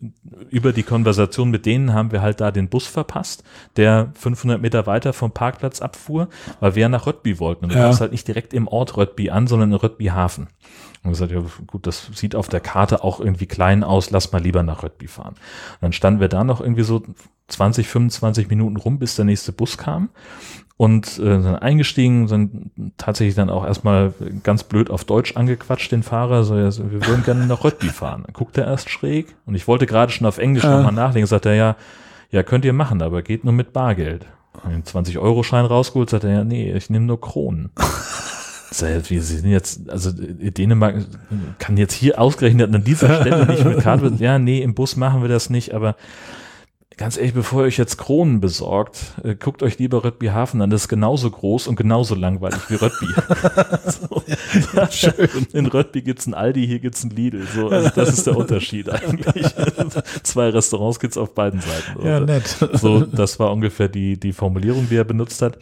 über 0.50 0.72
die 0.72 0.82
Konversation 0.82 1.50
mit 1.50 1.64
denen 1.66 1.92
haben 1.94 2.12
wir 2.12 2.22
halt 2.22 2.40
da 2.40 2.50
den 2.50 2.68
Bus 2.68 2.86
verpasst, 2.86 3.42
der 3.76 4.12
500 4.18 4.60
Meter 4.60 4.86
weiter 4.86 5.12
vom 5.12 5.32
Parkplatz 5.32 5.80
abfuhr, 5.80 6.28
weil 6.60 6.74
wir 6.74 6.88
nach 6.88 7.06
Röttby 7.06 7.38
wollten. 7.40 7.64
Und 7.64 7.72
du 7.72 7.78
Ja. 7.78 7.84
kamst 7.84 8.00
halt 8.00 8.12
nicht 8.12 8.28
direkt 8.28 8.52
im 8.52 8.68
Ort 8.68 8.96
Röttby 8.96 9.30
an, 9.30 9.46
sondern 9.46 9.70
in 9.70 9.76
Röttby 9.76 10.06
Hafen. 10.06 10.48
Und 11.02 11.10
gesagt, 11.10 11.32
ja 11.32 11.42
gut, 11.66 11.86
das 11.86 12.10
sieht 12.14 12.34
auf 12.34 12.48
der 12.48 12.60
Karte 12.60 13.02
auch 13.04 13.20
irgendwie 13.20 13.46
klein 13.46 13.82
aus, 13.84 14.10
lass 14.10 14.32
mal 14.32 14.42
lieber 14.42 14.62
nach 14.62 14.82
Röttby 14.82 15.06
fahren. 15.06 15.34
Und 15.34 15.82
dann 15.82 15.92
standen 15.92 16.20
wir 16.20 16.28
da 16.28 16.44
noch 16.44 16.60
irgendwie 16.60 16.82
so 16.82 17.02
20, 17.48 17.88
25 17.88 18.48
Minuten 18.48 18.76
rum, 18.76 18.98
bis 18.98 19.16
der 19.16 19.24
nächste 19.24 19.52
Bus 19.52 19.78
kam 19.78 20.10
und 20.80 21.18
äh, 21.18 21.24
dann 21.24 21.56
eingestiegen, 21.56 22.26
sind 22.26 22.70
tatsächlich 22.96 23.34
dann 23.34 23.50
auch 23.50 23.66
erstmal 23.66 24.14
ganz 24.42 24.64
blöd 24.64 24.88
auf 24.88 25.04
Deutsch 25.04 25.36
angequatscht, 25.36 25.92
den 25.92 26.02
Fahrer, 26.02 26.42
so, 26.42 26.56
ja, 26.56 26.70
so, 26.70 26.90
wir 26.90 27.06
würden 27.06 27.22
gerne 27.22 27.46
nach 27.46 27.64
Röttby 27.64 27.88
fahren. 27.88 28.22
Dann 28.24 28.32
guckt 28.32 28.56
er 28.56 28.66
erst 28.66 28.88
schräg 28.88 29.34
und 29.44 29.54
ich 29.54 29.68
wollte 29.68 29.84
gerade 29.86 30.10
schon 30.10 30.26
auf 30.26 30.38
Englisch 30.38 30.64
Ja. 30.64 30.76
nochmal 30.76 30.92
nachlegen, 30.92 31.26
sagt 31.26 31.44
er, 31.44 31.54
ja, 31.54 31.76
ja, 32.30 32.42
könnt 32.42 32.64
ihr 32.64 32.72
machen, 32.72 33.02
aber 33.02 33.20
geht 33.20 33.44
nur 33.44 33.52
mit 33.52 33.74
Bargeld. 33.74 34.24
Den 34.64 34.82
20-Euro-Schein 34.84 35.66
rausgeholt, 35.66 36.08
sagt 36.08 36.24
er, 36.24 36.30
ja, 36.32 36.44
nee, 36.44 36.72
ich 36.72 36.88
nehme 36.88 37.04
nur 37.04 37.20
Kronen. 37.20 37.70
Ich, 38.70 39.10
Wir 39.10 39.22
sind 39.22 39.50
jetzt, 39.50 39.90
also 39.90 40.10
Dänemark 40.12 40.96
kann 41.58 41.76
jetzt 41.76 41.94
hier 41.94 42.20
ausgerechnet 42.20 42.74
an 42.74 42.84
dieser 42.84 43.20
Stelle 43.20 43.46
nicht 43.50 43.64
mit 43.64 43.80
Karte. 43.80 44.12
Ja, 44.18 44.38
nee, 44.38 44.62
im 44.62 44.74
Bus 44.74 44.96
machen 44.96 45.22
wir 45.22 45.28
das 45.28 45.50
nicht, 45.50 45.74
aber 45.74 45.96
ganz 47.00 47.16
ehrlich, 47.16 47.32
bevor 47.32 47.62
ihr 47.62 47.66
euch 47.66 47.78
jetzt 47.78 47.96
Kronen 47.96 48.40
besorgt, 48.40 49.14
äh, 49.24 49.34
guckt 49.34 49.62
euch 49.62 49.78
lieber 49.78 50.04
Röttby 50.04 50.26
Hafen 50.26 50.60
an. 50.60 50.68
Das 50.68 50.82
ist 50.82 50.88
genauso 50.88 51.30
groß 51.30 51.66
und 51.66 51.76
genauso 51.76 52.14
langweilig 52.14 52.60
wie 52.68 52.74
Röttby. 52.74 53.06
so. 53.90 54.22
In 55.54 55.64
Röttby 55.66 56.02
gibt's 56.02 56.26
ein 56.26 56.34
Aldi, 56.34 56.66
hier 56.66 56.78
gibt's 56.78 57.02
ein 57.02 57.08
Lidl. 57.10 57.46
So, 57.46 57.70
also 57.70 57.88
das 57.94 58.10
ist 58.10 58.26
der 58.26 58.36
Unterschied 58.36 58.90
eigentlich. 58.90 59.46
Zwei 60.22 60.50
Restaurants 60.50 61.00
gibt's 61.00 61.16
auf 61.16 61.34
beiden 61.34 61.60
Seiten. 61.60 62.06
Ja, 62.06 62.18
Und, 62.18 62.26
nett. 62.26 62.46
so, 62.74 63.00
das 63.00 63.38
war 63.40 63.50
ungefähr 63.50 63.88
die, 63.88 64.20
die 64.20 64.34
Formulierung, 64.34 64.86
die 64.90 64.96
er 64.96 65.04
benutzt 65.04 65.40
hat. 65.40 65.58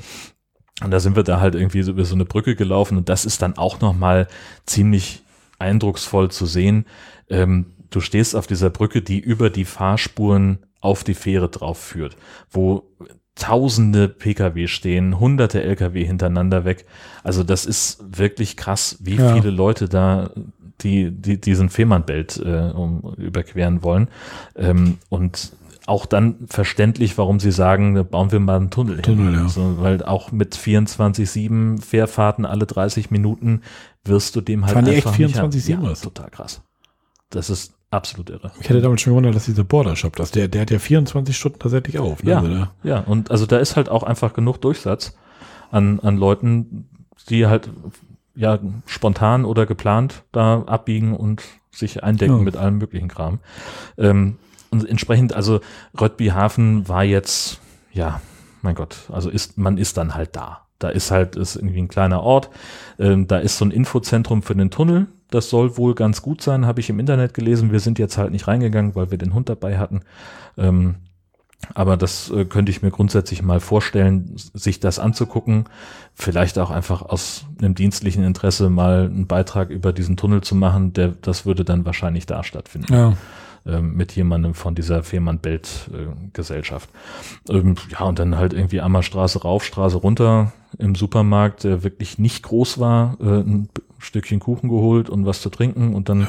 Und 0.83 0.91
da 0.91 1.01
sind 1.01 1.17
wir 1.17 1.25
da 1.25 1.41
halt 1.41 1.55
irgendwie 1.55 1.83
so 1.83 1.91
über 1.93 2.05
so 2.05 2.15
eine 2.15 2.25
Brücke 2.25 2.55
gelaufen 2.55 2.97
und 2.99 3.09
das 3.09 3.25
ist 3.25 3.43
dann 3.43 3.57
auch 3.59 3.81
nochmal 3.81 4.29
ziemlich 4.65 5.23
eindrucksvoll 5.59 6.31
zu 6.31 6.47
sehen. 6.47 6.87
Ähm, 7.29 7.67
du 7.91 8.01
stehst 8.01 8.37
auf 8.37 8.47
dieser 8.47 8.71
Brücke, 8.71 9.03
die 9.03 9.19
über 9.19 9.51
die 9.51 9.65
Fahrspuren 9.65 10.59
auf 10.81 11.03
die 11.03 11.15
Fähre 11.15 11.49
drauf 11.49 11.79
führt, 11.79 12.17
wo 12.51 12.85
tausende 13.35 14.09
Pkw 14.09 14.67
stehen, 14.67 15.19
hunderte 15.19 15.63
Lkw 15.63 16.05
hintereinander 16.05 16.65
weg. 16.65 16.87
Also 17.23 17.43
das 17.45 17.67
ist 17.67 17.99
wirklich 18.17 18.57
krass, 18.57 18.99
wie 19.01 19.17
Ja. 19.17 19.35
viele 19.35 19.51
Leute 19.51 19.89
da 19.89 20.31
die, 20.81 21.11
die 21.11 21.41
diesen 21.41 21.71
Fehmarnbelt 21.71 22.37
äh, 22.45 22.71
um, 22.75 23.15
überqueren 23.17 23.83
wollen. 23.83 24.09
Ähm, 24.57 24.99
und 25.09 25.53
auch 25.89 26.07
dann 26.07 26.47
verständlich, 26.47 27.17
warum 27.19 27.41
sie 27.41 27.51
sagen, 27.51 27.95
da 27.95 28.03
bauen 28.03 28.31
wir 28.31 28.41
mal 28.41 28.57
einen 28.57 28.71
Tunnel, 28.71 29.01
Tunnel, 29.03 29.33
hin. 29.33 29.41
ja. 29.43 29.49
So, 29.49 29.77
weil 29.81 30.03
auch 30.05 30.31
mit 30.33 30.55
24-7 30.55 31.81
Fährfahrten 31.83 32.45
alle 32.45 32.67
30 32.67 33.11
Minuten 33.11 33.63
wirst 34.05 34.37
du 34.37 34.41
dem 34.41 34.65
halt 34.65 34.75
Fahren 34.75 34.85
die 34.85 34.93
echt 34.93 35.07
einfach 35.07 35.19
nicht 35.19 35.37
24/7 35.37 35.77
haben. 35.77 35.85
Ja, 35.87 35.93
total 35.95 36.31
krass. 36.31 36.63
Das 37.31 37.51
ist 37.51 37.75
absolut 37.91 38.31
irre. 38.31 38.53
Ich 38.61 38.69
hätte 38.69 38.81
damals 38.81 39.01
schon 39.03 39.13
gewundert, 39.13 39.35
dass 39.35 39.47
dieser 39.47 39.65
Border 39.65 39.97
Shop, 39.97 40.17
dass 40.17 40.31
der, 40.31 40.49
der 40.49 40.63
hat 40.63 40.71
ja 40.71 40.79
24 40.79 41.37
Stunden 41.37 41.59
tatsächlich 41.59 41.99
auf. 41.99 42.23
Ne? 42.23 42.31
Ja, 42.31 42.39
Also 42.41 42.67
ja, 42.85 43.01
und 43.01 43.31
also 43.31 43.47
da 43.47 43.59
ist 43.59 43.77
halt 43.77 43.89
auch 43.89 44.03
einfach 44.03 44.33
genug 44.35 44.61
Durchsatz 44.61 45.17
an, 45.71 46.01
an 46.01 46.17
Leuten, 46.17 46.89
die 47.29 47.47
halt 47.47 47.71
ja 48.35 48.59
spontan 48.87 49.45
oder 49.45 49.67
geplant 49.67 50.23
da 50.33 50.63
abbiegen 50.67 51.15
und 51.17 51.43
sich 51.71 52.03
eindecken 52.05 52.39
Ja. 52.39 52.43
mit 52.43 52.57
allem 52.57 52.79
möglichen 52.79 53.09
Kram. 53.09 53.41
Ähm, 53.97 54.37
und 54.71 54.89
entsprechend, 54.89 55.33
also 55.33 55.61
Röttby 55.99 56.27
Hafen 56.29 56.89
war 56.89 57.05
jetzt, 57.05 57.61
ja, 57.93 58.21
mein 58.63 58.75
Gott, 58.75 58.97
also 59.11 59.31
ist, 59.31 59.59
man 59.59 59.79
ist 59.79 59.97
dann 59.97 60.15
halt 60.15 60.37
da. 60.37 60.63
Da 60.79 60.89
ist 60.91 61.11
halt, 61.11 61.37
ist 61.37 61.57
irgendwie 61.57 61.81
ein 61.81 61.89
kleiner 61.89 62.23
Ort. 62.23 62.51
Ähm, 62.99 63.27
da 63.27 63.39
ist 63.39 63.59
so 63.59 63.65
ein 63.65 63.73
Infozentrum 63.73 64.43
für 64.43 64.55
den 64.55 64.71
Tunnel. 64.71 65.07
Das 65.31 65.51
soll 65.51 65.77
wohl 65.77 65.95
ganz 65.95 66.23
gut 66.23 66.41
sein, 66.41 66.67
habe 66.67 66.81
ich 66.81 66.89
im 66.89 67.01
Internet 67.01 67.35
gelesen. 67.35 67.73
Wir 67.73 67.81
sind 67.81 67.99
jetzt 67.99 68.17
halt 68.17 68.31
nicht 68.31 68.47
reingegangen, 68.47 68.95
weil 68.95 69.11
wir 69.11 69.19
den 69.19 69.35
Hund 69.35 69.49
dabei 69.49 69.79
hatten. 69.79 70.03
Ähm, 70.57 70.97
aber 71.75 71.97
das 71.97 72.31
äh, 72.31 72.45
könnte 72.45 72.71
ich 72.71 72.83
mir 72.83 72.91
grundsätzlich 72.91 73.43
mal 73.43 73.59
vorstellen, 73.59 74.33
sich 74.37 74.79
das 74.79 75.01
anzugucken. 75.01 75.65
Vielleicht 76.15 76.59
auch 76.59 76.71
einfach 76.71 77.03
aus 77.03 77.47
einem 77.59 77.75
dienstlichen 77.75 78.23
Interesse 78.23 78.71
mal 78.71 79.07
einen 79.07 79.27
Beitrag 79.27 79.71
über 79.71 79.93
diesen 79.93 80.17
Tunnel 80.17 80.43
zu 80.43 80.55
machen. 80.55 80.93
Der, 80.93 81.09
das 81.09 81.45
würde 81.45 81.65
dann 81.65 81.85
wahrscheinlich 81.85 82.27
da 82.27 82.45
stattfinden 82.45 82.93
ja. 82.93 83.15
Ähm, 83.69 83.95
mit 83.95 84.13
jemandem 84.17 84.55
von 84.55 84.75
dieser 84.75 85.03
Fehmarn-Belt-Gesellschaft. 85.03 86.89
ähm, 87.49 87.75
ja, 87.91 88.01
und 88.01 88.19
dann 88.19 88.37
halt 88.37 88.53
irgendwie 88.53 88.81
einmal 88.81 89.03
Straße 89.03 89.43
rauf, 89.43 89.65
Straße 89.65 89.97
runter 89.99 90.53
im 90.79 90.95
Supermarkt, 90.95 91.65
der 91.65 91.83
wirklich 91.83 92.19
nicht 92.19 92.43
groß 92.43 92.79
war, 92.79 93.17
äh, 93.21 93.25
ein 93.41 93.69
Stückchen 93.99 94.39
Kuchen 94.41 94.69
geholt 94.69 95.11
und 95.11 95.27
was 95.27 95.41
zu 95.43 95.51
trinken 95.51 95.95
und 95.95 96.09
dann 96.09 96.21
Ja. 96.23 96.29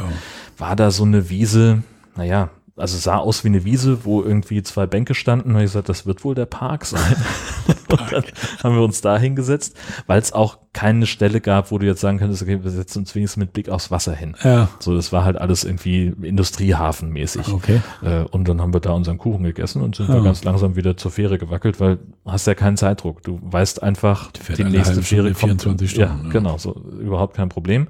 war 0.57 0.75
da 0.75 0.91
so 0.91 1.03
eine 1.03 1.29
Wiese, 1.29 1.83
naja, 2.15 2.49
also 2.80 2.97
sah 2.97 3.18
aus 3.18 3.43
wie 3.43 3.49
eine 3.49 3.64
Wiese, 3.65 4.06
wo 4.06 4.23
irgendwie 4.23 4.64
zwei 4.64 4.88
Bänke 4.88 5.14
standen. 5.14 5.51
Und 5.51 5.57
ich 5.57 5.64
gesagt, 5.65 5.89
das 5.89 6.06
wird 6.06 6.23
wohl 6.23 6.35
der 6.35 6.45
Park 6.45 6.85
sein. 6.85 7.15
und 7.89 8.11
dann 8.11 8.23
haben 8.64 8.76
wir 8.76 8.84
uns 8.84 9.01
da 9.01 9.18
hingesetzt, 9.18 9.76
weil 10.07 10.19
es 10.19 10.34
auch 10.34 10.57
keine 10.73 11.06
Stelle 11.07 11.41
gab, 11.41 11.72
wo 11.72 11.77
du 11.77 11.85
jetzt 11.85 12.01
sagen 12.01 12.19
könntest, 12.19 12.41
okay, 12.43 12.64
wir 12.64 12.72
setzen 12.72 12.99
uns 12.99 13.15
wenigstens 13.15 13.38
mit 13.39 13.53
Blick 13.53 13.69
aufs 13.69 13.91
Wasser 13.91 14.14
hin. 14.15 14.35
Ja. 14.43 14.69
So, 14.80 14.95
das 14.95 15.11
war 15.11 15.26
halt 15.26 15.38
alles 15.38 15.64
irgendwie 15.64 16.14
Industriehafenmäßig. 16.22 17.51
Okay. 17.53 17.81
Äh, 18.03 18.22
und 18.23 18.47
dann 18.47 18.61
haben 18.61 18.73
wir 18.73 18.80
da 18.80 18.91
unseren 18.91 19.18
Kuchen 19.18 19.43
gegessen 19.43 19.81
und 19.81 19.95
sind 19.95 20.10
Ja. 20.10 20.15
wir 20.15 20.23
ganz 20.23 20.43
langsam 20.43 20.76
wieder 20.76 20.97
zur 20.97 21.11
Fähre 21.11 21.38
gewackelt, 21.38 21.80
weil 21.80 21.97
du 21.97 22.31
hast 22.31 22.47
ja 22.47 22.53
keinen 22.56 22.77
Zeitdruck. 22.77 23.23
Du 23.23 23.39
weißt 23.41 23.81
einfach, 23.84 24.31
Die 24.31 24.53
die 24.53 24.64
nächste 24.65 25.01
Fähre 25.01 25.31
kommt. 25.31 25.61
24 25.61 25.95
ja, 25.95 26.07
Stunden, 26.07 26.26
ja. 26.27 26.31
genau, 26.31 26.57
so 26.57 26.73
überhaupt 26.99 27.35
kein 27.35 27.49
Problem. 27.49 27.88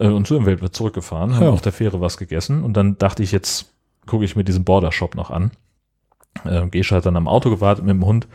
Äh, 0.00 0.08
und 0.08 0.26
so 0.26 0.42
sind 0.42 0.46
wir 0.60 0.72
zurückgefahren, 0.72 1.34
haben 1.36 1.44
Ja. 1.44 1.50
auf 1.50 1.60
der 1.62 1.72
Fähre 1.72 2.00
was 2.00 2.16
gegessen 2.16 2.62
und 2.64 2.76
dann 2.76 2.98
dachte 2.98 3.22
ich, 3.22 3.32
jetzt 3.32 3.71
gucke 4.06 4.24
ich 4.24 4.36
mir 4.36 4.44
diesen 4.44 4.64
Border 4.64 4.92
Shop 4.92 5.14
noch 5.14 5.30
an. 5.30 5.50
Äh, 6.44 6.66
Gesche 6.68 6.96
hat 6.96 7.06
dann 7.06 7.16
am 7.16 7.28
Auto 7.28 7.50
gewartet 7.50 7.84
mit 7.84 7.94
dem 7.94 8.04
Hund 8.06 8.26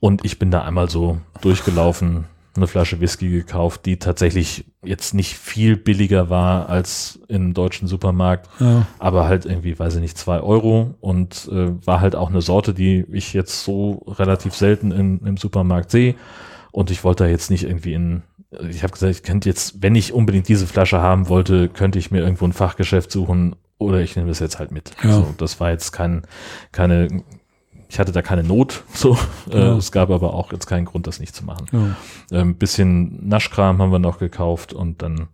und 0.00 0.24
ich 0.24 0.38
bin 0.38 0.50
da 0.50 0.62
einmal 0.62 0.90
so 0.90 1.18
durchgelaufen, 1.40 2.24
eine 2.56 2.66
Flasche 2.66 3.00
Whisky 3.00 3.30
gekauft, 3.30 3.86
die 3.86 3.98
tatsächlich 3.98 4.64
jetzt 4.84 5.14
nicht 5.14 5.34
viel 5.36 5.76
billiger 5.76 6.28
war 6.28 6.68
als 6.68 7.20
im 7.28 7.54
deutschen 7.54 7.86
Supermarkt, 7.86 8.48
Ja. 8.58 8.86
aber 8.98 9.28
halt 9.28 9.46
irgendwie, 9.46 9.78
weiß 9.78 9.94
ich 9.96 10.00
nicht, 10.00 10.18
zwei 10.18 10.40
Euro 10.40 10.94
und 11.00 11.48
äh, 11.52 11.86
war 11.86 12.00
halt 12.00 12.16
auch 12.16 12.30
eine 12.30 12.40
Sorte, 12.40 12.74
die 12.74 13.04
ich 13.12 13.32
jetzt 13.32 13.62
so 13.64 14.02
relativ 14.08 14.54
selten 14.54 14.90
in, 14.90 15.20
im 15.24 15.36
Supermarkt 15.36 15.90
sehe. 15.92 16.16
Und 16.72 16.90
ich 16.90 17.04
wollte 17.04 17.24
da 17.24 17.30
jetzt 17.30 17.50
nicht 17.50 17.64
irgendwie 17.64 17.94
in, 17.94 18.22
ich 18.68 18.82
habe 18.82 18.92
gesagt, 18.92 19.12
ich 19.14 19.22
könnte 19.22 19.48
jetzt, 19.48 19.80
wenn 19.82 19.94
ich 19.94 20.12
unbedingt 20.12 20.48
diese 20.48 20.66
Flasche 20.66 21.00
haben 21.00 21.28
wollte, 21.28 21.68
könnte 21.68 21.98
ich 22.00 22.10
mir 22.10 22.22
irgendwo 22.22 22.44
ein 22.44 22.52
Fachgeschäft 22.52 23.12
suchen 23.12 23.54
oder 23.78 24.00
ich 24.00 24.16
nehme 24.16 24.28
das 24.28 24.38
jetzt 24.40 24.58
halt 24.58 24.70
mit. 24.72 24.90
Ja. 25.02 25.12
So, 25.12 25.34
das 25.38 25.60
war 25.60 25.70
jetzt 25.70 25.92
kein, 25.92 26.22
keine, 26.72 27.22
ich 27.88 27.98
hatte 27.98 28.12
da 28.12 28.22
keine 28.22 28.42
Not, 28.42 28.82
so. 28.94 29.16
Äh, 29.50 29.58
Ja. 29.58 29.76
es 29.76 29.92
gab 29.92 30.10
aber 30.10 30.34
auch 30.34 30.52
jetzt 30.52 30.66
keinen 30.66 30.84
Grund, 30.84 31.06
das 31.06 31.20
nicht 31.20 31.34
zu 31.34 31.44
machen. 31.44 31.96
Ja. 32.30 32.40
Ein 32.40 32.56
bisschen 32.56 33.28
Naschkram 33.28 33.80
haben 33.80 33.92
wir 33.92 33.98
noch 33.98 34.18
gekauft 34.18 34.72
und 34.72 35.00
dann, 35.02 35.28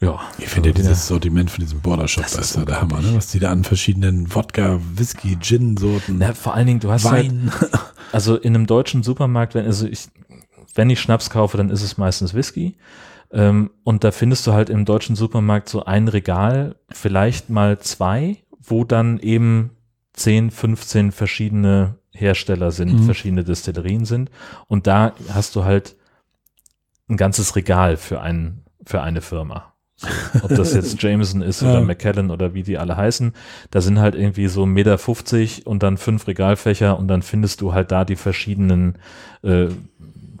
ja. 0.00 0.20
Ich 0.38 0.48
finde 0.48 0.68
ja 0.68 0.74
dieses 0.74 1.06
Sortiment 1.08 1.50
von 1.50 1.64
diesem 1.64 1.80
Border 1.80 2.06
Shop, 2.08 2.22
Das 2.24 2.34
ist 2.34 2.40
ist 2.50 2.56
ja 2.56 2.64
der 2.66 2.80
Hammer, 2.82 3.00
ne? 3.00 3.14
was 3.16 3.28
die 3.28 3.38
da 3.38 3.50
an 3.50 3.64
verschiedenen 3.64 4.34
Wodka, 4.34 4.78
Whisky, 4.94 5.36
Gin-Sorten, 5.40 6.16
Na, 6.18 6.34
vor 6.34 6.54
allen 6.54 6.66
Dingen, 6.66 6.80
du 6.80 6.90
hast 6.90 7.10
halt, 7.10 7.26
Wein. 7.30 7.50
also 8.12 8.36
in 8.36 8.54
einem 8.54 8.66
deutschen 8.66 9.02
Supermarkt, 9.02 9.54
wenn, 9.54 9.64
also 9.64 9.86
ich, 9.86 10.08
wenn 10.74 10.90
ich 10.90 11.00
Schnaps 11.00 11.30
kaufe, 11.30 11.56
dann 11.56 11.70
ist 11.70 11.80
es 11.82 11.96
meistens 11.96 12.34
Whisky. 12.34 12.76
Ähm, 13.32 13.70
und 13.84 14.04
da 14.04 14.10
findest 14.12 14.46
du 14.46 14.52
halt 14.52 14.70
im 14.70 14.84
deutschen 14.84 15.16
Supermarkt 15.16 15.68
so 15.68 15.84
ein 15.84 16.08
Regal, 16.08 16.76
vielleicht 16.90 17.50
mal 17.50 17.78
zwei, 17.80 18.38
wo 18.60 18.84
dann 18.84 19.18
eben 19.18 19.70
10, 20.14 20.50
15 20.50 21.12
verschiedene 21.12 21.96
Hersteller 22.12 22.70
sind, 22.70 22.92
Mhm. 22.94 23.02
verschiedene 23.04 23.44
Destillerien 23.44 24.04
sind. 24.04 24.30
Und 24.68 24.86
da 24.86 25.12
hast 25.32 25.54
du 25.56 25.64
halt 25.64 25.96
ein 27.08 27.16
ganzes 27.16 27.54
Regal 27.56 27.96
für, 27.96 28.20
ein, 28.20 28.62
für 28.84 29.02
eine 29.02 29.20
Firma. 29.20 29.72
So, 29.98 30.08
ob 30.42 30.50
das 30.54 30.74
jetzt 30.74 31.00
Jameson 31.02 31.40
ist 31.42 31.62
oder 31.62 31.74
Ja. 31.74 31.80
McKellen 31.80 32.30
oder 32.30 32.52
wie 32.54 32.62
die 32.62 32.76
alle 32.78 32.96
heißen, 32.96 33.32
da 33.70 33.80
sind 33.80 33.98
halt 33.98 34.14
irgendwie 34.14 34.48
so 34.48 34.64
1,50 34.64 34.66
Meter 34.66 35.66
und 35.70 35.82
dann 35.82 35.96
fünf 35.96 36.26
Regalfächer 36.26 36.98
und 36.98 37.08
dann 37.08 37.22
findest 37.22 37.60
du 37.60 37.72
halt 37.72 37.92
da 37.92 38.04
die 38.04 38.16
verschiedenen 38.16 38.96
äh, 39.42 39.68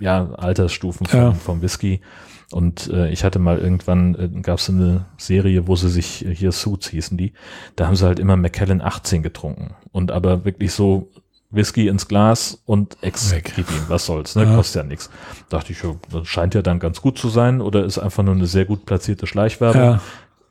ja, 0.00 0.30
Altersstufen 0.34 1.06
vom, 1.06 1.20
Ja. 1.20 1.32
vom 1.32 1.62
Whisky. 1.62 2.00
Und 2.52 2.88
äh, 2.88 3.10
ich 3.10 3.24
hatte 3.24 3.38
mal 3.38 3.58
irgendwann, 3.58 4.14
äh, 4.14 4.40
gab 4.40 4.58
es 4.58 4.68
eine 4.68 5.06
Serie, 5.18 5.66
wo 5.66 5.74
sie 5.74 5.88
sich, 5.88 6.24
äh, 6.24 6.34
hier 6.34 6.52
Suits 6.52 6.88
hießen 6.88 7.16
die, 7.18 7.32
da 7.74 7.86
haben 7.86 7.96
sie 7.96 8.06
halt 8.06 8.20
immer 8.20 8.36
Macallan 8.36 8.80
18 8.80 9.22
getrunken. 9.22 9.74
Und 9.90 10.12
aber 10.12 10.44
wirklich 10.44 10.72
so 10.72 11.10
Whisky 11.50 11.88
ins 11.88 12.06
Glas 12.06 12.62
und 12.66 12.96
ex 13.00 13.34
gib 13.54 13.70
ihm, 13.70 13.84
was 13.88 14.06
soll's, 14.06 14.36
ne? 14.36 14.44
Ja. 14.44 14.54
Kostet 14.54 14.82
ja 14.82 14.88
nichts. 14.88 15.10
Dachte 15.48 15.72
ich, 15.72 15.78
das 16.12 16.28
scheint 16.28 16.54
ja 16.54 16.62
dann 16.62 16.78
ganz 16.78 17.00
gut 17.00 17.18
zu 17.18 17.28
sein 17.28 17.60
oder 17.60 17.84
ist 17.84 17.98
einfach 17.98 18.22
nur 18.22 18.34
eine 18.34 18.46
sehr 18.46 18.64
gut 18.64 18.84
platzierte 18.84 19.26
Schleichwerbung. 19.26 19.82
Ja. 19.82 20.00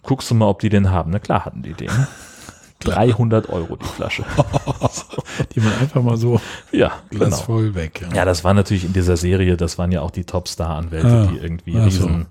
Guckst 0.04 0.30
du 0.30 0.36
mal, 0.36 0.48
ob 0.48 0.60
die 0.60 0.70
den 0.70 0.92
haben. 0.92 1.12
Na 1.12 1.20
klar 1.20 1.46
hatten 1.46 1.64
die 1.64 1.74
den. 1.74 1.90
300 2.80 3.50
Euro 3.50 3.76
die 3.78 3.86
Flasche. 3.86 4.24
Die 5.56 5.60
man 5.60 5.74
einfach 5.80 6.02
mal 6.04 6.18
so 6.18 6.40
Ja, 6.72 6.94
genau. 7.10 7.36
voll 7.36 7.74
weg. 7.76 8.06
Ja, 8.14 8.26
das 8.26 8.44
war 8.44 8.54
natürlich 8.54 8.86
in 8.86 8.94
dieser 8.94 9.18
Serie, 9.18 9.58
das 9.58 9.78
waren 9.78 9.92
ja 9.92 10.02
auch 10.02 10.12
die 10.12 10.24
Top-Star-Anwälte, 10.26 11.08
Ah. 11.08 11.26
die 11.32 11.38
irgendwie 11.38 11.74
so, 11.74 11.80
riesen 11.84 12.28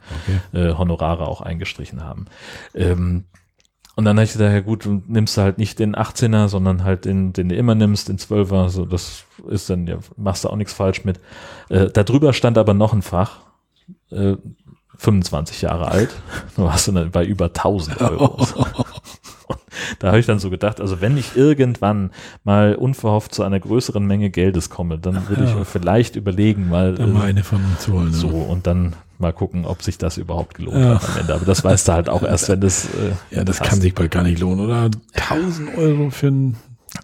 okay. 0.53 0.59
äh, 0.69 0.75
Honorare 0.75 1.27
auch 1.27 1.41
eingestrichen 1.41 2.03
haben. 2.05 2.27
Ähm, 2.75 3.25
und 3.97 4.05
dann 4.05 4.17
habe 4.17 4.25
ich 4.25 4.33
gedacht, 4.33 4.53
ja 4.53 4.61
gut, 4.61 4.85
du 4.85 5.03
nimmst 5.07 5.37
halt 5.39 5.59
nicht 5.59 5.79
den 5.79 5.95
18er, 5.95 6.49
sondern 6.49 6.83
halt 6.85 7.05
den, 7.05 7.33
den 7.33 7.49
du 7.49 7.55
immer 7.57 7.75
nimmst, 7.75 8.09
den 8.09 8.19
12er, 8.19 8.69
so 8.69 8.85
das 8.87 9.25
ist 9.49 9.71
dann, 9.71 9.87
ja, 9.87 9.99
machst 10.17 10.45
du 10.45 10.49
auch 10.49 10.57
nichts 10.57 10.73
falsch 10.73 11.05
mit. 11.05 11.21
Äh, 11.69 11.91
da 11.91 12.03
drüber 12.05 12.33
stand 12.33 12.59
aber 12.59 12.75
noch 12.75 12.93
ein 12.93 13.03
Fach, 13.03 13.39
äh, 14.11 14.37
25 14.97 15.63
Jahre 15.63 15.89
alt, 15.89 16.11
du 16.57 16.63
warst 16.65 16.89
dann 16.89 17.11
bei 17.11 17.25
über 17.25 17.47
1000 17.47 18.01
Euro. 18.01 18.39
Da 19.99 20.09
habe 20.09 20.19
ich 20.19 20.27
dann 20.27 20.39
so 20.39 20.51
gedacht, 20.51 20.81
also 20.81 21.01
wenn 21.01 21.17
ich 21.17 21.37
irgendwann 21.37 22.11
mal 22.45 22.75
unverhofft 22.75 23.35
zu 23.35 23.43
einer 23.43 23.61
größeren 23.61 24.05
Menge 24.07 24.31
Geldes 24.31 24.71
komme, 24.71 24.99
dann 24.99 25.29
würde 25.29 25.45
ich 25.45 25.55
mir 25.55 25.65
vielleicht 25.65 26.17
überlegen, 26.17 26.69
mal, 26.69 26.95
Da 26.95 27.05
äh, 27.05 27.07
mal 27.07 27.23
eine 27.25 27.45
von 27.45 27.61
zu 27.79 27.93
holen. 27.93 28.07
ne? 28.11 28.13
so 28.13 28.29
und 28.29 28.67
dann 28.67 28.95
mal 29.19 29.33
gucken, 29.33 29.65
ob 29.65 29.83
sich 29.83 29.97
das 29.99 30.17
überhaupt 30.17 30.55
gelohnt 30.55 30.79
Ja. 30.79 30.95
hat 31.03 31.09
am 31.09 31.21
Ende. 31.21 31.35
Aber 31.35 31.45
das 31.45 31.63
weißt 31.65 31.89
du 31.89 31.93
halt 31.93 32.09
auch 32.09 32.23
erst, 32.23 32.49
wenn 32.49 32.61
das. 32.61 32.87
Äh, 32.87 33.13
Ja, 33.37 33.45
das 33.45 33.61
hast. 33.61 33.69
kann 33.69 33.81
sich 33.81 33.95
bald 33.95 34.11
gar 34.11 34.23
nicht 34.25 34.41
lohnen, 34.41 34.61
oder? 34.65 34.91
1000 35.15 35.77
Euro 35.79 36.11
für 36.11 36.29
ein. 36.29 36.57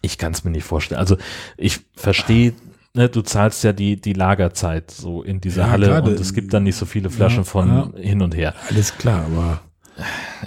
Ich 0.03 0.19
kann 0.19 0.33
es 0.33 0.45
mir 0.45 0.51
nicht 0.51 0.65
vorstellen. 0.65 1.01
Also 1.01 1.17
ich 1.57 1.81
verstehe. 1.97 2.53
Ne, 2.93 3.09
du 3.09 3.23
zahlst 3.23 3.63
ja 3.63 3.73
die, 3.73 4.01
die 4.01 4.15
Lagerzeit 4.15 4.91
so 4.91 5.23
in 5.23 5.41
dieser 5.41 5.63
Ja, 5.63 5.71
Halle 5.71 5.87
klar, 5.87 6.03
und 6.03 6.19
es 6.19 6.35
gibt 6.35 6.53
dann 6.53 6.65
nicht 6.65 6.75
so 6.75 6.87
viele 6.87 7.09
Flaschen 7.09 7.39
Ja, 7.39 7.45
von 7.45 7.69
ja. 7.69 7.89
hin 8.01 8.21
und 8.21 8.35
her. 8.35 8.53
Alles 8.69 8.99
klar, 8.99 9.27
aber 9.33 9.61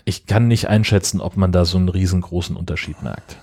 Ich 0.06 0.26
kann 0.26 0.48
nicht 0.48 0.68
einschätzen, 0.70 1.22
ob 1.22 1.38
man 1.38 1.52
da 1.52 1.66
so 1.66 1.78
einen 1.78 1.90
riesengroßen 1.90 2.56
Unterschied 2.56 3.02
merkt. 3.04 3.38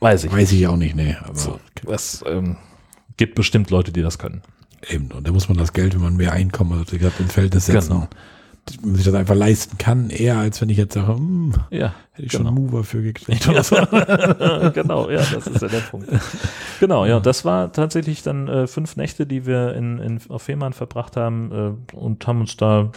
Weiß 0.00 0.24
ich. 0.24 0.32
weiß 0.32 0.52
ich 0.52 0.66
auch 0.66 0.76
nicht, 0.76 0.94
nee. 0.94 1.16
Aber 1.24 1.34
So, 1.34 1.58
das 1.86 2.24
ähm, 2.26 2.56
gibt 3.16 3.34
bestimmt 3.34 3.70
Leute, 3.70 3.90
die 3.92 4.02
das 4.02 4.18
können. 4.18 4.42
eben. 4.88 5.10
Und 5.10 5.26
da 5.26 5.32
muss 5.32 5.48
man 5.48 5.58
das 5.58 5.72
Geld, 5.72 5.94
wenn 5.94 6.02
man 6.02 6.16
mehr 6.16 6.32
Einkommen 6.32 6.78
hat, 6.78 6.90
gerade 6.90 7.14
ins 7.18 7.32
Verhältnis 7.32 7.66
setzen. 7.66 7.88
Genau. 7.94 8.08
Wenn 8.82 8.90
man 8.90 8.96
sich 8.96 9.06
das 9.06 9.14
einfach 9.14 9.34
leisten 9.34 9.78
kann, 9.78 10.10
eher 10.10 10.36
als 10.36 10.60
wenn 10.60 10.68
ich 10.68 10.76
jetzt 10.76 10.92
sage, 10.94 11.14
hm, 11.14 11.54
Ja, 11.70 11.94
hätte 12.12 12.26
ich 12.26 12.32
genau. 12.32 12.50
schon 12.50 12.54
Mover 12.54 12.84
für 12.84 13.02
gekriegt 13.02 13.42
so. 13.62 13.76
genau, 14.74 15.08
ja, 15.10 15.22
das 15.32 15.46
ist 15.46 15.62
ja 15.62 15.68
der 15.68 15.80
Punkt. 15.80 16.06
Genau, 16.78 17.06
ja, 17.06 17.18
das 17.18 17.46
war 17.46 17.72
tatsächlich 17.72 18.22
dann 18.22 18.46
äh, 18.46 18.66
fünf 18.66 18.96
Nächte, 18.96 19.26
die 19.26 19.46
wir 19.46 19.72
in, 19.74 19.98
in, 19.98 20.20
auf 20.28 20.42
Fehmarn 20.42 20.74
verbracht 20.74 21.16
haben 21.16 21.78
äh, 21.92 21.96
und 21.96 22.26
haben 22.26 22.40
uns 22.40 22.56
da 22.58 22.92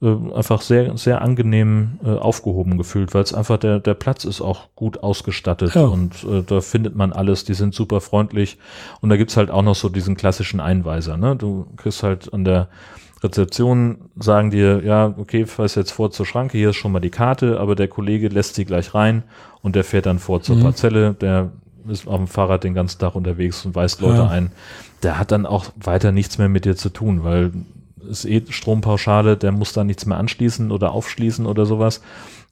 äh, 0.00 0.14
einfach 0.34 0.60
sehr, 0.60 0.96
sehr 0.96 1.22
angenehm 1.22 1.98
äh, 2.04 2.10
aufgehoben 2.10 2.78
gefühlt, 2.78 3.14
weil 3.14 3.22
es 3.22 3.34
einfach 3.34 3.58
der, 3.58 3.80
der 3.80 3.94
Platz 3.94 4.24
ist 4.24 4.40
auch 4.40 4.68
gut 4.76 5.02
ausgestattet 5.02 5.74
Ja. 5.74 5.86
und 5.86 6.24
äh, 6.24 6.42
da 6.46 6.60
findet 6.60 6.94
man 6.96 7.12
alles, 7.12 7.44
die 7.44 7.54
sind 7.54 7.74
super 7.74 8.00
freundlich 8.00 8.58
und 9.00 9.08
da 9.10 9.16
gibt's 9.16 9.36
halt 9.36 9.50
auch 9.50 9.62
noch 9.62 9.74
so 9.74 9.88
diesen 9.88 10.16
klassischen 10.16 10.60
Einweiser, 10.60 11.16
ne? 11.16 11.34
Du 11.36 11.66
kriegst 11.76 12.02
halt 12.02 12.32
an 12.32 12.44
der 12.44 12.68
Rezeption 13.22 13.98
sagen 14.16 14.50
dir, 14.50 14.82
ja, 14.84 15.12
okay, 15.18 15.44
fährst 15.46 15.76
jetzt 15.76 15.90
vor 15.90 16.10
zur 16.12 16.24
Schranke, 16.26 16.56
hier 16.56 16.70
ist 16.70 16.76
schon 16.76 16.92
mal 16.92 17.00
die 17.00 17.10
Karte, 17.10 17.58
aber 17.58 17.74
der 17.74 17.88
Kollege 17.88 18.28
lässt 18.28 18.54
sie 18.54 18.64
gleich 18.64 18.94
rein 18.94 19.24
und 19.60 19.74
der 19.74 19.82
fährt 19.84 20.06
dann 20.06 20.18
vor 20.20 20.40
zur 20.42 20.56
Mhm. 20.56 20.62
Parzelle, 20.62 21.14
der 21.14 21.50
ist 21.88 22.06
auf 22.06 22.16
dem 22.18 22.28
Fahrrad 22.28 22.62
den 22.64 22.74
ganzen 22.74 22.98
Tag 23.00 23.14
unterwegs 23.16 23.64
und 23.66 23.74
weist 23.74 24.00
Leute 24.00 24.18
Ja. 24.22 24.28
ein. 24.28 24.52
Der 25.02 25.18
hat 25.18 25.32
dann 25.32 25.46
auch 25.46 25.66
weiter 25.76 26.12
nichts 26.12 26.38
mehr 26.38 26.48
mit 26.48 26.64
dir 26.64 26.76
zu 26.76 26.90
tun, 26.90 27.24
weil 27.24 27.50
ist 28.08 28.24
eh 28.24 28.42
Strompauschale, 28.48 29.36
der 29.36 29.52
muss 29.52 29.72
da 29.72 29.84
nichts 29.84 30.06
mehr 30.06 30.18
anschließen 30.18 30.70
oder 30.70 30.92
aufschließen 30.92 31.46
oder 31.46 31.66
sowas. 31.66 32.00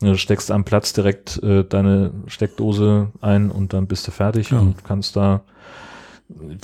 Du 0.01 0.17
steckst 0.17 0.51
am 0.51 0.65
Platz 0.65 0.93
direkt 0.93 1.43
äh, 1.43 1.65
deine 1.65 2.11
Steckdose 2.27 3.09
ein 3.21 3.51
und 3.51 3.73
dann 3.73 3.87
bist 3.87 4.07
du 4.07 4.11
fertig 4.11 4.51
Ja. 4.51 4.59
und 4.61 4.85
kannst 4.85 5.17
da 5.17 5.41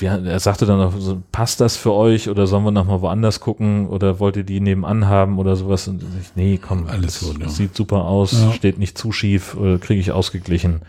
er 0.00 0.40
sagte 0.40 0.66
dann 0.66 0.80
auch 0.80 0.92
so, 0.98 1.22
passt 1.30 1.60
das 1.60 1.76
für 1.76 1.92
euch 1.92 2.28
oder 2.28 2.48
sollen 2.48 2.64
wir 2.64 2.72
nochmal 2.72 3.00
woanders 3.00 3.38
gucken 3.38 3.86
oder 3.88 4.18
wollt 4.18 4.36
ihr 4.36 4.42
die 4.42 4.60
nebenan 4.60 5.06
haben 5.06 5.38
oder 5.38 5.54
sowas? 5.54 5.86
Und 5.86 6.02
ich, 6.20 6.34
nee, 6.34 6.58
komm, 6.60 6.88
Alles 6.88 7.20
das 7.20 7.28
gut, 7.28 7.40
ja. 7.40 7.48
sieht 7.48 7.76
super 7.76 8.04
aus, 8.04 8.32
Ja. 8.32 8.52
steht 8.52 8.78
nicht 8.78 8.98
zu 8.98 9.12
schief, 9.12 9.56
äh, 9.62 9.78
kriege 9.78 10.00
ich 10.00 10.10
ausgeglichen, 10.10 10.80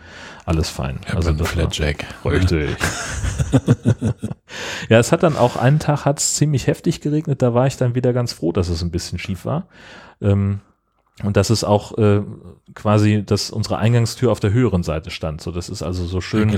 alles 0.44 0.68
fein. 0.70 0.98
Ja, 1.08 1.14
also 1.14 1.32
das 1.32 1.48
Flatjack. 1.48 2.04
richtig. 2.24 2.76
ja, 4.88 4.98
es 4.98 5.12
hat 5.12 5.22
dann 5.22 5.36
auch 5.36 5.56
einen 5.56 5.78
Tag 5.78 6.04
hat 6.04 6.18
es 6.18 6.34
ziemlich 6.34 6.66
heftig 6.66 7.00
geregnet, 7.00 7.42
da 7.42 7.54
war 7.54 7.66
ich 7.66 7.76
dann 7.76 7.94
wieder 7.94 8.12
ganz 8.12 8.32
froh, 8.32 8.52
dass 8.52 8.68
es 8.68 8.82
ein 8.82 8.90
bisschen 8.90 9.18
schief 9.18 9.44
war. 9.44 9.66
Ähm, 10.20 10.60
und 11.22 11.36
dass 11.36 11.50
es 11.50 11.62
auch 11.62 11.96
äh, 11.96 12.22
quasi, 12.74 13.22
dass 13.24 13.50
unsere 13.50 13.78
Eingangstür 13.78 14.32
auf 14.32 14.40
der 14.40 14.52
höheren 14.52 14.82
Seite 14.82 15.10
stand. 15.10 15.40
So, 15.40 15.52
das 15.52 15.68
ist 15.68 15.82
also 15.82 16.06
so 16.06 16.20
schön 16.20 16.50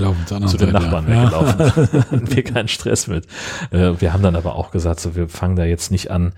zu 0.47 0.57
den 0.57 0.73
Nachbarn 0.73 1.09
ja. 1.09 1.24
weggelaufen. 1.24 1.59
Hatten 1.93 2.31
wir 2.35 2.43
keinen 2.43 2.69
Stress 2.69 3.07
mit. 3.07 3.27
Äh, 3.70 4.01
wir 4.01 4.15
haben 4.15 4.23
dann 4.23 4.35
aber 4.35 4.55
auch 4.55 4.70
gesagt, 4.70 5.01
so, 5.01 5.15
wir 5.15 5.28
fangen 5.28 5.57
da 5.57 5.65
jetzt 5.65 5.91
nicht 5.91 6.11
an, 6.11 6.33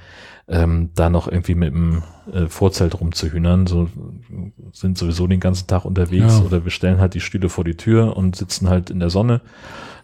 ähm, 0.49 0.90
da 0.97 1.11
noch 1.11 1.28
irgendwie 1.28 1.55
mit 1.55 1.73
dem 1.73 2.03
äh, 2.32 2.47
Vorzelt 2.47 3.01
rumzuhühnern. 3.01 3.69
So 3.69 3.89
sind 4.73 4.99
sowieso 4.99 5.28
den 5.28 5.40
ganzen 5.40 5.69
Tag 5.69 5.85
unterwegs 5.85 6.39
Ja. 6.39 6.45
oder 6.45 6.65
wir 6.65 6.73
stellen 6.73 6.99
halt 6.99 7.15
die 7.15 7.20
Stühle 7.20 7.49
vor 7.49 7.62
die 7.62 7.77
Tür 7.77 8.16
und 8.16 8.35
sitzen 8.35 8.69
halt 8.69 8.90
in 8.90 8.99
der 8.99 9.11
Sonne. 9.11 9.43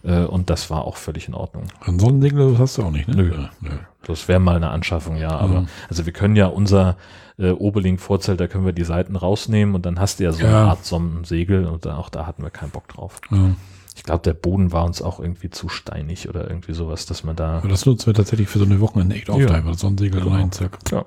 Äh, 0.05 0.25
und 0.25 0.49
das 0.49 0.69
war 0.69 0.85
auch 0.85 0.97
völlig 0.97 1.27
in 1.27 1.33
Ordnung. 1.33 1.63
Ein 1.81 1.99
Sonnensegel 1.99 2.51
das 2.51 2.59
hast 2.59 2.77
du 2.77 2.83
auch 2.83 2.91
nicht, 2.91 3.07
ne? 3.07 3.15
Nö. 3.15 3.31
Ja, 3.33 3.49
nö. 3.61 3.69
Das 4.05 4.27
wäre 4.27 4.39
mal 4.39 4.55
eine 4.55 4.69
Anschaffung, 4.69 5.17
ja. 5.17 5.29
Aber 5.31 5.61
Mhm. 5.61 5.67
also 5.89 6.05
wir 6.05 6.13
können 6.13 6.35
ja 6.35 6.47
unser 6.47 6.95
äh, 7.37 7.49
Oberlink-Vorzelt, 7.51 8.39
da 8.39 8.47
können 8.47 8.65
wir 8.65 8.71
die 8.71 8.85
Seiten 8.85 9.17
rausnehmen 9.17 9.75
und 9.75 9.85
dann 9.85 9.99
hast 9.99 10.19
du 10.19 10.23
ja 10.23 10.31
so 10.31 10.39
eine 10.45 10.53
Ja. 10.53 10.65
Art 10.69 10.85
Sonnensegel 10.85 11.65
und 11.65 11.85
da, 11.85 11.97
auch 11.97 12.07
da 12.09 12.25
hatten 12.25 12.43
wir 12.43 12.49
keinen 12.49 12.69
Bock 12.71 12.87
drauf. 12.87 13.19
Ja. 13.29 13.51
Ich 13.93 14.03
glaube, 14.03 14.21
der 14.23 14.33
Boden 14.33 14.71
war 14.71 14.85
uns 14.85 15.01
auch 15.01 15.19
irgendwie 15.19 15.49
zu 15.49 15.67
steinig 15.67 16.29
oder 16.29 16.47
irgendwie 16.49 16.73
sowas, 16.73 17.05
dass 17.07 17.23
man 17.25 17.35
da. 17.35 17.57
Aber 17.57 17.67
das 17.67 17.85
nutzen 17.85 18.07
wir 18.07 18.13
tatsächlich 18.13 18.47
für 18.47 18.59
so 18.59 18.65
eine 18.65 18.79
Wochenende 18.79 19.15
echt 19.15 19.29
oft 19.29 19.41
Ja. 19.41 19.49
einfach. 19.51 19.73
Sonnensegel 19.75 20.21
Genau. 20.21 20.33
rein, 20.35 20.51
zack. 20.51 20.77
Ja. 20.91 21.03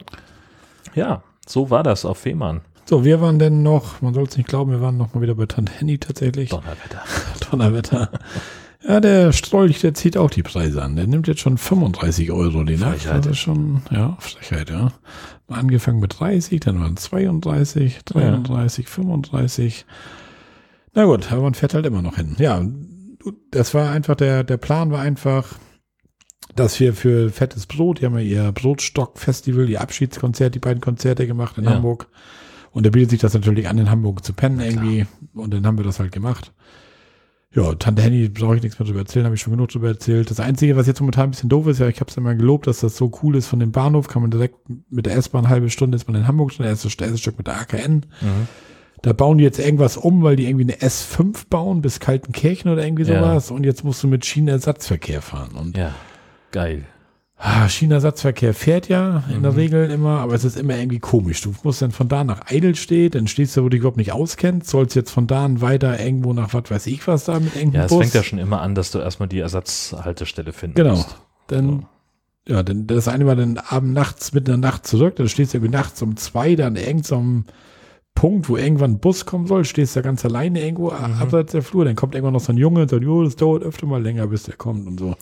ja, 0.94 1.22
so 1.46 1.70
war 1.70 1.82
das 1.82 2.04
auf 2.04 2.18
Fehmarn. 2.18 2.60
So, 2.84 3.04
wir 3.04 3.20
waren 3.22 3.38
denn 3.38 3.62
noch, 3.62 4.00
man 4.02 4.12
soll 4.14 4.24
es 4.24 4.36
nicht 4.36 4.48
glauben, 4.48 4.70
wir 4.70 4.80
waren 4.80 4.96
noch 4.98 5.14
mal 5.14 5.20
wieder 5.22 5.34
bei 5.34 5.46
Tante 5.46 5.72
Henny 5.78 5.98
tatsächlich. 5.98 6.50
Donnerwetter. 6.50 7.02
Donnerwetter. 7.50 8.10
Ja, 8.86 9.00
der 9.00 9.32
Strolch, 9.32 9.80
der 9.80 9.94
zieht 9.94 10.16
auch 10.16 10.30
die 10.30 10.42
Preise 10.44 10.82
an. 10.82 10.94
Der 10.94 11.06
nimmt 11.06 11.26
jetzt 11.26 11.40
schon 11.40 11.58
35 11.58 12.30
Euro 12.30 12.62
die 12.62 12.76
Nacht. 12.76 13.00
Frechheit. 13.00 13.24
Das 13.24 13.32
ist 13.32 13.38
schon, 13.38 13.82
ja, 13.90 14.16
Frechheit, 14.20 14.70
ja. 14.70 14.92
Mal 15.48 15.58
angefangen 15.58 15.98
mit 15.98 16.18
30, 16.20 16.60
dann 16.60 16.80
waren 16.80 16.96
32, 16.96 18.04
33, 18.04 18.86
35. 18.88 19.84
Na 20.94 21.04
gut, 21.06 21.30
aber 21.32 21.42
man 21.42 21.54
fährt 21.54 21.74
halt 21.74 21.86
immer 21.86 22.02
noch 22.02 22.16
hin. 22.16 22.36
Ja, 22.38 22.64
das 23.50 23.74
war 23.74 23.90
einfach, 23.90 24.14
der, 24.14 24.44
der 24.44 24.58
Plan 24.58 24.90
war 24.92 25.00
einfach, 25.00 25.54
dass 26.54 26.78
wir 26.78 26.94
für 26.94 27.30
Fettes 27.30 27.66
Brot, 27.66 28.00
die 28.00 28.06
haben 28.06 28.14
ja 28.14 28.20
ihr 28.20 28.52
Brotstock-Festival, 28.52 29.68
ihr 29.68 29.80
Abschiedskonzert, 29.80 30.54
die 30.54 30.58
beiden 30.60 30.80
Konzerte 30.80 31.26
gemacht 31.26 31.58
in 31.58 31.64
Ja. 31.64 31.72
Hamburg. 31.72 32.08
Und 32.70 32.86
da 32.86 32.90
bietet 32.90 33.10
sich 33.10 33.20
das 33.20 33.34
natürlich 33.34 33.68
an, 33.68 33.78
in 33.78 33.90
Hamburg 33.90 34.24
zu 34.24 34.32
pennen 34.34 34.60
irgendwie. 34.60 35.06
Und 35.34 35.52
dann 35.52 35.66
haben 35.66 35.78
wir 35.78 35.84
das 35.84 35.98
halt 35.98 36.12
gemacht. 36.12 36.52
Ja, 37.54 37.74
Tante 37.74 38.02
Henny 38.02 38.28
brauche 38.28 38.56
ich 38.56 38.62
nichts 38.62 38.78
mehr 38.78 38.86
drüber 38.86 39.00
erzählen, 39.00 39.24
habe 39.24 39.34
ich 39.34 39.40
schon 39.40 39.52
genug 39.54 39.70
drüber 39.70 39.88
erzählt. 39.88 40.30
Das 40.30 40.38
Einzige, 40.38 40.76
was 40.76 40.86
jetzt 40.86 41.00
momentan 41.00 41.24
ein 41.24 41.30
bisschen 41.30 41.48
doof 41.48 41.66
ist, 41.66 41.78
ja, 41.80 41.88
ich 41.88 41.98
habe 42.00 42.10
es 42.10 42.16
mal 42.18 42.36
gelobt, 42.36 42.66
dass 42.66 42.80
das 42.80 42.96
so 42.96 43.10
cool 43.22 43.36
ist 43.36 43.46
von 43.46 43.58
dem 43.58 43.72
Bahnhof, 43.72 44.06
kann 44.06 44.20
man 44.20 44.30
direkt 44.30 44.56
mit 44.90 45.06
der 45.06 45.16
S-Bahn 45.16 45.44
eine 45.46 45.48
halbe 45.54 45.70
Stunde 45.70 45.96
ist 45.96 46.06
man 46.06 46.14
in 46.20 46.28
Hamburg 46.28 46.52
schon, 46.52 46.64
der 46.64 46.72
erste, 46.72 46.88
der 46.88 47.06
erste 47.06 47.18
Stück 47.20 47.38
mit 47.38 47.46
der 47.46 47.58
AKN. 47.58 48.04
Mhm. 48.20 48.48
Da 49.00 49.12
bauen 49.14 49.38
die 49.38 49.44
jetzt 49.44 49.58
irgendwas 49.60 49.96
um, 49.96 50.22
weil 50.22 50.36
die 50.36 50.46
irgendwie 50.46 50.64
eine 50.64 50.74
S5 50.82 51.44
bauen 51.48 51.80
bis 51.80 52.00
Kaltenkirchen 52.00 52.70
oder 52.70 52.84
irgendwie 52.84 53.04
Ja. 53.04 53.20
sowas. 53.22 53.50
Und 53.50 53.64
jetzt 53.64 53.82
musst 53.84 54.02
du 54.02 54.08
mit 54.08 54.26
Schienenersatzverkehr 54.26 55.22
fahren. 55.22 55.52
Und 55.52 55.76
Ja, 55.76 55.94
geil. 56.50 56.84
Ah, 57.38 57.68
Schienenersatzverkehr 57.68 58.52
fährt 58.52 58.88
ja 58.88 59.22
in 59.30 59.38
Mhm. 59.38 59.42
der 59.42 59.56
Regel 59.56 59.90
immer, 59.90 60.18
aber 60.20 60.34
es 60.34 60.44
ist 60.44 60.56
immer 60.56 60.76
irgendwie 60.76 60.98
komisch. 60.98 61.40
Du 61.40 61.54
musst 61.62 61.80
dann 61.82 61.92
von 61.92 62.08
da 62.08 62.24
nach 62.24 62.40
Eidelstedt, 62.50 63.14
dann 63.14 63.28
stehst 63.28 63.56
du, 63.56 63.60
wo 63.60 63.64
du 63.66 63.70
dich 63.70 63.78
überhaupt 63.80 63.96
nicht 63.96 64.12
auskennst, 64.12 64.68
sollst 64.68 64.96
jetzt 64.96 65.10
von 65.10 65.26
da 65.26 65.44
an 65.44 65.60
weiter 65.60 65.98
irgendwo 66.00 66.32
nach 66.32 66.52
was 66.52 66.70
weiß 66.70 66.86
ich 66.88 67.06
was 67.06 67.24
da 67.24 67.38
mit 67.40 67.54
irgendeinem 67.54 67.80
Ja, 67.80 67.84
es 67.86 67.90
Bus. 67.90 68.00
fängt 68.00 68.14
ja 68.14 68.22
schon 68.22 68.38
immer 68.38 68.60
an, 68.60 68.74
dass 68.74 68.90
du 68.90 68.98
erstmal 68.98 69.28
die 69.28 69.38
Ersatzhaltestelle 69.38 70.52
finden 70.52 70.74
Genau. 70.76 70.96
musst. 70.96 71.16
Dann, 71.46 71.86
ja, 72.48 72.62
dann 72.62 72.86
das 72.86 73.08
eine 73.08 73.24
Mal 73.24 73.36
dann 73.36 73.58
abend 73.58 73.92
nachts, 73.94 74.32
mitten 74.32 74.52
in 74.52 74.60
der 74.60 74.70
Nacht 74.70 74.86
zurück, 74.86 75.16
dann 75.16 75.28
stehst 75.28 75.52
du 75.54 75.58
irgendwie 75.58 75.72
nachts 75.76 76.02
um 76.02 76.16
zwei 76.16 76.56
da 76.56 76.66
an 76.66 76.76
irgendeinem 76.76 77.44
Punkt, 78.14 78.48
wo 78.48 78.56
irgendwann 78.56 78.92
ein 78.92 78.98
Bus 78.98 79.26
kommen 79.26 79.46
soll, 79.46 79.64
stehst 79.64 79.94
da 79.94 80.00
ganz 80.00 80.24
alleine 80.24 80.60
irgendwo 80.60 80.90
Mhm. 80.90 81.20
abseits 81.22 81.52
der 81.52 81.62
Flur, 81.62 81.84
dann 81.84 81.94
kommt 81.94 82.14
irgendwann 82.16 82.32
noch 82.34 82.40
so 82.40 82.52
ein 82.52 82.56
Junge 82.58 82.82
und 82.82 82.90
sagt, 82.90 83.04
jo, 83.04 83.22
das 83.22 83.36
dauert 83.36 83.62
öfter 83.62 83.86
mal 83.86 84.02
länger, 84.02 84.26
bis 84.26 84.42
der 84.42 84.56
kommt 84.56 84.88
und 84.88 84.98
so. 84.98 85.14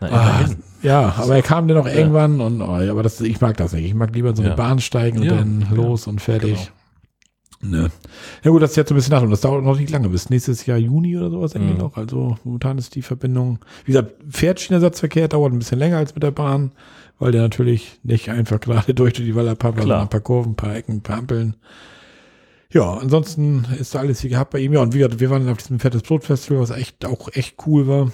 Na, 0.00 0.08
Ah, 0.10 0.44
ja, 0.82 1.14
aber 1.16 1.36
er 1.36 1.42
kam 1.42 1.68
dann 1.68 1.78
auch 1.78 1.86
irgendwann 1.86 2.40
und 2.40 2.60
oh, 2.60 2.66
aber 2.66 3.02
das, 3.02 3.20
ich 3.20 3.40
mag 3.40 3.56
das 3.56 3.72
nicht. 3.72 3.86
Ich 3.86 3.94
mag 3.94 4.14
lieber 4.14 4.34
so 4.36 4.42
eine. 4.42 4.54
Bahn 4.54 4.78
steigen 4.78 5.20
und 5.20 5.28
dann 5.28 5.66
los 5.74 6.06
und 6.06 6.20
fertig. 6.20 6.70
genau. 7.60 7.82
Ne. 7.82 7.90
Ja 8.44 8.50
gut, 8.50 8.60
das 8.62 8.70
ist 8.72 8.76
jetzt 8.76 8.90
so 8.90 8.94
ein 8.94 8.96
bisschen 8.96 9.14
nach 9.14 9.22
und 9.22 9.30
das 9.30 9.40
dauert 9.40 9.64
noch 9.64 9.78
nicht 9.78 9.90
lange, 9.90 10.10
bis 10.10 10.28
nächstes 10.28 10.66
Jahr 10.66 10.76
Juni 10.76 11.16
oder 11.16 11.30
sowas 11.30 11.54
irgendwie 11.54 11.72
Mhm. 11.72 11.78
noch. 11.78 11.96
Also 11.96 12.36
momentan 12.44 12.76
ist 12.76 12.94
die 12.94 13.00
Verbindung, 13.02 13.58
wie 13.86 13.92
gesagt, 13.92 14.12
Pferdschienenersatzverkehr 14.30 15.26
dauert 15.28 15.52
ein 15.54 15.58
bisschen 15.58 15.78
länger 15.78 15.96
als 15.96 16.14
mit 16.14 16.22
der 16.22 16.30
Bahn, 16.32 16.72
weil 17.18 17.32
der 17.32 17.40
natürlich 17.40 17.98
nicht 18.02 18.28
einfach 18.28 18.60
gerade 18.60 18.92
durch 18.94 19.14
die 19.14 19.34
Wallerpampa, 19.34 19.80
Klar. 19.80 20.02
ein 20.02 20.08
paar 20.10 20.20
Kurven, 20.20 20.52
ein 20.52 20.56
paar 20.56 20.76
Ecken, 20.76 20.96
ein 20.96 21.00
paar 21.02 21.16
Ampeln. 21.18 21.56
Ja, 22.70 22.94
ansonsten 22.94 23.64
ist 23.80 23.94
da 23.94 24.00
alles 24.00 24.22
wie 24.22 24.28
gehabt 24.28 24.50
bei 24.50 24.58
ihm. 24.58 24.74
Ja, 24.74 24.80
und 24.80 24.92
wie 24.92 24.98
gesagt, 24.98 25.18
wir 25.18 25.30
waren 25.30 25.48
auf 25.48 25.56
diesem 25.56 25.80
Fettes 25.80 26.02
Brot 26.02 26.24
Festival, 26.24 26.60
was 26.60 26.70
echt 26.70 27.06
auch 27.06 27.28
echt 27.32 27.56
cool 27.66 27.86
war. 27.88 28.12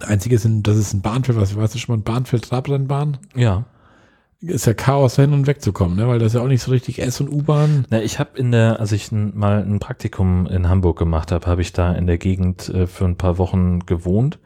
Einzige 0.00 0.34
ist, 0.36 0.44
ein- 0.44 0.62
das 0.62 0.76
ist 0.76 0.92
ein 0.92 1.02
Bahnfeld, 1.02 1.38
was 1.38 1.56
weißt 1.56 1.74
du 1.74 1.78
schon 1.78 1.94
mal, 1.94 2.00
ein 2.00 2.04
Bahnfeld-Trabrennbahn. 2.04 3.18
Ja. 3.34 3.64
Ist 4.40 4.66
ja 4.66 4.74
Chaos, 4.74 5.14
dahin 5.14 5.32
und 5.32 5.46
wegzukommen, 5.46 5.96
ne? 5.96 6.06
weil 6.06 6.18
das 6.18 6.28
ist 6.28 6.34
ja 6.34 6.42
auch 6.42 6.48
nicht 6.48 6.62
so 6.62 6.70
richtig 6.70 6.98
S- 7.00 7.20
und 7.20 7.30
U-Bahn. 7.30 7.86
Na, 7.88 8.02
ich 8.02 8.18
habe 8.18 8.36
in 8.38 8.50
der, 8.50 8.78
als 8.78 8.92
ich 8.92 9.10
mal 9.10 9.62
ein 9.62 9.78
Praktikum 9.78 10.46
in 10.46 10.68
Hamburg 10.68 10.98
gemacht 10.98 11.32
habe, 11.32 11.46
habe 11.46 11.62
ich 11.62 11.72
da 11.72 11.92
in 11.94 12.06
der 12.06 12.18
Gegend 12.18 12.68
äh, 12.68 12.86
für 12.86 13.06
ein 13.06 13.16
paar 13.16 13.38
Wochen 13.38 13.80
gewohnt 13.86 14.38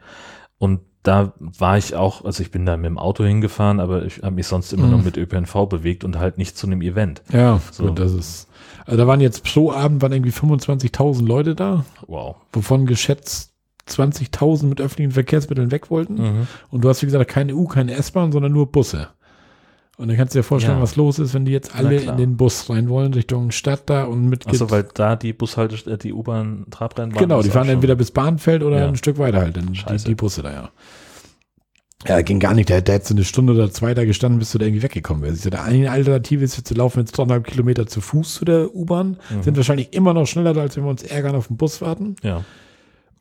und 0.58 0.80
da 1.02 1.32
war 1.38 1.78
ich 1.78 1.96
auch, 1.96 2.24
also 2.24 2.42
ich 2.42 2.50
bin 2.50 2.66
da 2.66 2.76
mit 2.76 2.86
dem 2.86 2.98
Auto 2.98 3.24
hingefahren, 3.24 3.80
aber 3.80 4.04
ich 4.04 4.18
habe 4.22 4.34
mich 4.36 4.46
sonst 4.46 4.72
immer 4.72 4.84
Mhm. 4.84 4.90
nur 4.90 5.02
mit 5.02 5.16
ÖPNV 5.16 5.66
bewegt 5.68 6.04
und 6.04 6.18
halt 6.18 6.38
nicht 6.38 6.56
zu 6.56 6.66
einem 6.66 6.82
Event. 6.82 7.22
Ja, 7.32 7.60
So. 7.72 7.86
gut, 7.86 7.98
das 7.98 8.12
ist. 8.12 8.48
Also 8.84 8.98
da 8.98 9.06
waren 9.06 9.20
jetzt 9.20 9.42
pro 9.44 9.72
Abend 9.72 10.00
waren 10.02 10.12
irgendwie 10.12 10.32
25.000 10.32 11.26
Leute 11.26 11.54
da, 11.54 11.84
Wow. 12.06 12.36
wovon 12.52 12.86
geschätzt 12.86 13.52
20.000 13.88 14.66
mit 14.66 14.80
öffentlichen 14.80 15.12
Verkehrsmitteln 15.12 15.70
weg 15.70 15.90
wollten. 15.90 16.14
Mhm. 16.14 16.46
Und 16.70 16.82
du 16.84 16.88
hast, 16.88 17.02
wie 17.02 17.06
gesagt, 17.06 17.30
keine 17.30 17.54
U, 17.54 17.66
keine 17.66 17.94
S-Bahn, 17.94 18.32
sondern 18.32 18.52
nur 18.52 18.70
Busse. 18.70 19.08
Und 19.96 20.06
dann 20.08 20.16
kannst 20.16 20.32
du 20.34 20.38
dir 20.38 20.44
vorstellen, 20.44 20.76
Ja. 20.76 20.82
was 20.82 20.94
los 20.94 21.18
ist, 21.18 21.34
wenn 21.34 21.44
die 21.44 21.50
jetzt 21.50 21.74
alle 21.74 21.96
in 21.96 22.16
den 22.16 22.36
Bus 22.36 22.70
rein 22.70 22.88
wollen, 22.88 23.12
Richtung 23.14 23.50
Stadt 23.50 23.82
da 23.86 24.04
und 24.04 24.28
mit 24.28 24.46
Achso, 24.46 24.70
weil 24.70 24.86
da 24.94 25.16
die 25.16 25.32
Bushalte, 25.32 25.90
äh, 25.90 25.98
die 25.98 26.12
U-Bahn-Trabrennbahn 26.12 27.18
Genau, 27.20 27.42
die 27.42 27.50
fahren 27.50 27.68
entweder 27.68 27.96
bis 27.96 28.12
Bahnfeld 28.12 28.62
oder 28.62 28.78
Ja. 28.78 28.86
ein 28.86 28.94
Stück 28.96 29.18
weiter 29.18 29.38
halt, 29.40 29.56
dann 29.56 29.72
die, 29.72 30.04
die 30.04 30.14
Busse 30.14 30.42
da, 30.42 30.52
ja. 30.52 30.68
Ja, 32.06 32.22
ging 32.22 32.38
gar 32.38 32.54
nicht. 32.54 32.68
Der, 32.68 32.80
der 32.80 32.94
hätte 32.96 33.08
so 33.08 33.14
eine 33.14 33.24
Stunde 33.24 33.52
oder 33.54 33.72
zwei 33.72 33.92
da 33.92 34.04
gestanden, 34.04 34.38
bis 34.38 34.52
du 34.52 34.58
da 34.58 34.66
irgendwie 34.66 34.84
weggekommen 34.84 35.24
wärst. 35.24 35.44
Also, 35.52 35.58
eine 35.64 35.90
Alternative 35.90 36.44
ist 36.44 36.56
jetzt, 36.56 36.70
wir 36.70 36.76
laufen 36.76 37.00
jetzt 37.00 37.10
dreieinhalb 37.18 37.44
Kilometer 37.44 37.88
zu 37.88 38.00
Fuß 38.00 38.34
zu 38.34 38.44
der 38.44 38.72
U-Bahn, 38.72 39.16
Mhm. 39.30 39.42
sind 39.42 39.56
wahrscheinlich 39.56 39.92
immer 39.94 40.14
noch 40.14 40.26
schneller, 40.26 40.56
als 40.56 40.76
wenn 40.76 40.84
wir 40.84 40.90
uns 40.90 41.02
ärgern 41.02 41.34
auf 41.34 41.48
den 41.48 41.56
Bus 41.56 41.80
warten. 41.80 42.14
Ja. 42.22 42.44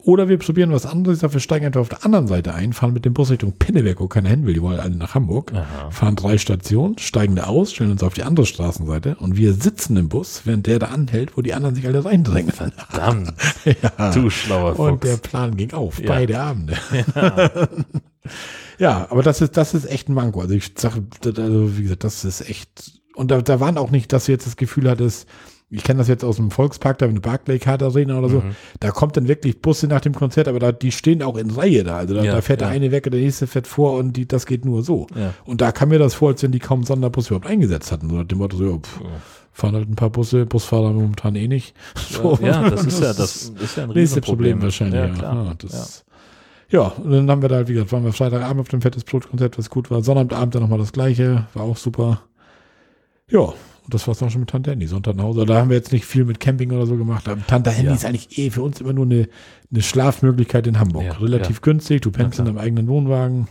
Oder 0.08 0.30
wir 0.30 0.38
probieren 0.38 0.72
was 0.72 0.86
anderes, 0.86 1.20
dafür 1.20 1.42
steigen 1.42 1.66
einfach 1.66 1.82
auf 1.82 1.90
der 1.90 2.06
anderen 2.06 2.28
Seite 2.28 2.54
ein, 2.54 2.72
fahren 2.72 2.94
mit 2.94 3.04
dem 3.04 3.14
Bus 3.14 3.30
Richtung 3.30 3.52
Pinneberg, 3.60 4.00
wo 4.00 4.08
keiner 4.08 4.30
hin 4.30 4.46
will, 4.46 4.54
die 4.54 4.62
wollen 4.62 4.80
alle 4.80 4.96
nach 4.96 5.16
Hamburg, 5.16 5.52
Aha. 5.54 5.92
fahren 5.92 6.16
drei 6.16 6.38
Stationen, 6.38 6.98
steigen 6.98 7.36
da 7.36 7.44
aus, 7.48 7.74
stellen 7.74 7.92
uns 7.92 8.02
auf 8.04 8.14
die 8.14 8.24
andere 8.24 8.46
Straßenseite 8.46 9.16
und 9.18 9.36
wir 9.36 9.52
sitzen 9.54 9.98
im 9.98 10.08
Bus, 10.08 10.44
während 10.46 10.66
der 10.66 10.80
da 10.80 10.86
anhält, 10.88 11.36
wo 11.36 11.42
die 11.42 11.54
anderen 11.54 11.76
sich 11.76 11.86
alle 11.86 12.06
reindrängen. 12.06 12.54
Verdammt. 12.54 13.34
ja. 13.98 14.12
Du 14.14 14.30
schlauer 14.30 14.80
Und 14.80 15.04
der 15.04 15.18
Fuchs. 15.18 15.28
Plan 15.30 15.58
ging 15.58 15.74
auf, 15.74 16.00
Ja. 16.00 16.08
beide 16.08 16.40
Abende. 16.40 16.76
ja, 18.80 19.08
aber 19.10 19.24
das 19.24 19.42
ist, 19.42 19.58
das 19.58 19.74
ist 19.74 19.86
echt 19.92 20.08
ein 20.08 20.14
Manko. 20.14 20.40
Also 20.40 20.54
ich 20.54 20.72
sage, 20.78 21.04
also 21.26 21.78
wie 21.78 21.84
gesagt, 21.84 22.06
das 22.06 22.24
ist 22.24 22.50
echt, 22.50 23.02
und 23.16 23.30
da, 23.32 23.42
da 23.42 23.60
waren 23.60 23.78
auch 23.78 23.92
nicht, 23.92 24.14
dass 24.14 24.28
du 24.28 24.32
jetzt 24.32 24.48
das 24.48 24.56
Gefühl 24.56 24.90
hattest, 24.90 25.28
ich 25.70 25.84
kenne 25.84 25.98
das 25.98 26.08
jetzt 26.08 26.24
aus 26.24 26.38
dem 26.38 26.50
Volkspark, 26.50 26.98
da 26.98 27.08
eine 27.08 27.20
Barclaycard 27.20 27.84
Arena 27.84 28.18
oder 28.20 28.30
so, 28.30 28.38
Mhm. 28.40 28.56
da 28.80 28.92
kommt 28.92 29.18
dann 29.18 29.28
wirklich 29.28 29.62
Busse 29.62 29.88
nach 29.88 30.00
dem 30.02 30.14
Konzert, 30.16 30.48
aber 30.48 30.60
da, 30.60 30.72
die 30.72 30.92
stehen 30.94 31.22
auch 31.22 31.36
in 31.38 31.52
Reihe 31.52 31.84
da. 31.84 31.98
Also 31.98 32.14
da, 32.14 32.24
Ja, 32.24 32.32
da 32.36 32.42
fährt 32.42 32.62
der 32.62 32.70
ja. 32.70 32.74
eine 32.74 32.92
weg 32.92 33.06
und 33.06 33.14
der 33.14 33.22
nächste 33.22 33.48
fährt 33.48 33.68
vor 33.68 33.98
und 33.98 34.14
die, 34.14 34.28
das 34.28 34.46
geht 34.46 34.64
nur 34.64 34.82
so. 34.84 35.08
Ja. 35.16 35.34
Und 35.46 35.60
da 35.62 35.72
kam 35.74 35.90
mir 35.90 36.00
das 36.00 36.14
vor, 36.16 36.30
als 36.30 36.42
wenn 36.44 36.52
die 36.54 36.60
kaum 36.60 36.80
einen 36.80 36.86
Sonderbus 36.86 37.28
überhaupt 37.28 37.48
eingesetzt 37.48 37.92
hatten. 37.92 38.10
So 38.10 38.16
nach 38.16 38.24
dem 38.26 38.38
Motto, 38.38 38.56
so, 38.58 38.64
ja, 38.66 38.78
pff, 38.78 39.02
fahren 39.52 39.76
halt 39.76 39.90
ein 39.90 39.96
paar 39.96 40.10
Busse, 40.10 40.46
Busfahrer 40.46 40.92
momentan 40.94 41.36
eh 41.36 41.48
nicht. 41.48 41.76
So. 42.12 42.38
Ja, 42.42 42.70
das 42.70 42.86
ist 42.86 43.02
ja, 43.02 43.14
das 43.14 43.50
ist 43.60 43.76
ja 43.78 43.84
ein 43.84 43.90
Nächste. 43.90 44.22
Problem 44.22 44.62
wahrscheinlich. 44.62 45.00
Ja, 45.02 45.10
klar. 45.10 45.46
Ja, 45.48 45.54
das, 45.58 46.06
ja. 46.70 46.82
und 46.84 47.12
dann 47.12 47.30
haben 47.30 47.42
wir 47.42 47.50
da 47.50 47.56
halt, 47.56 47.68
wie 47.68 47.74
gesagt, 47.74 47.92
waren 47.92 48.06
wir 48.06 48.14
Freitagabend 48.14 48.62
auf 48.62 48.68
dem 48.70 48.82
Fettes 48.82 49.04
Brotkonzert, 49.04 49.58
was 49.58 49.70
gut 49.70 49.92
war. 49.92 50.02
Sonnabendabend 50.02 50.56
dann 50.56 50.62
nochmal 50.62 50.80
das 50.80 50.94
gleiche, 50.94 51.48
war 51.54 51.64
auch 51.64 51.78
super. 51.78 52.22
Ja, 53.30 53.54
und 53.88 53.94
das 53.94 54.06
war's 54.08 54.20
dann 54.20 54.30
schon 54.30 54.42
mit 54.42 54.50
Tante 54.50 54.72
Henny, 54.72 54.86
Sonntag 54.88 55.16
nach 55.16 55.24
Hause. 55.24 55.46
Da 55.46 55.56
haben 55.62 55.70
wir 55.70 55.78
jetzt 55.78 55.92
nicht 55.94 56.06
viel 56.06 56.26
mit 56.26 56.40
Camping 56.42 56.72
oder 56.72 56.86
so 56.86 56.98
gemacht. 56.98 57.28
Aber 57.30 57.46
Tante 57.48 57.72
Henny 57.72 57.88
Ja. 57.88 57.94
ist 57.96 58.04
eigentlich 58.06 58.38
eh 58.38 58.50
für 58.50 58.62
uns 58.62 58.82
immer 58.82 58.92
nur 58.94 59.06
eine, 59.06 59.30
eine 59.72 59.82
Schlafmöglichkeit 59.82 60.68
in 60.68 60.78
Hamburg. 60.80 61.04
Ja, 61.06 61.14
Relativ 61.14 61.62
günstig, 61.62 62.02
du 62.02 62.12
pennst 62.12 62.38
Ja, 62.38 62.44
in 62.46 62.54
deinem 62.54 62.58
eigenen 62.64 62.88
Wohnwagen. 62.88 63.48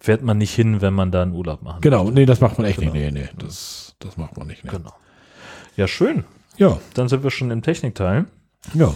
Fährt 0.00 0.22
man 0.22 0.38
nicht 0.38 0.54
hin, 0.54 0.80
wenn 0.80 0.94
man 0.94 1.10
da 1.10 1.20
einen 1.20 1.32
Urlaub 1.34 1.60
machen 1.62 1.82
Genau, 1.82 2.10
nee, 2.10 2.24
das 2.24 2.40
macht 2.40 2.56
man 2.56 2.66
echt 2.66 2.78
Genau. 2.80 2.92
nicht. 2.94 3.12
Nee, 3.12 3.20
nee, 3.20 3.28
das, 3.38 3.94
das 3.98 4.16
macht 4.16 4.38
man 4.38 4.46
nicht. 4.46 4.64
Nee. 4.64 4.70
Genau. 4.70 4.94
Ja, 5.76 5.86
schön. 5.86 6.24
Ja, 6.56 6.80
Dann 6.94 7.08
sind 7.10 7.22
wir 7.22 7.30
schon 7.30 7.50
im 7.50 7.60
Technikteil. 7.62 8.24
ja. 8.74 8.94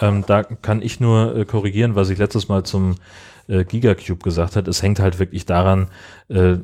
Ähm, 0.00 0.24
da 0.26 0.42
kann 0.44 0.82
ich 0.82 0.98
nur 1.00 1.36
äh, 1.36 1.44
korrigieren, 1.44 1.94
was 1.94 2.10
ich 2.10 2.18
letztes 2.18 2.48
Mal 2.48 2.64
zum 2.64 2.96
äh, 3.48 3.64
Gigacube 3.64 4.22
gesagt 4.22 4.56
hat. 4.56 4.66
Es 4.68 4.82
hängt 4.82 4.98
halt 5.00 5.18
wirklich 5.20 5.46
daran, 5.46 5.88
äh, 6.28 6.56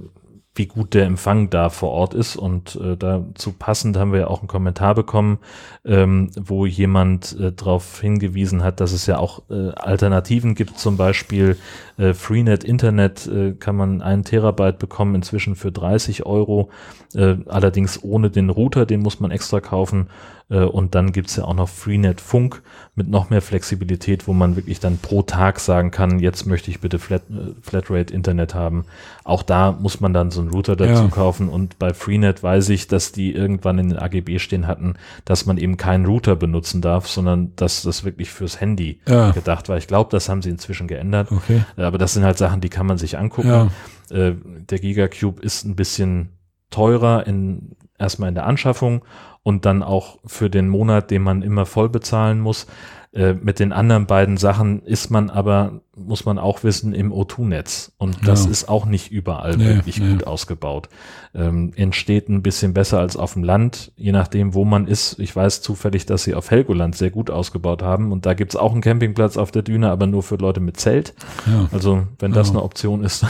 wie 0.56 0.66
gut 0.66 0.94
der 0.94 1.04
Empfang 1.04 1.50
da 1.50 1.68
vor 1.68 1.90
Ort 1.90 2.14
ist. 2.14 2.36
Und 2.36 2.76
äh, 2.76 2.96
dazu 2.96 3.52
passend 3.52 3.96
haben 3.96 4.12
wir 4.12 4.20
ja 4.20 4.26
auch 4.28 4.40
einen 4.40 4.48
Kommentar 4.48 4.94
bekommen, 4.94 5.38
ähm, 5.84 6.30
wo 6.36 6.66
jemand 6.66 7.38
äh, 7.38 7.52
darauf 7.52 8.00
hingewiesen 8.00 8.62
hat, 8.64 8.80
dass 8.80 8.92
es 8.92 9.06
ja 9.06 9.18
auch 9.18 9.42
äh, 9.50 9.70
Alternativen 9.70 10.54
gibt. 10.54 10.78
Zum 10.78 10.96
Beispiel 10.96 11.56
äh, 11.98 12.14
Freenet 12.14 12.64
Internet 12.64 13.26
äh, 13.26 13.52
kann 13.52 13.76
man 13.76 14.02
einen 14.02 14.24
Terabyte 14.24 14.78
bekommen, 14.78 15.14
inzwischen 15.14 15.54
für 15.54 15.72
30 15.72 16.26
Euro. 16.26 16.70
Äh, 17.14 17.36
allerdings 17.46 18.02
ohne 18.02 18.30
den 18.30 18.50
Router, 18.50 18.86
den 18.86 19.00
muss 19.00 19.20
man 19.20 19.30
extra 19.30 19.60
kaufen. 19.60 20.08
Äh, 20.48 20.60
und 20.60 20.94
dann 20.94 21.10
gibt's 21.12 21.34
ja 21.36 21.44
auch 21.44 21.54
noch 21.54 21.68
Freenet 21.68 22.20
Funk 22.20 22.62
mit 22.94 23.08
noch 23.08 23.30
mehr 23.30 23.42
Flexibilität, 23.42 24.28
wo 24.28 24.32
man 24.32 24.54
wirklich 24.54 24.78
dann 24.78 24.98
pro 24.98 25.22
Tag 25.22 25.58
sagen 25.58 25.90
kann, 25.90 26.20
jetzt 26.20 26.46
möchte 26.46 26.70
ich 26.70 26.80
bitte 26.80 26.98
Flat, 27.00 27.22
äh, 27.30 27.52
Flatrate 27.62 28.14
Internet 28.14 28.54
haben. 28.54 28.84
Auch 29.24 29.42
da 29.42 29.72
muss 29.72 30.00
man 30.00 30.12
dann 30.14 30.30
so 30.30 30.40
einen 30.40 30.50
Router 30.50 30.76
dazu 30.76 31.02
Ja. 31.04 31.08
kaufen. 31.08 31.48
Und 31.48 31.78
bei 31.80 31.92
Freenet 31.92 32.42
weiß 32.42 32.68
ich, 32.68 32.86
dass 32.86 33.10
die 33.12 33.32
irgendwann 33.34 33.78
in 33.78 33.88
den 33.88 33.98
AGB 33.98 34.38
stehen 34.38 34.66
hatten, 34.68 34.94
dass 35.24 35.46
man 35.46 35.58
eben 35.58 35.76
keinen 35.76 36.06
Router 36.06 36.36
benutzen 36.36 36.80
darf, 36.80 37.08
sondern 37.08 37.52
dass 37.56 37.82
das 37.82 38.04
wirklich 38.04 38.30
fürs 38.30 38.60
Handy 38.60 39.00
Ja. 39.08 39.32
gedacht 39.32 39.68
war. 39.68 39.76
Ich 39.78 39.88
glaube, 39.88 40.10
das 40.12 40.28
haben 40.28 40.42
sie 40.42 40.50
inzwischen 40.50 40.86
geändert. 40.86 41.32
Okay. 41.32 41.62
Aber 41.76 41.98
das 41.98 42.14
sind 42.14 42.24
halt 42.24 42.38
Sachen, 42.38 42.60
die 42.60 42.68
kann 42.68 42.86
man 42.86 42.98
sich 42.98 43.18
angucken. 43.18 43.48
Ja. 43.48 43.68
Äh, 44.16 44.34
der 44.70 44.78
Gigacube 44.78 45.42
ist 45.42 45.64
ein 45.64 45.74
bisschen 45.74 46.28
teurer 46.70 47.26
in 47.26 47.72
erstmal 47.98 48.28
in 48.28 48.34
der 48.34 48.46
Anschaffung 48.46 49.02
und 49.42 49.64
dann 49.64 49.82
auch 49.82 50.18
für 50.26 50.50
den 50.50 50.68
Monat, 50.68 51.10
den 51.10 51.22
man 51.22 51.42
immer 51.42 51.66
voll 51.66 51.88
bezahlen 51.88 52.40
muss. 52.40 52.66
Äh, 53.12 53.32
mit 53.34 53.60
den 53.60 53.72
anderen 53.72 54.04
beiden 54.06 54.36
Sachen 54.36 54.82
ist 54.82 55.08
man 55.10 55.30
aber, 55.30 55.80
muss 55.96 56.26
man 56.26 56.38
auch 56.38 56.64
wissen, 56.64 56.92
im 56.92 57.12
O2-Netz. 57.12 57.92
Und 57.96 58.28
das 58.28 58.44
Ja. 58.44 58.50
ist 58.50 58.68
auch 58.68 58.84
nicht 58.84 59.10
überall 59.10 59.56
Nee, 59.56 59.76
wirklich 59.76 59.98
nee. 60.00 60.10
gut 60.12 60.26
ausgebaut. 60.26 60.90
Ähm, 61.34 61.72
entsteht 61.76 62.28
ein 62.28 62.42
bisschen 62.42 62.74
besser 62.74 62.98
als 62.98 63.16
auf 63.16 63.32
dem 63.32 63.42
Land, 63.44 63.92
je 63.96 64.12
nachdem, 64.12 64.52
wo 64.52 64.66
man 64.66 64.86
ist. 64.86 65.18
Ich 65.18 65.34
weiß 65.34 65.62
zufällig, 65.62 66.04
dass 66.04 66.24
sie 66.24 66.34
auf 66.34 66.50
Helgoland 66.50 66.94
sehr 66.94 67.10
gut 67.10 67.30
ausgebaut 67.30 67.82
haben. 67.82 68.12
Und 68.12 68.26
da 68.26 68.34
gibt's 68.34 68.56
auch 68.56 68.72
einen 68.72 68.82
Campingplatz 68.82 69.38
auf 69.38 69.50
der 69.50 69.62
Düne, 69.62 69.90
aber 69.90 70.06
nur 70.06 70.22
für 70.22 70.36
Leute 70.36 70.60
mit 70.60 70.76
Zelt. 70.78 71.14
Ja. 71.46 71.68
Also, 71.72 72.02
wenn 72.18 72.32
das 72.32 72.48
Ja. 72.48 72.54
eine 72.54 72.62
Option 72.64 73.02
ist, 73.02 73.24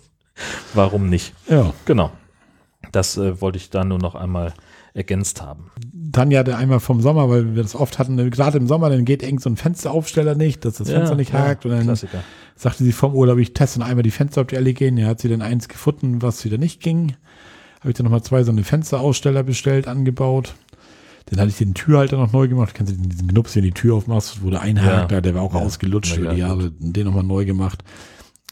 warum 0.74 1.08
nicht? 1.08 1.32
ja. 1.48 1.72
Genau. 1.84 2.10
Das 2.92 3.16
äh, 3.16 3.40
wollte 3.40 3.58
ich 3.58 3.70
da 3.70 3.84
nur 3.84 3.98
noch 3.98 4.14
einmal 4.14 4.54
ergänzt 4.94 5.42
haben. 5.42 5.70
Tanja 6.12 6.38
hatte 6.40 6.56
einmal 6.56 6.80
vom 6.80 7.02
Sommer, 7.02 7.28
weil 7.28 7.54
wir 7.54 7.62
das 7.62 7.74
oft 7.74 7.98
hatten, 7.98 8.16
gerade 8.30 8.56
im 8.56 8.66
Sommer, 8.66 8.88
dann 8.88 9.04
geht 9.04 9.22
irgend 9.22 9.42
so 9.42 9.50
ein 9.50 9.56
Fensteraufsteller 9.56 10.34
nicht, 10.34 10.64
dass 10.64 10.74
das 10.74 10.90
Fenster 10.90 11.16
nicht 11.16 11.34
hakt 11.34 11.66
und 11.66 11.72
dann 11.72 11.82
Klassiker. 11.82 12.22
sagte 12.54 12.82
sie 12.84 12.92
vom 12.92 13.14
Urlaub, 13.14 13.38
ich 13.38 13.52
teste 13.52 13.84
einmal 13.84 14.02
die 14.02 14.10
Fenster, 14.10 14.40
ob 14.40 14.48
die 14.48 14.56
alle 14.56 14.72
gehen. 14.72 14.96
Ja, 14.96 15.08
hat 15.08 15.20
sie 15.20 15.28
dann 15.28 15.42
eins 15.42 15.68
gefunden, 15.68 16.22
was 16.22 16.44
wieder 16.46 16.56
nicht 16.56 16.80
ging. 16.80 17.14
Habe 17.80 17.90
ich 17.90 17.96
dann 17.96 18.04
nochmal 18.04 18.22
zwei 18.22 18.42
so 18.42 18.50
eine 18.52 18.64
Fensteraussteller 18.64 19.42
bestellt, 19.42 19.86
angebaut. 19.86 20.54
Dann 21.26 21.40
hatte 21.40 21.50
ich 21.50 21.58
den 21.58 21.74
Türhalter 21.74 22.16
noch 22.16 22.32
neu 22.32 22.48
gemacht. 22.48 22.72
Kennst 22.74 22.92
du 22.92 22.96
den- 22.96 23.10
diesen 23.10 23.28
Knups, 23.28 23.52
den 23.52 23.64
die 23.64 23.72
Tür 23.72 23.96
aufmachst, 23.96 24.42
wo 24.42 24.48
der 24.50 24.62
einhakt, 24.62 25.12
Ja. 25.12 25.20
der 25.20 25.34
war 25.34 25.42
auch 25.42 25.54
Ja. 25.54 25.60
ausgelutscht 25.60 26.16
ja, 26.16 26.32
die 26.32 26.38
Jahre. 26.40 26.70
Den 26.78 27.04
nochmal 27.06 27.24
neu 27.24 27.44
gemacht. 27.44 27.82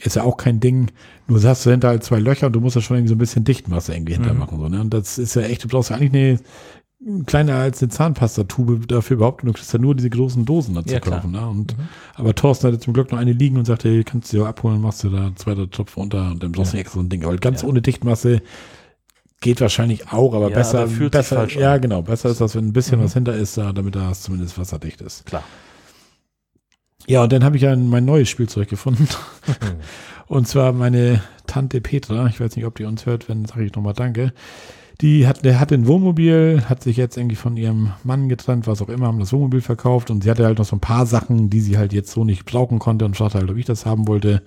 Ist 0.00 0.16
ja 0.16 0.24
auch 0.24 0.36
kein 0.36 0.60
Ding. 0.60 0.90
Nur 1.28 1.42
hast 1.42 1.64
du 1.64 1.70
hinter 1.70 1.88
halt 1.88 2.02
zwei 2.04 2.18
Löcher 2.18 2.48
und 2.48 2.52
du 2.54 2.60
musst 2.60 2.76
das 2.76 2.84
schon 2.84 2.96
irgendwie 2.96 3.08
so 3.10 3.14
ein 3.14 3.18
bisschen 3.18 3.44
dicht 3.44 3.68
Masse 3.68 3.94
irgendwie 3.94 4.14
hinter 4.14 4.32
Mhm. 4.34 4.38
machen. 4.40 4.58
So, 4.58 4.68
ne? 4.68 4.80
Und 4.80 4.92
das 4.92 5.18
ist 5.18 5.34
ja 5.36 5.42
echt, 5.42 5.64
du 5.64 5.68
brauchst 5.68 5.90
ja 5.90 5.96
eigentlich 5.96 6.12
eine 7.06 7.24
kleiner 7.26 7.56
als 7.56 7.82
eine 7.82 7.90
Zahnpastatube 7.90 8.86
dafür 8.86 9.16
überhaupt 9.16 9.42
und 9.42 9.48
du 9.48 9.52
kriegst 9.52 9.72
ja 9.72 9.78
nur 9.78 9.94
diese 9.94 10.08
großen 10.10 10.44
Dosen 10.46 10.74
dazu 10.74 10.92
Ja, 10.94 11.00
kaufen. 11.00 11.32
Ne? 11.32 11.46
Und, 11.46 11.76
Mhm. 11.76 11.82
Aber 12.14 12.34
Thorsten 12.34 12.66
hatte 12.68 12.78
zum 12.80 12.92
Glück 12.94 13.12
noch 13.12 13.18
eine 13.18 13.32
liegen 13.32 13.56
und 13.56 13.66
sagte, 13.66 13.88
hey, 13.88 14.04
kannst 14.04 14.32
du 14.32 14.38
ja 14.38 14.44
abholen, 14.46 14.80
machst 14.80 15.04
du 15.04 15.10
da 15.10 15.30
zwei 15.36 15.54
drei 15.54 15.66
Tropfen 15.66 16.02
unter 16.02 16.30
und 16.30 16.42
dann 16.42 16.52
brauchst 16.52 16.72
du 16.72 16.76
Ja. 16.76 16.80
extra 16.82 16.98
so 17.00 17.04
ein 17.04 17.08
Ding. 17.10 17.24
Aber 17.24 17.36
ganz 17.36 17.62
Ja. 17.62 17.68
ohne 17.68 17.82
Dichtmasse 17.82 18.40
geht 19.40 19.60
wahrscheinlich 19.60 20.10
auch, 20.12 20.32
aber 20.34 20.48
Ja, 20.48 20.56
besser, 20.56 20.80
aber 20.84 21.08
besser, 21.10 21.48
ja 21.50 21.76
genau, 21.76 22.00
besser 22.02 22.30
ist 22.30 22.40
das, 22.40 22.54
wenn 22.54 22.66
ein 22.66 22.72
bisschen 22.72 22.98
Mhm. 23.00 23.04
was 23.04 23.14
hinter 23.14 23.34
ist, 23.34 23.58
da, 23.58 23.72
damit 23.72 23.94
das 23.94 24.22
zumindest 24.22 24.58
wasserdicht 24.58 25.00
ist. 25.02 25.26
Klar. 25.26 25.44
Ja, 27.06 27.22
und 27.22 27.32
dann 27.32 27.44
habe 27.44 27.56
ich 27.56 27.62
ja 27.62 27.76
mein 27.76 28.04
neues 28.04 28.28
Spielzeug 28.28 28.68
gefunden. 28.68 29.08
Und 30.26 30.48
zwar 30.48 30.72
meine 30.72 31.22
Tante 31.46 31.80
Petra, 31.82 32.26
ich 32.28 32.40
weiß 32.40 32.56
nicht, 32.56 32.64
ob 32.64 32.76
die 32.76 32.84
uns 32.84 33.04
hört, 33.04 33.28
wenn 33.28 33.44
sage 33.44 33.64
ich 33.64 33.74
nochmal 33.74 33.92
Danke. 33.92 34.32
Die 35.00 35.26
hat, 35.26 35.44
der 35.44 35.60
hatte 35.60 35.74
ein 35.74 35.86
Wohnmobil, 35.86 36.62
hat 36.68 36.82
sich 36.82 36.96
jetzt 36.96 37.16
irgendwie 37.18 37.36
von 37.36 37.56
ihrem 37.56 37.90
Mann 38.04 38.28
getrennt, 38.28 38.66
was 38.66 38.80
auch 38.80 38.88
immer, 38.88 39.06
haben 39.08 39.18
das 39.18 39.32
Wohnmobil 39.32 39.60
verkauft 39.60 40.10
und 40.10 40.22
sie 40.22 40.30
hatte 40.30 40.44
halt 40.46 40.58
noch 40.58 40.64
so 40.64 40.76
ein 40.76 40.80
paar 40.80 41.04
Sachen, 41.04 41.50
die 41.50 41.60
sie 41.60 41.76
halt 41.76 41.92
jetzt 41.92 42.12
so 42.12 42.24
nicht 42.24 42.46
brauchen 42.46 42.78
konnte 42.78 43.04
und 43.04 43.16
fragte 43.16 43.38
halt, 43.38 43.50
ob 43.50 43.56
ich 43.56 43.66
das 43.66 43.84
haben 43.84 44.08
wollte. 44.08 44.42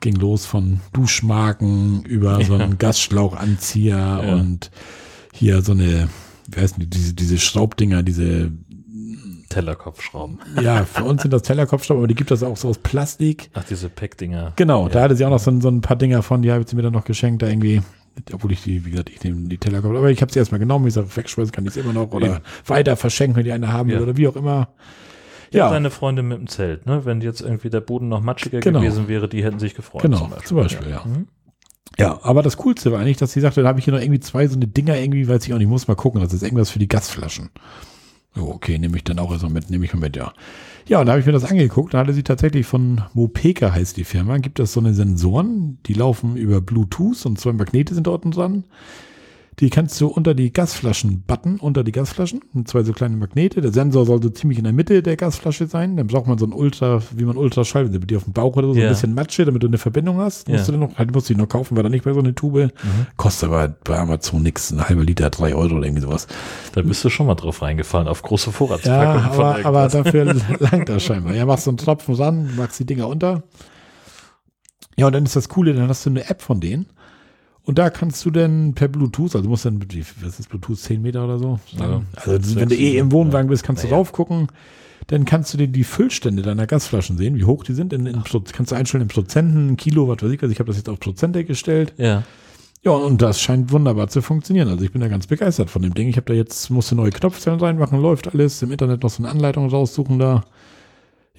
Ging 0.00 0.14
los 0.16 0.46
von 0.46 0.80
Duschmarken 0.94 2.02
über 2.04 2.42
so 2.44 2.54
einen 2.54 2.78
Gasschlauchanzieher 2.78 3.96
Ja. 4.24 4.34
und 4.36 4.70
hier 5.34 5.60
so 5.60 5.72
eine, 5.72 6.08
wie 6.50 6.60
heißen 6.60 6.78
die, 6.80 6.88
diese, 6.88 7.12
diese 7.12 7.38
Schraubdinger, 7.38 8.02
diese, 8.02 8.52
Tellerkopfschrauben. 9.50 10.38
ja, 10.62 10.84
für 10.86 11.04
uns 11.04 11.20
sind 11.22 11.32
das 11.32 11.42
Tellerkopfschrauben, 11.42 12.00
aber 12.00 12.08
die 12.08 12.14
gibt 12.14 12.30
das 12.30 12.42
auch 12.42 12.56
so 12.56 12.68
aus 12.68 12.78
Plastik. 12.78 13.50
Ach, 13.52 13.64
diese 13.64 13.90
Pack-Dinger. 13.90 14.54
Genau, 14.56 14.88
da 14.88 15.00
Ja. 15.00 15.04
hatte 15.04 15.16
sie 15.16 15.24
auch 15.26 15.30
noch 15.30 15.38
so, 15.38 15.50
ein- 15.50 15.60
so 15.60 15.68
ein 15.68 15.82
paar 15.82 15.96
Dinger 15.96 16.22
von, 16.22 16.40
die 16.40 16.50
habe 16.50 16.64
sie 16.66 16.74
mir 16.76 16.82
dann 16.82 16.92
noch 16.94 17.04
geschenkt, 17.04 17.42
da 17.42 17.48
irgendwie, 17.48 17.82
obwohl 18.32 18.52
ich 18.52 18.62
die, 18.62 18.84
wie 18.86 18.90
gesagt, 18.92 19.10
ich 19.10 19.22
nehme 19.22 19.48
die 19.48 19.58
Teller, 19.58 19.84
aber 19.84 20.10
ich 20.10 20.22
habe 20.22 20.32
sie 20.32 20.38
erstmal 20.38 20.58
genommen, 20.60 20.86
ich 20.86 20.94
sage, 20.94 21.08
wegschmeißen 21.14 21.52
kann 21.52 21.64
ich 21.64 21.70
es 21.70 21.76
immer 21.76 21.92
noch 21.92 22.10
oder 22.12 22.26
Eben. 22.26 22.38
weiter 22.66 22.96
verschenken, 22.96 23.36
wenn 23.36 23.44
die 23.44 23.52
eine 23.52 23.72
haben 23.72 23.88
will 23.90 23.96
Ja. 23.96 24.02
oder 24.02 24.16
wie 24.16 24.26
auch 24.28 24.36
immer. 24.36 24.68
Ja. 25.52 25.66
Ja, 25.66 25.70
Deine 25.70 25.90
Freundin 25.90 26.28
mit 26.28 26.38
dem 26.38 26.46
Zelt, 26.46 26.86
ne? 26.86 27.04
Wenn 27.04 27.20
jetzt 27.20 27.40
irgendwie 27.40 27.70
der 27.70 27.80
Boden 27.80 28.08
noch 28.08 28.20
matschiger 28.20 28.60
Genau. 28.60 28.78
gewesen 28.80 29.08
wäre, 29.08 29.28
die 29.28 29.42
hätten 29.42 29.58
sich 29.58 29.74
gefreut. 29.74 30.00
Genau, 30.02 30.30
zum 30.44 30.56
Beispiel, 30.58 30.88
ja. 30.90 31.02
Mhm. 31.04 31.26
ja, 31.98 32.20
aber 32.22 32.44
das 32.44 32.56
Coolste 32.56 32.92
war 32.92 33.00
eigentlich, 33.00 33.16
dass 33.16 33.32
sie 33.32 33.40
sagte, 33.40 33.62
da 33.62 33.68
habe 33.68 33.80
ich 33.80 33.84
hier 33.84 33.92
noch 33.92 34.00
irgendwie 34.00 34.20
zwei 34.20 34.46
so 34.46 34.54
eine 34.54 34.68
Dinger 34.68 34.96
irgendwie, 34.96 35.26
weiß 35.26 35.44
ich 35.44 35.52
auch 35.52 35.58
nicht, 35.58 35.66
muss 35.66 35.88
mal 35.88 35.96
gucken, 35.96 36.20
das 36.20 36.32
ist 36.32 36.44
irgendwas 36.44 36.70
für 36.70 36.78
die 36.78 36.86
Gasflaschen. 36.86 37.50
Oh, 38.36 38.52
okay, 38.54 38.78
nehme 38.78 38.96
ich 38.96 39.04
dann 39.04 39.18
auch 39.18 39.32
erstmal 39.32 39.52
mit, 39.52 39.70
nehme 39.70 39.84
ich 39.84 39.92
mal 39.92 40.00
mit, 40.00 40.16
ja. 40.16 40.32
Ja, 40.86 41.00
und 41.00 41.06
da 41.06 41.12
habe 41.12 41.20
ich 41.20 41.26
mir 41.26 41.32
das 41.32 41.44
angeguckt, 41.44 41.94
da 41.94 41.98
hatte 41.98 42.12
sie 42.12 42.22
tatsächlich 42.22 42.66
von 42.66 43.02
Mopeka 43.12 43.72
heißt 43.72 43.96
die 43.96 44.04
Firma, 44.04 44.38
gibt 44.38 44.60
es 44.60 44.72
so 44.72 44.80
eine 44.80 44.94
Sensoren, 44.94 45.78
die 45.86 45.94
laufen 45.94 46.36
über 46.36 46.60
Bluetooth 46.60 47.26
und 47.26 47.38
zwei 47.38 47.52
Magnete 47.52 47.94
sind 47.94 48.06
dort 48.06 48.24
dran. 48.24 48.64
Die 49.60 49.68
kannst 49.68 50.00
du 50.00 50.06
unter 50.06 50.32
die 50.34 50.52
Gasflaschen 50.52 51.22
button, 51.26 51.56
unter 51.60 51.84
die 51.84 51.92
Gasflaschen, 51.92 52.40
und 52.54 52.66
zwei 52.66 52.82
so 52.82 52.92
kleine 52.94 53.16
Magnete. 53.16 53.60
Der 53.60 53.72
Sensor 53.72 54.06
soll 54.06 54.22
so 54.22 54.30
ziemlich 54.30 54.56
in 54.58 54.64
der 54.64 54.72
Mitte 54.72 55.02
der 55.02 55.16
Gasflasche 55.16 55.66
sein. 55.66 55.96
Dann 55.98 56.06
braucht 56.06 56.26
man 56.26 56.38
so 56.38 56.46
ein 56.46 56.54
Ultra, 56.54 57.02
wie 57.14 57.24
man 57.26 57.36
Ultraschall, 57.36 57.92
wenn 57.92 58.00
du 58.00 58.06
die 58.06 58.16
auf 58.16 58.24
dem 58.24 58.32
Bauch 58.32 58.56
oder 58.56 58.68
so, 58.68 58.72
so 58.74 58.80
Ja. 58.80 58.86
ein 58.86 58.92
bisschen 58.92 59.14
Matsche, 59.14 59.44
damit 59.44 59.62
du 59.62 59.66
eine 59.66 59.76
Verbindung 59.76 60.16
hast. 60.18 60.48
Ja. 60.48 60.54
Musst 60.54 60.68
du 60.68 60.72
dann 60.72 60.80
noch, 60.80 60.96
halt 60.96 61.12
musst 61.12 61.28
du 61.28 61.34
die 61.34 61.40
noch 61.40 61.48
kaufen, 61.48 61.76
war 61.76 61.82
da 61.82 61.90
nicht 61.90 62.06
mehr 62.06 62.14
so 62.14 62.20
eine 62.20 62.34
Tube. 62.34 62.54
Mhm. 62.82 63.06
Kostet 63.18 63.50
aber 63.50 63.68
bei 63.84 63.98
Amazon 63.98 64.42
nix, 64.42 64.70
ein 64.72 64.88
halber 64.88 65.04
Liter, 65.04 65.28
drei 65.28 65.54
Euro 65.54 65.76
oder 65.76 65.84
irgendwie 65.86 66.02
sowas. 66.02 66.26
Da 66.72 66.80
bist 66.80 67.04
du 67.04 67.10
schon 67.10 67.26
mal 67.26 67.34
drauf 67.34 67.60
reingefallen, 67.60 68.08
auf 68.08 68.22
große 68.22 68.46
Ja, 68.46 68.52
Vorratspackungen 68.52 69.32
von 69.34 69.44
aber, 69.44 69.64
aber 69.66 69.88
dafür 69.92 70.36
langt 70.58 70.88
das 70.88 71.02
scheinbar. 71.02 71.34
Ja, 71.34 71.44
machst 71.44 71.64
so 71.64 71.70
einen 71.70 71.76
Tropfen 71.76 72.14
ran, 72.14 72.50
machst 72.56 72.80
die 72.80 72.86
Dinger 72.86 73.08
unter. 73.08 73.42
Ja, 74.96 75.06
und 75.06 75.12
dann 75.14 75.24
ist 75.24 75.36
das 75.36 75.48
Coole, 75.48 75.74
dann 75.74 75.88
hast 75.88 76.04
du 76.06 76.10
eine 76.10 76.28
App 76.28 76.40
von 76.42 76.60
denen. 76.60 76.86
Und 77.64 77.78
da 77.78 77.90
kannst 77.90 78.24
du 78.24 78.30
dann 78.30 78.72
per 78.74 78.88
Bluetooth, 78.88 79.34
also 79.36 79.42
du 79.42 79.48
musst 79.48 79.64
dann, 79.64 79.80
wie- 79.92 80.04
was 80.22 80.40
ist 80.40 80.48
Bluetooth, 80.48 80.78
10 80.78 81.02
Meter 81.02 81.24
oder 81.24 81.38
so? 81.38 81.60
Ja, 81.78 82.02
also 82.16 82.30
sechs, 82.32 82.54
wenn 82.56 82.68
du 82.68 82.74
eh 82.74 82.96
im 82.98 83.12
Wohnwagen 83.12 83.48
bist, 83.48 83.62
kannst 83.64 83.82
du 83.82 83.86
Naja. 83.86 83.96
drauf 83.98 84.12
gucken. 84.12 84.48
Dann 85.08 85.24
kannst 85.24 85.52
du 85.52 85.58
dir 85.58 85.66
die 85.68 85.84
Füllstände 85.84 86.42
deiner 86.42 86.66
Gasflaschen 86.66 87.16
sehen, 87.16 87.34
wie 87.36 87.44
hoch 87.44 87.64
die 87.64 87.72
sind. 87.74 87.92
In, 87.92 88.06
in, 88.06 88.22
kannst 88.52 88.70
du 88.72 88.74
einstellen 88.76 89.02
in 89.02 89.08
Prozenten, 89.08 89.76
Kilo, 89.76 90.06
was 90.08 90.22
weiß 90.22 90.30
ich 90.30 90.40
was. 90.42 90.50
Ich 90.50 90.58
habe 90.60 90.68
das 90.68 90.76
jetzt 90.76 90.88
auf 90.88 91.00
Prozente 91.00 91.44
gestellt. 91.44 91.92
Ja. 91.96 92.22
Ja, 92.82 92.92
und 92.92 93.20
das 93.20 93.40
scheint 93.40 93.72
wunderbar 93.72 94.08
zu 94.08 94.22
funktionieren. 94.22 94.68
Also 94.68 94.84
ich 94.84 94.92
bin 94.92 95.00
da 95.02 95.08
ganz 95.08 95.26
begeistert 95.26 95.68
von 95.68 95.82
dem 95.82 95.92
Ding. 95.94 96.08
Ich 96.08 96.16
habe 96.16 96.26
da 96.26 96.32
jetzt, 96.32 96.70
musste 96.70 96.94
neue 96.94 97.10
Knopfzellen 97.10 97.60
reinmachen, 97.60 98.00
läuft 98.00 98.32
alles. 98.32 98.62
Im 98.62 98.70
Internet 98.72 99.02
noch 99.02 99.10
so 99.10 99.22
eine 99.22 99.30
Anleitung 99.30 99.68
raussuchen 99.68 100.18
da. 100.18 100.44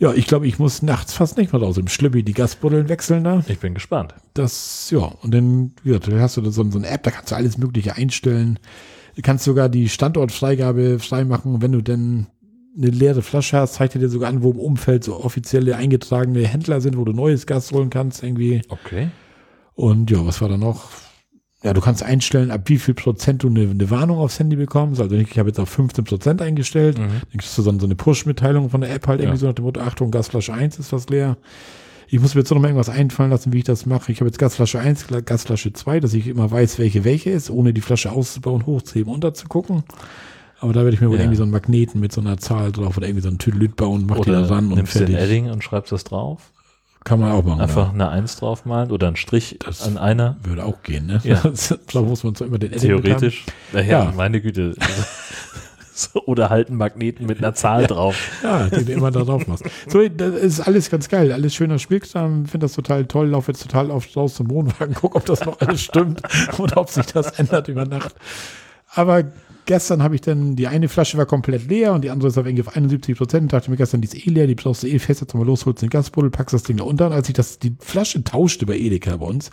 Ja, 0.02 0.16
ich 0.16 0.26
glaube, 0.26 0.48
ich 0.48 0.58
muss 0.58 0.82
nachts 0.82 1.14
fast 1.14 1.38
nicht 1.38 1.54
mehr 1.54 1.62
raus. 1.62 1.78
Im 1.78 1.88
Schlüppi 1.88 2.24
die 2.24 2.34
Gasbuddeln 2.34 2.90
wechseln 2.90 3.24
da. 3.24 3.44
Ich 3.48 3.60
bin 3.60 3.76
gespannt. 3.76 4.16
Das, 4.34 4.90
ja, 4.90 4.98
und 5.22 5.32
dann, 5.32 5.74
wie 5.84 5.90
gesagt, 5.90 6.12
hast 6.12 6.38
du 6.38 6.42
da 6.42 6.50
so, 6.50 6.68
so 6.72 6.80
eine 6.80 6.88
App, 6.88 7.04
da 7.04 7.12
kannst 7.12 7.30
du 7.30 7.36
alles 7.36 7.60
Mögliche 7.60 7.96
einstellen. 7.96 8.58
Du 9.16 9.22
kannst 9.22 9.44
sogar 9.44 9.70
die 9.70 9.90
Standortfreigabe 9.90 10.98
freimachen, 10.98 11.62
wenn 11.62 11.72
du 11.72 11.84
denn 11.84 12.26
eine 12.76 12.88
leere 12.88 13.22
Flasche 13.22 13.58
hast, 13.58 13.76
zeigt 13.76 13.94
er 13.94 14.02
dir 14.02 14.10
sogar 14.10 14.30
an, 14.30 14.42
wo 14.42 14.50
im 14.50 14.58
Umfeld 14.58 15.04
so 15.04 15.24
offizielle 15.24 15.76
eingetragene 15.76 16.48
Händler 16.48 16.82
sind, 16.82 16.98
wo 16.98 17.06
du 17.06 17.14
neues 17.14 17.46
Gas 17.46 17.72
holen 17.72 17.92
kannst 17.92 18.24
irgendwie. 18.24 18.64
Okay. 18.70 19.10
Und 19.76 20.10
ja, 20.10 20.26
was 20.26 20.42
war 20.42 20.50
da 20.50 20.58
noch? 20.58 20.90
Ja, 21.64 21.74
du 21.74 21.82
kannst 21.82 22.02
einstellen, 22.02 22.50
ab 22.50 22.62
wie 22.66 22.80
viel 22.80 22.96
Prozent 22.96 23.44
du 23.44 23.48
eine, 23.48 23.70
eine 23.70 23.90
Warnung 23.92 24.18
aufs 24.18 24.40
Handy 24.40 24.56
bekommst. 24.56 25.00
Also 25.00 25.16
ich 25.16 25.38
habe 25.38 25.50
jetzt 25.50 25.60
auf 25.60 25.70
15 25.70 26.04
Prozent 26.06 26.42
eingestellt. 26.42 26.98
Mhm. 26.98 27.02
Dann 27.04 27.38
kriegst 27.40 27.56
du 27.58 27.62
so, 27.62 27.78
so 27.80 27.86
eine 27.86 27.96
Push-Mitteilung 27.96 28.70
von 28.72 28.82
der 28.82 28.92
App 28.94 29.06
halt 29.08 29.20
irgendwie 29.20 29.36
Ja. 29.38 29.42
so 29.42 29.48
nach 29.48 29.54
dem 29.54 29.66
Motto, 29.66 29.80
Achtung, 29.80 30.10
Gasflasche 30.10 30.54
1 30.54 30.80
ist 30.80 30.90
fast 30.90 31.12
leer. 31.12 31.38
Ich 32.08 32.20
muss 32.20 32.34
mir 32.36 32.42
jetzt 32.42 32.50
noch 32.52 32.60
mal 32.60 32.68
irgendwas 32.68 32.90
einfallen 32.90 33.30
lassen, 33.30 33.54
wie 33.54 33.60
ich 33.60 33.64
das 33.64 33.86
mache. 33.86 34.12
Ich 34.12 34.20
habe 34.20 34.28
jetzt 34.28 34.40
Gasflasche 34.40 34.80
1, 34.80 35.08
Gla- 35.08 35.22
Gasflasche 35.22 35.72
2, 35.72 36.00
dass 36.00 36.14
ich 36.14 36.28
immer 36.28 36.50
weiß, 36.50 36.80
welche 36.80 37.04
welche 37.06 37.30
ist, 37.30 37.50
ohne 37.52 37.74
die 37.74 37.82
Flasche 37.82 38.12
auszubauen, 38.12 38.66
hochzuheben, 38.66 39.14
unterzugucken. 39.14 39.84
Aber 40.60 40.74
da 40.74 40.82
werde 40.84 40.94
ich 40.96 41.02
mir 41.02 41.10
wohl 41.10 41.16
Ja. 41.16 41.22
irgendwie 41.22 41.38
so 41.38 41.44
einen 41.44 41.52
Magneten 41.52 42.02
mit 42.02 42.12
so 42.12 42.22
einer 42.22 42.38
Zahl 42.38 42.72
drauf 42.72 42.98
oder 42.98 43.08
irgendwie 43.08 43.24
so 43.24 43.30
einen 43.30 43.38
Tüdelüt 43.38 43.76
bauen, 43.76 44.06
mach 44.08 44.20
die 44.20 44.32
da 44.32 44.40
Oder 44.40 44.50
ran 44.50 44.68
und 44.70 44.76
nimmst 44.76 44.96
du 44.96 45.00
den 45.00 45.10
fertig. 45.16 45.30
Edding 45.30 45.50
und 45.52 45.64
schreibst 45.64 45.92
das 45.92 46.04
drauf. 46.04 46.52
Kann 47.04 47.20
man 47.20 47.32
auch 47.32 47.44
machen. 47.44 47.62
Einfach 47.62 47.88
Ja. 47.88 47.94
eine 47.94 48.10
Eins 48.10 48.36
draufmalen 48.38 48.92
oder 48.92 49.08
einen 49.08 49.16
Strich 49.16 49.58
Das- 49.60 49.82
an 49.88 49.98
einer. 49.98 50.38
Würde 50.44 50.64
auch 50.66 50.84
gehen, 50.84 51.08
ne? 51.08 51.20
Ja. 51.24 51.42
da 51.94 52.02
muss 52.02 52.24
man 52.24 52.36
zwar 52.36 52.48
immer 52.48 52.60
den 52.60 52.72
haben. 52.72 52.80
Theoretisch. 52.80 53.46
Naja, 53.74 54.04
Ja. 54.06 54.14
meine 54.16 54.40
Güte. 54.42 54.76
Oder 56.26 56.50
halt 56.50 56.70
einen 56.70 56.78
Magneten 56.78 57.26
mit 57.28 57.40
einer 57.40 57.54
Zahl 57.54 57.86
drauf. 57.86 58.16
Ja, 58.44 58.68
den 58.68 58.86
du 58.86 58.92
immer 58.94 59.12
da 59.12 59.22
drauf 59.24 59.46
machst. 59.48 59.66
So, 59.88 60.08
das 60.08 60.34
ist 60.36 60.60
alles 60.62 60.90
ganz 60.90 61.10
geil. 61.10 61.32
Alles 61.32 61.54
schöner 61.54 61.78
Spielkram. 61.80 62.46
Finde 62.46 62.66
das 62.66 62.74
total 62.74 63.06
toll. 63.06 63.28
Laufe 63.30 63.52
jetzt 63.52 63.62
total 63.62 63.92
auf 63.92 64.08
raus 64.16 64.36
zum 64.36 64.50
Wohnwagen. 64.50 64.96
Guck, 64.96 65.16
ob 65.16 65.26
das 65.26 65.46
noch 65.46 65.60
alles 65.60 65.82
stimmt 65.82 66.22
und 66.58 66.76
ob 66.78 66.90
sich 66.90 67.06
das 67.08 67.32
ändert 67.40 67.68
über 67.68 67.86
Nacht. 67.86 68.16
Aber 68.96 69.24
gestern 69.66 70.04
habe 70.04 70.16
ich 70.16 70.22
dann, 70.22 70.56
die 70.56 70.68
eine 70.68 70.90
Flasche 70.90 71.18
war 71.18 71.26
komplett 71.26 71.68
leer 71.68 71.94
und 71.94 72.04
die 72.04 72.10
andere 72.10 72.30
ist 72.30 72.38
auf 72.38 72.46
irgendwie 72.46 72.68
auf 72.68 72.76
71 72.76 73.18
Prozent. 73.18 73.54
Dachte 73.54 73.72
mir 73.72 73.78
gestern, 73.78 74.02
die 74.02 74.08
ist 74.08 74.28
eh 74.28 74.30
leer, 74.30 74.48
die 74.48 74.56
brauchst 74.56 74.84
du 74.84 74.88
eh 74.88 75.00
fest. 75.00 75.22
Jetzt 75.22 75.34
mal 75.34 75.46
los, 75.46 75.66
holst 75.66 75.82
den 75.82 75.90
Gasbuddel, 75.90 76.32
packst 76.32 76.54
das 76.54 76.64
Ding 76.64 76.78
da 76.78 76.84
unter. 76.84 77.08
Und 77.08 77.14
als 77.14 77.28
ich 77.30 77.34
das, 77.34 77.60
die 77.60 77.76
Flasche 77.80 78.24
tauschte 78.24 78.66
bei 78.66 78.78
Edeka 78.78 79.18
bei 79.18 79.26
uns, 79.26 79.52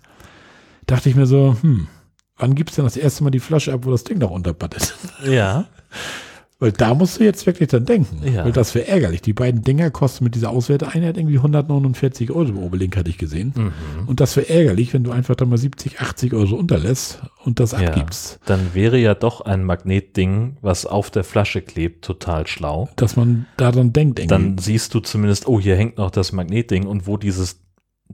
dachte 0.86 1.08
ich 1.08 1.16
mir 1.16 1.26
so, 1.26 1.56
hm, 1.60 1.88
wann 2.36 2.54
gibt's 2.54 2.76
denn 2.76 2.84
das 2.84 2.96
erste 2.96 3.24
Mal 3.24 3.30
die 3.30 3.40
Flasche 3.40 3.72
ab, 3.72 3.84
wo 3.84 3.90
das 3.90 4.04
Ding 4.04 4.18
noch 4.18 4.30
unterbattet? 4.30 4.94
Ja. 5.24 5.66
Weil 6.60 6.72
da 6.72 6.92
musst 6.92 7.20
du 7.20 7.24
jetzt 7.24 7.46
wirklich 7.46 7.68
dann 7.68 7.84
denken. 7.84 8.20
Ja. 8.34 8.44
Weil 8.44 8.50
das 8.50 8.74
wäre 8.74 8.88
ärgerlich. 8.88 9.22
Die 9.22 9.32
beiden 9.32 9.62
Dinger 9.62 9.92
kosten 9.92 10.24
mit 10.24 10.34
dieser 10.34 10.50
Auswerteeinheit 10.50 11.16
irgendwie 11.16 11.36
149 11.36 12.32
Euro 12.32 12.48
im 12.48 12.58
Oberlink, 12.58 12.96
hatte 12.96 13.10
ich 13.10 13.16
gesehen. 13.18 13.52
Mhm. 13.56 14.08
Und 14.08 14.18
das 14.18 14.34
wäre 14.36 14.48
ärgerlich, 14.48 14.92
wenn 14.92 15.04
du 15.04 15.12
einfach 15.12 15.36
da 15.36 15.44
mal 15.44 15.56
70, 15.56 16.00
80 16.00 16.34
Euro 16.34 16.56
unterlässt 16.56 17.22
und 17.44 17.60
das 17.60 17.70
Ja. 17.72 17.78
abgibst. 17.78 18.40
Dann 18.46 18.74
wäre 18.74 18.98
ja 18.98 19.14
doch 19.14 19.40
ein 19.42 19.62
Magnetding, 19.62 20.56
was 20.60 20.84
auf 20.84 21.12
der 21.12 21.22
Flasche 21.22 21.62
klebt, 21.62 22.04
total 22.04 22.48
schlau. 22.48 22.88
Dass 22.96 23.14
man 23.14 23.46
daran 23.56 23.92
denkt, 23.92 24.18
irgendwie. 24.18 24.28
Dann 24.34 24.58
siehst 24.58 24.94
du 24.94 25.00
zumindest, 25.00 25.46
oh, 25.46 25.60
hier 25.60 25.76
hängt 25.76 25.98
noch 25.98 26.10
das 26.10 26.32
Magnetding 26.32 26.86
und 26.86 27.06
wo 27.06 27.16
dieses, 27.16 27.60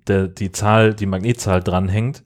der, 0.06 0.28
die 0.28 0.52
Zahl, 0.52 0.92
die 0.92 1.06
Magnetzahl 1.06 1.62
dranhängt, 1.62 2.22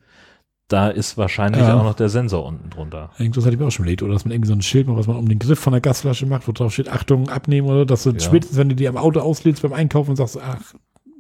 da 0.69 0.89
ist 0.89 1.17
wahrscheinlich 1.17 1.63
Ja. 1.63 1.79
auch 1.79 1.83
noch 1.83 1.95
der 1.95 2.09
Sensor 2.11 2.45
unten 2.45 2.69
drunter. 2.71 3.11
Irgendwas 3.19 3.45
hatte 3.45 3.55
ich 3.55 3.61
mir 3.61 3.67
auch 3.67 3.71
schon 3.71 3.85
überlegt. 3.85 4.03
Oder 4.03 4.13
dass 4.13 4.25
man 4.25 4.33
irgendwie 4.33 4.49
so 4.49 4.55
ein 4.55 4.63
Schild 4.63 4.87
macht, 4.87 4.99
was 4.99 5.07
man 5.07 5.17
um 5.17 5.29
den 5.29 5.39
Griff 5.39 5.59
von 5.59 5.73
der 5.73 5.81
Gasflasche 5.81 6.27
macht, 6.27 6.47
wo 6.47 6.53
drauf 6.53 6.73
steht, 6.73 6.89
Achtung, 6.91 7.29
abnehmen 7.31 7.69
oder 7.69 7.87
dass 7.87 8.03
du 8.03 8.11
Ja. 8.11 8.21
spätestens, 8.21 8.59
wenn 8.59 8.69
du 8.69 8.75
die 8.75 8.87
am 8.89 8.97
Auto 8.99 9.21
auslädst 9.21 9.63
beim 9.63 9.73
Einkaufen 9.73 10.11
und 10.11 10.17
sagst, 10.17 10.39
ach, 10.41 10.75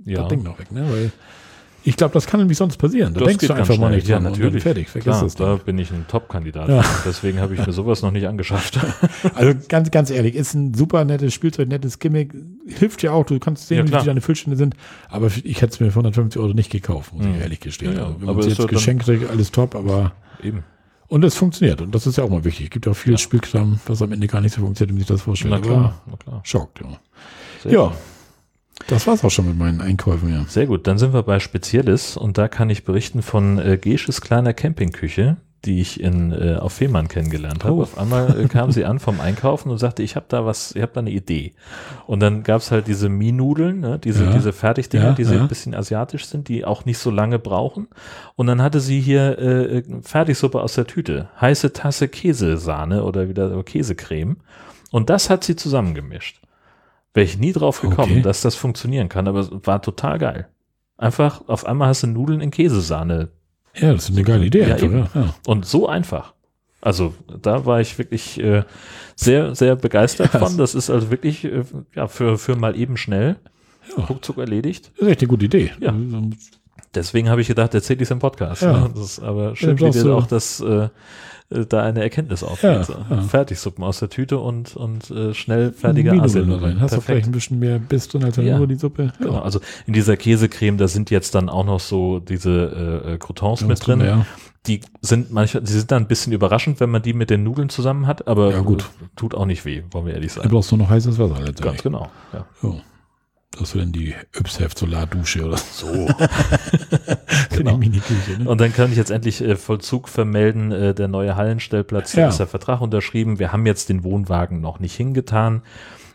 Ja, 0.04 0.20
das 0.20 0.28
Ding 0.28 0.42
noch 0.42 0.58
weg, 0.58 0.70
ne? 0.72 0.84
Weil 0.90 1.12
ich 1.88 1.96
glaube, 1.96 2.12
das 2.14 2.26
kann 2.26 2.40
nämlich 2.40 2.58
sonst 2.58 2.76
passieren. 2.76 3.14
Da 3.14 3.20
Das 3.20 3.28
denkst 3.28 3.46
du 3.46 3.52
einfach 3.54 3.78
mal 3.78 3.90
nicht 3.90 4.06
Ja, 4.06 4.16
dran 4.16 4.26
und 4.26 4.32
dann 4.34 4.40
natürlich. 4.42 4.62
fertig, 4.62 4.88
vergiss 4.88 5.04
klar, 5.04 5.22
das 5.22 5.34
da 5.34 5.54
Ding. 5.56 5.64
bin 5.64 5.78
ich 5.78 5.90
ein 5.90 6.04
Top-Kandidat. 6.08 6.68
Ja. 6.68 6.84
Deswegen 7.04 7.40
habe 7.40 7.54
ich 7.54 7.66
mir 7.66 7.72
sowas 7.72 8.02
noch 8.02 8.10
nicht 8.10 8.26
angeschafft. 8.26 8.78
Also 9.34 9.58
ganz, 9.68 9.90
ganz 9.90 10.10
ehrlich, 10.10 10.34
ist 10.34 10.54
ein 10.54 10.74
super 10.74 11.04
nettes 11.04 11.32
Spielzeug, 11.34 11.68
nettes 11.68 11.98
Gimmick. 11.98 12.32
Hilft 12.66 13.02
ja 13.02 13.12
auch, 13.12 13.24
du 13.26 13.38
kannst 13.38 13.68
sehen, 13.68 13.86
Ja, 13.86 14.00
wie 14.02 14.06
deine 14.06 14.20
Füllstände 14.20 14.56
sind. 14.56 14.74
Aber 15.08 15.28
ich 15.44 15.62
hätte 15.62 15.72
es 15.72 15.80
mir 15.80 15.90
für 15.90 15.98
150 16.00 16.40
Euro 16.40 16.52
nicht 16.54 16.70
gekauft, 16.70 17.12
muss 17.14 17.24
Mhm. 17.24 17.34
ich 17.36 17.40
ehrlich 17.40 17.60
gestehen. 17.60 17.92
Ja, 17.92 17.98
ja. 18.00 18.04
Also, 18.06 18.20
wenn 18.20 18.28
Aber 18.28 18.38
man 18.38 18.40
es 18.40 18.52
ist 18.52 18.58
jetzt 18.58 18.70
ja 18.70 18.76
geschenkt 18.76 19.04
kriegt, 19.04 19.30
alles 19.30 19.50
top, 19.52 19.74
aber 19.74 20.12
Eben. 20.42 20.64
und 21.08 21.24
es 21.24 21.34
funktioniert. 21.36 21.80
Und 21.80 21.94
das 21.94 22.06
ist 22.06 22.18
ja 22.18 22.24
auch 22.24 22.30
mal 22.30 22.44
wichtig. 22.44 22.66
Es 22.66 22.70
gibt 22.70 22.86
auch 22.88 22.94
viel 22.94 23.12
Ja. 23.12 23.18
Spielkram, 23.18 23.80
was 23.86 24.02
am 24.02 24.12
Ende 24.12 24.26
gar 24.26 24.40
nicht 24.40 24.54
so 24.54 24.60
funktioniert, 24.60 24.90
wie 24.90 24.94
man 24.94 25.00
sich 25.00 25.08
das 25.08 25.22
vorstellt. 25.22 25.54
Na 25.54 25.60
klar, 25.60 26.00
na 26.10 26.16
klar. 26.16 26.40
Schockt, 26.44 26.80
ja. 26.80 26.86
Sehr 27.62 27.72
Ja, 27.72 27.84
gut. 27.86 27.92
Das 28.86 29.06
war's 29.06 29.24
auch 29.24 29.30
schon 29.30 29.46
mit 29.46 29.58
meinen 29.58 29.80
Einkäufen, 29.80 30.32
ja. 30.32 30.44
Sehr 30.48 30.66
gut, 30.66 30.86
dann 30.86 30.98
sind 30.98 31.12
wir 31.12 31.22
bei 31.22 31.40
Spezielles 31.40 32.16
und 32.16 32.38
da 32.38 32.48
kann 32.48 32.70
ich 32.70 32.84
berichten 32.84 33.22
von 33.22 33.58
äh, 33.58 33.76
Gesches 33.76 34.20
kleiner 34.20 34.54
Campingküche, 34.54 35.36
die 35.64 35.80
ich 35.80 36.00
in 36.00 36.30
äh, 36.32 36.54
auf 36.54 36.74
Fehmarn 36.74 37.08
kennengelernt 37.08 37.64
habe. 37.64 37.74
Oh. 37.74 37.82
Auf 37.82 37.98
einmal 37.98 38.40
äh, 38.40 38.46
kam 38.46 38.70
sie 38.70 38.84
an 38.84 39.00
vom 39.00 39.20
Einkaufen 39.20 39.70
und 39.70 39.78
sagte, 39.78 40.04
ich 40.04 40.14
habe 40.14 40.26
da 40.28 40.46
was, 40.46 40.72
ich 40.76 40.80
habe 40.82 40.92
da 40.94 41.00
eine 41.00 41.10
Idee. 41.10 41.52
Und 42.06 42.20
dann 42.20 42.44
gab's 42.44 42.70
halt 42.70 42.86
diese 42.86 43.08
Mie-Nudeln, 43.08 43.80
ne, 43.80 43.98
diese, 43.98 44.24
Ja. 44.26 44.32
diese 44.32 44.52
Fertigdinger, 44.52 45.04
Ja, 45.06 45.12
die 45.12 45.24
so 45.24 45.34
ja. 45.34 45.40
ein 45.42 45.48
bisschen 45.48 45.74
asiatisch 45.74 46.26
sind, 46.26 46.46
die 46.48 46.64
auch 46.64 46.84
nicht 46.84 46.98
so 46.98 47.10
lange 47.10 47.40
brauchen. 47.40 47.88
Und 48.36 48.46
dann 48.46 48.62
hatte 48.62 48.78
sie 48.78 49.00
hier 49.00 49.38
äh, 49.38 49.82
Fertigsuppe 50.02 50.62
aus 50.62 50.74
der 50.74 50.86
Tüte, 50.86 51.28
heiße 51.40 51.72
Tasse 51.72 52.06
Käsesahne 52.06 53.02
oder 53.02 53.28
wieder 53.28 53.60
Käsecreme. 53.64 54.36
Und 54.92 55.10
das 55.10 55.28
hat 55.28 55.42
sie 55.42 55.56
zusammengemischt. 55.56 56.40
Wäre 57.14 57.24
ich 57.24 57.38
nie 57.38 57.52
drauf 57.52 57.80
gekommen, 57.80 58.12
Okay. 58.12 58.22
dass 58.22 58.42
das 58.42 58.54
funktionieren 58.54 59.08
kann, 59.08 59.26
aber 59.28 59.40
es 59.40 59.50
war 59.64 59.80
total 59.82 60.18
geil. 60.18 60.48
Einfach, 60.96 61.42
auf 61.48 61.64
einmal 61.66 61.88
hast 61.88 62.02
du 62.02 62.06
Nudeln 62.08 62.40
in 62.40 62.50
Käsesahne. 62.50 63.28
Ja, 63.74 63.92
das 63.92 64.08
ist 64.08 64.16
eine 64.16 64.24
geile 64.24 64.44
Idee 64.46 64.66
Ja, 64.68 64.74
einfach, 64.74 65.14
ja. 65.14 65.20
ja. 65.22 65.34
Und 65.46 65.64
so 65.66 65.88
einfach. 65.88 66.34
Also 66.80 67.14
da 67.42 67.66
war 67.66 67.80
ich 67.80 67.98
wirklich 67.98 68.38
äh, 68.40 68.62
sehr, 69.16 69.54
sehr 69.54 69.74
begeistert 69.76 70.32
Ja, 70.34 70.40
von. 70.40 70.56
Das 70.58 70.74
ist 70.74 70.90
also 70.90 71.10
wirklich 71.10 71.44
äh, 71.44 71.64
ja, 71.94 72.06
für, 72.08 72.38
für 72.38 72.56
mal 72.56 72.76
eben 72.76 72.96
schnell 72.96 73.36
Ja. 73.96 74.04
ruckzuck 74.04 74.38
erledigt. 74.38 74.92
Das 74.94 75.02
ist 75.02 75.08
echt 75.12 75.20
eine 75.22 75.28
gute 75.28 75.44
Idee. 75.46 75.72
Ja. 75.80 75.90
Also, 75.90 76.30
Deswegen 76.94 77.28
habe 77.28 77.40
ich 77.40 77.48
gedacht, 77.48 77.74
erzähle 77.74 77.98
ich 77.98 78.02
es 78.02 78.10
im 78.10 78.18
Podcast. 78.18 78.62
Ja. 78.62 78.72
Ne? 78.80 78.90
Das 78.94 79.04
ist 79.04 79.20
aber 79.20 79.54
schön, 79.56 79.78
wie 79.78 79.84
brauchst 79.84 80.02
dir 80.02 80.14
auch 80.14 80.26
das, 80.26 80.60
äh, 80.60 80.88
äh, 81.50 81.64
da 81.66 81.82
eine 81.82 82.02
Erkenntnis 82.02 82.40
Ja, 82.42 82.48
aufgeht. 82.48 82.84
So. 82.84 82.94
ja. 83.10 83.22
Fertigsuppen 83.22 83.84
aus 83.84 83.98
der 84.00 84.08
Tüte 84.10 84.38
und, 84.38 84.76
und 84.76 85.10
äh, 85.10 85.34
schnell 85.34 85.72
fertige 85.72 86.10
rein. 86.12 86.80
Hast 86.80 86.96
du 86.96 87.00
vielleicht 87.00 87.26
ein 87.26 87.32
bisschen 87.32 87.58
mehr 87.58 87.78
Biss 87.78 88.08
drin 88.08 88.24
als 88.24 88.36
Ja. 88.36 88.58
nur 88.58 88.66
die 88.66 88.76
Suppe? 88.76 89.12
Genau, 89.18 89.38
also 89.40 89.60
in 89.86 89.92
dieser 89.92 90.16
Käsecreme, 90.16 90.76
da 90.78 90.88
sind 90.88 91.10
jetzt 91.10 91.34
dann 91.34 91.48
auch 91.48 91.64
noch 91.64 91.80
so 91.80 92.18
diese 92.20 93.02
äh, 93.06 93.14
äh, 93.14 93.18
Croutons 93.18 93.62
mit 93.64 93.86
drin. 93.86 94.00
Ja. 94.00 94.26
Die 94.66 94.80
sind 95.00 95.30
manchmal, 95.32 95.62
die 95.62 95.72
sind 95.72 95.90
dann 95.90 96.02
ein 96.02 96.08
bisschen 96.08 96.32
überraschend, 96.32 96.80
wenn 96.80 96.90
man 96.90 97.00
die 97.00 97.14
mit 97.14 97.30
den 97.30 97.42
Nudeln 97.44 97.68
zusammen 97.70 98.06
hat, 98.06 98.26
aber 98.28 98.50
Ja, 98.52 98.60
gut. 98.60 98.90
tut 99.16 99.34
auch 99.34 99.46
nicht 99.46 99.64
weh, 99.64 99.82
wollen 99.92 100.04
wir 100.06 100.14
ehrlich 100.14 100.32
sein. 100.32 100.48
brauchst 100.50 100.70
du 100.72 100.76
noch 100.76 100.90
heißes 100.90 101.18
Wasser 101.18 101.34
Ganz 101.34 101.46
letztendlich. 101.46 101.82
genau. 101.82 102.10
Ja. 102.34 102.44
Ja. 102.62 102.74
Das 103.58 103.74
wäre 103.74 103.84
dann 103.84 103.92
die 103.92 104.14
Ypsheft 104.38 104.78
Solardusche 104.78 105.44
oder 105.44 105.56
So. 105.56 106.08
Genau. 107.50 107.76
Ne? 107.76 108.48
Und 108.48 108.60
dann 108.60 108.72
kann 108.72 108.90
ich 108.92 108.96
jetzt 108.96 109.10
endlich 109.10 109.40
äh, 109.42 109.56
Vollzug 109.56 110.08
vermelden, 110.08 110.70
äh, 110.70 110.94
der 110.94 111.08
neue 111.08 111.34
Hallenstellplatz, 111.36 112.12
da 112.12 112.22
Ja. 112.22 112.28
ist 112.28 112.38
der 112.38 112.46
Vertrag 112.46 112.80
unterschrieben. 112.80 113.38
Wir 113.38 113.52
haben 113.52 113.66
jetzt 113.66 113.88
den 113.88 114.04
Wohnwagen 114.04 114.60
noch 114.60 114.78
nicht 114.78 114.94
hingetan, 114.94 115.62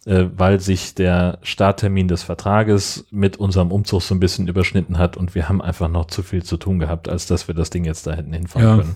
äh, 0.06 0.26
weil 0.36 0.60
sich 0.62 0.96
der 0.96 1.40
Starttermin 1.42 2.08
des 2.08 2.24
Vertrages 2.24 3.06
mit 3.12 3.38
unserem 3.38 3.72
Umzug 3.72 4.02
so 4.04 4.16
ein 4.16 4.20
bisschen 4.22 4.48
überschnitten 4.48 4.98
hat 4.98 5.18
und 5.18 5.36
wir 5.36 5.50
haben 5.50 5.62
einfach 5.62 5.90
noch 5.90 6.06
zu 6.06 6.24
viel 6.24 6.44
zu 6.44 6.56
tun 6.58 6.80
gehabt, 6.80 7.10
als 7.10 7.26
dass 7.26 7.48
wir 7.48 7.56
das 7.56 7.70
Ding 7.70 7.84
jetzt 7.84 8.08
da 8.08 8.14
hätten 8.14 8.32
hinfahren 8.34 8.68
Ja. 8.68 8.76
können. 8.78 8.96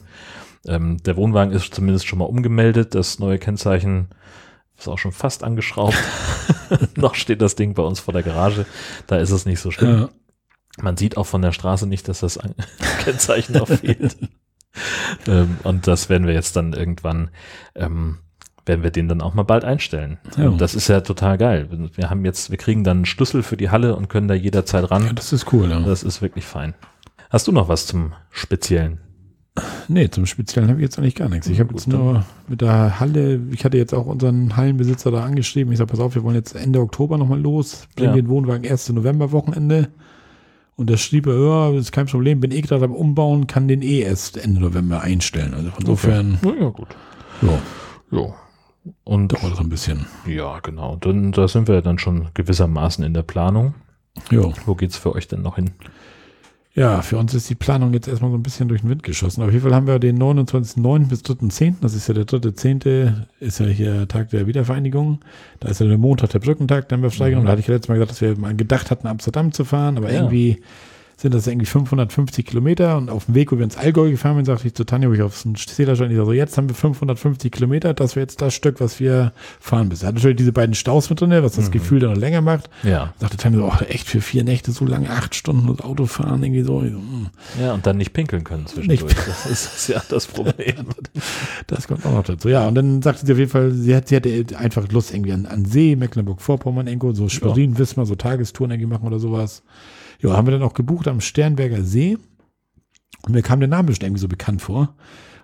Ähm, 0.68 0.98
der 1.04 1.18
Wohnwagen 1.18 1.54
ist 1.54 1.74
zumindest 1.74 2.08
schon 2.08 2.20
mal 2.20 2.26
umgemeldet, 2.26 2.96
das 2.96 3.20
neue 3.20 3.40
Kennzeichen 3.40 4.08
ist 4.78 4.88
auch 4.88 4.98
schon 4.98 5.12
fast 5.12 5.44
angeschraubt. 5.44 5.98
noch 6.96 7.16
steht 7.16 7.42
das 7.42 7.56
Ding 7.56 7.74
bei 7.74 7.84
uns 7.84 8.00
vor 8.00 8.14
der 8.14 8.24
Garage, 8.24 8.66
da 9.08 9.18
ist 9.18 9.32
es 9.32 9.46
nicht 9.46 9.60
so 9.60 9.72
schlimm. 9.72 10.02
Ja. 10.02 10.10
Man 10.80 10.98
sieht 10.98 11.18
auch 11.18 11.26
von 11.26 11.42
der 11.42 11.52
Straße 11.52 11.88
nicht, 11.88 12.08
dass 12.08 12.20
das 12.20 12.40
Kennzeichen 13.04 13.54
noch 13.54 13.68
fehlt. 13.68 14.16
ähm, 15.28 15.58
und 15.64 15.88
das 15.88 16.10
werden 16.10 16.28
wir 16.28 16.34
jetzt 16.34 16.56
dann 16.56 16.74
irgendwann, 16.74 17.32
ähm, 17.76 18.20
werden 18.66 18.84
wir 18.84 18.92
den 18.92 19.08
dann 19.08 19.22
auch 19.22 19.34
mal 19.34 19.44
bald 19.44 19.64
einstellen. 19.66 20.20
Ja. 20.38 20.50
Das 20.52 20.76
ist 20.76 20.88
ja 20.88 21.02
total 21.02 21.38
geil. 21.38 21.90
Wir 21.96 22.10
haben 22.10 22.26
jetzt, 22.26 22.52
wir 22.52 22.58
kriegen 22.58 22.84
dann 22.84 22.98
einen 22.98 23.06
Schlüssel 23.06 23.42
für 23.42 23.58
die 23.58 23.72
Halle 23.72 23.96
und 23.96 24.10
können 24.10 24.28
da 24.28 24.36
jederzeit 24.36 24.92
ran. 24.92 25.06
ja, 25.06 25.14
das 25.14 25.34
ist 25.34 25.52
cool. 25.54 25.70
Ja. 25.70 25.80
Das 25.80 26.04
ist 26.04 26.22
wirklich 26.22 26.46
fein. 26.46 26.76
Hast 27.30 27.48
du 27.48 27.52
noch 27.52 27.70
was 27.70 27.88
zum 27.88 28.14
Speziellen? 28.30 29.00
Nee, 29.88 30.10
zum 30.10 30.26
Speziellen 30.26 30.70
habe 30.70 30.80
ich 30.80 30.84
jetzt 30.84 30.98
eigentlich 31.00 31.16
gar 31.16 31.30
nichts. 31.30 31.48
Ich 31.48 31.60
habe 31.60 31.74
jetzt 31.74 31.88
nur 31.88 32.26
mit 32.48 32.62
der 32.62 33.00
Halle, 33.00 33.40
ich 33.52 33.64
hatte 33.66 33.78
jetzt 33.78 33.94
auch 33.94 34.06
unseren 34.06 34.56
Hallenbesitzer 34.58 35.12
da 35.12 35.24
angeschrieben. 35.24 35.72
Ich 35.72 35.78
sage, 35.80 35.90
pass 35.90 36.00
auf, 36.00 36.16
wir 36.16 36.24
wollen 36.24 36.36
jetzt 36.36 36.56
Ende 36.56 36.80
Oktober 36.80 37.18
nochmal 37.18 37.40
los, 37.40 37.88
bringen 37.96 38.10
Ja. 38.10 38.16
den 38.16 38.28
Wohnwagen 38.30 38.70
1. 38.70 38.90
November-Wochenende. 38.90 39.90
Und 40.76 40.90
da 40.90 40.98
schrieb 40.98 41.26
er, 41.28 41.40
ja, 41.40 41.72
das 41.72 41.82
ist 41.86 41.92
kein 41.92 42.06
Problem, 42.06 42.40
bin 42.40 42.52
eh 42.52 42.62
gerade 42.62 42.86
am 42.86 42.94
Umbauen, 42.94 43.48
kann 43.48 43.68
den 43.68 43.82
eh 43.82 44.02
erst 44.02 44.38
Ende 44.38 44.60
November 44.62 45.02
einstellen. 45.02 45.54
Also 45.56 45.70
von 45.72 45.80
insofern, 45.82 46.38
Ja, 46.44 46.54
ja 46.62 46.70
gut. 46.70 46.90
ja, 47.42 47.60
Ja. 48.12 48.34
Und 49.04 49.34
dauert 49.34 49.52
das 49.54 49.60
ein 49.60 49.70
bisschen. 49.70 50.06
ja, 50.28 50.60
genau. 50.60 50.96
Dann, 50.98 51.32
da 51.32 51.48
sind 51.48 51.68
wir 51.68 51.82
dann 51.82 51.98
schon 52.00 52.28
gewissermaßen 52.36 53.04
in 53.04 53.14
der 53.14 53.24
Planung. 53.24 53.74
Ja. 54.32 54.44
Wo 54.66 54.76
geht's 54.76 54.98
für 54.98 55.14
euch 55.14 55.28
denn 55.28 55.42
noch 55.42 55.56
hin? 55.56 55.72
Ja, 56.78 57.02
für 57.02 57.18
uns 57.18 57.34
ist 57.34 57.50
die 57.50 57.56
Planung 57.56 57.92
jetzt 57.94 58.08
erstmal 58.08 58.30
so 58.30 58.38
ein 58.38 58.44
bisschen 58.44 58.68
durch 58.68 58.82
den 58.82 58.92
Wind 58.92 59.02
geschossen. 59.02 59.42
Auf 59.42 59.50
jeden 59.52 59.64
Fall 59.64 59.74
haben 59.74 59.88
wir 59.88 59.98
den 59.98 60.20
29.09. 60.22 61.08
bis 61.08 61.22
3.10. 61.22 61.74
Das 61.82 61.96
ist 61.96 62.08
ja 62.08 62.14
der 62.14 62.26
3.10. 62.26 63.14
ist 63.40 63.60
ja 63.60 63.66
hier 63.66 64.08
Tag 64.08 64.30
der 64.30 64.46
Wiedervereinigung. 64.46 65.20
Da 65.60 65.70
ist 65.70 65.80
ja 65.82 65.88
der 65.88 65.98
Montag 65.98 66.30
der 66.30 66.40
Brückentag, 66.40 66.92
haben 66.92 67.02
wir 67.02 67.10
freigenommen. 67.10 67.48
Da 67.48 67.54
hatte 67.54 67.62
ich 67.62 67.68
ja 67.68 67.74
letztes 67.74 67.90
Mal 67.90 67.96
gesagt, 67.96 68.12
dass 68.12 68.22
wir 68.22 68.38
mal 68.38 68.56
gedacht 68.56 68.92
hatten, 68.92 69.08
Amsterdam 69.08 69.52
zu 69.54 69.66
fahren, 69.66 69.98
aber 69.98 70.12
Ja. 70.12 70.20
irgendwie 70.20 70.62
sind 71.20 71.34
das 71.34 71.48
irgendwie 71.48 71.66
550 71.66 72.46
Kilometer 72.46 72.96
und 72.96 73.10
auf 73.10 73.26
dem 73.26 73.34
Weg, 73.34 73.52
wo 73.52 73.58
wir 73.58 73.64
ins 73.64 73.76
Allgäu 73.76 74.12
gefahren 74.12 74.36
sind, 74.36 74.46
sagte 74.46 74.68
ich 74.68 74.76
zu 74.76 74.84
Tanja, 74.86 75.10
wo 75.10 75.14
ich 75.14 75.24
auf 75.24 75.42
den 75.42 75.56
Zählerschein, 75.56 76.12
ich 76.12 76.18
sag 76.18 76.26
so, 76.26 76.32
jetzt 76.32 76.58
haben 76.58 76.70
wir 76.70 76.76
550 76.76 77.52
Kilometer, 77.52 77.96
das 77.96 78.16
wäre 78.16 78.24
jetzt 78.24 78.40
das 78.40 78.54
Stück, 78.54 78.80
was 78.80 79.00
wir 79.00 79.34
fahren 79.60 79.88
müssen. 79.88 80.06
Hat 80.06 80.14
natürlich 80.14 80.38
diese 80.38 80.52
beiden 80.54 80.76
Staus 80.76 81.10
mit 81.10 81.20
drin, 81.20 81.32
was 81.32 81.54
das 81.56 81.68
Mhm. 81.70 81.72
Gefühl 81.72 82.00
dann 82.02 82.12
noch 82.12 82.20
länger 82.20 82.42
macht. 82.42 82.70
Ja. 82.84 83.14
Sagte 83.20 83.38
Tanja 83.38 83.60
so, 83.60 83.66
oh, 83.66 83.84
echt 83.90 84.08
für 84.08 84.22
vier 84.22 84.44
Nächte 84.44 84.72
so 84.72 84.86
lange, 84.86 85.10
acht 85.10 85.34
Stunden 85.34 85.68
das 85.68 85.84
Auto 85.84 86.06
fahren, 86.06 86.44
irgendwie 86.44 86.62
so. 86.62 86.84
Ich 86.84 86.92
hm. 86.92 87.28
Ja, 87.60 87.74
und 87.74 87.88
dann 87.88 87.98
nicht 87.98 88.14
pinkeln 88.14 88.44
können 88.44 88.68
zwischendurch. 88.68 89.16
Das 89.26 89.46
ist, 89.48 89.88
ja 89.88 90.02
das 90.10 90.28
Problem. 90.28 90.76
Das 91.68 91.88
kommt 91.88 92.06
auch 92.06 92.12
noch 92.14 92.24
dazu. 92.24 92.48
Ja, 92.48 92.68
und 92.68 92.76
dann 92.76 93.02
sagte 93.02 93.26
sie 93.26 93.32
auf 93.32 93.40
jeden 93.40 93.50
Fall, 93.52 93.72
sie, 93.72 93.96
hat, 93.96 94.08
sie 94.08 94.16
hatte 94.16 94.46
einfach 94.58 94.88
Lust 94.92 95.14
irgendwie 95.14 95.34
an, 95.34 95.46
an 95.46 95.66
See, 95.66 95.96
Mecklenburg-Vorpommern, 95.96 96.88
irgendwo, 96.88 97.12
so 97.14 97.28
Schwerin, 97.28 97.78
Wismar, 97.78 98.06
so 98.06 98.16
Tagestouren 98.16 98.72
irgendwie 98.72 98.90
machen 98.90 99.08
oder 99.08 99.20
sowas. 99.20 99.64
Ja, 100.20 100.36
haben 100.36 100.48
wir 100.48 100.52
dann 100.52 100.64
auch 100.64 100.74
gebucht 100.74 101.08
am 101.08 101.22
Sternberger 101.22 101.84
See. 101.84 102.18
Und 103.24 103.34
mir 103.34 103.42
kam 103.42 103.60
der 103.60 103.70
Name 103.70 103.94
schon 103.94 104.06
irgendwie 104.06 104.22
so 104.22 104.28
bekannt 104.28 104.62
vor. 104.62 104.96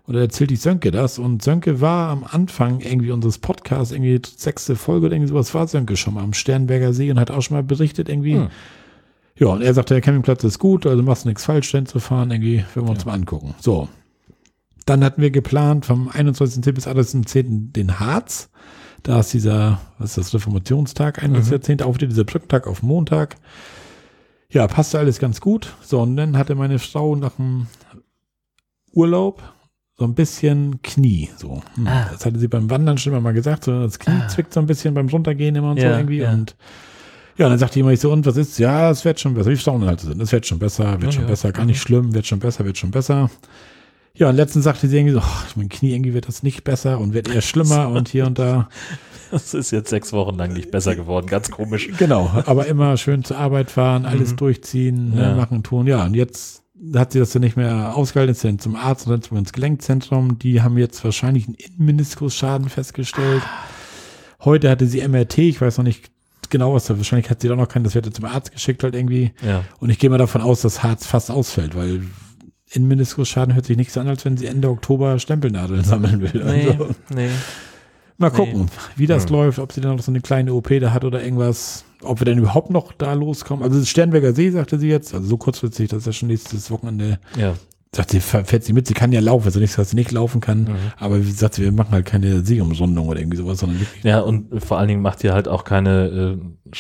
Und 0.06 0.16
da 0.16 0.20
erzählte 0.20 0.54
ich 0.54 0.62
Sönke 0.62 0.92
das. 0.92 1.18
Und 1.18 1.44
Sönke 1.44 1.80
war 1.80 2.10
am 2.10 2.24
Anfang 2.24 2.82
irgendwie 2.82 3.12
unseres 3.12 3.38
Podcasts, 3.38 3.94
irgendwie 3.94 4.22
sechste 4.36 4.76
Folge 4.76 5.06
oder 5.06 5.16
irgendwie 5.16 5.30
sowas, 5.30 5.54
war 5.54 5.68
Sönke 5.68 5.96
schon 5.96 6.16
mal 6.16 6.24
am 6.24 6.34
Sternberger 6.34 6.94
See 6.94 7.10
und 7.10 7.20
hat 7.20 7.32
auch 7.32 7.42
schon 7.42 7.56
mal 7.56 7.64
berichtet 7.64 8.10
irgendwie. 8.10 8.36
Hm. 8.36 8.50
Ja, 9.38 9.48
und 9.48 9.62
er 9.62 9.74
sagte, 9.74 9.94
der 9.96 10.02
Campingplatz 10.02 10.44
ist 10.44 10.60
gut, 10.60 10.86
also 10.86 11.02
machst 11.02 11.24
du 11.24 11.30
nichts 11.30 11.46
falsch, 11.46 11.72
denn 11.72 11.86
zu 11.86 12.00
fahren, 12.00 12.30
irgendwie, 12.32 12.64
wenn 12.76 12.84
wir 12.86 12.92
uns 12.92 13.06
mal 13.06 13.14
angucken. 13.14 13.56
So. 13.60 13.88
Dann 14.86 15.04
hatten 15.04 15.22
wir 15.22 15.32
geplant 15.32 15.86
vom 15.86 16.10
21. 16.10 16.74
bis 16.74 16.88
30.10. 16.88 17.72
den 17.72 18.00
Harz. 18.00 18.50
Da 19.02 19.20
ist 19.20 19.34
dieser, 19.34 19.80
was 19.98 20.18
ist 20.18 20.28
das, 20.28 20.34
Reformationstag, 20.36 21.24
21.10. 21.24 21.82
aufsteht, 21.84 22.12
dieser 22.12 22.26
Brückentag 22.26 22.68
auf 22.68 22.84
Montag. 22.84 23.38
Ja, 24.54 24.68
passte 24.68 25.00
alles 25.00 25.20
ganz 25.20 25.42
gut. 25.42 25.74
So, 25.82 26.00
und 26.02 26.16
dann 26.16 26.38
hatte 26.38 26.56
meine 26.56 26.80
Frau 26.80 27.16
nach 27.16 27.34
dem 27.34 27.68
Urlaub 28.94 29.42
so 29.98 30.06
ein 30.06 30.16
bisschen 30.16 30.82
Knie. 30.82 31.30
So. 31.38 31.62
Hm. 31.76 31.88
Ah. 31.88 32.10
Das 32.12 32.26
hatte 32.26 32.40
sie 32.40 32.48
beim 32.48 32.70
Wandern 32.70 32.98
schon 32.98 33.14
immer 33.14 33.22
mal 33.22 33.34
gesagt. 33.34 33.64
So, 33.66 33.82
das 33.84 34.00
Knie 34.00 34.22
Ah. 34.24 34.28
zwickt 34.28 34.54
so 34.54 34.60
ein 34.60 34.66
bisschen 34.66 34.94
beim 34.94 35.08
Runtergehen 35.10 35.56
immer 35.56 35.72
und 35.72 35.80
so 35.80 35.86
Ja, 35.86 35.98
irgendwie. 35.98 36.18
ja. 36.18 36.32
Und 36.32 36.56
ja, 37.38 37.50
dann 37.50 37.58
sagt 37.58 37.74
die 37.76 37.80
immer 37.80 37.92
ich 37.92 38.00
so, 38.00 38.12
und 38.12 38.26
was 38.28 38.38
ist? 38.38 38.60
Ja, 38.60 38.92
es 38.92 39.04
wird 39.06 39.20
schon 39.20 39.34
besser. 39.34 39.50
Wie 39.50 39.58
staunen 39.58 39.88
halt 39.88 40.02
sind. 40.02 40.22
Es 40.22 40.32
wird 40.32 40.46
schon 40.46 40.60
besser, 40.60 40.94
wird 41.02 41.06
Ja, 41.06 41.20
schon 41.20 41.26
besser, 41.28 41.52
gar 41.52 41.66
nicht 41.66 41.82
schlimm, 41.82 42.14
wird 42.14 42.28
schon 42.28 42.40
besser, 42.40 42.64
wird 42.64 42.78
schon 42.78 42.92
besser. 42.92 43.32
Ja, 44.16 44.30
und 44.30 44.36
letztens 44.36 44.66
sagte 44.66 44.88
sie 44.88 44.98
irgendwie 44.98 45.14
so, 45.16 45.22
oh, 45.22 45.44
mein 45.56 45.70
Knie 45.70 45.94
irgendwie 45.94 46.14
wird 46.14 46.28
das 46.28 46.44
nicht 46.44 46.64
besser 46.64 47.00
und 47.00 47.14
wird 47.14 47.30
eher 47.34 47.42
schlimmer 47.42 47.90
und 47.92 48.10
hier 48.10 48.28
und 48.28 48.38
da. 48.38 48.70
Das 49.32 49.56
ist 49.56 49.72
jetzt 49.72 49.90
sechs 49.90 50.14
Wochen 50.14 50.36
lang 50.36 50.54
nicht 50.54 50.70
besser 50.70 50.96
geworden. 50.96 51.26
Ganz 51.26 51.50
komisch. 51.50 51.90
Genau, 51.98 52.30
aber 52.46 52.68
immer 52.68 52.96
schön 52.98 53.24
zur 53.24 53.38
Arbeit 53.38 53.72
fahren, 53.72 54.06
alles 54.06 54.32
Mhm. 54.34 54.38
durchziehen, 54.38 55.14
Ja. 55.18 55.30
ne, 55.32 55.36
machen, 55.36 55.64
tun. 55.64 55.88
Ja, 55.88 56.06
und 56.06 56.14
jetzt 56.14 56.62
hat 56.96 57.14
sie 57.14 57.20
das 57.20 57.32
dann 57.32 57.42
nicht 57.42 57.58
mehr 57.58 57.96
ausgehalten, 57.96 58.34
ist 58.34 58.44
dann 58.44 58.60
zum 58.60 58.76
Arzt 58.76 59.08
und 59.08 59.14
dann 59.14 59.22
zum 59.24 59.38
ins 59.38 59.52
Gelenkzentrum. 59.54 60.38
Die 60.38 60.62
haben 60.62 60.78
jetzt 60.78 61.04
wahrscheinlich 61.04 61.48
einen 61.48 61.56
Innenmeniskusschaden 61.56 62.70
festgestellt. 62.70 63.42
Heute 64.46 64.70
hatte 64.70 64.86
sie 64.86 65.02
MRT, 65.08 65.40
ich 65.40 65.60
weiß 65.62 65.78
noch 65.80 65.86
nicht 65.86 66.12
genau, 66.52 66.76
was 66.76 66.86
da, 66.86 66.98
wahrscheinlich 66.98 67.32
hat 67.32 67.42
sie 67.42 67.48
doch 67.48 67.56
noch 67.56 67.68
keinen, 67.70 67.84
das 67.86 67.96
wird 67.96 68.14
zum 68.14 68.26
Arzt 68.26 68.52
geschickt 68.52 68.84
halt 68.84 68.94
irgendwie. 68.94 69.32
Ja. 69.44 69.64
Und 69.80 69.90
ich 69.90 69.98
gehe 69.98 70.12
mal 70.12 70.18
davon 70.20 70.42
aus, 70.42 70.62
dass 70.62 70.84
Harz 70.84 71.08
fast 71.08 71.32
ausfällt, 71.32 71.76
weil 71.76 72.02
Innenmeniskusschaden 72.74 73.56
hört 73.56 73.66
sich 73.66 73.78
nicht 73.78 73.92
so 73.92 74.00
an, 74.00 74.08
als 74.08 74.26
wenn 74.26 74.38
sie 74.38 74.46
Ende 74.48 74.70
Oktober 74.70 75.20
Stempelnadeln 75.20 75.84
sammeln 75.86 76.22
will. 76.22 76.44
Nee, 76.46 76.68
Also, 76.70 76.88
nee. 77.14 77.30
mal 78.18 78.30
gucken, 78.32 78.68
wie 78.96 79.08
das 79.08 79.26
Hm. 79.26 79.32
läuft, 79.34 79.60
ob 79.60 79.72
sie 79.72 79.82
dann 79.82 79.96
noch 79.96 80.04
so 80.04 80.12
eine 80.12 80.22
kleine 80.22 80.54
OP 80.54 80.70
da 80.80 80.92
hat 80.94 81.04
oder 81.06 81.24
irgendwas, 81.24 81.86
ob 82.02 82.20
wir 82.20 82.26
denn 82.26 82.38
überhaupt 82.38 82.70
noch 82.70 82.92
da 82.94 83.14
loskommen. 83.14 83.64
Also 83.64 83.80
das 83.80 83.90
Sternberger 83.90 84.34
See, 84.34 84.50
sagte 84.50 84.78
sie 84.80 84.90
jetzt, 84.90 85.14
also 85.14 85.28
so 85.28 85.38
kurzfristig, 85.38 85.90
das 85.90 86.00
ist 86.00 86.06
ja 86.08 86.14
schon 86.14 86.28
nächstes 86.30 86.70
Wochenende. 86.72 87.20
Ja. 87.38 87.54
Sagt 87.96 88.10
sie, 88.10 88.22
fährt 88.22 88.64
sie 88.64 88.74
mit, 88.74 88.88
sie 88.88 88.96
kann 88.96 89.12
ja 89.12 89.20
laufen, 89.20 89.46
also 89.46 89.60
nicht, 89.60 89.78
dass 89.78 89.92
sie 89.92 89.96
nicht 89.96 90.12
laufen 90.12 90.42
kann, 90.42 90.62
Mhm. 90.64 90.70
aber 90.98 91.24
wie 91.24 91.30
sagt 91.32 91.54
sie, 91.54 91.62
wir 91.62 91.72
machen 91.72 91.92
halt 91.92 92.08
keine 92.08 92.44
Seeumsondung 92.44 93.08
oder 93.08 93.20
irgendwie 93.20 93.38
sowas, 93.38 93.60
sondern 93.60 93.80
wirklich. 93.82 94.04
Ja, 94.04 94.22
und 94.22 94.48
vor 94.64 94.80
allen 94.80 94.88
Dingen 94.88 95.04
macht 95.04 95.24
ihr 95.24 95.32
halt 95.34 95.48
auch 95.48 95.64
keine 95.64 96.40
äh, 96.72 96.76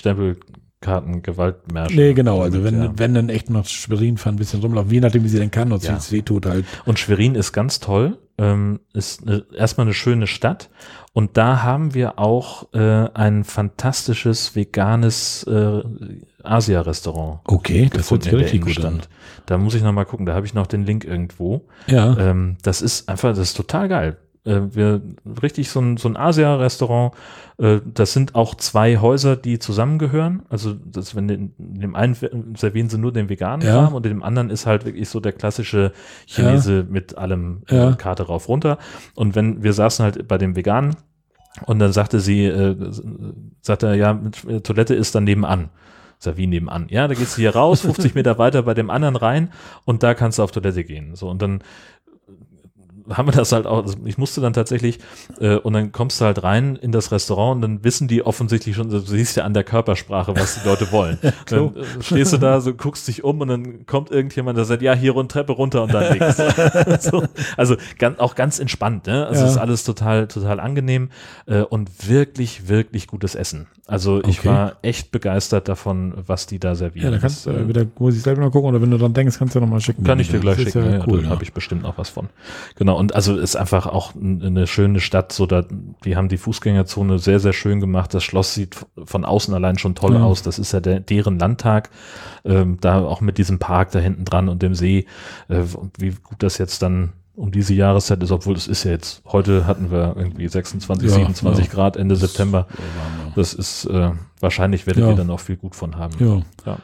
Stempelkarten-Gewaltmärsche. 0.84 1.96
Nee, 1.96 2.14
genau, 2.14 2.42
also 2.42 2.64
wenn, 2.64 2.82
Ja. 2.84 2.92
wenn 2.96 3.14
dann 3.14 3.30
echt 3.30 3.50
noch 3.50 3.66
Schwerin 3.66 4.18
fahren, 4.18 4.36
ein 4.36 4.38
bisschen 4.38 4.62
rumlaufen, 4.62 4.92
je 4.92 5.00
nachdem, 5.00 5.24
wie 5.24 5.30
sie 5.30 5.40
denn 5.40 5.52
kann, 5.52 5.72
und 5.72 5.84
Ja. 5.84 5.96
es 5.98 6.12
weh 6.12 6.22
tut 6.22 6.46
halt. 6.46 6.66
Und 6.86 7.00
Schwerin 7.00 7.36
ist 7.36 7.54
ganz 7.54 7.80
toll, 7.80 8.18
ähm, 8.38 8.80
ist 8.94 9.24
eine, 9.28 9.46
erstmal 9.56 9.86
eine 9.88 9.94
schöne 9.94 10.28
Stadt. 10.28 10.70
Und 11.14 11.38
da 11.38 11.62
haben 11.62 11.94
wir 11.94 12.18
auch 12.18 12.74
äh, 12.74 12.80
ein 13.14 13.44
fantastisches 13.44 14.56
veganes 14.56 15.44
äh, 15.44 15.82
Asia-Restaurant. 16.44 17.42
Okay, 17.46 17.90
das 17.94 18.10
hört 18.10 18.24
sich 18.24 18.34
richtig 18.34 18.62
gut 18.66 18.84
an. 18.84 19.02
Da 19.46 19.58
muss 19.58 19.76
ich 19.76 19.84
noch 19.84 19.92
mal 19.94 20.06
gucken, 20.06 20.26
da 20.26 20.34
habe 20.34 20.46
ich 20.46 20.54
noch 20.54 20.66
den 20.68 20.86
Link 20.86 21.06
irgendwo. 21.06 21.66
Ja, 21.88 22.18
Ähm, 22.18 22.58
das 22.64 22.82
ist 22.82 23.08
einfach, 23.10 23.30
das 23.30 23.40
ist 23.40 23.54
total 23.58 23.88
geil. 23.88 24.18
Äh, 24.46 24.62
wir 24.76 25.02
richtig 25.42 25.70
so 25.70 25.80
ein, 25.80 25.98
so 25.98 26.10
ein 26.10 26.18
Asia-Restaurant. 26.18 27.14
Äh, 27.58 27.80
das 27.86 28.14
sind 28.14 28.36
auch 28.36 28.56
zwei 28.56 28.98
Häuser, 28.98 29.36
die 29.38 29.60
zusammengehören. 29.60 30.44
Also 30.50 30.74
das, 30.74 31.16
wenn 31.16 31.30
in, 31.30 31.54
in 31.58 31.80
dem 31.80 31.96
einen 31.96 32.16
servieren 32.58 32.90
sie 32.90 32.98
nur 32.98 33.14
den 33.14 33.30
veganen 33.30 33.66
Ja. 33.66 33.84
Kram 33.84 33.94
und 33.94 34.06
in 34.06 34.12
dem 34.12 34.24
anderen 34.24 34.50
ist 34.50 34.66
halt 34.66 34.86
wirklich 34.86 35.08
so 35.10 35.20
der 35.20 35.32
klassische 35.34 35.94
Chinese 36.26 36.86
mit 36.90 37.18
allem 37.18 37.64
äh, 37.70 37.76
Ja. 37.78 37.92
Karte 37.94 38.24
rauf 38.24 38.50
runter. 38.50 38.78
Und 39.16 39.36
wenn 39.36 39.64
wir 39.64 39.74
saßen 39.74 40.04
halt 40.04 40.28
bei 40.28 40.38
dem 40.38 40.56
veganen 40.56 40.96
und 41.66 41.80
dann 41.80 41.94
sagte 41.94 42.20
sie, 42.20 42.46
äh, 42.46 42.76
sagte 43.62 43.88
er, 43.88 43.96
ja, 43.96 44.20
äh, 44.48 44.60
Toilette 44.60 44.96
ist 44.96 45.16
dann 45.16 45.24
nebenan. 45.24 45.70
Sag, 46.20 46.38
wie 46.38 46.48
nebenan? 46.48 46.88
Ja, 46.90 47.08
da 47.08 47.14
gehst 47.16 47.38
du 47.38 47.42
hier 47.42 47.54
raus, 47.56 47.82
50 47.86 48.16
Meter 48.16 48.38
weiter 48.38 48.64
bei 48.64 48.74
dem 48.74 48.90
anderen 48.90 49.16
rein 49.16 49.52
und 49.86 50.04
da 50.04 50.14
kannst 50.14 50.40
du 50.40 50.44
auf 50.44 50.52
Toilette 50.52 50.84
gehen. 50.84 51.16
So, 51.16 51.30
und 51.30 51.42
dann 51.42 51.62
haben 53.10 53.28
wir 53.28 53.34
das 53.34 53.52
halt 53.52 53.66
auch, 53.68 53.84
also 53.84 53.98
ich 54.06 54.18
musste 54.18 54.42
dann 54.42 54.54
tatsächlich, 54.54 55.00
äh, 55.40 55.56
und 55.56 55.74
dann 55.74 55.92
kommst 55.92 56.22
du 56.22 56.26
halt 56.26 56.44
rein 56.44 56.76
in 56.76 56.92
das 56.92 57.12
Restaurant 57.12 57.56
und 57.56 57.62
dann 57.62 57.84
wissen 57.84 58.08
die 58.08 58.26
offensichtlich 58.26 58.76
schon, 58.76 58.90
du 58.90 59.00
siehst 59.00 59.36
ja 59.38 59.44
an 59.44 59.54
der 59.54 59.64
Körpersprache, 59.64 60.36
was 60.36 60.62
die 60.62 60.68
Leute 60.68 60.92
wollen. 60.92 61.18
dann 61.50 61.76
äh, 61.76 61.84
stehst 62.02 62.34
du 62.34 62.38
da, 62.38 62.62
so 62.62 62.74
guckst 62.74 63.08
dich 63.08 63.24
um 63.24 63.42
und 63.42 63.48
dann 63.48 63.86
kommt 63.86 64.12
irgendjemand, 64.12 64.58
der 64.58 64.66
sagt, 64.66 64.82
ja, 64.82 64.94
hier 64.94 65.12
rund 65.12 65.32
Treppe 65.32 65.54
runter 65.54 65.84
und 65.84 65.94
dann 65.94 66.14
links. 66.14 66.38
so, 67.10 67.24
also 67.58 67.76
ganz, 68.00 68.20
auch 68.20 68.36
ganz 68.36 68.60
entspannt, 68.60 69.08
ne? 69.08 69.28
Also 69.28 69.44
Ja. 69.44 69.50
ist 69.50 69.58
alles 69.58 69.84
total, 69.84 70.28
total 70.28 70.60
angenehm 70.60 71.10
äh, 71.46 71.62
und 71.62 72.08
wirklich, 72.08 72.68
wirklich 72.68 73.08
gutes 73.08 73.36
Essen. 73.36 73.68
Also 73.86 74.24
ich 74.24 74.40
Okay. 74.40 74.48
war 74.48 74.78
echt 74.82 75.12
begeistert 75.12 75.68
davon, 75.68 76.14
was 76.26 76.46
die 76.46 76.58
da 76.58 76.74
servieren. 76.74 77.04
ja, 77.06 77.12
da 77.12 77.18
kannst 77.18 77.46
du 77.46 77.50
äh, 77.50 77.68
wieder, 77.68 77.86
muss 78.00 78.16
ich 78.16 78.22
selber 78.22 78.40
noch 78.42 78.52
gucken, 78.52 78.70
oder 78.70 78.82
wenn 78.82 78.90
du 78.92 78.98
dann 78.98 79.14
denkst, 79.14 79.38
kannst 79.38 79.56
du 79.56 79.60
noch 79.60 79.68
mal 79.68 79.82
schicken. 79.82 80.06
kann 80.06 80.20
ich 80.22 80.30
dir 80.32 80.40
gleich 80.40 80.58
schicken. 80.62 80.86
Ja, 80.86 80.92
Ja, 81.00 81.04
cool, 81.06 81.18
da 81.18 81.24
ja. 81.26 81.30
habe 81.32 81.44
ich 81.44 81.52
bestimmt 81.52 81.84
auch 81.84 81.98
was 81.98 82.08
von. 82.10 82.30
Genau. 82.78 82.98
Und 82.98 83.14
also 83.14 83.36
ist 83.38 83.58
einfach 83.58 83.86
auch 83.86 84.14
eine 84.16 84.68
schöne 84.68 85.02
Stadt. 85.02 85.34
So 85.34 85.46
da, 85.46 85.66
die 86.06 86.16
haben 86.16 86.30
die 86.30 86.38
Fußgängerzone 86.38 87.20
sehr, 87.20 87.42
sehr 87.42 87.52
schön 87.54 87.82
gemacht. 87.82 88.14
Das 88.14 88.24
Schloss 88.24 88.54
sieht 88.54 88.78
von 89.04 89.26
außen 89.26 89.54
allein 89.54 89.78
schon 89.78 89.96
toll 89.96 90.14
Ja. 90.14 90.24
aus. 90.24 90.44
Das 90.44 90.60
ist 90.60 90.72
ja 90.72 90.80
der, 90.80 91.02
deren 91.02 91.38
Landtag. 91.38 91.90
Ähm, 92.46 92.78
da 92.80 93.04
auch 93.04 93.20
mit 93.20 93.38
diesem 93.38 93.60
Park 93.60 93.92
da 93.92 94.00
hinten 94.00 94.24
dran 94.24 94.48
und 94.48 94.62
dem 94.62 94.76
See. 94.76 95.08
Äh, 95.50 95.60
und 95.76 96.00
wie 96.00 96.12
gut 96.12 96.38
das 96.40 96.58
jetzt 96.58 96.82
dann 96.84 97.12
um 97.36 97.52
diese 97.52 97.74
Jahreszeit 97.74 98.22
ist, 98.22 98.32
obwohl 98.32 98.56
es 98.56 98.68
ist 98.68 98.84
ja 98.84 98.92
jetzt, 98.92 99.22
heute 99.26 99.66
hatten 99.66 99.90
wir 99.92 100.16
irgendwie 100.18 100.48
26, 100.48 101.10
Ja, 101.10 101.16
27 101.16 101.66
ja. 101.68 101.72
Grad 101.72 101.98
Ende 101.98 102.16
September. 102.16 102.68
Ja, 102.70 102.78
warm, 103.26 103.34
Das 103.36 103.54
ist, 103.54 103.86
äh, 103.86 104.12
wahrscheinlich 104.40 104.86
werdet 104.86 105.04
Ja. 105.04 105.10
ihr 105.10 105.16
dann 105.16 105.30
auch 105.30 105.40
viel 105.40 105.56
gut 105.58 105.76
von 105.76 105.96
haben. 105.98 106.14
ja. 106.20 106.42
ja. 106.72 106.78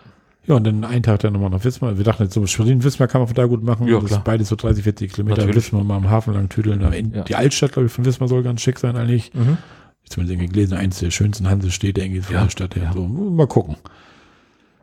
Ja. 0.47 0.55
Und 0.55 0.63
dann 0.65 0.83
einen 0.83 1.03
Tag 1.03 1.19
dann 1.19 1.33
nochmal 1.33 1.51
nach 1.51 1.63
Wismar. 1.63 1.95
Wir 1.97 2.03
dachten 2.03 2.23
jetzt 2.23 2.33
so, 2.33 2.43
Schwerin, 2.47 2.83
Wismar 2.83 3.07
kann 3.07 3.21
man 3.21 3.27
von 3.27 3.35
da 3.35 3.45
gut 3.45 3.61
machen. 3.63 3.87
Ja, 3.87 3.97
das 3.99 4.05
klar. 4.05 4.19
ist 4.19 4.23
beides 4.23 4.47
so 4.47 4.55
30, 4.55 4.83
40 4.83 5.13
Kilometer. 5.13 5.41
Natürlich. 5.41 5.57
Wismar 5.57 5.83
mal 5.83 5.97
am 5.97 6.09
Hafen 6.09 6.33
lang 6.33 6.49
tüdeln. 6.49 6.81
Ja. 7.13 7.21
Die 7.23 7.35
Altstadt, 7.35 7.73
glaube 7.73 7.85
ich, 7.85 7.91
von 7.91 8.03
Wismar 8.03 8.27
soll 8.27 8.41
ganz 8.41 8.61
schick 8.61 8.79
sein 8.79 8.95
eigentlich. 8.95 9.31
Mhm. 9.35 9.57
Zumindest 10.09 10.33
irgendwie 10.39 10.51
gelesen, 10.51 10.75
eins 10.75 10.97
der 10.97 11.11
schönsten 11.11 11.47
Hansestädte 11.47 12.01
irgendwie 12.01 12.21
von 12.21 12.35
der 12.35 12.49
Stadt 12.49 12.75
her. 12.75 12.83
ja. 12.85 12.93
So, 12.93 13.07
mal 13.07 13.45
gucken. 13.45 13.75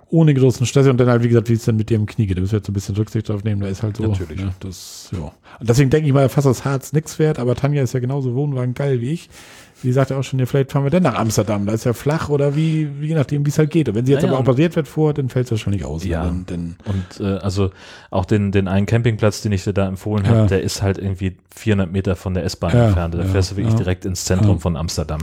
Ohne 0.09 0.35
großen 0.35 0.65
Stress 0.67 0.87
und 0.87 0.99
dann 0.99 1.09
halt, 1.09 1.25
wie 1.25 1.29
gesagt, 1.29 1.49
wie 1.49 1.55
es 1.55 1.65
dann 1.65 1.77
mit 1.77 1.91
dir 1.91 1.97
im 1.97 2.07
Knie 2.07 2.27
geht. 2.27 2.37
Da 2.37 2.41
müssen 2.41 2.53
wir 2.53 2.59
jetzt 2.59 2.69
ein 2.69 2.73
bisschen 2.75 2.95
Rücksicht 2.95 3.29
drauf 3.29 3.43
nehmen. 3.43 3.61
Da 3.61 3.67
ist 3.67 3.83
halt 3.83 3.97
so. 3.97 4.05
Natürlich. 4.07 4.41
Ne, 4.41 4.53
das, 4.61 5.09
ja. 5.13 5.33
Und 5.59 5.69
deswegen 5.69 5.91
denke 5.91 6.07
ich 6.07 6.15
mal, 6.15 6.29
fast 6.29 6.47
das 6.47 6.65
Harz 6.65 6.93
nichts 6.93 7.19
wert. 7.19 7.41
Aber 7.41 7.57
Tanja 7.57 7.83
ist 7.83 7.93
ja 7.93 7.99
genauso 7.99 8.35
Wohnwagen 8.37 8.75
geil 8.75 9.01
wie 9.01 9.11
ich. 9.11 9.29
Die 9.83 9.93
sagt 9.93 10.11
ja 10.11 10.17
auch 10.17 10.23
schon, 10.23 10.39
ja, 10.39 10.47
vielleicht 10.47 10.71
fahren 10.73 10.85
wir 10.85 10.91
dann 10.91 11.03
nach 11.03 11.17
Amsterdam. 11.17 11.67
Da 11.67 11.73
ist 11.73 11.85
ja 11.85 11.93
flach 11.93 12.29
oder 12.29 12.55
wie, 12.57 12.89
wie 13.01 13.09
je 13.09 13.15
nachdem, 13.15 13.45
wie 13.45 13.51
es 13.51 13.59
halt 13.59 13.71
geht. 13.71 13.89
Und 13.89 13.97
wenn 13.97 14.07
sie 14.07 14.13
jetzt 14.13 14.23
Naja, 14.23 14.35
aber 14.39 14.49
operiert 14.49 14.75
wird 14.77 14.87
vor, 14.89 15.13
dann 15.13 15.29
fällt 15.29 15.47
es 15.47 15.51
wahrscheinlich 15.51 15.85
aus. 15.85 16.05
Ja. 16.05 16.25
Ne? 16.25 16.45
Dann, 16.47 16.77
dann, 16.85 16.95
Und 16.95 17.27
äh, 17.27 17.39
also 17.39 17.71
auch 18.11 18.25
den, 18.25 18.53
den 18.53 18.69
einen 18.69 18.87
Campingplatz, 18.87 19.43
den 19.43 19.51
ich 19.53 19.65
dir 19.65 19.73
da 19.75 19.87
empfohlen 19.89 20.27
habe, 20.29 20.39
Ja. 20.39 20.47
der 20.47 20.63
ist 20.63 20.83
halt 20.83 20.99
irgendwie 20.99 21.37
400 21.55 21.91
Meter 21.91 22.15
von 22.17 22.33
der 22.33 22.45
S-Bahn 22.45 22.75
Ja, 22.75 22.87
entfernt. 22.87 23.15
Da 23.15 23.19
ja, 23.19 23.25
fährst 23.25 23.51
du 23.51 23.57
wirklich 23.57 23.73
ja. 23.75 23.79
direkt 23.79 24.05
ins 24.07 24.25
Zentrum 24.25 24.55
Ja. 24.57 24.61
von 24.61 24.77
Amsterdam. 24.77 25.23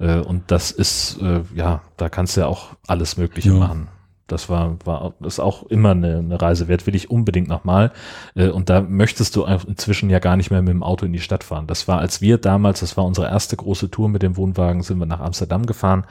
Äh, 0.00 0.18
und 0.18 0.42
das 0.50 0.72
ist, 0.72 1.18
äh, 1.22 1.40
ja, 1.54 1.80
da 1.96 2.08
kannst 2.08 2.36
du 2.36 2.40
ja 2.42 2.48
auch 2.48 2.70
alles 2.88 3.16
Mögliche 3.16 3.48
Ja. 3.50 3.54
machen. 3.54 3.88
Das 4.26 4.48
war, 4.48 4.76
war 4.84 5.14
das 5.20 5.34
ist 5.34 5.40
auch 5.40 5.62
immer 5.64 5.92
eine, 5.92 6.18
eine 6.18 6.40
Reise 6.40 6.66
wert, 6.68 6.86
will 6.86 6.94
ich 6.96 7.10
unbedingt 7.10 7.48
nochmal. 7.48 7.92
Äh, 8.34 8.48
und 8.48 8.68
da 8.68 8.80
möchtest 8.80 9.36
du 9.36 9.44
inzwischen 9.44 10.10
ja 10.10 10.18
gar 10.18 10.36
nicht 10.36 10.50
mehr 10.50 10.62
mit 10.62 10.70
dem 10.72 10.82
Auto 10.82 11.06
in 11.06 11.12
die 11.12 11.20
Stadt 11.20 11.44
fahren. 11.44 11.66
Das 11.66 11.86
war, 11.86 11.98
als 12.00 12.20
wir 12.20 12.38
damals, 12.38 12.80
das 12.80 12.96
war 12.96 13.04
unsere 13.04 13.28
erste 13.28 13.56
große 13.56 13.90
Tour 13.90 14.08
mit 14.08 14.22
dem 14.22 14.36
Wohnwagen, 14.36 14.82
sind 14.82 14.98
wir 14.98 15.06
nach 15.06 15.20
Amsterdam 15.20 15.66
gefahren. 15.66 16.06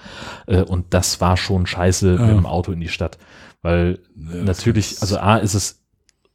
Äh, 0.47 0.61
und 0.61 0.93
das 0.93 1.19
war 1.19 1.35
schon 1.37 1.65
scheiße 1.65 2.11
mit 2.11 2.19
Ja. 2.19 2.27
dem 2.27 2.45
Auto 2.45 2.71
in 2.71 2.79
die 2.79 2.87
Stadt. 2.89 3.17
Weil 3.61 3.99
Ja, 4.15 4.43
natürlich, 4.43 5.01
also 5.01 5.17
A 5.17 5.37
ist 5.37 5.53
es 5.53 5.84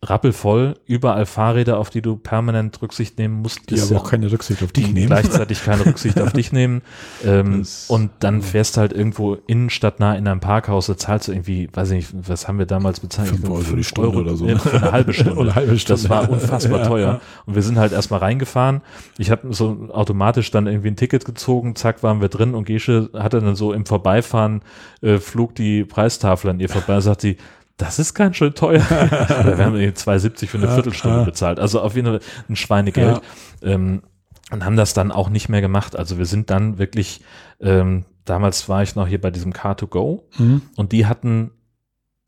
rappelvoll, 0.03 0.77
überall 0.87 1.27
Fahrräder, 1.27 1.77
auf 1.79 1.91
die 1.91 2.01
du 2.01 2.17
permanent 2.17 2.81
Rücksicht 2.81 3.19
nehmen 3.19 3.43
musst. 3.43 3.69
die 3.69 3.79
aber 3.81 3.91
ja- 3.93 3.97
auch 3.99 4.11
keine 4.11 4.33
Rücksicht 4.33 4.63
auf 4.63 4.73
dich 4.73 4.91
nehmen. 4.93 5.09
gleichzeitig 5.09 5.63
keine 5.63 5.85
Rücksicht 5.85 6.19
auf 6.21 6.33
dich 6.33 6.53
nehmen. 6.53 6.81
Ähm, 7.23 7.67
und 7.89 8.11
dann 8.21 8.41
fährst 8.41 8.77
du 8.77 8.81
halt 8.81 8.93
irgendwo 8.95 9.35
innenstadtnah 9.47 10.15
in 10.17 10.27
einem 10.27 10.41
Parkhaus, 10.41 10.87
da 10.87 10.97
zahlst 10.97 11.29
du 11.29 11.33
irgendwie, 11.33 11.69
weiß 11.71 11.91
ich 11.91 12.15
nicht, 12.15 12.29
was 12.31 12.49
haben 12.49 12.59
wir 12.59 12.65
damals 12.65 13.01
bezahlt? 13.01 13.29
Fünf 13.29 13.49
Euro 13.51 13.77
die 13.77 13.85
Stunde 13.85 14.17
oder 14.19 14.37
so. 14.37 14.47
Ja, 14.47 14.59
für 14.59 14.77
eine 14.79 14.91
halbe 14.93 15.13
Stunde. 15.13 15.39
Eine 15.41 15.55
halbe 15.55 15.79
Stunde. 15.79 16.01
Das 16.03 16.09
war 16.09 16.31
unfassbar 16.31 16.79
Ja, 16.81 16.87
teuer. 16.87 17.09
ja. 17.15 17.21
Und 17.45 17.55
wir 17.57 17.63
sind 17.63 17.79
halt 17.79 17.93
erstmal 17.93 18.21
reingefahren. 18.21 18.81
Ich 19.19 19.31
habe 19.31 19.53
so 19.53 19.89
automatisch 19.93 20.51
dann 20.51 20.67
irgendwie 20.67 20.89
ein 20.89 20.97
Ticket 20.97 21.27
gezogen, 21.27 21.77
zack, 21.77 22.03
waren 22.03 22.23
wir 22.23 22.29
drin 22.29 22.55
und 22.55 22.65
Gesche 22.65 23.11
hatte 23.13 23.41
dann 23.41 23.55
so 23.55 23.73
im 23.75 23.85
Vorbeifahren, 23.85 24.63
äh, 25.03 25.19
flog 25.19 25.55
die 25.55 25.85
Preistafel 25.85 26.51
an 26.51 26.59
ihr 26.61 26.71
vorbei 26.71 27.01
sagt 27.01 27.21
sie, 27.21 27.37
das 27.81 27.99
ist 27.99 28.15
ganz 28.15 28.37
schön 28.37 28.55
teuer. 28.55 28.83
Oder 28.91 29.59
wir 29.59 29.65
haben 29.65 29.75
irgendwie 29.77 29.99
2,70 29.99 30.47
für 30.47 30.59
eine 30.59 30.67
Ja, 30.67 30.75
Viertelstunde 30.75 31.19
ja. 31.19 31.25
bezahlt. 31.25 31.59
Also 31.59 31.81
auf 31.81 31.95
jeden 31.97 32.07
Fall 32.09 32.21
ein 32.49 32.57
Schweinegeld. 32.57 33.21
Ähm, 33.63 34.03
und 34.53 34.65
haben 34.65 34.77
das 34.77 34.95
dann 34.95 35.13
auch 35.13 35.29
nicht 35.31 35.49
mehr 35.49 35.61
gemacht. 35.61 35.95
Also 35.97 36.19
wir 36.19 36.27
sind 36.27 36.51
dann 36.51 36.79
wirklich, 36.79 37.21
ähm, 37.61 38.05
damals 38.25 38.69
war 38.69 38.83
ich 38.83 38.97
noch 38.97 39.07
hier 39.07 39.21
bei 39.21 39.31
diesem 39.31 39.53
Car2Go 39.53 40.23
Mhm. 40.39 40.63
und 40.77 40.93
die 40.93 41.07
hatten 41.07 41.53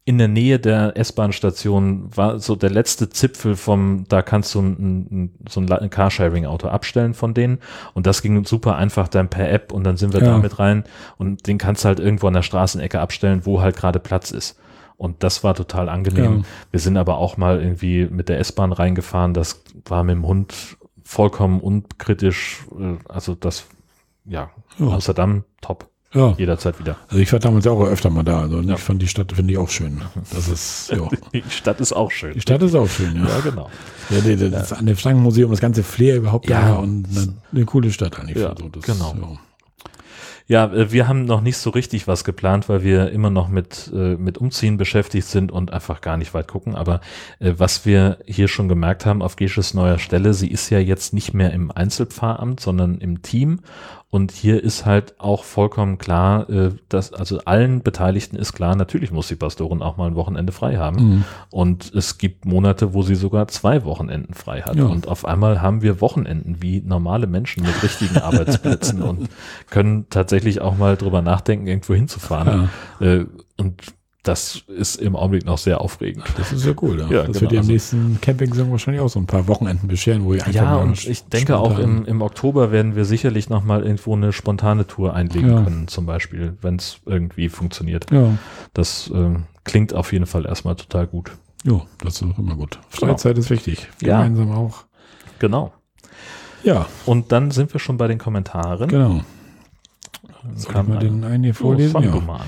in 0.05 0.19
der 0.19 0.27
Nähe 0.29 0.59
der 0.59 0.97
S-Bahn-Station 0.97 2.17
war 2.17 2.41
so 2.41 2.57
der 2.57 2.71
letzte 2.71 3.09
Zipfel 3.09 3.55
vom, 3.55 4.05
da 4.09 4.21
kannst 4.23 4.53
du 4.55 4.61
ein, 4.61 5.07
ein, 5.13 5.35
so 5.49 5.61
ein 5.61 5.91
Carsharing-Auto 5.91 6.67
abstellen 6.69 7.15
von 7.15 7.35
denen 7.35 7.59
und 7.95 8.07
das 8.07 8.21
ging 8.23 8.45
super 8.45 8.77
einfach 8.77 9.07
dann 9.07 9.29
per 9.29 9.49
App 9.51 9.73
und 9.73 9.85
dann 9.85 9.97
sind 9.97 10.13
wir 10.13 10.21
Ja. 10.21 10.27
da 10.33 10.39
mit 10.39 10.59
rein 10.59 10.83
und 11.19 11.47
den 11.47 11.57
kannst 11.59 11.85
du 11.85 11.89
halt 11.89 12.01
irgendwo 12.01 12.27
an 12.27 12.35
der 12.35 12.43
Straßenecke 12.43 13.01
abstellen, 13.01 13.43
wo 13.45 13.61
halt 13.63 13.77
gerade 13.77 14.01
Platz 14.01 14.33
ist. 14.33 14.59
Und 15.03 15.25
das 15.25 15.43
war 15.43 15.55
total 15.55 15.89
angenehm. 15.89 16.39
Ja. 16.39 16.45
Wir 16.71 16.79
sind 16.79 16.97
aber 16.97 17.17
auch 17.19 17.37
mal 17.37 17.61
irgendwie 17.61 18.07
mit 18.09 18.29
der 18.29 18.39
S-Bahn 18.39 18.71
reingefahren. 18.71 19.35
Das 19.35 19.65
war 19.87 20.05
mit 20.05 20.15
dem 20.15 20.25
Hund 20.25 20.55
vollkommen 21.03 21.59
unkritisch. 21.61 22.61
Äh, 22.79 22.99
also 23.09 23.35
das, 23.35 23.65
ja, 24.25 24.51
Ja. 24.79 24.87
Amsterdam, 24.87 25.43
top, 25.61 25.89
Ja. 26.15 26.35
jederzeit 26.39 26.79
wieder. 26.79 26.99
Also 27.09 27.19
ich 27.19 27.33
war 27.33 27.41
damals 27.41 27.67
auch 27.67 27.83
öfter 27.85 28.11
mal 28.11 28.23
da. 28.23 28.43
Also 28.43 28.61
Ja. 28.61 28.75
ich 28.75 28.81
fand 28.81 29.03
die 29.03 29.09
Stadt, 29.09 29.33
finde 29.33 29.53
ich 29.53 29.59
auch 29.59 29.69
schön. 29.71 30.03
Das 30.33 30.47
ist, 30.47 30.93
ja. 30.93 31.09
Die 31.33 31.43
Stadt 31.51 31.81
ist 31.81 31.93
auch 31.93 32.13
schön. 32.13 32.35
Die 32.35 32.41
Stadt 32.41 32.63
ist 32.63 32.77
auch 32.77 32.89
schön, 32.89 33.17
ja. 33.17 33.27
Ja, 33.29 33.41
genau. 33.41 33.71
ja 34.09 34.21
die, 34.21 34.51
das 34.51 34.73
Anne 34.73 34.95
Frank 34.95 35.19
Museum, 35.19 35.51
das 35.51 35.61
ganze 35.61 35.83
Flair 35.83 36.15
überhaupt 36.19 36.49
Ja. 36.49 36.61
da 36.61 36.75
und 36.77 37.09
eine, 37.11 37.35
eine 37.53 37.65
coole 37.65 37.91
Stadt 37.91 38.21
eigentlich. 38.21 38.37
Ja, 38.37 38.55
so, 38.57 38.69
das, 38.69 38.85
genau. 38.85 39.17
Ja. 39.21 39.39
Ja, 40.53 40.67
äh, 40.67 40.93
wir 40.93 41.09
haben 41.09 41.25
noch 41.25 41.41
nicht 41.41 41.57
so 41.57 41.71
richtig 41.71 42.07
was 42.07 42.25
geplant, 42.25 42.69
weil 42.69 42.83
wir 42.83 43.11
immer 43.11 43.31
noch 43.31 43.49
mit, 43.49 43.91
äh, 43.95 44.17
mit 44.17 44.37
Umziehen 44.37 44.77
beschäftigt 44.77 45.27
sind 45.27 45.51
und 45.51 45.73
einfach 45.73 46.03
gar 46.03 46.19
nicht 46.19 46.35
weit 46.35 46.47
gucken. 46.47 46.75
Aber 46.75 47.01
äh, 47.39 47.55
was 47.57 47.87
wir 47.87 48.19
hier 48.27 48.49
schon 48.49 48.69
gemerkt 48.69 49.07
haben 49.07 49.23
auf 49.23 49.37
Gesches 49.37 49.73
neuer 49.73 49.99
Stelle, 49.99 50.35
sie 50.35 50.49
ist 50.49 50.69
ja 50.69 50.79
jetzt 50.79 51.15
nicht 51.15 51.33
mehr 51.33 51.55
im 51.55 51.71
Einzelpfarramt, 51.71 52.61
sondern 52.61 52.99
im 52.99 53.23
Team. 53.23 53.61
Und 54.15 54.31
hier 54.31 54.63
ist 54.63 54.85
halt 54.85 55.19
auch 55.19 55.43
vollkommen 55.43 55.97
klar, 55.97 56.47
äh, 56.51 56.73
dass 56.91 57.15
also 57.15 57.39
allen 57.47 57.83
Beteiligten 57.83 58.37
ist 58.37 58.53
klar, 58.53 58.77
natürlich 58.77 59.11
muss 59.11 59.29
die 59.29 59.37
Pastorin 59.37 59.81
auch 59.81 59.97
mal 59.97 60.07
ein 60.07 60.17
Wochenende 60.17 60.53
frei 60.53 60.77
haben. 60.77 60.97
Mhm. 60.97 61.25
Und 61.49 61.95
es 61.95 62.19
gibt 62.19 62.45
Monate, 62.45 62.93
wo 62.93 63.01
sie 63.01 63.15
sogar 63.15 63.49
zwei 63.49 63.87
Wochenenden 63.87 64.35
frei 64.35 64.61
hat. 64.61 64.77
Ja. 64.77 64.85
Und 64.85 65.09
auf 65.09 65.25
einmal 65.25 65.63
haben 65.63 65.81
wir 65.81 66.03
Wochenenden 66.03 66.61
wie 66.61 66.83
normale 66.83 67.27
Menschen 67.27 67.63
mit 67.65 67.83
richtigen 67.83 68.19
Arbeitsplätzen 68.23 69.01
und 69.01 69.31
können 69.71 70.05
tatsächlich 70.11 70.61
auch 70.61 70.77
mal 70.77 70.99
drüber 70.99 71.23
nachdenken, 71.23 71.67
irgendwo 71.67 71.95
hinzufahren. 71.95 72.69
Äh, 73.01 73.25
und 73.57 73.95
das 74.23 74.63
ist 74.69 74.97
im 74.97 75.17
Augenblick 75.17 75.45
noch 75.45 75.59
sehr 75.59 75.81
aufregend. 75.81 76.25
Das 76.37 76.53
ist 76.53 76.65
ja 76.65 76.75
cool, 76.81 77.01
ja. 77.01 77.09
Ja, 77.09 77.23
das 77.25 77.39
genau, 77.39 77.41
wird 77.41 77.53
ihr 77.53 77.59
am 77.59 77.63
also- 77.63 77.73
nächsten 77.73 78.19
Campingsaison 78.21 78.71
wahrscheinlich 78.71 79.01
auch 79.03 79.09
so 79.09 79.19
ein 79.19 79.27
paar 79.27 79.49
Wochenenden 79.49 79.89
bescheren, 79.89 80.25
wo 80.25 80.33
ihr 80.35 80.41
einfach 80.47 80.55
Ja, 80.55 80.63
mal 80.77 80.83
und 80.85 81.05
ich 81.07 81.25
denke 81.25 81.59
auch 81.59 81.79
im, 81.79 82.05
im 82.07 82.23
Oktober 82.23 82.71
werden 82.71 82.95
wir 82.95 83.05
sicherlich 83.05 83.49
noch 83.51 83.65
mal 83.65 83.83
irgendwo 83.83 84.15
eine 84.15 84.33
spontane 84.33 84.87
Tour 84.87 85.15
einlegen 85.15 85.51
Ja. 85.51 85.63
können, 85.65 85.89
zum 85.89 86.07
Beispiel, 86.07 86.57
wenn 86.61 86.77
es 86.77 87.01
irgendwie 87.05 87.49
funktioniert. 87.49 88.11
Ja, 88.13 88.39
Das 88.75 89.11
ähm, 89.13 89.45
klingt 89.65 89.93
auf 89.95 90.13
jeden 90.13 90.27
Fall 90.27 90.47
erstmal 90.47 90.77
total 90.77 91.09
gut. 91.09 91.33
jo, 91.65 91.83
das 92.03 92.15
ist 92.21 92.23
auch 92.23 92.39
immer 92.39 92.55
gut. 92.55 92.79
Freizeit 92.91 93.39
ist 93.39 93.51
wichtig. 93.51 93.89
Ja. 94.01 94.19
Gemeinsam 94.23 94.53
auch. 94.53 94.85
Genau. 95.41 95.73
Ja, 96.63 96.87
Und 97.07 97.33
dann 97.33 97.51
sind 97.51 97.73
wir 97.73 97.81
schon 97.81 97.97
bei 97.97 98.07
den 98.07 98.19
Kommentaren. 98.19 98.89
genau. 98.89 99.23
Soll 100.55 100.71
ich 100.83 100.89
mal 100.89 100.97
ein- 100.99 101.01
den 101.01 101.25
einen 101.25 101.43
hier 101.45 101.53
Oh, 101.57 101.63
vorlesen? 101.63 101.93
fang 101.93 102.05
ja. 102.05 102.11
an, 102.13 102.21
genau. 102.25 102.39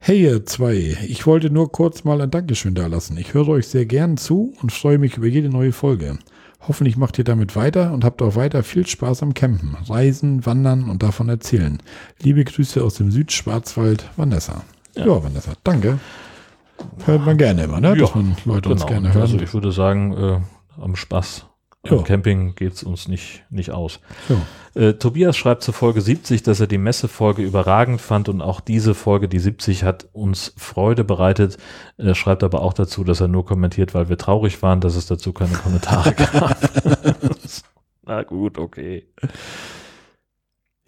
Hey 0.00 0.22
ihr 0.22 0.46
zwei, 0.46 0.96
ich 1.06 1.26
wollte 1.26 1.50
nur 1.50 1.70
kurz 1.72 2.04
mal 2.04 2.20
ein 2.20 2.30
Dankeschön 2.30 2.74
dalassen. 2.74 3.18
Ich 3.18 3.34
höre 3.34 3.48
euch 3.48 3.66
sehr 3.66 3.84
gern 3.84 4.16
zu 4.16 4.54
und 4.62 4.72
freue 4.72 4.96
mich 4.98 5.16
über 5.16 5.26
jede 5.26 5.48
neue 5.50 5.72
Folge. 5.72 6.18
Hoffentlich 6.66 6.96
macht 6.96 7.18
ihr 7.18 7.24
damit 7.24 7.56
weiter 7.56 7.92
und 7.92 8.04
habt 8.04 8.22
auch 8.22 8.36
weiter 8.36 8.62
viel 8.62 8.86
Spaß 8.86 9.22
am 9.22 9.34
Campen, 9.34 9.76
Reisen, 9.88 10.46
Wandern 10.46 10.88
und 10.88 11.02
davon 11.02 11.28
erzählen. 11.28 11.78
Liebe 12.22 12.44
Grüße 12.44 12.82
aus 12.82 12.94
dem 12.94 13.10
Südschwarzwald, 13.10 14.08
Vanessa. 14.16 14.62
Ja, 14.96 15.06
Ja. 15.06 15.22
Vanessa, 15.22 15.52
danke. 15.64 15.98
Hört 17.04 17.26
man 17.26 17.36
gerne 17.36 17.64
immer, 17.64 17.80
ne? 17.80 17.96
Dass 17.96 18.14
man 18.14 18.36
Leute 18.44 18.68
uns 18.68 18.86
gerne 18.86 19.12
hören. 19.12 19.22
Also 19.22 19.38
ich 19.38 19.52
würde 19.52 19.72
sagen, 19.72 20.12
äh, 20.16 20.40
am 20.80 20.94
Spaß. 20.96 21.47
Ja. 21.86 21.92
Am 21.92 22.04
Camping 22.04 22.54
geht's 22.56 22.82
uns 22.82 23.06
nicht, 23.06 23.44
nicht 23.50 23.70
aus. 23.70 24.00
Ja. 24.28 24.80
Äh, 24.82 24.94
Tobias 24.94 25.36
schreibt 25.36 25.62
zur 25.62 25.74
Folge 25.74 26.00
70, 26.00 26.42
dass 26.42 26.58
er 26.60 26.66
die 26.66 26.76
Messefolge 26.76 27.42
überragend 27.42 28.00
fand 28.00 28.28
und 28.28 28.42
auch 28.42 28.60
diese 28.60 28.94
Folge, 28.94 29.28
die 29.28 29.38
70, 29.38 29.84
hat 29.84 30.08
uns 30.12 30.52
Freude 30.56 31.04
bereitet. 31.04 31.56
Er 31.96 32.16
schreibt 32.16 32.42
aber 32.42 32.62
auch 32.62 32.72
dazu, 32.72 33.04
dass 33.04 33.20
er 33.20 33.28
nur 33.28 33.46
kommentiert, 33.46 33.94
weil 33.94 34.08
wir 34.08 34.18
traurig 34.18 34.60
waren, 34.60 34.80
dass 34.80 34.96
es 34.96 35.06
dazu 35.06 35.32
keine 35.32 35.54
Kommentare 35.54 36.12
gab. 36.32 36.56
Na 38.04 38.22
gut, 38.24 38.58
okay. 38.58 39.06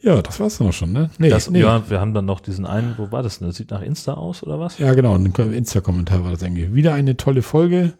ja, 0.01 0.21
das 0.23 0.41
war's 0.41 0.59
dann 0.59 0.69
auch 0.69 0.73
schon, 0.73 0.93
ne? 0.93 1.11
Nee, 1.19 1.29
Das, 1.29 1.49
nee. 1.51 1.61
Ja, 1.61 1.89
wir 1.89 2.01
haben 2.01 2.15
dann 2.15 2.25
noch 2.25 2.41
diesen 2.41 2.67
einen, 2.67 2.95
wo 2.99 3.13
war 3.13 3.23
das 3.23 3.39
denn? 3.39 3.47
Das 3.47 3.57
sieht 3.57 3.71
nach 3.71 3.83
Insta 3.83 4.15
aus 4.15 4.43
oder 4.43 4.59
was? 4.59 4.79
Ja, 4.79 4.93
genau, 4.95 5.15
ein 5.15 5.27
Insta-Kommentar 5.27 6.25
war 6.25 6.33
das 6.33 6.43
irgendwie. 6.43 6.75
Wieder 6.75 6.95
eine 6.95 7.17
tolle 7.17 7.43
Folge. 7.43 7.95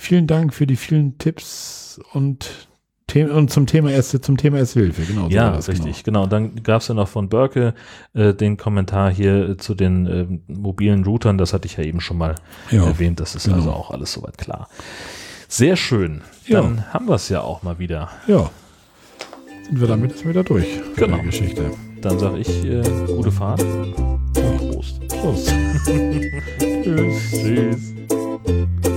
Vielen 0.00 0.28
Dank 0.28 0.54
für 0.54 0.64
die 0.66 0.76
vielen 0.76 1.18
Tipps 1.18 2.00
und, 2.12 2.68
The 3.12 3.24
und 3.24 3.50
zum 3.50 3.66
Thema 3.66 3.90
erste, 3.90 4.20
zum 4.20 4.36
Thema 4.36 4.58
Erste 4.58 4.78
Hilfe, 4.78 5.02
genau. 5.02 5.24
so 5.24 5.34
Ja, 5.34 5.46
war 5.46 5.56
das, 5.56 5.68
richtig, 5.68 6.04
genau. 6.04 6.22
Und 6.22 6.32
dann 6.32 6.62
gab 6.62 6.82
es 6.82 6.88
ja 6.88 6.94
noch 6.94 7.08
von 7.08 7.28
Börke 7.28 7.74
äh, 8.14 8.32
den 8.32 8.56
Kommentar 8.56 9.10
hier 9.10 9.48
äh, 9.50 9.56
zu 9.56 9.74
den 9.74 10.06
äh, 10.06 10.26
mobilen 10.46 11.04
Routern. 11.04 11.36
Das 11.36 11.52
hatte 11.52 11.66
ich 11.66 11.76
ja 11.76 11.82
eben 11.82 12.00
schon 12.00 12.16
mal 12.16 12.36
Genau. 12.70 12.84
Ja, 12.84 12.90
erwähnt. 12.90 13.18
Das 13.18 13.34
ist 13.34 13.44
genau. 13.44 13.56
also 13.56 13.72
auch 13.72 13.90
alles 13.90 14.12
soweit 14.12 14.38
klar. 14.38 14.68
Sehr 15.48 15.74
schön. 15.74 16.22
Ja. 16.46 16.62
Dann 16.62 16.92
haben 16.92 17.08
wir 17.08 17.16
es 17.16 17.28
ja 17.28 17.40
auch 17.40 17.64
mal 17.64 17.80
wieder. 17.80 18.08
ja. 18.28 18.50
Sind 19.64 19.80
wir 19.80 19.88
damit 19.88 20.12
erstmal 20.12 20.32
wieder 20.34 20.44
durch. 20.44 20.66
Genau. 20.94 21.16
der 21.16 21.26
Geschichte. 21.26 21.72
Dann 22.00 22.18
sage 22.20 22.38
ich 22.38 22.64
äh, 22.64 22.82
gute 23.08 23.32
Fahrt. 23.32 23.66
Prost. 24.32 25.06
Prost. 25.08 25.52